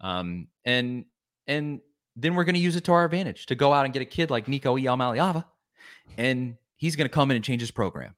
Um, 0.00 0.48
and 0.64 1.04
and 1.46 1.80
then 2.16 2.34
we're 2.34 2.44
going 2.44 2.54
to 2.54 2.60
use 2.60 2.76
it 2.76 2.84
to 2.84 2.92
our 2.92 3.04
advantage 3.04 3.46
to 3.46 3.54
go 3.54 3.72
out 3.72 3.84
and 3.84 3.94
get 3.94 4.02
a 4.02 4.06
kid 4.06 4.30
like 4.30 4.48
Nico 4.48 4.76
Iamaleava, 4.76 5.44
and 6.16 6.56
he's 6.76 6.96
going 6.96 7.06
to 7.06 7.12
come 7.12 7.30
in 7.30 7.36
and 7.36 7.44
change 7.44 7.60
his 7.60 7.70
program. 7.70 8.14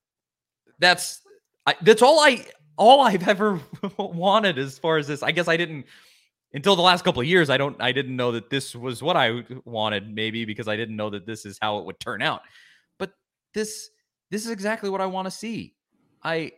That's 0.78 1.20
I, 1.66 1.76
that's 1.83 2.03
all 2.03 2.20
I 2.20 2.47
all 2.77 3.01
I've 3.01 3.27
ever 3.29 3.61
wanted 3.99 4.59
as 4.59 4.79
far 4.79 4.99
as 4.99 5.07
this. 5.07 5.23
I 5.23 5.33
guess 5.33 5.49
I 5.49 5.57
didn't 5.57 5.87
until 6.53 6.77
the 6.77 6.83
last 6.83 7.05
couple 7.05 7.21
of 7.21 7.27
years. 7.27 7.51
I 7.51 7.57
don't 7.57 7.81
I 7.81 7.93
didn't 7.93 8.16
know 8.16 8.33
that 8.33 8.51
this 8.51 8.75
was 8.75 9.03
what 9.03 9.16
I 9.16 9.45
wanted 9.64 10.12
maybe 10.14 10.45
because 10.45 10.68
I 10.68 10.77
didn't 10.77 10.97
know 10.97 11.11
that 11.11 11.27
this 11.27 11.45
is 11.47 11.59
how 11.61 11.79
it 11.79 11.85
would 11.85 12.01
turn 12.01 12.23
out. 12.23 12.43
But 12.99 13.12
this 13.55 13.91
this 14.31 14.45
is 14.45 14.51
exactly 14.51 14.91
what 14.91 15.01
I 15.01 15.07
want 15.07 15.27
to 15.27 15.31
see. 15.31 15.75
I 16.23 16.53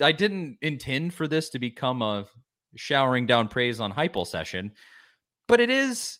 I 0.00 0.12
didn't 0.12 0.58
intend 0.62 1.14
for 1.14 1.26
this 1.26 1.48
to 1.50 1.58
become 1.58 2.02
a 2.02 2.26
showering 2.76 3.26
down 3.26 3.48
praise 3.48 3.80
on 3.80 3.92
Heupel 3.92 4.26
session, 4.26 4.72
but 5.48 5.60
it 5.60 5.70
is 5.70 6.18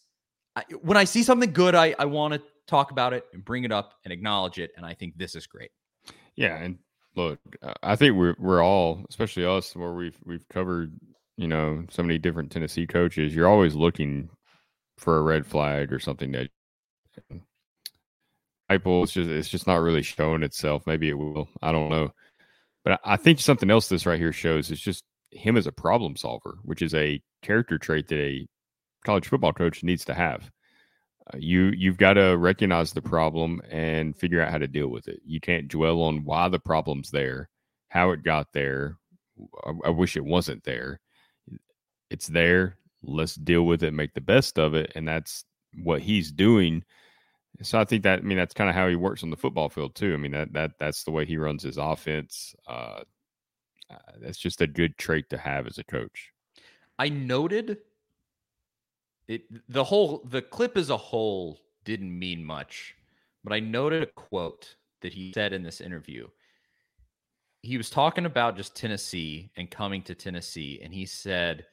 when 0.82 0.96
I 0.96 1.04
see 1.04 1.22
something 1.22 1.52
good, 1.52 1.74
I 1.74 1.94
I 1.98 2.04
want 2.04 2.34
to 2.34 2.42
talk 2.66 2.90
about 2.90 3.12
it 3.12 3.26
and 3.32 3.44
bring 3.44 3.64
it 3.64 3.72
up 3.72 3.94
and 4.04 4.12
acknowledge 4.12 4.58
it, 4.58 4.72
and 4.76 4.84
I 4.84 4.94
think 4.94 5.16
this 5.16 5.34
is 5.34 5.46
great. 5.46 5.70
Yeah, 6.36 6.56
and 6.56 6.78
look, 7.16 7.38
I 7.82 7.96
think 7.96 8.16
we're 8.16 8.34
we're 8.38 8.62
all, 8.62 9.04
especially 9.08 9.44
us, 9.44 9.74
where 9.76 9.92
we've 9.92 10.18
we've 10.24 10.46
covered 10.48 10.92
you 11.36 11.48
know 11.48 11.84
so 11.90 12.02
many 12.02 12.18
different 12.18 12.52
Tennessee 12.52 12.86
coaches. 12.86 13.34
You're 13.34 13.48
always 13.48 13.74
looking 13.74 14.30
for 14.98 15.18
a 15.18 15.22
red 15.22 15.46
flag 15.46 15.92
or 15.92 15.98
something 15.98 16.32
that 16.32 16.48
it's 19.02 19.12
just 19.12 19.30
it's 19.30 19.48
just 19.48 19.66
not 19.66 19.82
really 19.82 20.02
showing 20.02 20.42
itself. 20.42 20.86
Maybe 20.86 21.08
it 21.08 21.18
will. 21.18 21.48
I 21.60 21.72
don't 21.72 21.90
know. 21.90 22.12
But 22.84 23.00
I 23.04 23.16
think 23.16 23.38
something 23.38 23.70
else 23.70 23.88
this 23.88 24.06
right 24.06 24.18
here 24.18 24.32
shows 24.32 24.70
is 24.70 24.80
just 24.80 25.04
him 25.30 25.56
as 25.56 25.66
a 25.66 25.72
problem 25.72 26.16
solver, 26.16 26.58
which 26.62 26.82
is 26.82 26.94
a 26.94 27.20
character 27.42 27.78
trait 27.78 28.08
that 28.08 28.18
a 28.18 28.46
college 29.04 29.28
football 29.28 29.52
coach 29.52 29.82
needs 29.82 30.04
to 30.06 30.14
have. 30.14 30.50
Uh, 31.32 31.38
you 31.38 31.72
you've 31.76 31.96
got 31.96 32.14
to 32.14 32.36
recognize 32.36 32.92
the 32.92 33.02
problem 33.02 33.60
and 33.70 34.16
figure 34.16 34.42
out 34.42 34.50
how 34.50 34.58
to 34.58 34.68
deal 34.68 34.88
with 34.88 35.08
it. 35.08 35.20
You 35.24 35.40
can't 35.40 35.68
dwell 35.68 36.02
on 36.02 36.24
why 36.24 36.48
the 36.48 36.58
problem's 36.58 37.10
there, 37.10 37.48
how 37.88 38.10
it 38.10 38.22
got 38.22 38.52
there. 38.52 38.96
I, 39.64 39.72
I 39.86 39.90
wish 39.90 40.16
it 40.16 40.24
wasn't 40.24 40.64
there. 40.64 41.00
It's 42.10 42.26
there. 42.26 42.76
Let's 43.02 43.34
deal 43.34 43.64
with 43.64 43.82
it, 43.82 43.92
make 43.92 44.14
the 44.14 44.20
best 44.20 44.58
of 44.58 44.74
it, 44.74 44.92
and 44.94 45.06
that's 45.06 45.44
what 45.74 46.02
he's 46.02 46.30
doing 46.30 46.84
so 47.60 47.78
I 47.78 47.84
think 47.84 48.02
that 48.04 48.20
I 48.20 48.22
mean 48.22 48.38
that's 48.38 48.54
kind 48.54 48.70
of 48.70 48.76
how 48.76 48.88
he 48.88 48.96
works 48.96 49.22
on 49.22 49.30
the 49.30 49.36
football 49.36 49.68
field 49.68 49.94
too. 49.94 50.14
I 50.14 50.16
mean 50.16 50.32
that 50.32 50.52
that 50.52 50.72
that's 50.78 51.04
the 51.04 51.10
way 51.10 51.24
he 51.24 51.36
runs 51.36 51.62
his 51.62 51.76
offense. 51.76 52.54
Uh, 52.66 53.00
uh, 53.90 54.12
that's 54.20 54.38
just 54.38 54.62
a 54.62 54.66
good 54.66 54.96
trait 54.96 55.28
to 55.30 55.38
have 55.38 55.66
as 55.66 55.78
a 55.78 55.84
coach. 55.84 56.30
I 56.98 57.08
noted 57.08 57.78
it 59.28 59.42
the 59.68 59.84
whole 59.84 60.22
the 60.28 60.42
clip 60.42 60.76
as 60.76 60.90
a 60.90 60.96
whole 60.96 61.60
didn't 61.84 62.16
mean 62.16 62.44
much, 62.44 62.94
but 63.44 63.52
I 63.52 63.60
noted 63.60 64.02
a 64.02 64.06
quote 64.06 64.76
that 65.00 65.12
he 65.12 65.32
said 65.32 65.52
in 65.52 65.62
this 65.62 65.80
interview. 65.80 66.28
He 67.62 67.76
was 67.76 67.90
talking 67.90 68.26
about 68.26 68.56
just 68.56 68.74
Tennessee 68.74 69.50
and 69.56 69.70
coming 69.70 70.02
to 70.02 70.14
Tennessee, 70.14 70.80
and 70.82 70.92
he 70.92 71.06
said 71.06 71.66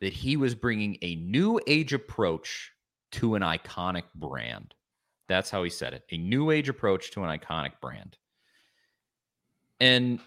that 0.00 0.12
he 0.12 0.36
was 0.36 0.54
bringing 0.54 0.96
a 1.02 1.16
new 1.16 1.60
age 1.66 1.92
approach 1.92 2.72
to 3.12 3.34
an 3.34 3.42
iconic 3.42 4.04
brand. 4.14 4.74
That's 5.28 5.50
how 5.50 5.62
he 5.62 5.70
said 5.70 5.92
it. 5.92 6.02
A 6.10 6.16
new 6.16 6.50
age 6.50 6.68
approach 6.68 7.10
to 7.12 7.24
an 7.24 7.38
iconic 7.38 7.72
brand. 7.80 8.16
And 9.80 10.20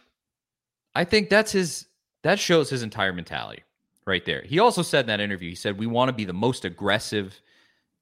I 0.93 1.04
think 1.04 1.30
that's 1.30 1.52
his 1.52 1.88
that 2.24 2.39
shows 2.39 2.70
his 2.70 2.84
entire 2.84 3.14
mentality 3.14 3.64
right 4.06 4.26
there. 4.26 4.43
He 4.43 4.60
also 4.60 4.82
said 4.82 5.01
in 5.01 5.08
that 5.08 5.20
interview, 5.20 5.49
he 5.49 5.56
said, 5.56 5.78
We 5.78 5.88
want 5.88 6.10
to 6.10 6.14
be 6.14 6.26
the 6.26 6.34
most 6.34 6.66
aggressive 6.66 7.39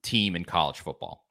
team 0.01 0.35
in 0.35 0.45
college 0.45 0.79
football. 0.79 1.25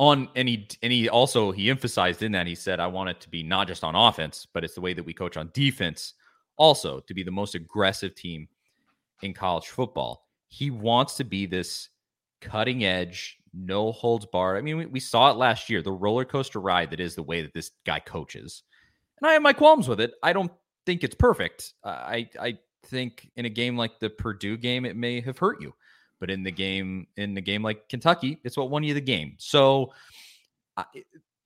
On 0.00 0.28
and 0.34 0.48
he 0.48 0.66
and 0.82 0.92
he 0.92 1.08
also 1.08 1.52
he 1.52 1.70
emphasized 1.70 2.22
in 2.22 2.32
that 2.32 2.48
he 2.48 2.56
said, 2.56 2.80
I 2.80 2.88
want 2.88 3.10
it 3.10 3.20
to 3.20 3.28
be 3.28 3.42
not 3.42 3.68
just 3.68 3.84
on 3.84 3.94
offense, 3.94 4.46
but 4.52 4.64
it's 4.64 4.74
the 4.74 4.80
way 4.80 4.92
that 4.92 5.04
we 5.04 5.14
coach 5.14 5.36
on 5.36 5.50
defense, 5.54 6.14
also 6.56 6.98
to 7.00 7.14
be 7.14 7.22
the 7.22 7.30
most 7.30 7.54
aggressive 7.54 8.14
team 8.14 8.48
in 9.22 9.32
college 9.32 9.68
football. 9.68 10.26
He 10.48 10.70
wants 10.70 11.16
to 11.16 11.24
be 11.24 11.46
this 11.46 11.90
cutting 12.40 12.84
edge, 12.84 13.38
no 13.52 13.92
holds 13.92 14.26
barred. 14.26 14.58
I 14.58 14.62
mean, 14.62 14.78
we, 14.78 14.86
we 14.86 15.00
saw 15.00 15.30
it 15.30 15.36
last 15.36 15.70
year, 15.70 15.80
the 15.80 15.92
roller 15.92 16.24
coaster 16.24 16.60
ride 16.60 16.90
that 16.90 17.00
is 17.00 17.14
the 17.14 17.22
way 17.22 17.42
that 17.42 17.54
this 17.54 17.70
guy 17.86 18.00
coaches. 18.00 18.64
And 19.20 19.30
I 19.30 19.34
have 19.34 19.42
my 19.42 19.52
qualms 19.52 19.86
with 19.86 20.00
it. 20.00 20.12
I 20.24 20.32
don't 20.32 20.52
think 20.86 21.04
it's 21.04 21.14
perfect. 21.14 21.74
I 21.84 22.28
I 22.40 22.58
think 22.84 23.30
in 23.36 23.44
a 23.44 23.50
game 23.50 23.76
like 23.76 23.98
the 23.98 24.10
Purdue 24.10 24.56
game, 24.56 24.84
it 24.84 24.96
may 24.96 25.20
have 25.20 25.38
hurt 25.38 25.60
you, 25.60 25.74
but 26.20 26.30
in 26.30 26.42
the 26.42 26.50
game 26.50 27.06
in 27.16 27.34
the 27.34 27.40
game 27.40 27.62
like 27.62 27.88
Kentucky, 27.88 28.38
it's 28.44 28.56
what 28.56 28.70
won 28.70 28.82
you 28.82 28.94
the 28.94 29.00
game. 29.00 29.34
So 29.38 29.92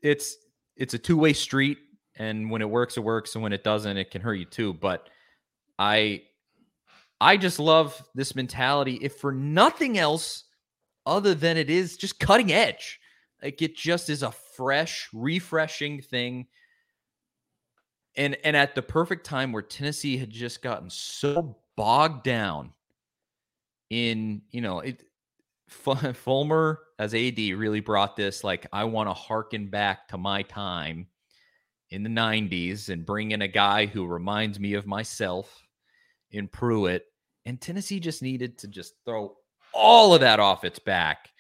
it's 0.03 0.37
it's 0.77 0.95
a 0.95 0.99
two 0.99 1.17
way 1.17 1.33
street, 1.33 1.79
and 2.17 2.51
when 2.51 2.63
it 2.63 2.71
works, 2.71 2.97
it 2.97 3.05
works, 3.05 3.35
and 3.35 3.43
when 3.43 3.53
it 3.53 3.65
doesn't, 3.65 3.97
it 3.97 4.11
can 4.11 4.23
hurt 4.23 4.35
you 4.35 4.45
too. 4.45 4.75
But 4.75 5.09
I 5.79 6.23
I 7.21 7.37
just 7.37 7.59
love 7.59 8.03
this 8.15 8.35
mentality. 8.35 8.99
If 9.03 9.17
for 9.17 9.33
nothing 9.33 9.99
else, 9.99 10.45
other 11.09 11.35
than 11.35 11.57
it 11.57 11.71
is 11.71 11.97
just 11.97 12.21
cutting 12.21 12.53
edge. 12.53 13.01
Like 13.43 13.63
it 13.63 13.75
just 13.75 14.11
is 14.11 14.23
a 14.23 14.31
fresh, 14.57 15.09
refreshing 15.13 16.03
thing. 16.03 16.47
And 18.19 18.37
and 18.45 18.57
at 18.57 18.75
the 18.75 18.83
perfect 18.83 19.25
time 19.25 19.53
where 19.53 19.63
Tennessee 19.63 20.19
had 20.19 20.29
just 20.29 20.61
gotten 20.61 20.91
so 20.91 21.57
bogged 21.77 22.25
down 22.25 22.73
in, 23.89 24.43
you 24.51 24.61
know, 24.61 24.81
it 24.81 25.05
Fulmer 25.69 26.81
as 26.99 27.15
AD 27.15 27.39
really 27.39 27.81
brought 27.81 28.17
this 28.17 28.43
like 28.43 28.67
I 28.73 28.85
want 28.85 29.09
to 29.09 29.15
harken 29.15 29.69
back 29.69 30.09
to 30.09 30.19
my 30.19 30.43
time 30.43 31.07
in 31.91 32.03
the 32.03 32.11
90s 32.11 32.91
and 32.91 33.07
bring 33.07 33.31
in 33.31 33.41
a 33.41 33.49
guy 33.49 33.87
who 33.87 34.07
reminds 34.07 34.61
me 34.61 34.75
of 34.75 34.87
myself 34.87 35.63
in 36.33 36.49
Pruitt. 36.49 37.07
And 37.47 37.59
Tennessee 37.59 38.01
just 38.01 38.21
needed 38.21 38.59
to 38.59 38.69
just 38.69 38.95
throw 39.07 39.37
all 39.73 40.13
of 40.13 40.21
that 40.21 40.41
off 40.41 40.65
its 40.65 40.79
back. 40.79 41.31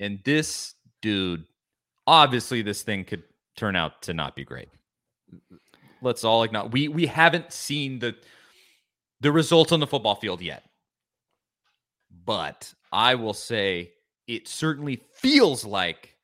And 0.00 0.20
this 0.24 0.74
dude 1.02 1.44
obviously 2.06 2.62
this 2.62 2.82
thing 2.82 3.04
could 3.04 3.22
turn 3.56 3.76
out 3.76 4.02
to 4.02 4.14
not 4.14 4.36
be 4.36 4.44
great. 4.44 4.68
Let's 6.04 6.22
all 6.22 6.42
acknowledge 6.42 6.72
we 6.72 6.88
we 6.88 7.06
haven't 7.06 7.52
seen 7.52 7.98
the 7.98 8.14
the 9.20 9.32
results 9.32 9.72
on 9.72 9.80
the 9.80 9.86
football 9.86 10.14
field 10.14 10.42
yet. 10.42 10.64
But 12.26 12.72
I 12.92 13.14
will 13.14 13.32
say 13.32 13.92
it 14.26 14.46
certainly 14.46 15.02
feels 15.14 15.64
like 15.64 16.16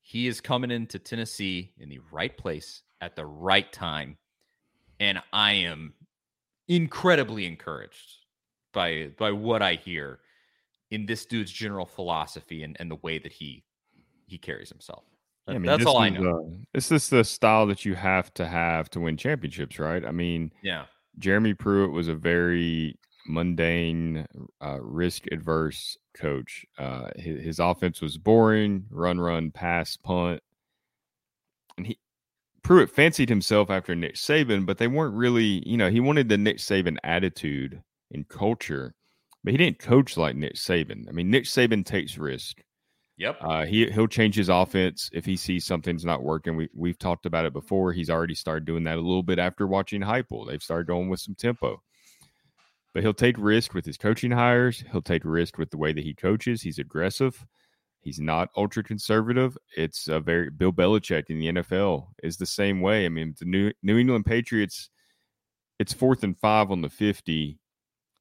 he 0.00 0.28
is 0.28 0.40
coming 0.40 0.70
into 0.70 1.00
Tennessee 1.00 1.72
in 1.78 1.88
the 1.88 2.00
right 2.12 2.36
place 2.36 2.82
at 3.00 3.16
the 3.16 3.26
right 3.26 3.70
time. 3.72 4.16
And 5.00 5.20
I 5.32 5.52
am 5.52 5.94
incredibly 6.68 7.46
encouraged 7.46 8.24
by 8.72 9.10
by 9.18 9.32
what 9.32 9.60
I 9.60 9.74
hear 9.74 10.20
in 10.92 11.04
this 11.04 11.26
dude's 11.26 11.50
general 11.50 11.84
philosophy 11.84 12.62
and, 12.62 12.76
and 12.78 12.88
the 12.88 12.98
way 13.02 13.18
that 13.18 13.32
he 13.32 13.64
he 14.28 14.38
carries 14.38 14.68
himself. 14.68 15.04
Yeah, 15.48 15.54
I 15.54 15.58
mean, 15.58 15.66
That's 15.66 15.86
all 15.86 15.98
I 15.98 16.10
know. 16.10 16.52
Uh, 16.52 16.64
this 16.74 16.92
is 16.92 17.08
the 17.08 17.24
style 17.24 17.66
that 17.66 17.84
you 17.84 17.94
have 17.94 18.32
to 18.34 18.46
have 18.46 18.90
to 18.90 19.00
win 19.00 19.16
championships, 19.16 19.78
right? 19.78 20.04
I 20.04 20.12
mean, 20.12 20.52
yeah. 20.62 20.84
Jeremy 21.18 21.54
Pruitt 21.54 21.90
was 21.90 22.08
a 22.08 22.14
very 22.14 22.98
mundane, 23.26 24.26
uh, 24.62 24.78
risk 24.80 25.24
adverse 25.32 25.96
coach. 26.14 26.64
Uh, 26.78 27.08
his, 27.16 27.44
his 27.44 27.58
offense 27.58 28.00
was 28.00 28.18
boring 28.18 28.84
run, 28.90 29.20
run, 29.20 29.50
pass, 29.50 29.96
punt. 29.96 30.42
And 31.76 31.86
he, 31.86 31.98
Pruitt 32.62 32.90
fancied 32.90 33.28
himself 33.28 33.70
after 33.70 33.94
Nick 33.94 34.14
Saban, 34.14 34.66
but 34.66 34.78
they 34.78 34.88
weren't 34.88 35.14
really, 35.14 35.66
you 35.66 35.76
know, 35.76 35.90
he 35.90 36.00
wanted 36.00 36.28
the 36.28 36.38
Nick 36.38 36.58
Saban 36.58 36.96
attitude 37.02 37.82
and 38.12 38.28
culture, 38.28 38.94
but 39.42 39.52
he 39.52 39.56
didn't 39.56 39.78
coach 39.78 40.16
like 40.16 40.36
Nick 40.36 40.54
Saban. 40.54 41.08
I 41.08 41.12
mean, 41.12 41.30
Nick 41.30 41.44
Saban 41.44 41.84
takes 41.84 42.18
risk. 42.18 42.62
Yep. 43.18 43.38
Uh, 43.40 43.66
he 43.66 43.90
he'll 43.90 44.06
change 44.06 44.36
his 44.36 44.48
offense 44.48 45.10
if 45.12 45.24
he 45.24 45.36
sees 45.36 45.66
something's 45.66 46.04
not 46.04 46.22
working. 46.22 46.54
We 46.54 46.68
we've 46.72 46.98
talked 46.98 47.26
about 47.26 47.46
it 47.46 47.52
before. 47.52 47.92
He's 47.92 48.10
already 48.10 48.34
started 48.34 48.64
doing 48.64 48.84
that 48.84 48.96
a 48.96 49.00
little 49.00 49.24
bit 49.24 49.40
after 49.40 49.66
watching 49.66 50.00
Heupel. 50.00 50.46
They've 50.46 50.62
started 50.62 50.86
going 50.86 51.08
with 51.08 51.18
some 51.18 51.34
tempo, 51.34 51.82
but 52.94 53.02
he'll 53.02 53.12
take 53.12 53.36
risk 53.36 53.74
with 53.74 53.84
his 53.84 53.96
coaching 53.96 54.30
hires. 54.30 54.84
He'll 54.92 55.02
take 55.02 55.24
risk 55.24 55.58
with 55.58 55.70
the 55.70 55.78
way 55.78 55.92
that 55.92 56.04
he 56.04 56.14
coaches. 56.14 56.62
He's 56.62 56.78
aggressive. 56.78 57.44
He's 58.00 58.20
not 58.20 58.50
ultra 58.56 58.84
conservative. 58.84 59.58
It's 59.76 60.06
a 60.06 60.20
very 60.20 60.50
Bill 60.50 60.72
Belichick 60.72 61.24
in 61.28 61.40
the 61.40 61.52
NFL 61.60 62.06
is 62.22 62.36
the 62.36 62.46
same 62.46 62.80
way. 62.80 63.04
I 63.04 63.08
mean, 63.08 63.34
the 63.36 63.46
New 63.46 63.72
New 63.82 63.98
England 63.98 64.26
Patriots, 64.26 64.90
it's 65.80 65.92
fourth 65.92 66.22
and 66.22 66.38
five 66.38 66.70
on 66.70 66.82
the 66.82 66.88
fifty 66.88 67.58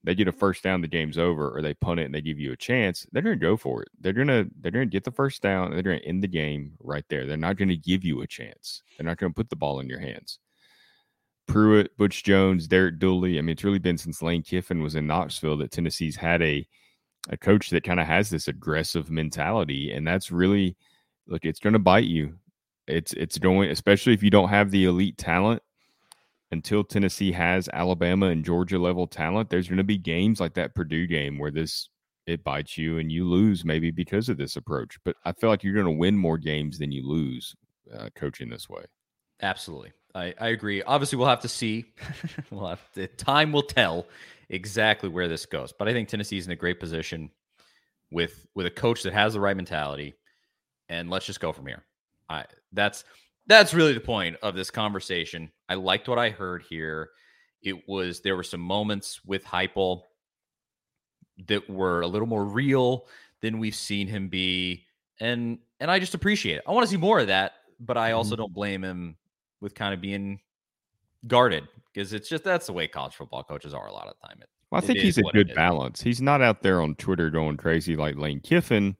they 0.07 0.15
get 0.15 0.29
a 0.29 0.31
first 0.31 0.63
down, 0.63 0.79
the 0.79 0.87
game's 0.87 1.17
over, 1.17 1.49
or 1.49 1.61
they 1.61 1.73
punt 1.73 1.99
it 1.99 2.05
and 2.05 2.15
they 2.15 2.21
give 2.21 2.39
you 2.39 2.53
a 2.53 2.55
chance, 2.55 3.05
they're 3.11 3.21
gonna 3.21 3.35
go 3.35 3.57
for 3.57 3.81
it. 3.81 3.89
They're 3.99 4.13
gonna 4.13 4.45
they're 4.61 4.71
gonna 4.71 4.85
get 4.85 5.03
the 5.03 5.11
first 5.11 5.41
down, 5.41 5.71
they're 5.71 5.83
gonna 5.83 5.97
end 5.97 6.23
the 6.23 6.29
game 6.29 6.71
right 6.79 7.03
there. 7.09 7.25
They're 7.25 7.35
not 7.35 7.57
gonna 7.57 7.75
give 7.75 8.05
you 8.05 8.21
a 8.21 8.27
chance. 8.27 8.83
They're 8.97 9.05
not 9.05 9.17
gonna 9.17 9.33
put 9.33 9.49
the 9.49 9.57
ball 9.57 9.81
in 9.81 9.89
your 9.89 9.99
hands. 9.99 10.39
Pruitt, 11.45 11.97
Butch 11.97 12.23
Jones, 12.23 12.69
Derek 12.69 12.99
Dooley. 12.99 13.37
I 13.37 13.41
mean, 13.41 13.49
it's 13.49 13.65
really 13.65 13.79
been 13.79 13.97
since 13.97 14.21
Lane 14.21 14.43
Kiffin 14.43 14.81
was 14.81 14.95
in 14.95 15.07
Knoxville 15.07 15.57
that 15.57 15.71
Tennessee's 15.71 16.15
had 16.15 16.41
a 16.41 16.65
a 17.27 17.35
coach 17.35 17.69
that 17.71 17.83
kind 17.83 17.99
of 17.99 18.07
has 18.07 18.29
this 18.29 18.47
aggressive 18.47 19.09
mentality, 19.11 19.91
and 19.91 20.07
that's 20.07 20.31
really 20.31 20.77
look, 21.27 21.43
it's 21.43 21.59
gonna 21.59 21.79
bite 21.79 22.05
you. 22.05 22.33
It's 22.87 23.11
it's 23.11 23.37
going, 23.37 23.71
especially 23.71 24.13
if 24.13 24.23
you 24.23 24.29
don't 24.29 24.47
have 24.47 24.71
the 24.71 24.85
elite 24.85 25.17
talent 25.17 25.61
until 26.51 26.83
Tennessee 26.83 27.31
has 27.31 27.69
Alabama 27.73 28.27
and 28.27 28.45
Georgia 28.45 28.79
level 28.79 29.07
talent, 29.07 29.49
there's 29.49 29.67
going 29.67 29.77
to 29.77 29.83
be 29.83 29.97
games 29.97 30.39
like 30.39 30.53
that 30.55 30.75
Purdue 30.75 31.07
game 31.07 31.37
where 31.37 31.51
this 31.51 31.89
it 32.25 32.43
bites 32.43 32.77
you 32.77 32.97
and 32.97 33.11
you 33.11 33.25
lose 33.25 33.63
maybe 33.63 33.89
because 33.89 34.27
of 34.27 34.37
this 34.37 34.57
approach. 34.57 34.97
But 35.05 35.15
I 35.23 35.31
feel 35.31 35.49
like 35.49 35.63
you're 35.63 35.73
going 35.73 35.85
to 35.85 35.91
win 35.91 36.17
more 36.17 36.37
games 36.37 36.77
than 36.77 36.91
you 36.91 37.07
lose 37.07 37.55
uh, 37.97 38.09
coaching 38.15 38.49
this 38.49 38.67
way. 38.67 38.83
Absolutely. 39.41 39.93
I, 40.13 40.33
I 40.39 40.47
agree. 40.49 40.83
Obviously, 40.83 41.17
we'll 41.17 41.27
have 41.27 41.41
to 41.41 41.47
see. 41.47 41.85
we'll 42.51 42.67
have 42.67 42.91
to, 42.93 43.07
time 43.07 43.51
will 43.51 43.63
tell 43.63 44.07
exactly 44.49 45.09
where 45.09 45.27
this 45.27 45.45
goes. 45.45 45.73
But 45.77 45.87
I 45.87 45.93
think 45.93 46.09
Tennessee's 46.09 46.45
in 46.45 46.51
a 46.51 46.55
great 46.55 46.79
position 46.79 47.29
with 48.11 48.45
with 48.55 48.65
a 48.65 48.71
coach 48.71 49.03
that 49.03 49.13
has 49.13 49.33
the 49.33 49.39
right 49.39 49.55
mentality. 49.55 50.15
And 50.89 51.09
let's 51.09 51.25
just 51.25 51.39
go 51.39 51.51
from 51.51 51.67
here. 51.67 51.83
I 52.29 52.45
that's 52.71 53.03
that's 53.47 53.73
really 53.73 53.93
the 53.93 53.99
point 53.99 54.37
of 54.41 54.55
this 54.55 54.69
conversation. 54.69 55.51
I 55.69 55.75
liked 55.75 56.07
what 56.07 56.19
I 56.19 56.29
heard 56.29 56.63
here. 56.69 57.09
It 57.61 57.87
was 57.87 58.21
there 58.21 58.35
were 58.35 58.43
some 58.43 58.61
moments 58.61 59.21
with 59.25 59.43
Heupel 59.45 60.03
that 61.47 61.69
were 61.69 62.01
a 62.01 62.07
little 62.07 62.27
more 62.27 62.45
real 62.45 63.07
than 63.41 63.59
we've 63.59 63.75
seen 63.75 64.07
him 64.07 64.27
be, 64.27 64.85
and 65.19 65.59
and 65.79 65.89
I 65.89 65.99
just 65.99 66.13
appreciate 66.13 66.57
it. 66.57 66.63
I 66.67 66.71
want 66.71 66.85
to 66.85 66.91
see 66.91 66.97
more 66.97 67.19
of 67.19 67.27
that, 67.27 67.53
but 67.79 67.97
I 67.97 68.11
also 68.11 68.31
mm-hmm. 68.31 68.41
don't 68.41 68.53
blame 68.53 68.83
him 68.83 69.15
with 69.61 69.73
kind 69.75 69.93
of 69.93 70.01
being 70.01 70.39
guarded 71.25 71.67
because 71.93 72.13
it's 72.13 72.29
just 72.29 72.43
that's 72.43 72.67
the 72.67 72.73
way 72.73 72.87
college 72.87 73.15
football 73.15 73.43
coaches 73.43 73.73
are 73.73 73.87
a 73.87 73.93
lot 73.93 74.07
of 74.07 74.13
the 74.21 74.27
time. 74.27 74.37
It, 74.41 74.49
Well, 74.71 74.81
I 74.81 74.85
think 74.85 74.99
he's 74.99 75.17
a 75.17 75.23
good 75.33 75.53
balance. 75.55 76.01
He's 76.01 76.21
not 76.21 76.41
out 76.41 76.61
there 76.61 76.81
on 76.81 76.95
Twitter 76.95 77.29
going 77.29 77.57
crazy 77.57 77.95
like 77.95 78.17
Lane 78.17 78.39
Kiffin, 78.39 78.95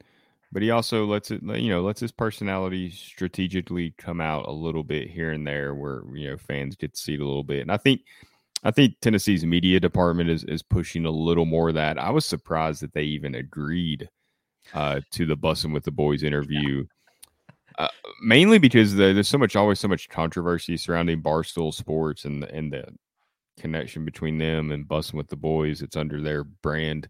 but 0.57 0.63
he 0.63 0.71
also 0.71 1.05
lets 1.05 1.29
it, 1.29 1.43
you 1.43 1.69
know, 1.69 1.83
lets 1.83 1.99
his 1.99 2.11
personality 2.11 2.89
strategically 2.89 3.93
come 3.99 4.19
out 4.19 4.47
a 4.47 4.51
little 4.51 4.83
bit 4.83 5.07
here 5.07 5.31
and 5.31 5.45
there, 5.45 5.75
where 5.75 6.01
you 6.15 6.31
know 6.31 6.35
fans 6.35 6.75
get 6.75 6.95
to 6.95 6.99
see 6.99 7.13
it 7.13 7.21
a 7.21 7.23
little 7.23 7.43
bit. 7.43 7.61
And 7.61 7.71
I 7.71 7.77
think, 7.77 8.01
I 8.63 8.71
think 8.71 8.95
Tennessee's 8.99 9.45
media 9.45 9.79
department 9.79 10.31
is 10.31 10.43
is 10.45 10.63
pushing 10.63 11.05
a 11.05 11.11
little 11.11 11.45
more 11.45 11.69
of 11.69 11.75
that. 11.75 11.99
I 11.99 12.09
was 12.09 12.25
surprised 12.25 12.81
that 12.81 12.91
they 12.93 13.03
even 13.03 13.35
agreed 13.35 14.09
uh, 14.73 15.01
to 15.11 15.27
the 15.27 15.37
Bussin' 15.37 15.75
with 15.75 15.83
the 15.83 15.91
Boys" 15.91 16.23
interview. 16.23 16.87
Uh, 17.77 17.89
mainly 18.23 18.57
because 18.57 18.95
the, 18.95 19.13
there's 19.13 19.27
so 19.27 19.37
much, 19.37 19.55
always 19.55 19.79
so 19.79 19.87
much 19.87 20.09
controversy 20.09 20.75
surrounding 20.75 21.21
Barstool 21.21 21.71
Sports 21.71 22.25
and 22.25 22.41
the, 22.41 22.51
and 22.51 22.73
the 22.73 22.83
connection 23.59 24.05
between 24.05 24.39
them 24.39 24.71
and 24.71 24.87
Bussin' 24.87 25.13
with 25.13 25.27
the 25.27 25.35
Boys. 25.35 25.83
It's 25.83 25.95
under 25.95 26.19
their 26.19 26.43
brand. 26.43 27.09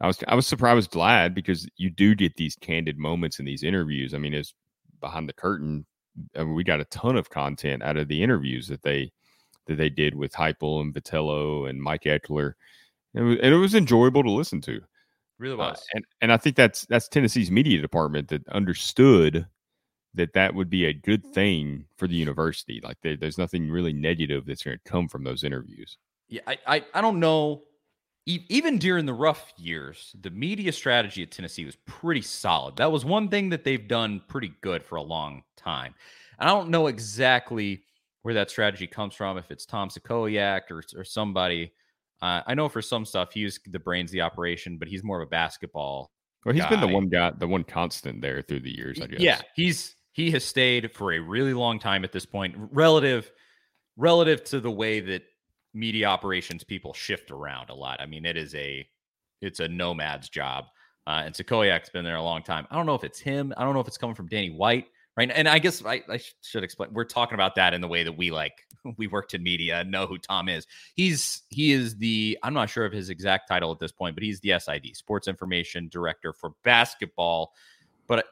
I 0.00 0.06
was 0.06 0.18
I 0.28 0.34
was 0.34 0.46
surprised, 0.46 0.72
I 0.72 0.74
was 0.74 0.86
glad 0.88 1.34
because 1.34 1.68
you 1.76 1.90
do 1.90 2.14
get 2.14 2.36
these 2.36 2.56
candid 2.60 2.98
moments 2.98 3.38
in 3.38 3.44
these 3.44 3.62
interviews. 3.62 4.14
I 4.14 4.18
mean, 4.18 4.34
it's 4.34 4.54
behind 5.00 5.28
the 5.28 5.32
curtain. 5.32 5.86
I 6.36 6.44
mean, 6.44 6.54
we 6.54 6.64
got 6.64 6.80
a 6.80 6.84
ton 6.86 7.16
of 7.16 7.30
content 7.30 7.82
out 7.82 7.96
of 7.96 8.08
the 8.08 8.22
interviews 8.22 8.68
that 8.68 8.82
they 8.82 9.12
that 9.66 9.76
they 9.76 9.88
did 9.90 10.14
with 10.14 10.32
Heupel 10.32 10.80
and 10.80 10.94
Vitello 10.94 11.68
and 11.68 11.82
Mike 11.82 12.04
Eckler. 12.04 12.54
It 13.14 13.22
and 13.22 13.54
it 13.54 13.56
was 13.56 13.74
enjoyable 13.74 14.22
to 14.22 14.30
listen 14.30 14.60
to. 14.62 14.80
Really 15.38 15.54
Uh, 15.54 15.70
was. 15.70 15.84
and 15.94 16.04
and 16.20 16.32
I 16.32 16.36
think 16.36 16.56
that's 16.56 16.86
that's 16.86 17.08
Tennessee's 17.08 17.50
media 17.50 17.80
department 17.80 18.28
that 18.28 18.48
understood 18.48 19.46
that 20.14 20.32
that 20.32 20.54
would 20.54 20.70
be 20.70 20.86
a 20.86 20.92
good 20.92 21.24
thing 21.24 21.84
for 21.96 22.08
the 22.08 22.16
university. 22.16 22.80
Like 22.82 22.98
there, 23.02 23.16
there's 23.16 23.38
nothing 23.38 23.70
really 23.70 23.92
negative 23.92 24.46
that's 24.46 24.62
going 24.62 24.76
to 24.76 24.90
come 24.90 25.08
from 25.08 25.22
those 25.22 25.44
interviews. 25.44 25.98
Yeah, 26.28 26.40
I, 26.46 26.58
I, 26.66 26.84
I 26.94 27.00
don't 27.00 27.20
know. 27.20 27.62
Even 28.28 28.76
during 28.76 29.06
the 29.06 29.14
rough 29.14 29.54
years, 29.56 30.14
the 30.20 30.28
media 30.30 30.70
strategy 30.70 31.22
at 31.22 31.30
Tennessee 31.30 31.64
was 31.64 31.76
pretty 31.86 32.20
solid. 32.20 32.76
That 32.76 32.92
was 32.92 33.04
one 33.04 33.30
thing 33.30 33.48
that 33.48 33.64
they've 33.64 33.88
done 33.88 34.20
pretty 34.28 34.52
good 34.60 34.84
for 34.84 34.96
a 34.96 35.02
long 35.02 35.42
time. 35.56 35.94
And 36.38 36.50
I 36.50 36.52
don't 36.52 36.68
know 36.68 36.88
exactly 36.88 37.82
where 38.22 38.34
that 38.34 38.50
strategy 38.50 38.86
comes 38.86 39.14
from, 39.14 39.38
if 39.38 39.50
it's 39.50 39.64
Tom 39.64 39.88
Satkowiak 39.88 40.70
or, 40.70 40.82
or 40.94 41.04
somebody. 41.04 41.72
Uh, 42.20 42.42
I 42.46 42.52
know 42.54 42.68
for 42.68 42.82
some 42.82 43.06
stuff, 43.06 43.32
he's 43.32 43.58
the 43.66 43.78
brains 43.78 44.10
of 44.10 44.12
the 44.12 44.20
operation, 44.20 44.76
but 44.76 44.88
he's 44.88 45.02
more 45.02 45.22
of 45.22 45.26
a 45.26 45.30
basketball. 45.30 46.10
Well, 46.44 46.54
he's 46.54 46.66
been 46.66 46.80
the 46.80 46.88
one 46.88 47.08
guy, 47.08 47.30
the 47.30 47.48
one 47.48 47.64
constant 47.64 48.20
there 48.20 48.42
through 48.42 48.60
the 48.60 48.76
years. 48.76 49.00
I 49.00 49.06
guess. 49.06 49.20
Yeah, 49.20 49.40
he's 49.54 49.96
he 50.12 50.30
has 50.32 50.44
stayed 50.44 50.92
for 50.92 51.12
a 51.12 51.18
really 51.18 51.54
long 51.54 51.78
time 51.78 52.04
at 52.04 52.12
this 52.12 52.26
point, 52.26 52.54
relative 52.56 53.30
relative 53.96 54.44
to 54.44 54.60
the 54.60 54.70
way 54.70 55.00
that 55.00 55.22
media 55.78 56.06
operations 56.06 56.64
people 56.64 56.92
shift 56.92 57.30
around 57.30 57.70
a 57.70 57.74
lot. 57.74 58.00
I 58.00 58.06
mean, 58.06 58.26
it 58.26 58.36
is 58.36 58.54
a 58.54 58.86
it's 59.40 59.60
a 59.60 59.68
nomad's 59.68 60.28
job. 60.28 60.64
Uh, 61.06 61.22
and 61.24 61.34
Satkowiak's 61.34 61.88
been 61.88 62.04
there 62.04 62.16
a 62.16 62.22
long 62.22 62.42
time. 62.42 62.66
I 62.70 62.76
don't 62.76 62.84
know 62.84 62.94
if 62.94 63.04
it's 63.04 63.18
him. 63.18 63.54
I 63.56 63.64
don't 63.64 63.72
know 63.72 63.80
if 63.80 63.88
it's 63.88 63.96
coming 63.96 64.14
from 64.14 64.26
Danny 64.26 64.50
White, 64.50 64.88
right? 65.16 65.30
And 65.32 65.48
I 65.48 65.58
guess 65.58 65.82
I, 65.84 66.02
I 66.10 66.20
should 66.42 66.62
explain. 66.62 66.92
We're 66.92 67.04
talking 67.04 67.34
about 67.34 67.54
that 67.54 67.72
in 67.72 67.80
the 67.80 67.88
way 67.88 68.02
that 68.02 68.12
we 68.12 68.30
like 68.30 68.66
we 68.98 69.06
worked 69.06 69.32
in 69.34 69.42
media 69.42 69.80
and 69.80 69.90
know 69.90 70.06
who 70.06 70.18
Tom 70.18 70.48
is. 70.48 70.66
He's 70.94 71.42
he 71.48 71.72
is 71.72 71.96
the 71.96 72.36
I'm 72.42 72.52
not 72.52 72.68
sure 72.68 72.84
of 72.84 72.92
his 72.92 73.08
exact 73.08 73.48
title 73.48 73.72
at 73.72 73.78
this 73.78 73.92
point, 73.92 74.16
but 74.16 74.22
he's 74.22 74.40
the 74.40 74.58
SID, 74.58 74.94
Sports 74.94 75.28
Information 75.28 75.88
Director 75.88 76.32
for 76.32 76.52
basketball. 76.64 77.52
But 78.06 78.26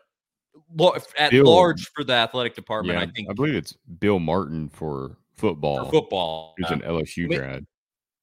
at 1.19 1.31
Bill- 1.31 1.47
large 1.47 1.91
for 1.95 2.05
the 2.05 2.15
athletic 2.15 2.55
department, 2.55 2.99
yeah. 2.99 3.05
I 3.05 3.07
think 3.07 3.31
I 3.31 3.33
believe 3.33 3.55
it's 3.55 3.75
Bill 4.01 4.19
Martin 4.19 4.69
for 4.69 5.17
football. 5.37 5.91
football, 5.91 6.55
uh, 6.65 6.73
an 6.73 6.81
LSU 6.83 7.29
ma- 7.29 7.37
grad. 7.37 7.67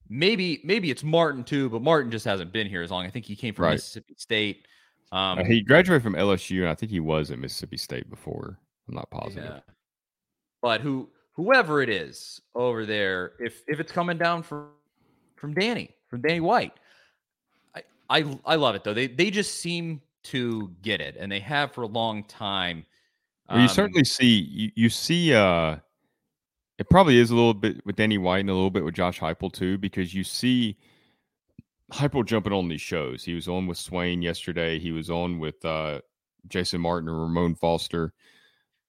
maybe 0.09 0.61
maybe 0.64 0.91
it's 0.91 1.03
Martin 1.03 1.43
too, 1.43 1.70
but 1.70 1.82
Martin 1.82 2.11
just 2.11 2.26
hasn't 2.26 2.51
been 2.51 2.68
here 2.68 2.82
as 2.82 2.91
long. 2.91 3.05
I 3.05 3.09
think 3.09 3.26
he 3.26 3.36
came 3.36 3.53
from 3.53 3.66
Right. 3.66 3.74
Mississippi 3.74 4.16
State. 4.18 4.66
Um, 5.11 5.39
Uh, 5.39 5.43
he 5.43 5.61
graduated 5.61 6.01
from 6.03 6.16
LSU, 6.16 6.61
and 6.61 6.70
I 6.70 6.76
think 6.76 6.91
he 6.91 6.99
was 6.99 7.30
at 7.32 7.38
Mississippi 7.39 7.78
State 7.78 8.09
before. 8.09 8.59
I'm 8.88 8.95
not 8.95 9.09
positive. 9.11 9.43
yeah. 9.45 9.59
But 10.61 10.82
who 10.82 11.09
whoever 11.34 11.82
it 11.82 11.89
is 11.89 12.41
over 12.55 12.86
there, 12.86 13.34
if 13.39 13.64
if 13.68 13.80
it's 13.80 13.91
coming 13.91 14.18
down 14.18 14.43
from 14.43 14.70
from 15.36 15.53
Danny 15.53 15.89
from 16.09 16.22
Danny 16.22 16.39
White, 16.39 16.74
I 17.76 17.84
I 18.09 18.39
I 18.45 18.55
love 18.55 18.76
it 18.76 18.84
though. 18.84 18.93
They 18.93 19.07
they 19.07 19.30
just 19.30 19.59
seem 19.59 20.01
to 20.24 20.74
get 20.82 21.01
it, 21.01 21.16
and 21.20 21.32
they 21.32 21.41
have 21.41 21.74
for 21.74 21.82
a 21.84 21.88
long 21.88 22.24
time. 22.24 22.86
Well, 23.49 23.57
you 23.59 23.64
Um, 23.64 23.70
certainly 23.70 24.03
see 24.05 24.39
you, 24.49 24.72
you 24.76 24.89
see 24.89 25.34
uh 25.34 25.78
it 26.84 26.90
probably 26.90 27.18
is 27.18 27.32
a 27.32 27.36
little 27.36 27.54
bit 27.54 27.86
with 27.86 27.96
Danny 27.96 28.18
White 28.18 28.42
and 28.42 28.50
a 28.50 28.54
little 28.54 28.70
bit 28.70 28.84
with 28.84 28.94
Josh 28.94 29.18
Heupel 29.18 29.54
too, 29.54 29.78
because 29.78 30.14
you 30.14 30.26
see 30.26 30.76
Heupel 31.94 32.26
jumping 32.26 32.52
on 32.52 32.68
these 32.68 32.82
shows. 32.82 33.24
He 33.24 33.34
was 33.34 33.48
on 33.48 33.68
with 33.68 33.78
Swain 33.78 34.22
yesterday. 34.22 34.80
He 34.80 34.92
was 34.92 35.10
on 35.10 35.40
with 35.40 35.64
uh 35.64 36.02
Jason 36.50 36.82
Martin 36.82 37.08
and 37.08 37.18
Ramon 37.18 37.56
Foster 37.56 38.12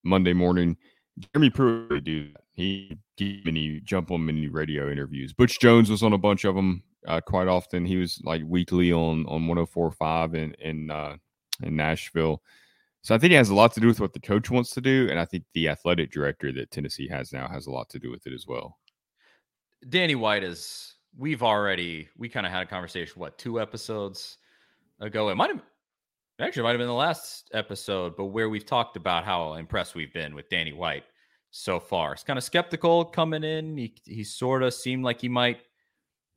Monday 0.03 0.33
morning. 0.33 0.77
Jeremy 1.21 1.51
Pruitt 1.51 2.03
do 2.03 2.33
that. 2.33 2.43
He 2.55 2.99
many 3.45 3.81
jump 3.85 4.11
on 4.11 4.27
many 4.27 4.49
radio 4.49 4.91
interviews. 4.91 5.33
Butch 5.33 5.61
Jones 5.61 5.89
was 5.89 6.03
on 6.03 6.15
a 6.15 6.19
bunch 6.19 6.45
of 6.45 6.57
them 6.57 6.83
uh, 7.07 7.21
quite 7.21 7.47
often. 7.47 7.87
He 7.87 7.97
was 7.97 8.21
like 8.25 8.43
weekly 8.45 8.93
on 8.93 9.25
on 9.27 9.47
104.5 9.47 10.35
in 10.35 10.53
in 10.55 10.91
uh, 10.91 11.17
in 11.63 11.77
Nashville. 11.77 12.43
So 13.05 13.15
I 13.15 13.19
think 13.19 13.35
it 13.35 13.37
has 13.37 13.51
a 13.51 13.55
lot 13.55 13.75
to 13.75 13.81
do 13.81 13.87
with 13.87 14.01
what 14.01 14.15
the 14.15 14.19
coach 14.19 14.51
wants 14.51 14.71
to 14.71 14.81
do, 14.81 15.09
and 15.11 15.21
I 15.21 15.27
think 15.27 15.45
the 15.53 15.69
athletic 15.69 16.11
director 16.11 16.51
that 16.53 16.71
Tennessee 16.71 17.07
has 17.09 17.35
now 17.35 17.47
has 17.47 17.67
a 17.67 17.71
lot 17.71 17.91
to 17.91 17.99
do 17.99 18.11
with 18.11 18.27
it 18.27 18.33
as 18.33 18.47
well. 18.47 18.79
Danny 19.89 20.15
White 20.15 20.43
is. 20.43 20.91
We've 21.17 21.45
already 21.45 22.09
we 22.17 22.29
kind 22.29 22.45
of 22.45 22.51
had 22.51 22.63
a 22.63 22.67
conversation. 22.67 23.21
What 23.21 23.39
two 23.39 23.61
episodes 23.61 24.39
ago? 25.01 25.29
It 25.29 25.37
might 25.37 25.51
have 25.51 25.63
actually 26.41 26.65
might 26.65 26.71
have 26.71 26.79
been 26.79 26.89
the 26.89 26.95
last 26.95 27.51
episode, 27.53 28.17
but 28.17 28.25
where 28.25 28.49
we've 28.49 28.67
talked 28.67 28.97
about 28.97 29.25
how 29.25 29.53
impressed 29.55 29.95
we've 29.95 30.13
been 30.13 30.35
with 30.35 30.49
Danny 30.49 30.73
White 30.73 31.05
so 31.51 31.79
far. 31.79 32.15
It's 32.15 32.25
kind 32.25 32.39
of 32.39 32.43
skeptical 32.43 33.05
coming 33.05 33.45
in. 33.45 33.77
He 33.77 33.95
he 34.07 34.25
sort 34.25 34.63
of 34.63 34.75
seemed 34.75 35.05
like 35.05 35.21
he 35.21 35.29
might 35.29 35.61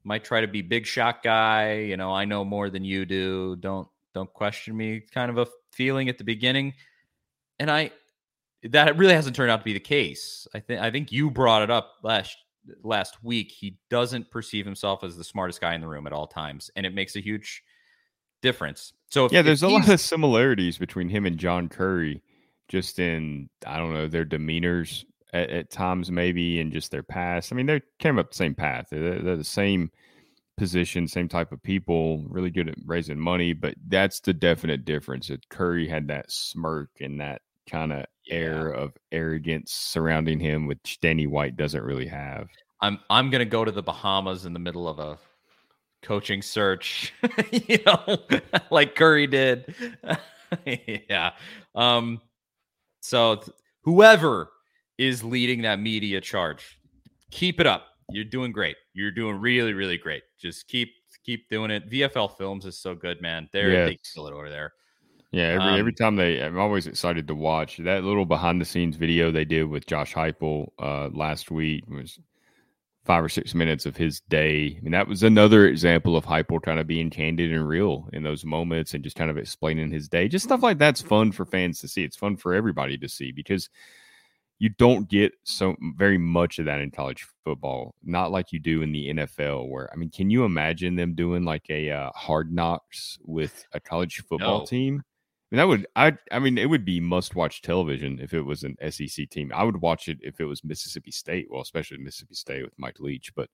might 0.03 0.25
try 0.25 0.41
to 0.41 0.47
be 0.47 0.61
big 0.61 0.85
shot 0.85 1.23
guy. 1.23 1.75
You 1.75 1.95
know, 1.97 2.13
I 2.13 2.25
know 2.25 2.43
more 2.43 2.69
than 2.69 2.83
you 2.83 3.05
do. 3.05 3.55
Don't 3.55 3.87
don't 4.13 4.31
question 4.33 4.75
me. 4.75 4.99
Kind 4.99 5.31
of 5.31 5.37
a 5.37 5.47
feeling 5.77 6.09
at 6.09 6.17
the 6.17 6.23
beginning, 6.23 6.73
and 7.59 7.71
I 7.71 7.91
that 8.63 8.97
really 8.97 9.13
hasn't 9.13 9.35
turned 9.35 9.51
out 9.51 9.59
to 9.59 9.63
be 9.63 9.73
the 9.73 9.79
case. 9.79 10.47
I 10.53 10.59
think 10.59 10.81
I 10.81 10.91
think 10.91 11.11
you 11.11 11.29
brought 11.29 11.61
it 11.61 11.69
up 11.69 11.93
last 12.03 12.35
last 12.83 13.23
week. 13.23 13.51
He 13.51 13.77
doesn't 13.89 14.31
perceive 14.31 14.65
himself 14.65 15.03
as 15.03 15.15
the 15.15 15.23
smartest 15.23 15.61
guy 15.61 15.75
in 15.75 15.81
the 15.81 15.87
room 15.87 16.07
at 16.07 16.13
all 16.13 16.27
times, 16.27 16.71
and 16.75 16.85
it 16.85 16.93
makes 16.93 17.15
a 17.15 17.19
huge 17.19 17.63
difference. 18.41 18.93
So 19.09 19.25
if, 19.25 19.31
Yeah, 19.31 19.41
there's 19.41 19.63
a 19.63 19.69
lot 19.69 19.87
of 19.87 19.99
similarities 20.01 20.77
between 20.77 21.09
him 21.09 21.25
and 21.25 21.37
John 21.37 21.69
Curry, 21.69 22.21
just 22.67 22.99
in 22.99 23.49
I 23.65 23.77
don't 23.77 23.93
know 23.93 24.07
their 24.07 24.25
demeanors 24.25 25.05
at, 25.33 25.49
at 25.49 25.71
times, 25.71 26.11
maybe, 26.11 26.59
and 26.59 26.71
just 26.71 26.91
their 26.91 27.03
past. 27.03 27.53
I 27.53 27.55
mean, 27.55 27.67
they 27.67 27.81
came 27.99 28.17
up 28.17 28.31
the 28.31 28.35
same 28.35 28.55
path. 28.55 28.87
They're, 28.89 29.21
they're 29.21 29.37
the 29.37 29.43
same 29.43 29.91
position, 30.57 31.07
same 31.07 31.29
type 31.29 31.51
of 31.51 31.61
people, 31.63 32.23
really 32.27 32.49
good 32.49 32.67
at 32.67 32.75
raising 32.85 33.19
money. 33.19 33.53
But 33.53 33.75
that's 33.87 34.19
the 34.19 34.33
definite 34.33 34.85
difference. 34.85 35.27
That 35.27 35.47
Curry 35.49 35.87
had 35.87 36.07
that 36.09 36.31
smirk 36.31 36.89
and 36.99 37.21
that 37.21 37.41
kind 37.69 37.93
of 37.93 38.05
air 38.29 38.69
of 38.69 38.93
arrogance 39.11 39.71
surrounding 39.71 40.39
him, 40.39 40.67
which 40.67 40.99
Danny 41.01 41.27
White 41.27 41.57
doesn't 41.57 41.83
really 41.83 42.07
have. 42.07 42.49
I'm 42.81 42.99
I'm 43.09 43.29
gonna 43.29 43.45
go 43.45 43.65
to 43.65 43.71
the 43.71 43.83
Bahamas 43.83 44.45
in 44.45 44.53
the 44.53 44.59
middle 44.59 44.87
of 44.87 44.99
a 44.99 45.17
coaching 46.01 46.41
search, 46.41 47.13
you 47.51 47.79
know, 47.85 48.17
like 48.71 48.95
Curry 48.95 49.27
did. 49.27 49.73
yeah. 51.09 51.31
Um. 51.75 52.21
So 53.01 53.35
th- 53.35 53.49
whoever 53.83 54.49
is 54.97 55.23
leading 55.23 55.61
that 55.61 55.79
media 55.79 56.21
charge, 56.21 56.79
keep 57.31 57.59
it 57.59 57.67
up. 57.67 57.87
You're 58.09 58.25
doing 58.25 58.51
great. 58.51 58.77
You're 58.97 59.11
doing 59.11 59.37
really, 59.39 59.73
really 59.73 59.97
great. 59.97 60.23
Just 60.39 60.67
keep 60.67 60.93
keep 61.23 61.49
doing 61.49 61.71
it. 61.71 61.89
VFL 61.89 62.35
Films 62.37 62.65
is 62.65 62.77
so 62.79 62.95
good, 62.95 63.21
man. 63.21 63.49
They're 63.53 63.77
they 63.83 63.99
Yes. 63.99 64.11
kill 64.13 64.27
it 64.27 64.33
over 64.33 64.49
there. 64.49 64.73
Yeah, 65.31 65.49
every 65.49 65.77
every 65.77 65.91
Um, 65.91 65.93
time 65.93 66.15
they, 66.15 66.41
I'm 66.41 66.57
always 66.57 66.87
excited 66.87 67.27
to 67.27 67.35
watch 67.35 67.77
that 67.77 68.03
little 68.03 68.25
behind 68.25 68.61
the 68.61 68.65
scenes 68.65 68.95
video 68.95 69.31
they 69.31 69.45
did 69.45 69.65
with 69.65 69.85
Josh 69.85 70.13
Heupel 70.13 70.69
uh, 70.79 71.09
last 71.13 71.51
week 71.51 71.85
was 71.89 72.17
five 73.05 73.23
or 73.23 73.29
six 73.29 73.55
minutes 73.55 73.85
of 73.85 73.97
his 73.97 74.21
day. 74.21 74.75
I 74.77 74.81
mean, 74.81 74.91
that 74.93 75.07
was 75.07 75.23
another 75.23 75.67
example 75.67 76.17
of 76.17 76.25
Heupel 76.25 76.61
kind 76.61 76.79
of 76.79 76.87
being 76.87 77.09
candid 77.09 77.53
and 77.53 77.67
real 77.67 78.09
in 78.13 78.23
those 78.23 78.45
moments 78.45 78.93
and 78.93 79.03
just 79.03 79.15
kind 79.17 79.31
of 79.31 79.37
explaining 79.37 79.91
his 79.91 80.09
day. 80.09 80.27
Just 80.27 80.45
stuff 80.45 80.63
like 80.63 80.77
that's 80.77 81.01
fun 81.01 81.31
for 81.31 81.45
fans 81.45 81.79
to 81.81 81.87
see. 81.89 82.03
It's 82.03 82.17
fun 82.17 82.37
for 82.37 82.53
everybody 82.53 82.97
to 82.99 83.09
see 83.09 83.31
because 83.31 83.69
you 84.59 84.69
don't 84.69 85.07
get 85.07 85.33
so 85.43 85.75
very 85.97 86.17
much 86.17 86.57
of 86.59 86.65
that 86.65 86.81
in 86.81 86.89
college 86.91 87.25
football, 87.43 87.93
not 88.03 88.31
like 88.31 88.51
you 88.51 88.59
do 88.59 88.81
in 88.81 88.91
the 88.91 89.09
NFL. 89.13 89.69
Where 89.69 89.89
I 89.93 89.95
mean, 89.95 90.09
can 90.09 90.29
you 90.29 90.45
imagine 90.45 90.95
them 90.95 91.13
doing 91.13 91.43
like 91.43 91.65
a 91.69 91.91
uh, 91.91 92.11
hard 92.15 92.51
knocks 92.51 93.17
with 93.23 93.65
a 93.73 93.79
college 93.79 94.23
football 94.27 94.59
No. 94.61 94.65
team? 94.65 95.03
I 95.51 95.55
mean, 95.55 95.57
that 95.59 95.67
would 95.67 95.87
I 95.95 96.17
I 96.31 96.39
mean, 96.39 96.57
it 96.57 96.69
would 96.69 96.83
be 96.85 96.99
must 96.99 97.35
watch 97.35 97.61
television 97.61 98.19
if 98.19 98.33
it 98.33 98.41
was 98.41 98.63
an 98.63 98.75
SEC 98.89 99.29
team. 99.29 99.51
I 99.55 99.63
would 99.63 99.79
watch 99.81 100.07
it 100.09 100.17
if 100.21 100.39
it 100.41 100.45
was 100.45 100.63
Mississippi 100.63 101.11
State, 101.11 101.47
well, 101.49 101.61
especially 101.61 101.97
Mississippi 101.99 102.35
State 102.35 102.63
with 102.63 102.73
Mike 102.77 102.99
Leach. 102.99 103.33
But 103.35 103.49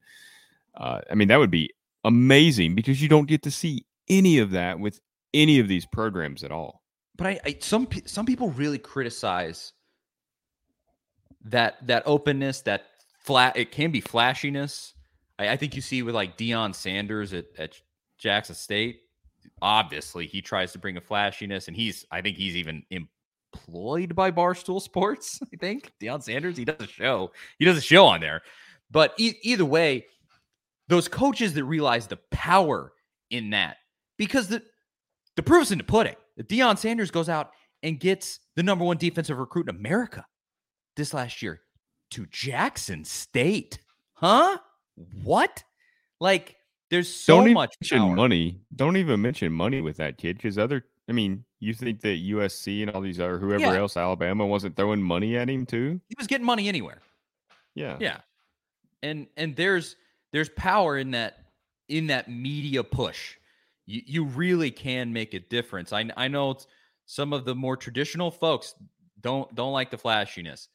uh, 0.75 1.01
I 1.11 1.15
mean, 1.15 1.27
that 1.27 1.37
would 1.37 1.51
be 1.51 1.69
amazing 2.03 2.75
because 2.75 3.01
you 3.01 3.09
don't 3.09 3.27
get 3.27 3.43
to 3.43 3.51
see 3.51 3.85
any 4.09 4.39
of 4.39 4.51
that 4.51 4.79
with 4.79 4.99
any 5.33 5.59
of 5.59 5.67
these 5.67 5.85
programs 5.85 6.43
at 6.43 6.51
all. 6.51 6.81
but 7.15 7.27
I, 7.27 7.39
I 7.45 7.57
some 7.61 7.87
some 8.05 8.25
people 8.25 8.49
really 8.51 8.77
criticize 8.79 9.73
that 11.45 11.85
that 11.87 12.03
openness, 12.05 12.61
that 12.61 12.85
flat. 13.19 13.57
It 13.57 13.71
can 13.71 13.91
be 13.91 14.01
flashiness. 14.01 14.93
I, 15.39 15.49
I 15.49 15.57
think 15.57 15.75
you 15.75 15.81
see 15.81 16.01
with 16.03 16.15
like 16.15 16.37
Deion 16.37 16.73
Sanders 16.75 17.33
at, 17.33 17.45
at 17.57 17.79
Jackson 18.17 18.55
State. 18.55 19.01
Obviously, 19.61 20.27
he 20.27 20.41
tries 20.41 20.71
to 20.73 20.79
bring 20.79 20.97
a 20.97 21.01
flashiness, 21.01 21.67
and 21.67 21.75
he's. 21.75 22.05
I 22.11 22.21
think 22.21 22.37
he's 22.37 22.55
even 22.55 22.83
employed 22.89 24.15
by 24.15 24.31
Barstool 24.31 24.81
Sports. 24.81 25.39
I 25.53 25.57
think 25.57 25.91
Deion 26.01 26.23
Sanders. 26.23 26.57
He 26.57 26.65
does 26.65 26.81
a 26.81 26.87
show. 26.87 27.31
He 27.59 27.65
does 27.65 27.77
a 27.77 27.81
show 27.81 28.05
on 28.05 28.21
there. 28.21 28.41
But 28.91 29.13
e- 29.17 29.35
either 29.41 29.65
way, 29.65 30.05
those 30.87 31.07
coaches 31.07 31.53
that 31.53 31.63
realize 31.65 32.07
the 32.07 32.19
power 32.31 32.93
in 33.29 33.51
that, 33.51 33.77
because 34.17 34.47
the 34.47 34.63
the 35.35 35.43
proof's 35.43 35.71
in 35.71 35.77
the 35.77 35.83
pudding. 35.83 36.15
Deion 36.39 36.77
Sanders 36.77 37.11
goes 37.11 37.29
out 37.29 37.51
and 37.83 37.99
gets 37.99 38.39
the 38.55 38.63
number 38.63 38.85
one 38.85 38.97
defensive 38.97 39.37
recruit 39.37 39.69
in 39.69 39.75
America 39.75 40.25
this 40.95 41.13
last 41.13 41.41
year 41.41 41.61
to 42.11 42.25
Jackson 42.27 43.05
State. 43.05 43.79
Huh? 44.13 44.57
What? 45.23 45.63
Like, 46.19 46.55
there's 46.89 47.13
so 47.13 47.37
don't 47.43 47.53
much 47.53 47.75
mention 47.81 48.15
money. 48.15 48.59
Don't 48.75 48.97
even 48.97 49.21
mention 49.21 49.51
money 49.51 49.81
with 49.81 49.97
that 49.97 50.17
kid 50.17 50.37
because 50.37 50.57
other. 50.57 50.85
I 51.09 51.11
mean, 51.11 51.43
you 51.59 51.73
think 51.73 52.01
that 52.01 52.23
USC 52.23 52.81
and 52.81 52.91
all 52.91 53.01
these 53.01 53.19
other 53.19 53.39
whoever 53.39 53.61
Yeah. 53.61 53.77
else, 53.77 53.97
Alabama, 53.97 54.45
wasn't 54.45 54.75
throwing 54.75 55.01
money 55.01 55.35
at 55.35 55.49
him 55.49 55.65
too? 55.65 55.99
He 56.07 56.15
was 56.17 56.27
getting 56.27 56.45
money 56.45 56.67
anywhere. 56.67 57.01
Yeah. 57.75 57.97
Yeah. 57.99 58.19
And 59.01 59.27
and 59.35 59.55
there's 59.55 59.95
there's 60.31 60.49
power 60.49 60.97
in 60.97 61.11
that 61.11 61.39
in 61.89 62.07
that 62.07 62.29
media 62.29 62.83
push. 62.83 63.35
You 63.85 64.01
you 64.05 64.23
really 64.25 64.71
can 64.71 65.11
make 65.11 65.33
a 65.33 65.39
difference. 65.39 65.91
I 65.91 66.09
I 66.15 66.27
know 66.27 66.57
some 67.05 67.33
of 67.33 67.43
the 67.43 67.55
more 67.55 67.75
traditional 67.75 68.31
folks 68.31 68.75
don't 69.19 69.53
don't 69.55 69.73
like 69.73 69.89
the 69.91 69.97
flashiness. 69.97 70.69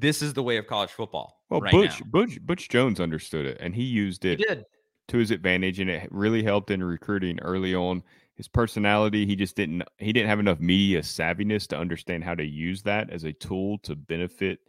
This 0.00 0.22
is 0.22 0.32
the 0.32 0.42
way 0.42 0.58
of 0.58 0.66
college 0.66 0.90
football. 0.90 1.42
Well, 1.50 1.60
right 1.60 1.72
Butch, 1.72 2.00
now. 2.00 2.06
Butch, 2.10 2.40
Butch 2.46 2.68
Jones 2.68 3.00
understood 3.00 3.46
it, 3.46 3.58
and 3.60 3.74
he 3.74 3.82
used 3.82 4.22
He 4.22 4.32
it 4.32 4.38
did. 4.38 4.64
to 5.08 5.18
his 5.18 5.32
advantage, 5.32 5.80
and 5.80 5.90
it 5.90 6.08
really 6.12 6.42
helped 6.42 6.70
in 6.70 6.82
recruiting 6.84 7.40
early 7.40 7.74
on. 7.74 8.04
His 8.36 8.46
personality, 8.46 9.26
he 9.26 9.34
just 9.34 9.56
didn't. 9.56 9.82
He 9.96 10.12
didn't 10.12 10.28
have 10.28 10.38
enough 10.38 10.60
media 10.60 11.00
savviness 11.00 11.66
to 11.68 11.78
understand 11.78 12.22
how 12.22 12.36
to 12.36 12.44
use 12.44 12.82
that 12.82 13.10
as 13.10 13.24
a 13.24 13.32
tool 13.32 13.78
to 13.78 13.96
benefit 13.96 14.60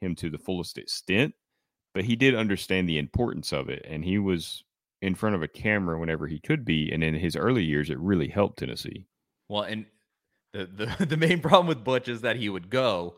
him 0.00 0.14
to 0.14 0.30
the 0.30 0.38
fullest 0.38 0.78
extent. 0.78 1.34
But 1.92 2.04
he 2.04 2.16
did 2.16 2.34
understand 2.34 2.88
the 2.88 2.98
importance 2.98 3.52
of 3.52 3.68
it, 3.68 3.84
and 3.86 4.02
he 4.02 4.18
was 4.18 4.64
in 5.02 5.14
front 5.14 5.34
of 5.34 5.42
a 5.42 5.48
camera 5.48 6.00
whenever 6.00 6.26
he 6.26 6.38
could 6.38 6.64
be. 6.64 6.90
And 6.90 7.04
in 7.04 7.14
his 7.14 7.36
early 7.36 7.64
years, 7.64 7.90
it 7.90 7.98
really 7.98 8.28
helped 8.28 8.60
Tennessee. 8.60 9.06
Well, 9.48 9.62
and 9.62 9.84
the, 10.54 10.66
the 10.98 11.04
the 11.06 11.16
main 11.18 11.40
problem 11.40 11.66
with 11.66 11.84
Butch 11.84 12.08
is 12.08 12.22
that 12.22 12.36
he 12.36 12.48
would 12.48 12.70
go 12.70 13.16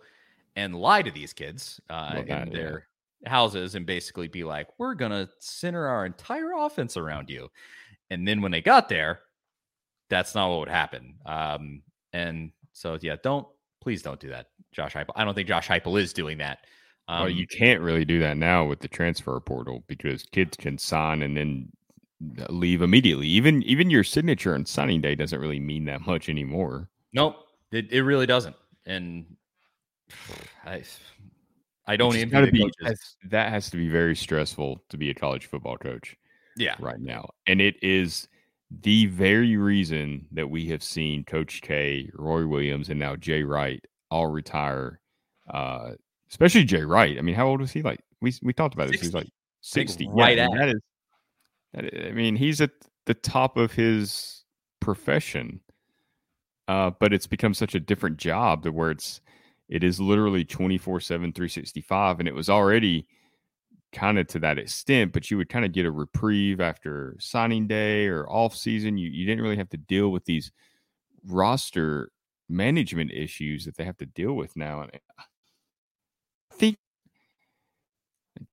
and 0.57 0.75
lie 0.75 1.03
to 1.03 1.11
these 1.11 1.33
kids 1.33 1.81
uh, 1.91 2.11
Well, 2.13 2.23
in 2.23 2.29
that, 2.29 2.49
yeah. 2.49 2.55
their 2.55 2.87
houses 3.27 3.75
and 3.75 3.87
basically 3.87 4.29
be 4.29 4.45
like, 4.45 4.69
"We're 4.79 4.95
gonna 4.95 5.29
center 5.39 5.87
our 5.87 6.05
entire 6.07 6.53
offense 6.57 6.97
around 6.97 7.31
you," 7.31 7.49
and 8.11 8.27
then 8.27 8.41
when 8.43 8.53
they 8.53 8.61
got 8.63 8.89
there, 8.89 9.21
that's 10.11 10.35
not 10.35 10.51
what 10.51 10.61
would 10.61 10.69
happen. 10.69 11.15
Um, 11.27 11.83
and 12.13 12.53
so, 12.73 12.99
yeah, 13.01 13.17
don't 13.23 13.47
please 13.81 14.03
don't 14.03 14.21
do 14.21 14.29
that, 14.29 14.49
Josh 14.73 14.95
Heupel. 14.95 15.13
I 15.17 15.25
don't 15.25 15.35
think 15.35 15.49
Josh 15.49 15.69
Heupel 15.69 16.01
is 16.01 16.13
doing 16.13 16.39
that. 16.39 16.67
Um, 17.09 17.21
well, 17.21 17.31
you 17.31 17.47
can't 17.47 17.81
really 17.81 18.05
do 18.05 18.19
that 18.21 18.37
now 18.37 18.65
with 18.65 18.81
the 18.81 18.89
transfer 18.89 19.39
portal 19.41 19.83
because 19.89 20.23
kids 20.33 20.57
can 20.57 20.79
sign 20.79 21.23
and 21.23 21.37
then 21.37 21.69
leave 22.49 22.83
immediately. 22.83 23.27
Even 23.27 23.63
even 23.65 23.91
your 23.91 24.05
signature 24.05 24.55
on 24.55 24.65
signing 24.67 25.01
day 25.01 25.15
doesn't 25.15 25.41
really 25.41 25.59
mean 25.61 25.85
that 25.87 26.07
much 26.07 26.29
anymore. 26.29 26.89
nope, 27.13 27.37
it, 27.73 27.91
it 27.91 28.03
really 28.03 28.27
doesn't. 28.27 28.57
And 28.87 29.37
I, 30.65 30.83
I 31.87 31.97
don't 31.97 32.17
envy 32.17 32.51
be 32.51 32.73
that's- 32.81 33.17
that 33.31 33.51
has 33.51 33.71
to 33.71 33.77
be 33.77 33.89
very 33.89 34.17
stressful 34.17 34.83
to 34.89 34.97
be 34.97 35.11
a 35.11 35.15
college 35.15 35.47
football 35.47 35.77
coach 35.77 36.17
Yeah, 36.57 36.77
right 36.79 37.01
now, 37.01 37.31
and 37.47 37.61
it 37.61 37.77
is 37.83 38.29
the 38.83 39.07
very 39.07 39.57
reason 39.57 40.27
that 40.33 40.49
we 40.49 40.67
have 40.67 40.83
seen 40.83 41.25
Coach 41.25 41.61
K, 41.61 42.11
Roy 42.15 42.47
Williams, 42.47 42.89
and 42.89 42.99
now 42.99 43.17
Jay 43.17 43.43
Wright 43.43 43.85
all 44.11 44.29
retire 44.29 45.01
Uh, 45.51 45.93
especially 46.31 46.65
Jay 46.65 46.83
Wright. 46.83 47.19
I 47.19 47.23
mean, 47.23 47.35
how 47.35 47.49
old 47.49 47.61
was 47.61 47.73
he? 47.73 47.83
Like 47.83 48.01
we 48.21 48.33
we 48.43 48.53
talked 48.53 48.75
about 48.75 48.91
this. 48.91 49.01
He's 49.01 49.15
like 49.15 49.29
sixty. 49.61 50.09
right 50.09 50.37
yeah, 50.37 50.47
I 50.47 50.49
mean, 50.49 50.59
at 50.59 50.67
that 50.67 50.77
is. 50.77 50.83
That 51.75 51.85
is, 51.87 52.11
I 52.11 52.13
mean, 52.13 52.37
he's 52.37 52.61
at 52.61 52.71
the 53.07 53.15
top 53.15 53.57
of 53.57 53.73
his 53.73 54.45
profession. 54.81 55.61
Uh, 56.69 56.91
but 57.01 57.13
it's 57.13 57.27
become 57.27 57.55
such 57.55 57.75
a 57.75 57.81
different 57.81 58.19
job 58.19 58.63
to 58.63 58.71
where 58.71 58.93
it's 58.93 59.21
it 59.73 59.83
is 59.83 59.99
literally 59.99 60.45
24 60.45 61.01
7 61.01 61.33
365 61.33 62.19
and 62.19 62.29
it 62.29 62.35
was 62.35 62.51
already 62.51 63.07
kind 63.91 64.19
of 64.19 64.27
to 64.27 64.39
that 64.39 64.59
extent 64.59 65.13
but 65.13 65.31
you 65.31 65.39
would 65.39 65.49
kind 65.49 65.65
of 65.65 65.73
get 65.73 65.87
a 65.87 65.91
reprieve 65.91 66.61
after 66.61 67.17
signing 67.19 67.67
day 67.67 68.07
or 68.07 68.29
off 68.31 68.55
season. 68.55 68.99
You, 68.99 69.09
you 69.09 69.27
didn't 69.27 69.43
really 69.43 69.57
have 69.57 69.71
to 69.71 69.79
deal 69.79 70.11
with 70.11 70.27
these 70.27 70.53
roster 71.27 72.11
management 72.51 73.13
issues 73.13 73.65
that 73.65 73.77
they 73.77 73.85
have 73.85 73.97
to 73.97 74.07
deal 74.07 74.35
with 74.35 74.55
now 74.57 74.83
and 74.83 74.91
i 75.19 75.25
think 76.57 76.77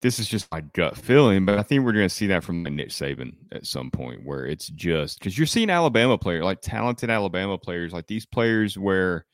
this 0.01 0.19
is 0.19 0.27
just 0.27 0.51
my 0.51 0.61
gut 0.61 0.95
feeling, 0.95 1.45
but 1.45 1.57
I 1.57 1.63
think 1.63 1.83
we're 1.83 1.93
going 1.93 2.07
to 2.07 2.13
see 2.13 2.27
that 2.27 2.43
from 2.43 2.63
Nick 2.63 2.89
Saban 2.89 3.33
at 3.51 3.65
some 3.65 3.89
point, 3.89 4.23
where 4.23 4.45
it's 4.45 4.67
just 4.67 5.19
because 5.19 5.37
you're 5.37 5.47
seeing 5.47 5.69
Alabama 5.69 6.17
players, 6.17 6.43
like 6.43 6.61
talented 6.61 7.09
Alabama 7.09 7.57
players, 7.57 7.91
like 7.91 8.07
these 8.07 8.25
players 8.25 8.77
where 8.77 9.25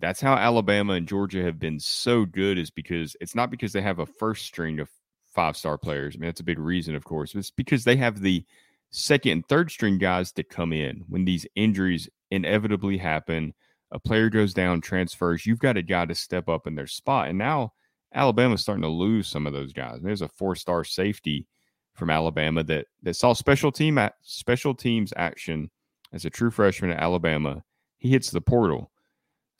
that's 0.00 0.20
how 0.20 0.34
Alabama 0.34 0.94
and 0.94 1.06
Georgia 1.06 1.42
have 1.42 1.58
been 1.58 1.78
so 1.78 2.24
good, 2.24 2.58
is 2.58 2.70
because 2.70 3.16
it's 3.20 3.34
not 3.34 3.50
because 3.50 3.72
they 3.72 3.82
have 3.82 3.98
a 3.98 4.06
first 4.06 4.44
string 4.44 4.80
of 4.80 4.88
five 5.34 5.56
star 5.56 5.78
players. 5.78 6.14
I 6.14 6.18
mean, 6.18 6.28
that's 6.28 6.40
a 6.40 6.44
big 6.44 6.58
reason, 6.58 6.94
of 6.94 7.04
course. 7.04 7.34
It's 7.34 7.50
because 7.50 7.84
they 7.84 7.96
have 7.96 8.20
the 8.20 8.44
second 8.90 9.32
and 9.32 9.46
third 9.46 9.70
string 9.70 9.98
guys 9.98 10.32
to 10.32 10.42
come 10.42 10.72
in 10.72 11.04
when 11.08 11.24
these 11.24 11.46
injuries 11.54 12.08
inevitably 12.30 12.96
happen. 12.96 13.54
A 13.92 13.98
player 13.98 14.30
goes 14.30 14.54
down, 14.54 14.80
transfers. 14.80 15.46
You've 15.46 15.58
got 15.58 15.76
a 15.76 15.82
guy 15.82 16.06
to 16.06 16.14
step 16.14 16.48
up 16.48 16.66
in 16.66 16.74
their 16.74 16.86
spot, 16.86 17.28
and 17.28 17.38
now 17.38 17.72
Alabama's 18.14 18.60
starting 18.60 18.82
to 18.82 18.88
lose 18.88 19.28
some 19.28 19.46
of 19.46 19.52
those 19.52 19.72
guys. 19.72 20.00
There's 20.02 20.22
a 20.22 20.28
four-star 20.28 20.84
safety 20.84 21.46
from 21.94 22.10
Alabama 22.10 22.64
that 22.64 22.86
that 23.02 23.14
saw 23.14 23.32
special 23.32 23.70
team 23.70 23.98
at 23.98 24.14
special 24.22 24.74
teams 24.74 25.12
action 25.16 25.70
as 26.12 26.24
a 26.24 26.30
true 26.30 26.50
freshman 26.50 26.90
at 26.90 27.00
Alabama. 27.00 27.62
He 27.98 28.08
hits 28.08 28.30
the 28.30 28.40
portal. 28.40 28.89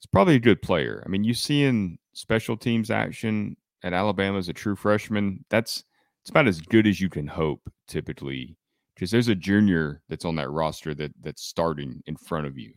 It's 0.01 0.07
probably 0.07 0.35
a 0.35 0.41
good 0.41 0.63
player. 0.63 1.03
I 1.05 1.11
mean, 1.11 1.25
you 1.25 1.35
see 1.35 1.65
in 1.65 1.99
special 2.15 2.57
teams 2.57 2.91
action 2.91 3.55
at 3.83 3.93
Alabama 3.93 4.39
as 4.39 4.49
a 4.49 4.55
true 4.55 4.75
freshman. 4.75 5.45
That's 5.51 5.85
it's 6.23 6.31
about 6.31 6.49
as 6.49 6.61
good 6.61 6.87
as 6.87 7.01
you 7.01 7.11
can 7.11 7.27
hope 7.27 7.61
typically 7.87 8.57
because 8.95 9.11
there's 9.11 9.29
a 9.29 9.35
junior 9.35 10.03
that's 10.09 10.25
on 10.25 10.37
that 10.37 10.51
roster 10.51 10.95
that 10.95 11.13
that's 11.23 11.43
starting 11.43 12.03
in 12.07 12.17
front 12.17 12.47
of 12.47 12.59
you. 12.59 12.73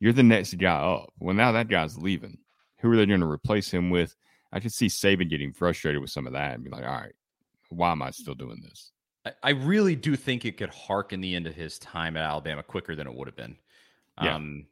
You're 0.00 0.12
the 0.12 0.22
next 0.22 0.54
guy 0.54 0.74
up. 0.74 1.12
Well, 1.18 1.34
now 1.34 1.52
that 1.52 1.68
guy's 1.68 1.96
leaving. 1.96 2.38
Who 2.80 2.90
are 2.92 2.96
they 2.96 3.06
going 3.06 3.20
to 3.20 3.26
replace 3.26 3.70
him 3.70 3.90
with? 3.90 4.14
I 4.52 4.60
could 4.60 4.72
see 4.72 4.86
Saban 4.86 5.30
getting 5.30 5.52
frustrated 5.52 6.00
with 6.00 6.10
some 6.10 6.26
of 6.26 6.32
that 6.32 6.54
and 6.54 6.64
be 6.64 6.70
like, 6.70 6.84
all 6.84 6.90
right, 6.90 7.14
why 7.70 7.92
am 7.92 8.02
I 8.02 8.10
still 8.10 8.34
doing 8.34 8.60
this? 8.62 8.92
I, 9.24 9.32
I 9.42 9.50
really 9.50 9.96
do 9.96 10.16
think 10.16 10.44
it 10.44 10.56
could 10.56 10.70
harken 10.70 11.20
the 11.20 11.34
end 11.34 11.46
of 11.46 11.54
his 11.54 11.78
time 11.78 12.16
at 12.16 12.24
Alabama 12.24 12.62
quicker 12.62 12.94
than 12.94 13.06
it 13.06 13.14
would 13.14 13.28
have 13.28 13.36
been. 13.36 13.56
Yeah. 14.22 14.36
Um, 14.36 14.66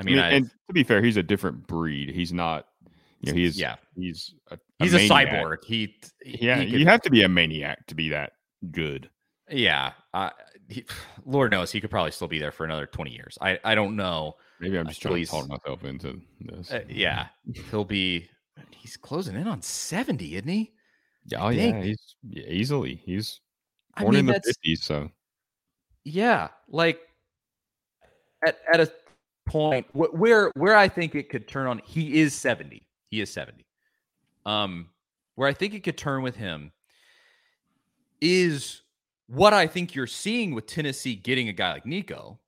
I 0.00 0.02
mean, 0.02 0.18
I, 0.18 0.30
and 0.30 0.50
to 0.68 0.72
be 0.72 0.82
fair, 0.82 1.02
he's 1.02 1.16
a 1.18 1.22
different 1.22 1.66
breed. 1.66 2.10
He's 2.10 2.32
not, 2.32 2.66
you 3.20 3.32
know, 3.32 3.36
he's 3.38 3.58
yeah, 3.60 3.76
he's 3.94 4.34
a, 4.50 4.58
he's 4.78 4.94
a, 4.94 4.98
cyborg. 5.08 5.58
He, 5.64 5.94
he 6.24 6.38
Yeah, 6.46 6.58
he 6.60 6.70
could- 6.70 6.80
you 6.80 6.86
have 6.86 7.02
to 7.02 7.10
be 7.10 7.22
a 7.22 7.28
maniac 7.28 7.86
to 7.88 7.94
be 7.94 8.08
that 8.08 8.32
good. 8.70 9.10
yeah. 9.50 9.92
Uh, 10.14 10.30
he, 10.68 10.84
Lord 11.26 11.50
knows 11.52 11.70
he 11.70 11.80
could 11.80 11.90
probably 11.90 12.12
still 12.12 12.28
be 12.28 12.38
there 12.38 12.50
for 12.52 12.64
another 12.64 12.86
twenty 12.86 13.10
years. 13.12 13.36
I, 13.40 13.58
I 13.64 13.74
don't 13.74 13.94
know. 13.96 14.36
Maybe 14.60 14.78
I'm 14.78 14.86
Uh, 14.86 14.90
just 14.90 15.02
trying 15.02 15.14
please. 15.14 15.28
to 15.30 15.36
talk 15.36 15.48
myself 15.48 15.84
into 15.84 16.20
this. 16.40 16.70
Uh, 16.72 16.84
yeah, 16.88 17.26
he'll 17.70 17.84
be. 17.84 18.28
He's 18.70 18.96
closing 18.96 19.36
in 19.36 19.46
on 19.46 19.62
seventy, 19.62 20.34
isn't 20.36 20.48
he? 20.48 20.72
Yeah, 21.26 21.44
oh 21.44 21.48
yeah, 21.50 21.82
he's 21.82 22.16
yeah, 22.28 22.44
easily. 22.48 23.02
He's 23.04 23.40
I 23.94 24.04
mean, 24.04 24.14
in 24.16 24.26
the 24.26 24.40
fifties, 24.44 24.82
so 24.82 25.10
yeah. 26.04 26.48
Like 26.68 27.00
at 28.46 28.58
at 28.72 28.80
a 28.80 28.92
point 29.50 29.86
wh- 29.92 30.14
where 30.14 30.50
where 30.54 30.76
I 30.76 30.88
think 30.88 31.14
it 31.14 31.28
could 31.28 31.48
turn 31.48 31.66
on. 31.66 31.80
He 31.84 32.20
is 32.20 32.34
seventy. 32.34 32.86
He 33.10 33.20
is 33.20 33.32
seventy. 33.32 33.66
Um, 34.46 34.88
where 35.34 35.48
I 35.48 35.52
think 35.52 35.74
it 35.74 35.80
could 35.80 35.98
turn 35.98 36.22
with 36.22 36.36
him 36.36 36.72
is 38.20 38.82
what 39.26 39.52
I 39.52 39.66
think 39.66 39.94
you're 39.94 40.06
seeing 40.06 40.54
with 40.54 40.66
Tennessee 40.66 41.14
getting 41.14 41.48
a 41.48 41.52
guy 41.52 41.72
like 41.72 41.86
Nico. 41.86 42.38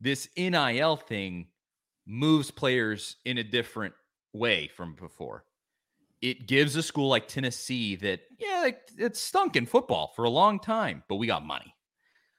This 0.00 0.28
NIL 0.36 0.96
thing 0.96 1.46
moves 2.06 2.50
players 2.50 3.16
in 3.24 3.38
a 3.38 3.44
different 3.44 3.94
way 4.32 4.68
from 4.68 4.94
before. 4.94 5.44
It 6.22 6.46
gives 6.46 6.76
a 6.76 6.82
school 6.82 7.08
like 7.08 7.28
Tennessee 7.28 7.96
that, 7.96 8.20
yeah, 8.38 8.66
it, 8.66 8.90
it 8.98 9.16
stunk 9.16 9.56
in 9.56 9.66
football 9.66 10.12
for 10.16 10.24
a 10.24 10.30
long 10.30 10.58
time, 10.58 11.02
but 11.08 11.16
we 11.16 11.26
got 11.26 11.44
money. 11.44 11.74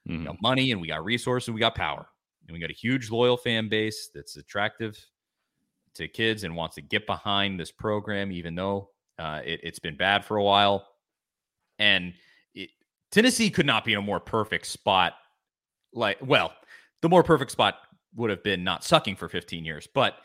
We 0.06 0.16
mhm. 0.16 0.26
got 0.26 0.42
money 0.42 0.72
and 0.72 0.82
we 0.82 0.88
got 0.88 1.04
resources 1.06 1.52
we 1.52 1.60
got 1.60 1.76
power. 1.76 2.08
And 2.48 2.54
we 2.54 2.60
got 2.60 2.70
a 2.70 2.74
huge 2.74 3.12
loyal 3.12 3.38
fan 3.38 3.70
base 3.70 4.10
that's 4.14 4.38
attractive 4.38 4.98
to 5.96 6.08
kids 6.08 6.44
and 6.44 6.56
wants 6.56 6.76
to 6.76 6.82
get 6.82 7.06
behind 7.06 7.60
this 7.60 7.72
program, 7.72 8.32
even 8.32 8.56
though 8.56 8.90
uh, 9.20 9.42
it, 9.44 9.60
it's 9.64 9.80
been 9.80 9.98
bad 9.98 10.24
for 10.24 10.38
a 10.38 10.44
while. 10.44 10.88
And 11.80 12.14
it, 12.54 12.70
Tennessee 13.12 13.50
could 13.50 13.66
not 13.66 13.84
be 13.84 13.94
in 13.94 14.00
a 14.00 14.02
more 14.02 14.20
perfect 14.20 14.68
spot. 14.68 15.14
Like, 15.94 16.18
well, 16.22 16.54
the 17.02 17.10
more 17.10 17.24
perfect 17.24 17.52
spot 17.52 17.76
would 18.16 18.30
have 18.30 18.44
been 18.44 18.64
not 18.64 18.84
sucking 18.84 19.16
for 19.16 19.28
15 19.28 19.66
years. 19.66 19.88
But 19.94 20.16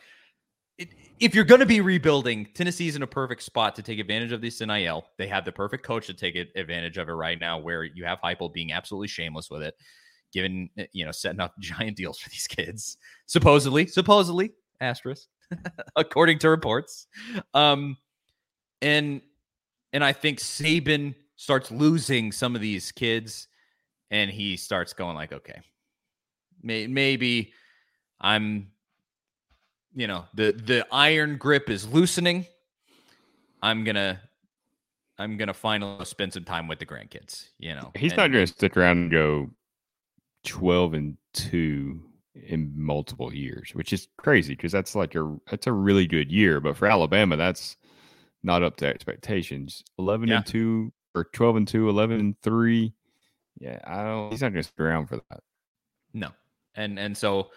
it, 0.78 0.90
if 1.20 1.34
you're 1.34 1.44
going 1.44 1.60
to 1.60 1.66
be 1.66 1.80
rebuilding, 1.80 2.48
Tennessee's 2.54 2.96
in 2.96 3.02
a 3.02 3.06
perfect 3.06 3.42
spot 3.42 3.74
to 3.76 3.82
take 3.82 3.98
advantage 3.98 4.32
of 4.32 4.40
this 4.40 4.60
NIL. 4.60 5.04
They 5.18 5.28
have 5.28 5.44
the 5.44 5.52
perfect 5.52 5.84
coach 5.84 6.06
to 6.06 6.14
take 6.14 6.36
advantage 6.56 6.98
of 6.98 7.08
it 7.08 7.12
right 7.12 7.40
now, 7.40 7.58
where 7.58 7.84
you 7.84 8.04
have 8.04 8.20
Heupel 8.20 8.52
being 8.52 8.72
absolutely 8.72 9.08
shameless 9.08 9.50
with 9.50 9.62
it, 9.62 9.74
given 10.32 10.68
eh, 10.76 10.86
you 10.92 11.04
know 11.04 11.12
setting 11.12 11.40
up 11.40 11.54
giant 11.60 11.96
deals 11.96 12.18
for 12.18 12.30
these 12.30 12.46
kids, 12.46 12.96
supposedly, 13.26 13.86
supposedly, 13.86 14.52
asterisk, 14.80 15.28
according 15.96 16.38
to 16.40 16.48
reports. 16.48 17.06
Um, 17.54 17.96
and 18.80 19.20
and 19.92 20.02
I 20.04 20.12
think 20.12 20.38
Saban 20.38 21.14
starts 21.36 21.70
losing 21.70 22.32
some 22.32 22.54
of 22.54 22.60
these 22.60 22.92
kids, 22.92 23.48
and 24.10 24.30
he 24.30 24.56
starts 24.56 24.92
going 24.92 25.14
like, 25.14 25.32
okay, 25.32 25.60
may, 26.62 26.86
maybe 26.86 27.52
I'm, 28.20 28.68
you 29.94 30.06
know, 30.06 30.24
the 30.34 30.52
the 30.52 30.86
iron 30.90 31.36
grip 31.36 31.68
is 31.68 31.86
loosening. 31.88 32.46
I'm 33.62 33.84
gonna, 33.84 34.20
I'm 35.18 35.36
gonna 35.36 35.54
finally 35.54 36.04
spend 36.04 36.32
some 36.32 36.44
time 36.44 36.68
with 36.68 36.78
the 36.78 36.86
grandkids. 36.86 37.48
You 37.58 37.74
know, 37.74 37.92
he's 37.94 38.12
and- 38.12 38.18
not 38.18 38.32
going 38.32 38.46
to 38.46 38.52
stick 38.52 38.76
around 38.76 38.98
and 38.98 39.10
go 39.10 39.50
twelve 40.44 40.94
and 40.94 41.16
two 41.34 42.02
in 42.34 42.72
multiple 42.74 43.32
years, 43.34 43.70
which 43.74 43.92
is 43.92 44.08
crazy 44.18 44.54
because 44.54 44.72
that's 44.72 44.94
like 44.94 45.14
a 45.14 45.36
that's 45.50 45.66
a 45.66 45.72
really 45.72 46.06
good 46.06 46.30
year. 46.32 46.60
But 46.60 46.76
for 46.76 46.86
Alabama, 46.86 47.36
that's 47.36 47.76
not 48.42 48.62
up 48.62 48.76
to 48.78 48.86
expectations. 48.86 49.84
Eleven 49.98 50.28
Yeah. 50.28 50.36
and 50.38 50.46
two 50.46 50.92
or 51.14 51.24
twelve 51.24 51.56
and 51.56 51.68
two, 51.68 51.88
11 51.90 52.18
and 52.18 52.40
three. 52.40 52.94
Yeah, 53.60 53.78
I 53.84 54.02
don't. 54.02 54.30
He's 54.30 54.40
not 54.40 54.48
going 54.52 54.62
to 54.62 54.68
stick 54.68 54.80
around 54.80 55.06
for 55.08 55.16
that. 55.30 55.40
No. 56.14 56.30
And 56.74 56.98
and 56.98 57.16
so 57.16 57.50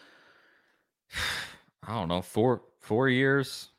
I 1.88 1.94
don't 1.94 2.07
know, 2.07 2.22
four 2.22 2.64
four 2.82 3.10
years. 3.10 3.70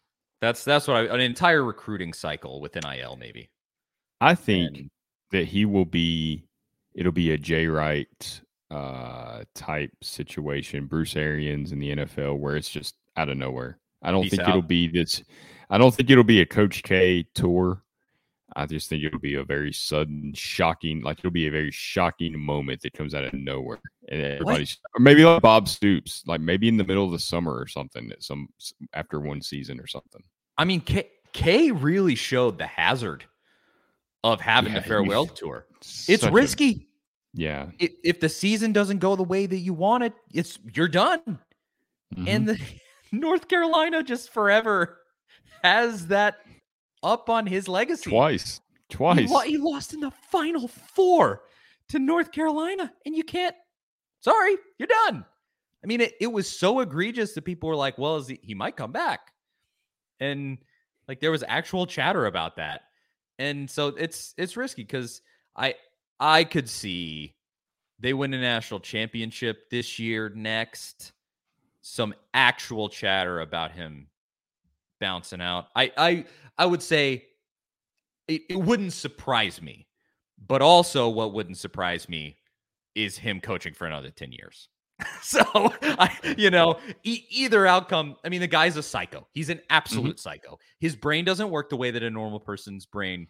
That's 0.40 0.64
that's 0.64 0.86
what 0.88 0.96
I 0.96 1.02
an 1.14 1.20
entire 1.20 1.62
recruiting 1.64 2.12
cycle 2.12 2.60
with 2.60 2.74
NIL 2.74 3.16
maybe. 3.16 3.50
I 4.20 4.34
think 4.34 4.76
And- 4.76 4.90
that 5.32 5.46
he 5.46 5.64
will 5.64 5.84
be. 5.84 6.44
It'll 6.94 7.12
be 7.12 7.30
a 7.32 7.36
Jay 7.36 7.66
Wright 7.66 8.40
uh, 8.70 9.44
type 9.54 9.92
situation, 10.02 10.86
Bruce 10.86 11.16
Arians 11.16 11.72
in 11.72 11.78
the 11.78 11.96
NFL, 11.96 12.38
where 12.38 12.56
it's 12.56 12.70
just 12.70 12.96
out 13.16 13.28
of 13.28 13.36
nowhere. 13.36 13.78
I 14.02 14.10
don't 14.10 14.22
Peace 14.22 14.32
think 14.32 14.48
it'll 14.48 14.62
be 14.62 14.88
this. 14.88 15.22
I 15.70 15.78
don't 15.78 15.94
think 15.94 16.10
it'll 16.10 16.24
be 16.24 16.40
a 16.40 16.46
Coach 16.46 16.82
K 16.82 17.26
tour. 17.34 17.82
I 18.54 18.64
just 18.64 18.88
think 18.88 19.04
it'll 19.04 19.18
be 19.18 19.34
a 19.34 19.44
very 19.44 19.72
sudden, 19.72 20.32
shocking, 20.34 21.02
like 21.02 21.18
it'll 21.18 21.30
be 21.30 21.46
a 21.46 21.50
very 21.50 21.70
shocking 21.70 22.38
moment 22.38 22.80
that 22.82 22.94
comes 22.94 23.14
out 23.14 23.24
of 23.24 23.34
nowhere, 23.34 23.80
and 24.08 24.22
everybody's 24.22 24.78
or 24.96 25.00
maybe 25.00 25.24
like 25.24 25.42
Bob 25.42 25.68
Stoops, 25.68 26.22
like 26.26 26.40
maybe 26.40 26.68
in 26.68 26.76
the 26.76 26.84
middle 26.84 27.04
of 27.04 27.12
the 27.12 27.18
summer 27.18 27.54
or 27.54 27.66
something, 27.66 28.10
at 28.10 28.22
some 28.22 28.48
after 28.94 29.20
one 29.20 29.42
season 29.42 29.80
or 29.80 29.86
something. 29.86 30.22
I 30.56 30.64
mean 30.64 30.80
K, 30.80 31.10
K 31.32 31.70
really 31.70 32.14
showed 32.14 32.56
the 32.56 32.66
hazard 32.66 33.24
of 34.24 34.40
having 34.40 34.72
Yeah, 34.72 34.80
the 34.80 34.88
farewell 34.88 35.26
tour. 35.26 35.66
It's 36.08 36.24
risky. 36.24 36.88
Yeah, 37.38 37.66
I 37.80 37.90
if 38.02 38.18
the 38.20 38.28
season 38.28 38.72
doesn't 38.72 38.98
go 38.98 39.14
the 39.14 39.22
way 39.22 39.46
that 39.46 39.58
you 39.58 39.74
want 39.74 40.04
it, 40.04 40.14
it's 40.32 40.58
you're 40.74 40.88
done. 40.88 41.38
Mhm. 42.14 42.28
And 42.28 42.48
the 42.48 42.58
North 43.12 43.46
Carolina 43.48 44.02
just 44.02 44.32
forever 44.32 44.98
has 45.62 46.06
that 46.08 46.36
up 47.02 47.28
on 47.30 47.46
his 47.46 47.68
legacy. 47.68 48.10
twice, 48.10 48.60
twice. 48.90 49.30
lo- 49.30 49.40
he 49.40 49.58
lost 49.58 49.92
in 49.94 50.00
the 50.00 50.10
final 50.32 50.66
four 50.68 51.42
to 51.90 51.98
North 51.98 52.32
Carolina, 52.32 52.92
and 53.04 53.14
you 53.14 53.22
can't. 53.22 53.54
Sorry, 54.20 54.56
you're 54.78 54.88
done. 54.88 55.24
I 55.84 55.86
mean, 55.86 56.00
it, 56.00 56.14
it 56.20 56.32
was 56.32 56.48
so 56.48 56.80
egregious 56.80 57.34
that 57.34 57.42
people 57.42 57.68
were 57.68 57.76
like, 57.76 57.96
"Well, 57.98 58.16
is 58.16 58.28
he, 58.28 58.40
he 58.42 58.54
might 58.54 58.76
come 58.76 58.92
back," 58.92 59.32
and 60.20 60.58
Like 61.06 61.20
there 61.20 61.30
was 61.30 61.44
actual 61.46 61.86
chatter 61.86 62.26
about 62.26 62.56
that. 62.56 62.82
And 63.38 63.70
so 63.70 63.88
it's 63.88 64.34
it's 64.38 64.56
risky 64.56 64.82
because 64.82 65.20
I 65.54 65.74
I 66.18 66.44
could 66.44 66.68
see 66.68 67.34
they 67.98 68.12
win 68.12 68.34
a 68.34 68.40
national 68.40 68.80
championship 68.80 69.70
this 69.70 69.98
year, 69.98 70.30
next, 70.34 71.12
some 71.80 72.14
actual 72.34 72.88
chatter 72.88 73.40
about 73.40 73.72
him 73.72 74.08
bouncing 75.00 75.40
out. 75.40 75.68
I 75.74 75.92
I 75.96 76.24
I 76.58 76.66
would 76.66 76.82
say 76.82 77.26
it, 78.28 78.42
it 78.48 78.56
wouldn't 78.56 78.92
surprise 78.92 79.62
me, 79.62 79.86
but 80.46 80.62
also 80.62 81.08
what 81.08 81.32
wouldn't 81.32 81.58
surprise 81.58 82.08
me 82.08 82.36
is 82.94 83.16
him 83.18 83.40
coaching 83.40 83.74
for 83.74 83.86
another 83.86 84.10
10 84.10 84.32
years. 84.32 84.68
so 85.22 85.42
I, 85.52 86.10
you 86.38 86.50
know, 86.50 86.78
e- 87.04 87.24
either 87.28 87.66
outcome. 87.66 88.16
I 88.24 88.30
mean, 88.30 88.40
the 88.40 88.46
guy's 88.46 88.76
a 88.76 88.82
psycho. 88.82 89.26
He's 89.32 89.50
an 89.50 89.60
absolute 89.68 90.16
mm-hmm. 90.16 90.18
psycho. 90.18 90.58
His 90.80 90.96
brain 90.96 91.24
doesn't 91.24 91.50
work 91.50 91.68
the 91.68 91.76
way 91.76 91.90
that 91.90 92.02
a 92.02 92.10
normal 92.10 92.40
person's 92.40 92.86
brain 92.86 93.26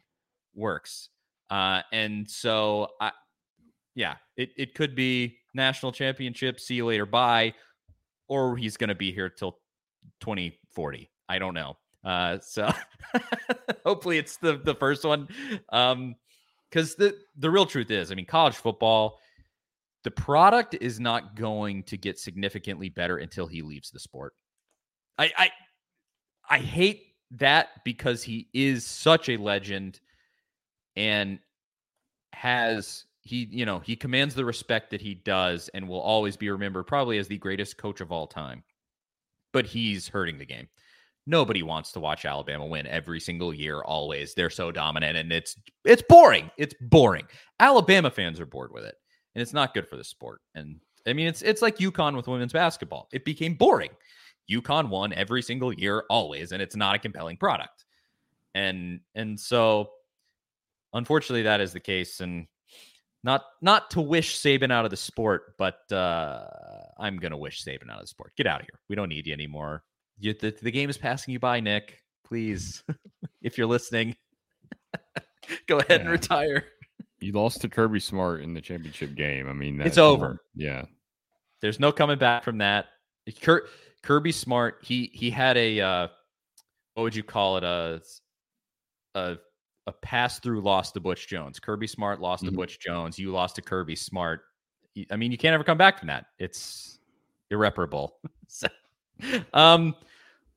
works. 0.55 1.09
Uh, 1.51 1.83
and 1.93 2.29
so 2.29 2.89
I, 3.01 3.13
yeah, 3.95 4.17
it, 4.37 4.51
it 4.57 4.75
could 4.75 4.95
be 4.95 5.39
national 5.55 5.93
championship. 5.93 6.61
See 6.61 6.75
you 6.75 6.87
later. 6.87 7.07
Bye. 7.07 7.55
Or 8.29 8.57
he's 8.57 8.77
going 8.77 8.89
to 8.89 8.95
be 8.95 9.13
here 9.13 9.29
till 9.29 9.53
2040. 10.21 11.11
I 11.29 11.39
don't 11.39 11.55
know. 11.55 11.77
Uh, 12.05 12.39
so 12.41 12.71
hopefully 13.85 14.19
it's 14.19 14.37
the 14.37 14.59
the 14.59 14.75
first 14.75 15.05
one. 15.05 15.29
Um, 15.71 16.15
because 16.71 16.95
the 16.95 17.17
the 17.37 17.51
real 17.51 17.67
truth 17.67 17.91
is, 17.91 18.13
I 18.13 18.15
mean, 18.15 18.27
college 18.27 18.55
football, 18.55 19.19
the 20.05 20.11
product 20.11 20.77
is 20.81 21.01
not 21.01 21.35
going 21.35 21.83
to 21.85 21.97
get 21.97 22.19
significantly 22.19 22.89
better 22.89 23.19
until 23.19 23.47
he 23.47 23.63
leaves 23.63 23.91
the 23.91 23.99
sport. 23.99 24.35
I 25.19 25.33
I 25.37 25.51
I 26.49 26.59
hate 26.59 27.15
that 27.33 27.69
because 27.85 28.23
he 28.23 28.49
is 28.53 28.85
such 28.85 29.29
a 29.29 29.37
legend 29.37 30.01
and 30.97 31.39
has 32.33 33.05
he 33.23 33.49
you 33.51 33.67
know 33.67 33.81
he 33.81 33.97
commands 33.97 34.35
the 34.35 34.45
respect 34.45 34.91
that 34.91 35.01
he 35.01 35.15
does 35.15 35.69
and 35.75 35.89
will 35.89 36.01
always 36.01 36.37
be 36.37 36.49
remembered 36.51 36.85
probably 36.85 37.19
as 37.19 37.29
the 37.29 37.39
greatest 37.39 37.77
coach 37.77 38.01
of 38.01 38.13
all 38.13 38.27
time. 38.27 38.63
But 39.53 39.67
he's 39.67 40.09
hurting 40.09 40.39
the 40.39 40.47
game. 40.47 40.69
Nobody 41.27 41.63
wants 41.63 41.91
to 41.93 42.01
watch 42.01 42.25
alabama 42.25 42.67
win 42.67 42.87
every 42.87 43.21
single 43.21 43.53
year 43.53 43.83
always. 43.83 44.35
They're 44.35 44.51
so 44.51 44.71
dominant 44.71 45.17
and 45.17 45.33
it's 45.33 45.57
it's 45.85 46.03
boring. 46.09 46.51
It's 46.57 46.75
boring. 46.81 47.27
Alabama 47.59 48.11
fans 48.11 48.39
are 48.39 48.47
bored 48.47 48.71
with 48.73 48.85
it 48.85 48.95
and 49.35 49.43
it's 49.43 49.53
not 49.53 49.75
good 49.75 49.89
for 49.89 49.97
the 49.97 50.05
sport. 50.05 50.41
And 50.55 50.81
i 51.07 51.13
mean 51.13 51.27
it's 51.27 51.43
it's 51.43 51.63
like 51.63 51.79
UConn 51.79 52.17
with 52.17 52.29
women's 52.29 52.53
basketball. 52.53 53.09
It 53.13 53.25
became 53.25 53.55
boring. 53.55 53.91
UConn 54.51 54.89
won 54.89 55.13
every 55.15 55.43
single 55.43 55.73
year 55.73 56.05
always 56.11 56.53
and 56.53 56.63
it's 56.63 56.77
not 56.77 56.95
a 56.95 57.01
compelling 57.01 57.39
product. 57.39 57.85
And 58.55 59.01
and 59.17 59.39
so 59.39 59.91
unfortunately 60.93 61.43
that 61.43 61.61
is 61.61 61.73
the 61.73 61.81
case 61.81 62.21
and 62.21 62.47
not 63.27 63.45
not 63.61 63.91
to 63.91 64.01
wish 64.01 64.39
Saban 64.41 64.73
out 64.73 64.85
of 64.85 64.91
the 64.91 64.97
sport, 64.97 65.55
but 65.59 65.81
uh, 65.91 66.47
I'm 66.99 67.17
gonna 67.17 67.37
wish 67.37 67.65
Saban 67.65 67.91
out 67.91 67.97
of 67.97 68.03
the 68.03 68.07
sport. 68.07 68.33
Get 68.37 68.47
out 68.47 68.61
of 68.61 68.67
here. 68.67 68.79
We 68.89 68.97
don't 68.97 69.09
need 69.09 69.27
you 69.27 69.33
anymore. 69.33 69.83
You, 70.19 70.33
the, 70.33 70.57
the 70.63 70.71
game 70.71 70.89
is 70.89 70.97
passing 70.97 71.33
you 71.33 71.41
by, 71.41 71.61
Nick. 71.61 72.03
Please, 72.25 72.85
if 73.43 73.59
you're 73.59 73.67
listening, 73.67 74.17
go 75.67 75.79
ahead 75.79 75.89
yeah. 75.91 75.97
and 76.03 76.11
retire. 76.11 76.65
You 77.19 77.33
lost 77.33 77.63
to 77.63 77.69
Kirby 77.69 78.01
Smart 78.01 78.43
in 78.43 78.55
the 78.55 78.61
championship 78.61 79.15
game. 79.15 79.49
I 79.49 79.53
mean, 79.53 79.81
it's 79.81 79.99
over. 79.99 80.43
Yeah, 80.55 80.85
there's 81.61 81.81
no 81.81 81.91
coming 81.91 82.19
back 82.19 82.45
from 82.45 82.59
that. 82.59 82.87
Kir- 83.41 83.67
Kirby 84.03 84.33
Smart, 84.33 84.79
he 84.83 85.11
he 85.13 85.31
had 85.31 85.57
a 85.57 85.81
uh, 85.81 86.09
what 86.95 87.03
would 87.03 87.17
you 87.17 87.25
call 87.25 87.57
it 87.57 87.65
a 87.65 88.01
a 89.17 89.39
a 89.87 89.93
pass 89.93 90.39
through 90.39 90.61
loss 90.61 90.93
to 90.93 91.01
Butch 91.01 91.29
Jones. 91.29 91.61
Kirby 91.61 91.87
Smart 91.87 92.21
lost 92.21 92.43
mm-hmm. 92.43 92.53
to 92.53 92.57
Butch 92.57 92.81
Jones. 92.81 93.19
You 93.19 93.31
lost 93.31 93.57
to 93.57 93.63
Kirby 93.63 93.97
Smart. 93.97 94.43
I 95.11 95.17
mean, 95.17 95.31
you 95.31 95.39
can't 95.39 95.55
ever 95.55 95.65
come 95.65 95.79
back 95.79 95.99
from 95.99 96.09
that. 96.09 96.27
It's 96.39 96.99
irreparable. 97.51 98.17
so, 98.49 98.67
um, 99.53 99.95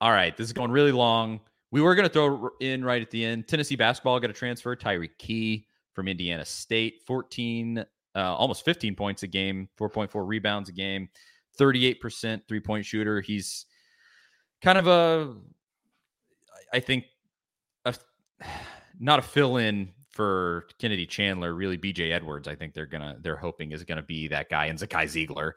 all 0.01 0.11
right, 0.11 0.35
this 0.35 0.47
is 0.47 0.53
going 0.53 0.71
really 0.71 0.91
long. 0.91 1.39
We 1.71 1.81
were 1.81 1.93
going 1.93 2.07
to 2.07 2.13
throw 2.13 2.49
in 2.61 2.83
right 2.83 3.01
at 3.01 3.11
the 3.11 3.23
end. 3.23 3.47
Tennessee 3.47 3.75
basketball 3.75 4.19
got 4.19 4.29
a 4.29 4.33
transfer. 4.33 4.75
Tyreke 4.75 5.17
Key 5.17 5.67
from 5.93 6.07
Indiana 6.07 6.45
State, 6.45 7.01
14, 7.05 7.79
uh, 7.79 7.83
almost 8.35 8.65
15 8.65 8.95
points 8.95 9.23
a 9.23 9.27
game, 9.27 9.69
4.4 9.79 10.27
rebounds 10.27 10.69
a 10.69 10.71
game, 10.71 11.09
38% 11.59 12.41
three 12.47 12.59
point 12.59 12.85
shooter. 12.85 13.21
He's 13.21 13.65
kind 14.61 14.77
of 14.77 14.87
a, 14.87 15.35
I 16.73 16.79
think, 16.79 17.05
a 17.85 17.93
not 18.99 19.19
a 19.19 19.21
fill 19.21 19.57
in 19.57 19.93
for 20.11 20.65
Kennedy 20.79 21.05
Chandler, 21.05 21.53
really 21.53 21.77
BJ 21.77 22.11
Edwards. 22.11 22.47
I 22.47 22.55
think 22.55 22.73
they're 22.73 22.85
gonna 22.85 23.17
they're 23.21 23.37
hoping 23.37 23.71
is 23.71 23.83
gonna 23.83 24.03
be 24.03 24.27
that 24.27 24.49
guy 24.49 24.65
and 24.65 24.77
Zakai 24.77 25.05
Zeigler. 25.05 25.53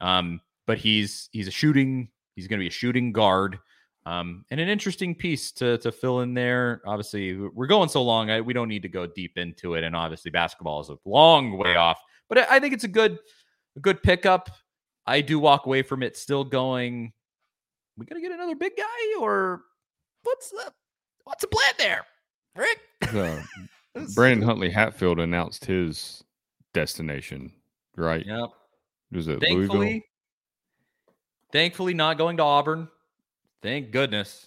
Um, 0.00 0.40
but 0.66 0.78
he's 0.78 1.28
he's 1.32 1.48
a 1.48 1.50
shooting 1.50 2.08
he's 2.34 2.46
gonna 2.46 2.60
be 2.60 2.68
a 2.68 2.70
shooting 2.70 3.12
guard. 3.12 3.58
Um, 4.04 4.44
and 4.50 4.60
an 4.60 4.68
interesting 4.68 5.16
piece 5.16 5.50
to 5.52 5.78
to 5.78 5.90
fill 5.90 6.20
in 6.20 6.32
there. 6.32 6.80
Obviously, 6.86 7.36
we're 7.36 7.66
going 7.66 7.88
so 7.88 8.02
long, 8.02 8.30
I, 8.30 8.40
we 8.40 8.52
don't 8.52 8.68
need 8.68 8.82
to 8.82 8.88
go 8.88 9.06
deep 9.06 9.36
into 9.36 9.74
it. 9.74 9.82
And 9.82 9.96
obviously, 9.96 10.30
basketball 10.30 10.80
is 10.80 10.88
a 10.90 10.96
long 11.04 11.58
way 11.58 11.74
off, 11.74 12.00
but 12.28 12.38
I, 12.38 12.56
I 12.56 12.60
think 12.60 12.72
it's 12.72 12.84
a 12.84 12.88
good 12.88 13.18
a 13.76 13.80
good 13.80 14.02
pickup. 14.02 14.48
I 15.06 15.20
do 15.20 15.38
walk 15.38 15.66
away 15.66 15.82
from 15.82 16.02
it 16.02 16.16
still 16.16 16.44
going. 16.44 17.12
We 17.96 18.06
gonna 18.06 18.20
get 18.20 18.32
another 18.32 18.54
big 18.54 18.76
guy, 18.76 19.20
or 19.20 19.62
what's 20.22 20.50
the 20.50 20.72
what's 21.24 21.40
the 21.40 21.48
plan 21.48 21.72
there? 21.78 22.06
Rick. 22.56 22.80
Uh, 23.14 23.40
Brandon 24.14 24.46
Huntley 24.46 24.70
Hatfield 24.70 25.20
announced 25.20 25.64
his 25.64 26.24
destination, 26.74 27.52
right? 27.96 28.24
Yep. 28.26 28.50
Was 29.12 29.28
it 29.28 29.40
thankfully, 29.40 29.78
Louisville? 29.78 30.00
Thankfully, 31.52 31.94
not 31.94 32.18
going 32.18 32.36
to 32.38 32.42
Auburn. 32.42 32.88
Thank 33.62 33.90
goodness. 33.90 34.46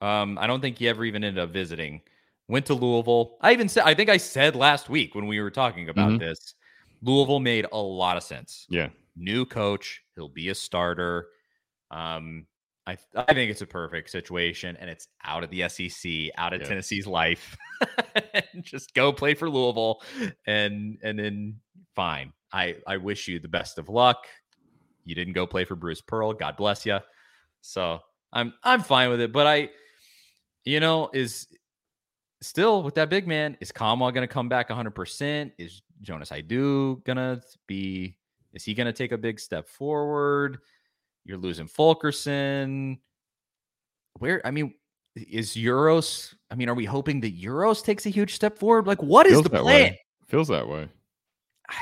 Um, 0.00 0.38
I 0.38 0.46
don't 0.46 0.60
think 0.60 0.78
he 0.78 0.88
ever 0.88 1.04
even 1.04 1.24
ended 1.24 1.42
up 1.42 1.50
visiting. 1.50 2.00
Went 2.48 2.66
to 2.66 2.74
Louisville. 2.74 3.36
I 3.40 3.52
even 3.52 3.68
said, 3.68 3.84
I 3.84 3.94
think 3.94 4.10
I 4.10 4.16
said 4.16 4.56
last 4.56 4.88
week 4.88 5.14
when 5.14 5.26
we 5.26 5.40
were 5.40 5.50
talking 5.50 5.88
about 5.88 6.10
mm-hmm. 6.10 6.18
this, 6.18 6.54
Louisville 7.02 7.40
made 7.40 7.66
a 7.70 7.78
lot 7.78 8.16
of 8.16 8.22
sense. 8.22 8.66
Yeah. 8.68 8.88
New 9.16 9.44
coach, 9.46 10.02
he'll 10.16 10.28
be 10.28 10.48
a 10.48 10.54
starter. 10.54 11.28
Um, 11.90 12.46
I, 12.86 12.96
I 13.14 13.34
think 13.34 13.50
it's 13.50 13.60
a 13.60 13.66
perfect 13.66 14.10
situation 14.10 14.76
and 14.80 14.88
it's 14.90 15.06
out 15.24 15.44
of 15.44 15.50
the 15.50 15.68
SEC, 15.68 16.10
out 16.36 16.52
of 16.52 16.64
Tennessee's 16.64 17.06
life. 17.06 17.56
just 18.62 18.94
go 18.94 19.12
play 19.12 19.34
for 19.34 19.48
Louisville 19.48 20.02
and 20.46 20.98
and 21.02 21.18
then 21.18 21.60
fine. 21.94 22.32
I 22.52 22.76
I 22.86 22.96
wish 22.96 23.28
you 23.28 23.38
the 23.38 23.48
best 23.48 23.78
of 23.78 23.88
luck. 23.88 24.26
You 25.04 25.14
didn't 25.14 25.34
go 25.34 25.46
play 25.46 25.64
for 25.64 25.76
Bruce 25.76 26.00
Pearl. 26.00 26.32
God 26.32 26.56
bless 26.56 26.84
you. 26.86 26.98
So 27.60 28.00
I'm 28.32 28.54
I'm 28.62 28.82
fine 28.82 29.10
with 29.10 29.20
it. 29.20 29.32
But 29.32 29.46
I, 29.46 29.70
you 30.64 30.80
know, 30.80 31.10
is 31.12 31.46
still 32.42 32.82
with 32.82 32.94
that 32.94 33.10
big 33.10 33.26
man. 33.26 33.56
Is 33.60 33.72
Nkamhoua 33.72 34.14
going 34.14 34.26
to 34.26 34.32
come 34.32 34.48
back 34.48 34.68
100? 34.70 34.90
percent 34.92 35.52
Is 35.58 35.82
Jonas 36.02 36.30
Aidoo 36.30 37.04
going 37.04 37.16
to 37.16 37.42
be? 37.66 38.16
Is 38.52 38.64
he 38.64 38.74
going 38.74 38.86
to 38.86 38.92
take 38.92 39.12
a 39.12 39.18
big 39.18 39.38
step 39.38 39.68
forward? 39.68 40.58
You're 41.24 41.38
losing 41.38 41.66
Fulkerson. 41.66 42.98
Where 44.18 44.44
I 44.46 44.50
mean, 44.50 44.74
is 45.16 45.54
Uros? 45.54 46.34
I 46.50 46.54
mean, 46.54 46.68
are 46.68 46.74
we 46.74 46.84
hoping 46.84 47.20
that 47.20 47.40
Uros 47.40 47.82
takes 47.82 48.06
a 48.06 48.10
huge 48.10 48.34
step 48.34 48.58
forward? 48.58 48.86
Like, 48.86 49.02
what 49.02 49.26
is 49.26 49.32
Feels 49.32 49.44
the 49.44 49.50
plan? 49.50 49.64
Way. 49.64 50.00
Feels 50.28 50.48
that 50.48 50.68
way. 50.68 50.88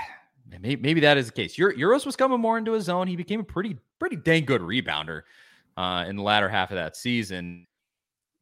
Maybe, 0.61 0.77
maybe 0.77 1.01
that 1.03 1.19
is 1.19 1.27
the 1.27 1.33
case. 1.33 1.59
Uros 1.59 2.07
was 2.07 2.17
coming 2.17 2.41
more 2.41 2.57
into 2.57 2.73
his 2.73 2.85
zone. 2.85 3.07
He 3.07 3.17
became 3.17 3.39
a 3.39 3.45
pretty, 3.45 3.77
pretty 4.01 4.17
dang 4.17 4.47
good 4.47 4.63
rebounder 4.63 5.23
uh, 5.77 6.07
in 6.09 6.17
the 6.17 6.23
latter 6.23 6.49
half 6.49 6.71
of 6.71 6.77
that 6.77 6.97
season. 6.97 7.67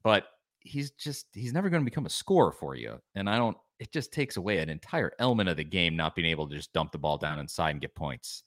But 0.05 0.29
he's 0.61 0.93
just 0.93 1.27
he's 1.33 1.53
never 1.53 1.69
going 1.69 1.83
to 1.83 1.85
become 1.85 2.07
a 2.07 2.11
scorer 2.11 2.53
for 2.53 2.77
you. 2.77 3.01
And 3.17 3.29
I 3.29 3.37
don't. 3.37 3.57
It 3.81 3.93
just 3.93 4.13
takes 4.13 4.37
away 4.37 4.59
an 4.59 4.71
entire 4.71 5.13
element 5.19 5.49
of 5.49 5.57
the 5.57 5.65
game 5.65 5.97
not 5.97 6.15
being 6.15 6.31
able 6.31 6.49
to 6.49 6.57
just 6.57 6.73
dump 6.73 6.93
the 6.93 6.99
ball 6.99 7.19
down 7.19 7.41
inside 7.41 7.71
and 7.71 7.81
get 7.81 7.95
points. 7.95 8.45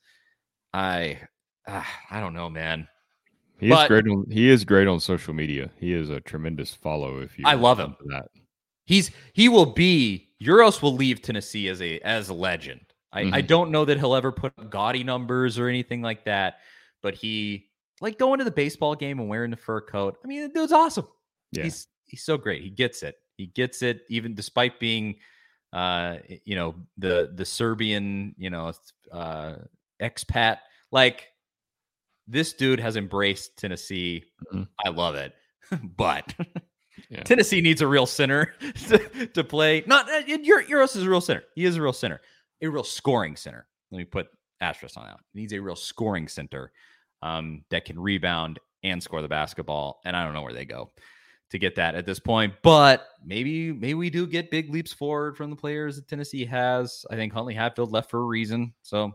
I 0.73 1.19
uh, 1.69 1.83
I 2.11 2.19
don't 2.19 2.33
know, 2.33 2.49
man. 2.49 2.87
He 3.59 3.69
but, 3.69 3.83
is 3.83 3.87
great 3.89 4.07
on 4.07 4.25
he 4.29 4.49
is 4.49 4.63
great 4.63 4.87
on 4.87 4.99
social 4.99 5.33
media. 5.33 5.69
He 5.77 5.93
is 5.93 6.09
a 6.09 6.21
tremendous 6.21 6.73
follow 6.73 7.19
if 7.19 7.37
you 7.37 7.43
I 7.45 7.55
love 7.55 7.79
him. 7.79 7.95
That. 8.05 8.27
He's 8.85 9.11
he 9.33 9.49
will 9.49 9.65
be 9.65 10.29
Uros 10.41 10.81
will 10.81 10.95
leave 10.95 11.21
Tennessee 11.21 11.67
as 11.67 11.81
a 11.81 11.99
as 11.99 12.29
a 12.29 12.33
legend. 12.33 12.81
I, 13.11 13.23
mm-hmm. 13.23 13.33
I 13.33 13.41
don't 13.41 13.71
know 13.71 13.85
that 13.85 13.97
he'll 13.97 14.15
ever 14.15 14.31
put 14.31 14.53
up 14.57 14.69
gaudy 14.69 15.03
numbers 15.03 15.57
or 15.57 15.67
anything 15.67 16.01
like 16.01 16.25
that, 16.25 16.59
but 17.01 17.15
he 17.15 17.67
like 18.01 18.17
going 18.17 18.37
to 18.37 18.45
the 18.45 18.51
baseball 18.51 18.95
game 18.95 19.19
and 19.19 19.27
wearing 19.27 19.51
the 19.51 19.57
fur 19.57 19.81
coat. 19.81 20.17
I 20.23 20.27
mean, 20.27 20.43
the 20.43 20.49
dude's 20.49 20.71
awesome. 20.71 21.07
Yeah. 21.51 21.63
He's 21.63 21.87
he's 22.05 22.23
so 22.23 22.37
great. 22.37 22.61
He 22.63 22.69
gets 22.69 23.03
it. 23.03 23.15
He 23.35 23.47
gets 23.47 23.81
it 23.81 24.01
even 24.09 24.35
despite 24.35 24.79
being 24.79 25.15
uh 25.73 26.17
you 26.45 26.55
know 26.55 26.75
the 26.97 27.31
the 27.35 27.45
Serbian, 27.45 28.35
you 28.37 28.49
know, 28.49 28.71
uh 29.11 29.55
expat. 30.01 30.59
Like 30.91 31.27
this 32.30 32.53
dude 32.53 32.80
has 32.80 32.95
embraced 32.95 33.57
Tennessee. 33.57 34.23
Mm-hmm. 34.53 34.64
I 34.85 34.89
love 34.89 35.15
it. 35.15 35.34
but 35.97 36.34
Yeah. 37.10 37.23
Tennessee 37.23 37.61
needs 37.61 37.81
a 37.81 37.88
real 37.88 38.06
center 38.06 38.53
to, 38.88 39.27
to 39.27 39.43
play. 39.43 39.84
Not 39.85 40.10
uh, 40.10 40.22
Uros 40.27 40.95
is 40.95 41.03
a 41.03 41.10
real 41.10 41.22
center. 41.22 41.43
He 41.56 41.65
is 41.65 41.76
a 41.77 41.81
real 41.81 41.93
center, 41.93 42.22
a 42.61 42.68
real 42.68 42.84
scoring 42.84 43.35
center. 43.35 43.68
Let 43.91 43.97
me 43.97 44.06
put 44.06 44.27
asterisk 44.61 44.97
on 44.97 45.06
that. 45.06 45.18
He 45.34 45.41
needs 45.41 45.53
a 45.53 45.60
real 45.60 45.76
scoring 45.76 46.27
center 46.27 46.72
um, 47.22 47.64
that 47.69 47.85
can 47.85 47.99
rebound 47.99 48.60
and 48.84 49.01
score 49.01 49.22
the 49.22 49.27
basketball. 49.27 49.99
And 50.06 50.15
I 50.15 50.23
don't 50.23 50.34
know 50.34 50.41
where 50.41 50.53
they 50.53 50.65
go 50.65 50.91
to 51.51 51.57
get 51.57 51.76
that 51.76 51.95
at 51.95 52.06
this 52.06 52.19
point. 52.19 52.53
But 52.61 53.07
maybe 53.26 53.72
maybe 53.72 53.95
we 53.95 54.10
do 54.10 54.27
get 54.27 54.51
big 54.51 54.69
leaps 54.69 54.93
forward 54.93 55.35
from 55.35 55.49
the 55.49 55.56
players 55.56 55.95
that 55.95 56.07
Tennessee 56.07 56.45
has. 56.45 57.06
I 57.10 57.15
think 57.15 57.34
Huntley 57.34 57.56
Hatfield 57.56 57.91
left 57.91 58.11
for 58.11 58.19
a 58.19 58.26
reason. 58.26 58.73
So 58.84 59.14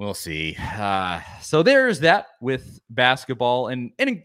we'll 0.00 0.14
see. 0.14 0.56
Uh, 0.58 1.20
so 1.42 1.62
there's 1.62 2.00
that 2.00 2.28
with 2.40 2.80
basketball. 2.88 3.68
And, 3.68 3.92
and 3.98 4.22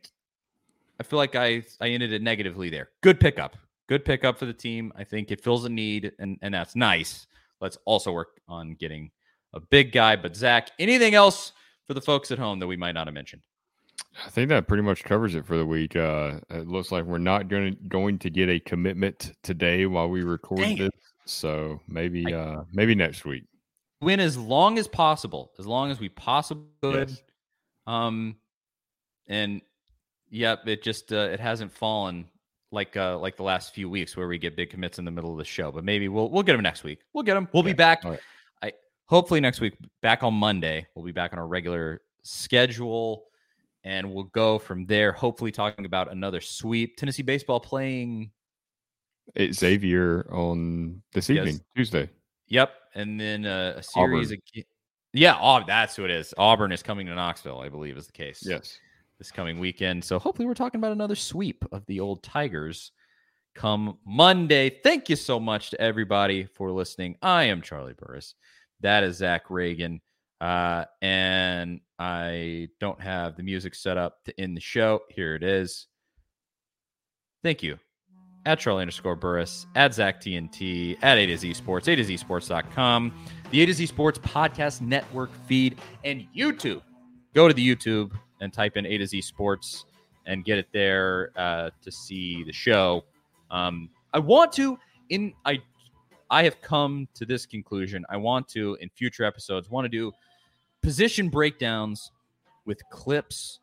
I 0.99 1.03
feel 1.03 1.17
like 1.17 1.35
I, 1.35 1.63
I 1.81 1.89
ended 1.89 2.13
it 2.13 2.21
negatively 2.21 2.69
there. 2.69 2.89
Good 3.01 3.19
pickup. 3.19 3.57
Good 3.87 4.05
pickup 4.05 4.39
for 4.39 4.45
the 4.45 4.53
team. 4.53 4.91
I 4.95 5.03
think 5.03 5.31
it 5.31 5.41
fills 5.41 5.65
a 5.65 5.69
need, 5.69 6.13
and, 6.17 6.39
and 6.41 6.53
that's 6.53 6.75
nice. 6.75 7.27
Let's 7.61 7.77
also 7.85 8.11
work 8.11 8.39
on 8.47 8.75
getting 8.75 9.11
a 9.53 9.59
big 9.59 9.91
guy. 9.91 10.15
But 10.15 10.35
Zach, 10.35 10.71
anything 10.79 11.13
else 11.13 11.51
for 11.85 11.93
the 11.93 12.01
folks 12.01 12.31
at 12.31 12.39
home 12.39 12.59
that 12.59 12.67
we 12.67 12.77
might 12.77 12.93
not 12.93 13.05
have 13.05 13.13
mentioned? 13.13 13.43
I 14.25 14.29
think 14.29 14.49
that 14.49 14.67
pretty 14.67 14.81
much 14.81 15.03
covers 15.03 15.35
it 15.35 15.45
for 15.45 15.57
the 15.57 15.65
week. 15.65 15.95
Uh, 15.95 16.39
it 16.49 16.67
looks 16.67 16.91
like 16.91 17.03
we're 17.03 17.17
not 17.17 17.47
going 17.47 17.75
to 17.75 17.83
going 17.87 18.17
to 18.19 18.29
get 18.29 18.49
a 18.49 18.59
commitment 18.59 19.33
today 19.43 19.85
while 19.85 20.09
we 20.09 20.23
record 20.23 20.61
Dang 20.61 20.77
this. 20.77 20.89
So 21.25 21.79
maybe 21.87 22.33
I- 22.33 22.37
uh, 22.37 22.63
maybe 22.73 22.95
next 22.95 23.25
week. 23.25 23.43
Win 24.05 24.19
as 24.19 24.37
long 24.37 24.77
as 24.77 24.87
possible, 24.87 25.51
as 25.59 25.65
long 25.65 25.91
as 25.91 25.99
we 25.99 26.09
possibly 26.09 26.63
could. 26.81 27.09
Yes. 27.09 27.23
Um, 27.87 28.35
and 29.27 29.61
yep, 30.29 30.67
it 30.67 30.83
just 30.83 31.11
uh, 31.11 31.29
it 31.31 31.39
hasn't 31.39 31.71
fallen 31.71 32.25
like 32.71 32.95
uh 32.97 33.17
like 33.17 33.37
the 33.37 33.43
last 33.43 33.73
few 33.73 33.89
weeks 33.89 34.15
where 34.15 34.27
we 34.27 34.37
get 34.37 34.55
big 34.55 34.69
commits 34.69 34.99
in 34.99 35.05
the 35.05 35.11
middle 35.11 35.31
of 35.31 35.37
the 35.37 35.43
show. 35.45 35.71
But 35.71 35.83
maybe 35.83 36.07
we'll 36.07 36.29
we'll 36.29 36.43
get 36.43 36.53
them 36.53 36.61
next 36.61 36.83
week. 36.83 36.99
We'll 37.13 37.23
get 37.23 37.33
them. 37.33 37.47
We'll 37.51 37.63
be 37.63 37.73
back. 37.73 38.03
Right. 38.03 38.19
I 38.61 38.73
hopefully 39.07 39.39
next 39.39 39.59
week 39.59 39.73
back 40.01 40.23
on 40.23 40.33
Monday. 40.35 40.85
We'll 40.93 41.05
be 41.05 41.11
back 41.11 41.33
on 41.33 41.39
our 41.39 41.47
regular 41.47 42.01
schedule, 42.23 43.25
and 43.83 44.13
we'll 44.13 44.25
go 44.25 44.59
from 44.59 44.85
there. 44.85 45.11
Hopefully, 45.13 45.51
talking 45.51 45.85
about 45.85 46.11
another 46.11 46.41
sweep. 46.41 46.97
Tennessee 46.97 47.23
baseball 47.23 47.59
playing. 47.59 48.31
It's 49.33 49.57
Xavier 49.57 50.27
on 50.31 51.01
this 51.11 51.29
Yes. 51.29 51.47
evening, 51.47 51.61
Tuesday. 51.75 52.09
Yep, 52.47 52.71
and 52.95 53.19
then 53.19 53.45
uh, 53.45 53.75
a 53.77 53.83
series. 53.83 54.31
Of, 54.31 54.39
yeah, 55.13 55.37
oh, 55.39 55.61
that's 55.65 55.95
who 55.95 56.05
it 56.05 56.11
is. 56.11 56.33
Auburn 56.37 56.71
is 56.71 56.81
coming 56.81 57.07
to 57.07 57.15
Knoxville, 57.15 57.59
I 57.59 57.69
believe, 57.69 57.97
is 57.97 58.07
the 58.07 58.13
case. 58.13 58.43
Yes. 58.45 58.79
this 59.19 59.31
coming 59.31 59.59
weekend. 59.59 60.03
So 60.03 60.19
hopefully 60.19 60.47
we're 60.47 60.55
talking 60.55 60.79
about 60.79 60.91
another 60.91 61.15
sweep 61.15 61.63
of 61.71 61.85
the 61.85 61.99
old 61.99 62.23
Tigers 62.23 62.91
come 63.53 63.97
Monday. 64.05 64.79
Thank 64.83 65.09
you 65.09 65.15
so 65.15 65.39
much 65.39 65.69
to 65.71 65.81
everybody 65.81 66.45
for 66.45 66.71
listening. 66.71 67.15
I 67.21 67.45
am 67.45 67.61
Charlie 67.61 67.93
Burris. 67.93 68.35
That 68.81 69.03
is 69.03 69.17
Zach 69.17 69.47
Ragan. 69.47 70.01
Uh, 70.41 70.85
and 71.01 71.79
I 71.97 72.67
don't 72.79 72.99
have 73.01 73.37
the 73.37 73.43
music 73.43 73.73
set 73.73 73.97
up 73.97 74.23
to 74.25 74.39
end 74.39 74.57
the 74.57 74.61
show. 74.61 74.99
Here 75.09 75.35
it 75.35 75.43
is. 75.43 75.87
Thank 77.41 77.63
you. 77.63 77.79
At 78.45 78.59
Charlie 78.59 78.81
underscore 78.81 79.15
Burris, 79.15 79.65
at 79.75 79.93
Zach 79.93 80.21
TNT, 80.21 80.97
at 81.01 81.17
A 81.17 81.25
to 81.25 81.37
Z 81.37 81.53
Sports, 81.55 81.87
A 81.87 81.95
to 81.95 82.03
Z 82.03 82.17
Sports.com, 82.17 83.11
the 83.49 83.61
A 83.63 83.65
to 83.65 83.73
Z 83.73 83.87
Sports 83.87 84.19
Podcast 84.19 84.81
Network 84.81 85.31
feed, 85.47 85.79
and 86.03 86.27
YouTube 86.35 86.81
go 87.35 87.47
to 87.47 87.53
the 87.53 87.75
YouTube 87.75 88.11
and 88.41 88.51
type 88.51 88.77
in 88.77 88.85
A 88.87 88.97
to 88.97 89.05
Z 89.05 89.21
Sports 89.21 89.85
and 90.25 90.43
get 90.43 90.57
it 90.57 90.67
there 90.71 91.31
uh, 91.35 91.69
to 91.83 91.91
see 91.91 92.43
the 92.43 92.53
show. 92.53 93.03
Um, 93.51 93.89
I 94.13 94.19
want 94.19 94.51
to 94.53 94.79
in 95.09 95.33
I 95.45 95.59
I 96.31 96.43
have 96.43 96.59
come 96.61 97.07
to 97.13 97.25
this 97.25 97.45
conclusion. 97.45 98.03
I 98.09 98.17
want 98.17 98.47
to 98.49 98.75
in 98.81 98.89
future 98.89 99.23
episodes 99.23 99.69
want 99.69 99.85
to 99.85 99.89
do 99.89 100.11
position 100.81 101.29
breakdowns 101.29 102.11
with 102.65 102.81
clips 102.89 103.59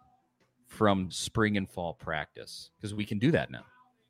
from 0.66 1.10
spring 1.10 1.56
and 1.56 1.68
fall 1.68 1.94
practice 1.94 2.70
because 2.76 2.94
we 2.94 3.04
can 3.04 3.18
do 3.18 3.32
that 3.32 3.50
now. 3.50 3.64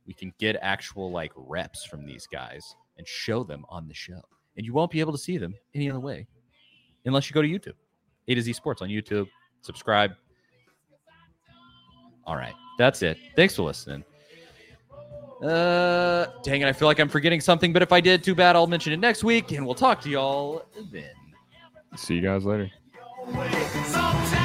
We 0.05 0.13
can 0.13 0.33
get 0.39 0.57
actual 0.61 1.11
like 1.11 1.31
reps 1.35 1.85
from 1.85 2.05
these 2.05 2.27
guys 2.27 2.75
and 2.97 3.07
show 3.07 3.43
them 3.43 3.65
on 3.69 3.87
the 3.87 3.93
show, 3.93 4.21
and 4.57 4.65
you 4.65 4.73
won't 4.73 4.91
be 4.91 4.99
able 4.99 5.11
to 5.13 5.17
see 5.17 5.37
them 5.37 5.53
any 5.73 5.89
other 5.89 5.99
way 5.99 6.27
unless 7.05 7.29
you 7.29 7.33
go 7.33 7.41
to 7.41 7.47
YouTube. 7.47 7.75
A 8.27 8.35
to 8.35 8.41
Z 8.41 8.53
Sports 8.53 8.81
on 8.81 8.89
YouTube. 8.89 9.27
Subscribe. 9.61 10.11
All 12.25 12.35
right. 12.35 12.53
That's 12.77 13.01
it. 13.01 13.17
Thanks 13.35 13.55
for 13.55 13.63
listening. 13.63 14.03
Uh 15.41 16.27
dang 16.43 16.61
it, 16.61 16.67
I 16.67 16.73
feel 16.73 16.87
like 16.87 16.99
I'm 16.99 17.09
forgetting 17.09 17.41
something, 17.41 17.73
but 17.73 17.81
if 17.81 17.91
I 17.91 17.99
did, 17.99 18.23
too 18.23 18.35
bad. 18.35 18.55
I'll 18.55 18.67
mention 18.67 18.93
it 18.93 18.99
next 18.99 19.23
week, 19.25 19.51
and 19.51 19.65
we'll 19.65 19.75
talk 19.75 19.99
to 20.01 20.09
y'all 20.09 20.65
then. 20.91 21.11
See 21.97 22.15
you 22.15 22.21
guys 22.21 22.45
later. 22.45 22.71
Sometimes 23.85 24.42